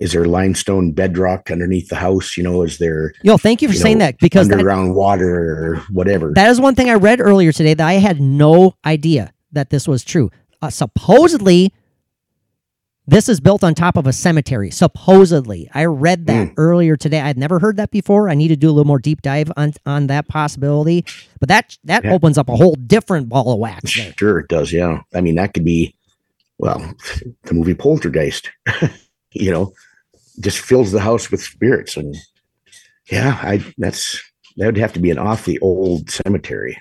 is 0.00 0.12
there 0.12 0.24
limestone 0.24 0.92
bedrock 0.92 1.50
underneath 1.50 1.88
the 1.88 1.96
house? 1.96 2.36
You 2.36 2.44
know, 2.44 2.62
is 2.62 2.78
there 2.78 3.12
Yo, 3.22 3.36
thank 3.36 3.62
you 3.62 3.68
for 3.68 3.74
you 3.74 3.80
saying 3.80 3.98
know, 3.98 4.06
that 4.06 4.18
because 4.20 4.48
that, 4.48 4.54
underground 4.54 4.94
water 4.94 5.74
or 5.74 5.76
whatever? 5.90 6.32
that 6.34 6.50
is 6.50 6.60
one 6.60 6.74
thing 6.74 6.88
I 6.88 6.94
read 6.94 7.20
earlier 7.20 7.52
today 7.52 7.74
that 7.74 7.86
I 7.86 7.94
had 7.94 8.20
no 8.20 8.74
idea 8.84 9.32
that 9.52 9.70
this 9.70 9.88
was 9.88 10.04
true. 10.04 10.30
Uh, 10.62 10.70
supposedly, 10.70 11.72
this 13.08 13.26
is 13.30 13.40
built 13.40 13.64
on 13.64 13.74
top 13.74 13.96
of 13.96 14.06
a 14.06 14.12
cemetery. 14.12 14.70
Supposedly, 14.70 15.68
I 15.72 15.86
read 15.86 16.26
that 16.26 16.48
hmm. 16.48 16.54
earlier 16.58 16.94
today. 16.94 17.20
I'd 17.22 17.38
never 17.38 17.58
heard 17.58 17.78
that 17.78 17.90
before. 17.90 18.28
I 18.28 18.34
need 18.34 18.48
to 18.48 18.56
do 18.56 18.68
a 18.68 18.70
little 18.70 18.86
more 18.86 18.98
deep 18.98 19.22
dive 19.22 19.50
on 19.56 19.72
on 19.86 20.08
that 20.08 20.28
possibility. 20.28 21.06
But 21.40 21.48
that 21.48 21.78
that 21.84 22.04
Yeah. 22.04 22.12
opens 22.12 22.36
up 22.36 22.50
a 22.50 22.56
whole 22.56 22.74
different 22.74 23.30
ball 23.30 23.52
of 23.52 23.58
wax. 23.58 23.96
There. 23.96 24.12
Sure, 24.18 24.38
it 24.40 24.48
does. 24.48 24.72
Yeah. 24.72 25.00
I 25.14 25.22
mean, 25.22 25.36
that 25.36 25.54
could 25.54 25.64
be, 25.64 25.94
well, 26.58 26.94
the 27.44 27.54
movie 27.54 27.74
Poltergeist, 27.74 28.50
you 29.32 29.50
know, 29.50 29.72
just 30.40 30.58
fills 30.58 30.92
the 30.92 31.00
house 31.00 31.30
with 31.30 31.42
spirits. 31.42 31.96
And 31.96 32.14
yeah, 33.10 33.38
I, 33.42 33.64
that's, 33.78 34.22
that 34.58 34.66
would 34.66 34.76
have 34.76 34.92
to 34.92 35.00
be 35.00 35.10
an 35.10 35.18
awfully 35.18 35.58
old 35.60 36.10
cemetery. 36.10 36.76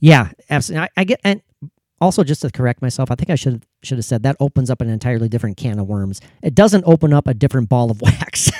Yeah, 0.00 0.32
absolutely. 0.50 0.88
I, 0.96 1.00
I 1.00 1.04
get 1.04 1.20
and 1.24 1.40
also 2.04 2.22
just 2.22 2.42
to 2.42 2.50
correct 2.50 2.80
myself, 2.82 3.10
I 3.10 3.14
think 3.16 3.30
I 3.30 3.34
should 3.34 3.64
should 3.82 3.98
have 3.98 4.04
said 4.04 4.22
that 4.22 4.36
opens 4.38 4.70
up 4.70 4.80
an 4.80 4.88
entirely 4.88 5.28
different 5.28 5.56
can 5.56 5.78
of 5.78 5.88
worms. 5.88 6.20
It 6.42 6.54
doesn't 6.54 6.84
open 6.86 7.12
up 7.12 7.26
a 7.26 7.34
different 7.34 7.68
ball 7.68 7.90
of 7.90 8.00
wax. 8.06 8.50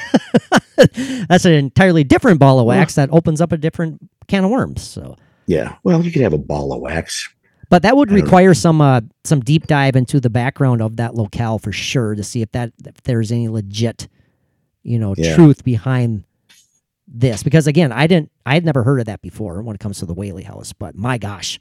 That's 1.28 1.44
an 1.44 1.52
entirely 1.52 2.04
different 2.04 2.40
ball 2.40 2.58
of 2.58 2.66
wax 2.66 2.96
that 2.96 3.08
opens 3.12 3.40
up 3.40 3.52
a 3.52 3.56
different 3.56 4.00
can 4.26 4.44
of 4.44 4.50
worms. 4.50 4.82
So, 4.82 5.16
Yeah. 5.46 5.76
Well, 5.84 6.02
you 6.04 6.10
could 6.10 6.22
have 6.22 6.32
a 6.32 6.38
ball 6.38 6.72
of 6.72 6.80
wax. 6.80 7.28
but 7.70 7.82
that 7.82 7.96
would 7.96 8.08
don't 8.08 8.18
know. 8.18 8.24
require 8.24 8.54
some 8.54 8.80
uh, 8.80 9.00
some 9.24 9.40
deep 9.40 9.66
dive 9.66 9.96
into 9.96 10.20
the 10.20 10.30
background 10.30 10.82
of 10.82 10.96
that 10.96 11.14
locale 11.14 11.58
for 11.58 11.72
sure 11.72 12.14
to 12.14 12.22
see 12.24 12.42
if 12.42 12.50
that 12.52 12.72
if 12.84 13.02
there's 13.04 13.30
any 13.32 13.48
legit, 13.48 14.08
you 14.82 14.98
know, 14.98 15.14
Yeah. 15.16 15.34
truth 15.34 15.64
behind 15.64 16.24
this. 17.06 17.42
Because 17.42 17.66
again, 17.66 17.92
I 17.92 18.06
didn't 18.06 18.30
I 18.44 18.54
had 18.54 18.64
never 18.64 18.82
heard 18.82 19.00
of 19.00 19.06
that 19.06 19.22
before 19.22 19.62
when 19.62 19.74
it 19.74 19.80
comes 19.80 19.98
to 20.00 20.06
the 20.06 20.14
Whaley 20.14 20.42
House. 20.42 20.72
But 20.72 20.96
my 20.96 21.18
gosh, 21.18 21.58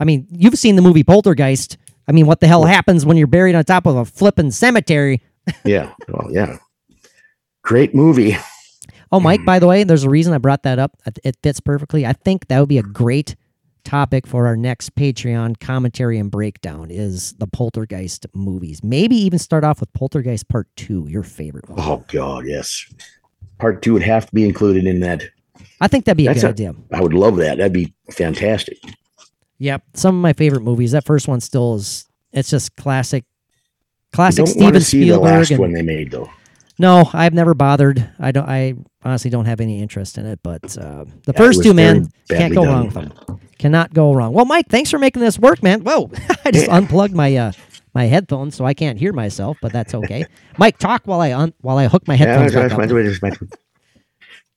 I 0.00 0.04
mean, 0.04 0.26
you've 0.30 0.58
seen 0.58 0.76
the 0.76 0.82
movie 0.82 1.04
Poltergeist. 1.04 1.76
I 2.08 2.12
mean, 2.12 2.26
what 2.26 2.40
the 2.40 2.46
hell 2.46 2.64
happens 2.64 3.06
when 3.06 3.16
you're 3.16 3.26
buried 3.26 3.54
on 3.54 3.64
top 3.64 3.86
of 3.86 3.96
a 3.96 4.04
flippin' 4.04 4.50
cemetery? 4.50 5.22
Yeah. 5.64 5.92
Well, 6.08 6.28
yeah. 6.32 6.56
Great 7.62 7.94
movie. 7.94 8.36
Oh, 9.12 9.20
Mike, 9.20 9.40
Mm. 9.40 9.44
by 9.46 9.58
the 9.58 9.66
way, 9.66 9.84
there's 9.84 10.04
a 10.04 10.10
reason 10.10 10.32
I 10.32 10.38
brought 10.38 10.62
that 10.64 10.78
up. 10.78 10.92
It- 11.06 11.18
It 11.22 11.36
fits 11.42 11.60
perfectly. 11.60 12.04
I 12.06 12.12
think 12.14 12.48
that 12.48 12.60
would 12.60 12.68
be 12.68 12.78
a 12.78 12.82
great 12.82 13.36
topic 13.84 14.26
for 14.26 14.46
our 14.46 14.56
next 14.56 14.94
Patreon 14.94 15.60
commentary 15.60 16.18
and 16.18 16.30
breakdown 16.30 16.90
is 16.90 17.34
the 17.34 17.46
Poltergeist 17.46 18.26
movies. 18.34 18.80
Maybe 18.82 19.14
even 19.16 19.38
start 19.38 19.62
off 19.64 19.80
with 19.80 19.92
Poltergeist 19.92 20.48
Part 20.48 20.66
2, 20.76 21.06
your 21.08 21.22
favorite 21.22 21.68
one. 21.68 21.78
Oh, 21.80 22.02
God. 22.08 22.46
Yes. 22.46 22.86
Part 23.58 23.82
two 23.82 23.92
would 23.92 24.02
have 24.02 24.26
to 24.26 24.34
be 24.34 24.44
included 24.46 24.86
in 24.86 25.00
that. 25.00 25.22
I 25.80 25.86
think 25.88 26.06
that'd 26.06 26.16
be 26.16 26.26
a 26.26 26.30
That's 26.30 26.40
good 26.40 26.46
a- 26.48 26.50
idea. 26.50 26.74
I 26.92 27.00
would 27.02 27.12
love 27.14 27.36
that. 27.36 27.58
That'd 27.58 27.72
be 27.74 27.92
fantastic. 28.10 28.78
Yep. 29.64 29.82
Some 29.94 30.16
of 30.16 30.20
my 30.22 30.34
favorite 30.34 30.60
movies. 30.62 30.92
That 30.92 31.04
first 31.06 31.26
one 31.26 31.40
still 31.40 31.74
is 31.76 32.04
it's 32.32 32.50
just 32.50 32.76
classic 32.76 33.24
classic 34.12 34.46
Steven 34.46 34.80
see 34.82 35.08
the 35.08 35.18
last 35.18 35.50
and 35.50 35.58
one 35.60 35.72
they 35.72 35.80
made, 35.82 36.10
though. 36.10 36.28
No, 36.78 37.08
I've 37.14 37.32
never 37.32 37.54
bothered. 37.54 38.10
I 38.18 38.30
don't. 38.30 38.46
I 38.48 38.74
honestly 39.02 39.30
don't 39.30 39.46
have 39.46 39.60
any 39.60 39.80
interest 39.80 40.18
in 40.18 40.26
it. 40.26 40.40
But 40.42 40.76
uh, 40.76 41.04
the 41.24 41.30
it 41.32 41.36
first 41.36 41.62
two, 41.62 41.72
man, 41.72 42.08
can't 42.28 42.52
go 42.54 42.64
done. 42.64 42.72
wrong 42.74 42.84
with 42.86 42.94
them. 43.26 43.40
Cannot 43.58 43.94
go 43.94 44.12
wrong. 44.12 44.34
Well, 44.34 44.44
Mike, 44.44 44.66
thanks 44.68 44.90
for 44.90 44.98
making 44.98 45.22
this 45.22 45.38
work, 45.38 45.62
man. 45.62 45.80
Whoa, 45.82 46.10
I 46.44 46.50
just 46.50 46.66
Yeah. 46.66 46.76
unplugged 46.76 47.14
my 47.14 47.34
uh, 47.34 47.52
my 47.94 48.04
headphones, 48.04 48.56
so 48.56 48.66
I 48.66 48.74
can't 48.74 48.98
hear 48.98 49.14
myself. 49.14 49.56
But 49.62 49.72
that's 49.72 49.94
okay. 49.94 50.26
Mike, 50.58 50.76
talk 50.78 51.02
while 51.06 51.20
I 51.22 51.32
un- 51.32 51.54
while 51.62 51.78
I 51.78 51.86
hook 51.86 52.06
my 52.06 52.14
Yeah, 52.14 52.26
headphones 52.26 52.52
back 52.54 52.62
that's 52.70 52.76
my, 52.76 52.84
up. 53.00 53.04
that's 53.30 53.40
my, 53.40 53.48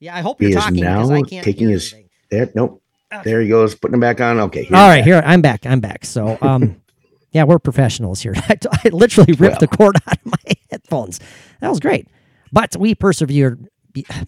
Yeah, 0.00 0.16
I 0.16 0.20
hope 0.20 0.40
He 0.40 0.50
you're 0.50 0.60
talking 0.60 0.74
because 0.80 1.10
I 1.10 1.22
can't 1.22 1.44
taking 1.44 1.68
his- 1.70 1.94
there. 2.30 2.50
Nope. 2.54 2.82
There 3.24 3.40
he 3.40 3.48
goes, 3.48 3.74
putting 3.74 3.92
them 3.92 4.00
back 4.00 4.20
on. 4.20 4.38
Okay. 4.40 4.66
All 4.66 4.72
right, 4.72 4.96
that. 4.98 5.04
here 5.04 5.22
I'm 5.24 5.40
back. 5.42 5.64
I'm 5.66 5.80
back. 5.80 6.04
So, 6.04 6.36
um, 6.42 6.76
yeah, 7.32 7.44
we're 7.44 7.58
professionals 7.58 8.20
here. 8.20 8.34
I, 8.48 8.56
I 8.84 8.88
literally 8.90 9.32
ripped 9.34 9.60
the 9.60 9.68
cord 9.68 9.96
out 10.06 10.18
of 10.18 10.26
my 10.26 10.52
headphones. 10.70 11.20
That 11.60 11.68
was 11.70 11.80
great, 11.80 12.08
but 12.52 12.76
we 12.78 12.94
persevered. 12.94 13.66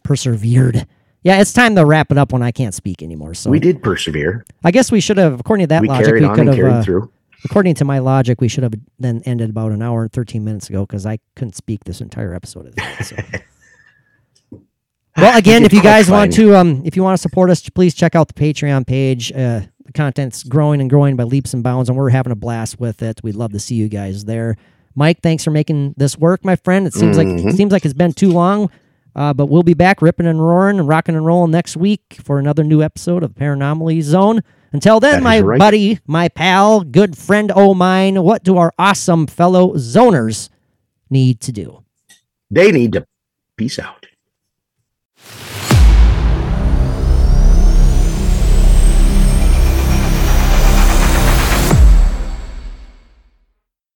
Persevered. 0.02 0.86
Yeah, 1.23 1.40
it's 1.40 1.52
time 1.52 1.74
to 1.77 1.85
wrap 1.85 2.11
it 2.11 2.16
up 2.19 2.32
when 2.32 2.43
I 2.43 2.51
can't 2.51 2.74
speak 2.74 3.02
anymore. 3.02 3.35
So 3.35 3.51
We 3.51 3.59
did 3.61 3.82
persevere. 3.82 4.44
I 4.65 4.70
guess 4.70 4.90
we 4.90 5.01
should 5.01 5.19
have, 5.19 5.39
according 5.40 5.65
to 5.65 5.69
that 5.69 5.82
we 5.82 5.89
logic, 5.89 6.07
carried 6.07 6.23
we 6.23 6.28
on 6.28 6.35
could 6.35 6.40
and 6.40 6.48
have. 6.48 6.57
carried 6.57 6.73
Uh, 6.77 6.82
through. 6.82 7.12
according 7.44 7.74
to 7.74 7.85
my 7.85 7.98
logic, 7.98 8.40
we 8.40 8.48
should 8.48 8.62
have 8.62 8.73
then 8.98 9.20
ended 9.27 9.51
about 9.51 9.70
an 9.73 9.82
hour 9.82 10.02
and 10.05 10.12
13 10.12 10.43
minutes 10.43 10.70
ago 10.70 10.86
because 10.86 11.05
I 11.05 11.19
couldn't 11.36 11.57
speak 11.57 11.85
this 11.85 12.01
entire 12.01 12.35
episode 12.35 12.69
of 12.69 12.74
that. 12.77 13.05
So. 13.05 13.16
Well, 15.21 15.39
again, 15.39 15.65
if 15.65 15.73
you 15.73 15.83
guys 15.83 16.11
want 16.11 16.33
to, 16.35 16.57
um, 16.57 16.83
if 16.85 16.97
you 16.97 17.03
want 17.03 17.17
to 17.17 17.21
support 17.23 17.51
us, 17.51 17.69
please 17.69 17.95
check 17.95 18.15
out 18.15 18.29
the 18.29 18.35
Patreon 18.35 18.87
page. 18.87 19.33
Uh, 19.33 19.61
the 19.85 19.93
content's 19.93 20.43
growing 20.45 20.81
and 20.81 20.89
growing 20.89 21.17
by 21.17 21.25
leaps 21.25 21.53
and 21.55 21.63
bounds, 21.63 21.89
and 21.89 21.99
we're 21.99 22.11
having 22.11 22.33
a 22.33 22.37
blast 22.37 22.79
with 22.79 23.03
it. 23.03 23.21
We'd 23.23 23.35
love 23.35 23.53
to 23.53 23.59
see 23.61 23.75
you 23.75 23.89
guys 23.89 24.25
there. 24.25 24.57
Mike, 24.95 25.21
thanks 25.23 25.45
for 25.45 25.51
making 25.51 25.95
this 25.97 26.17
work, 26.19 26.45
my 26.45 26.57
friend. 26.57 26.87
It 26.87 26.95
seems 26.95 27.17
like 27.17 27.27
it 27.29 27.37
Mhm. 27.45 27.57
seems 27.57 27.73
like 27.73 27.85
it's 27.85 27.95
been 27.95 28.13
too 28.13 28.31
long, 28.31 28.71
uh, 29.17 29.33
but 29.33 29.47
we'll 29.47 29.63
be 29.63 29.75
back 29.75 30.03
ripping 30.03 30.27
and 30.27 30.41
roaring 30.41 30.79
and 30.79 30.89
rocking 30.89 31.15
and 31.17 31.25
rolling 31.25 31.51
next 31.53 31.77
week 31.77 32.19
for 32.23 32.39
another 32.39 32.65
new 32.65 32.83
episode 32.83 33.23
of 33.23 33.33
Paranormally 33.35 34.03
Zone. 34.03 34.41
Until 34.73 35.01
then, 35.01 35.15
That 35.15 35.23
my 35.23 35.41
right. 35.41 35.59
buddy, 35.59 35.99
my 36.07 36.29
pal, 36.29 36.83
good 36.83 37.17
friend 37.19 37.51
oh 37.55 37.75
mine, 37.75 38.23
what 38.23 38.45
do 38.45 38.57
our 38.57 38.73
awesome 38.79 39.27
fellow 39.27 39.75
zoners 39.75 40.49
need 41.09 41.41
to 41.41 41.51
do? 41.53 41.83
They 42.51 42.71
need 42.71 42.93
to 42.93 43.07
peace 43.57 43.79
out. 43.81 44.00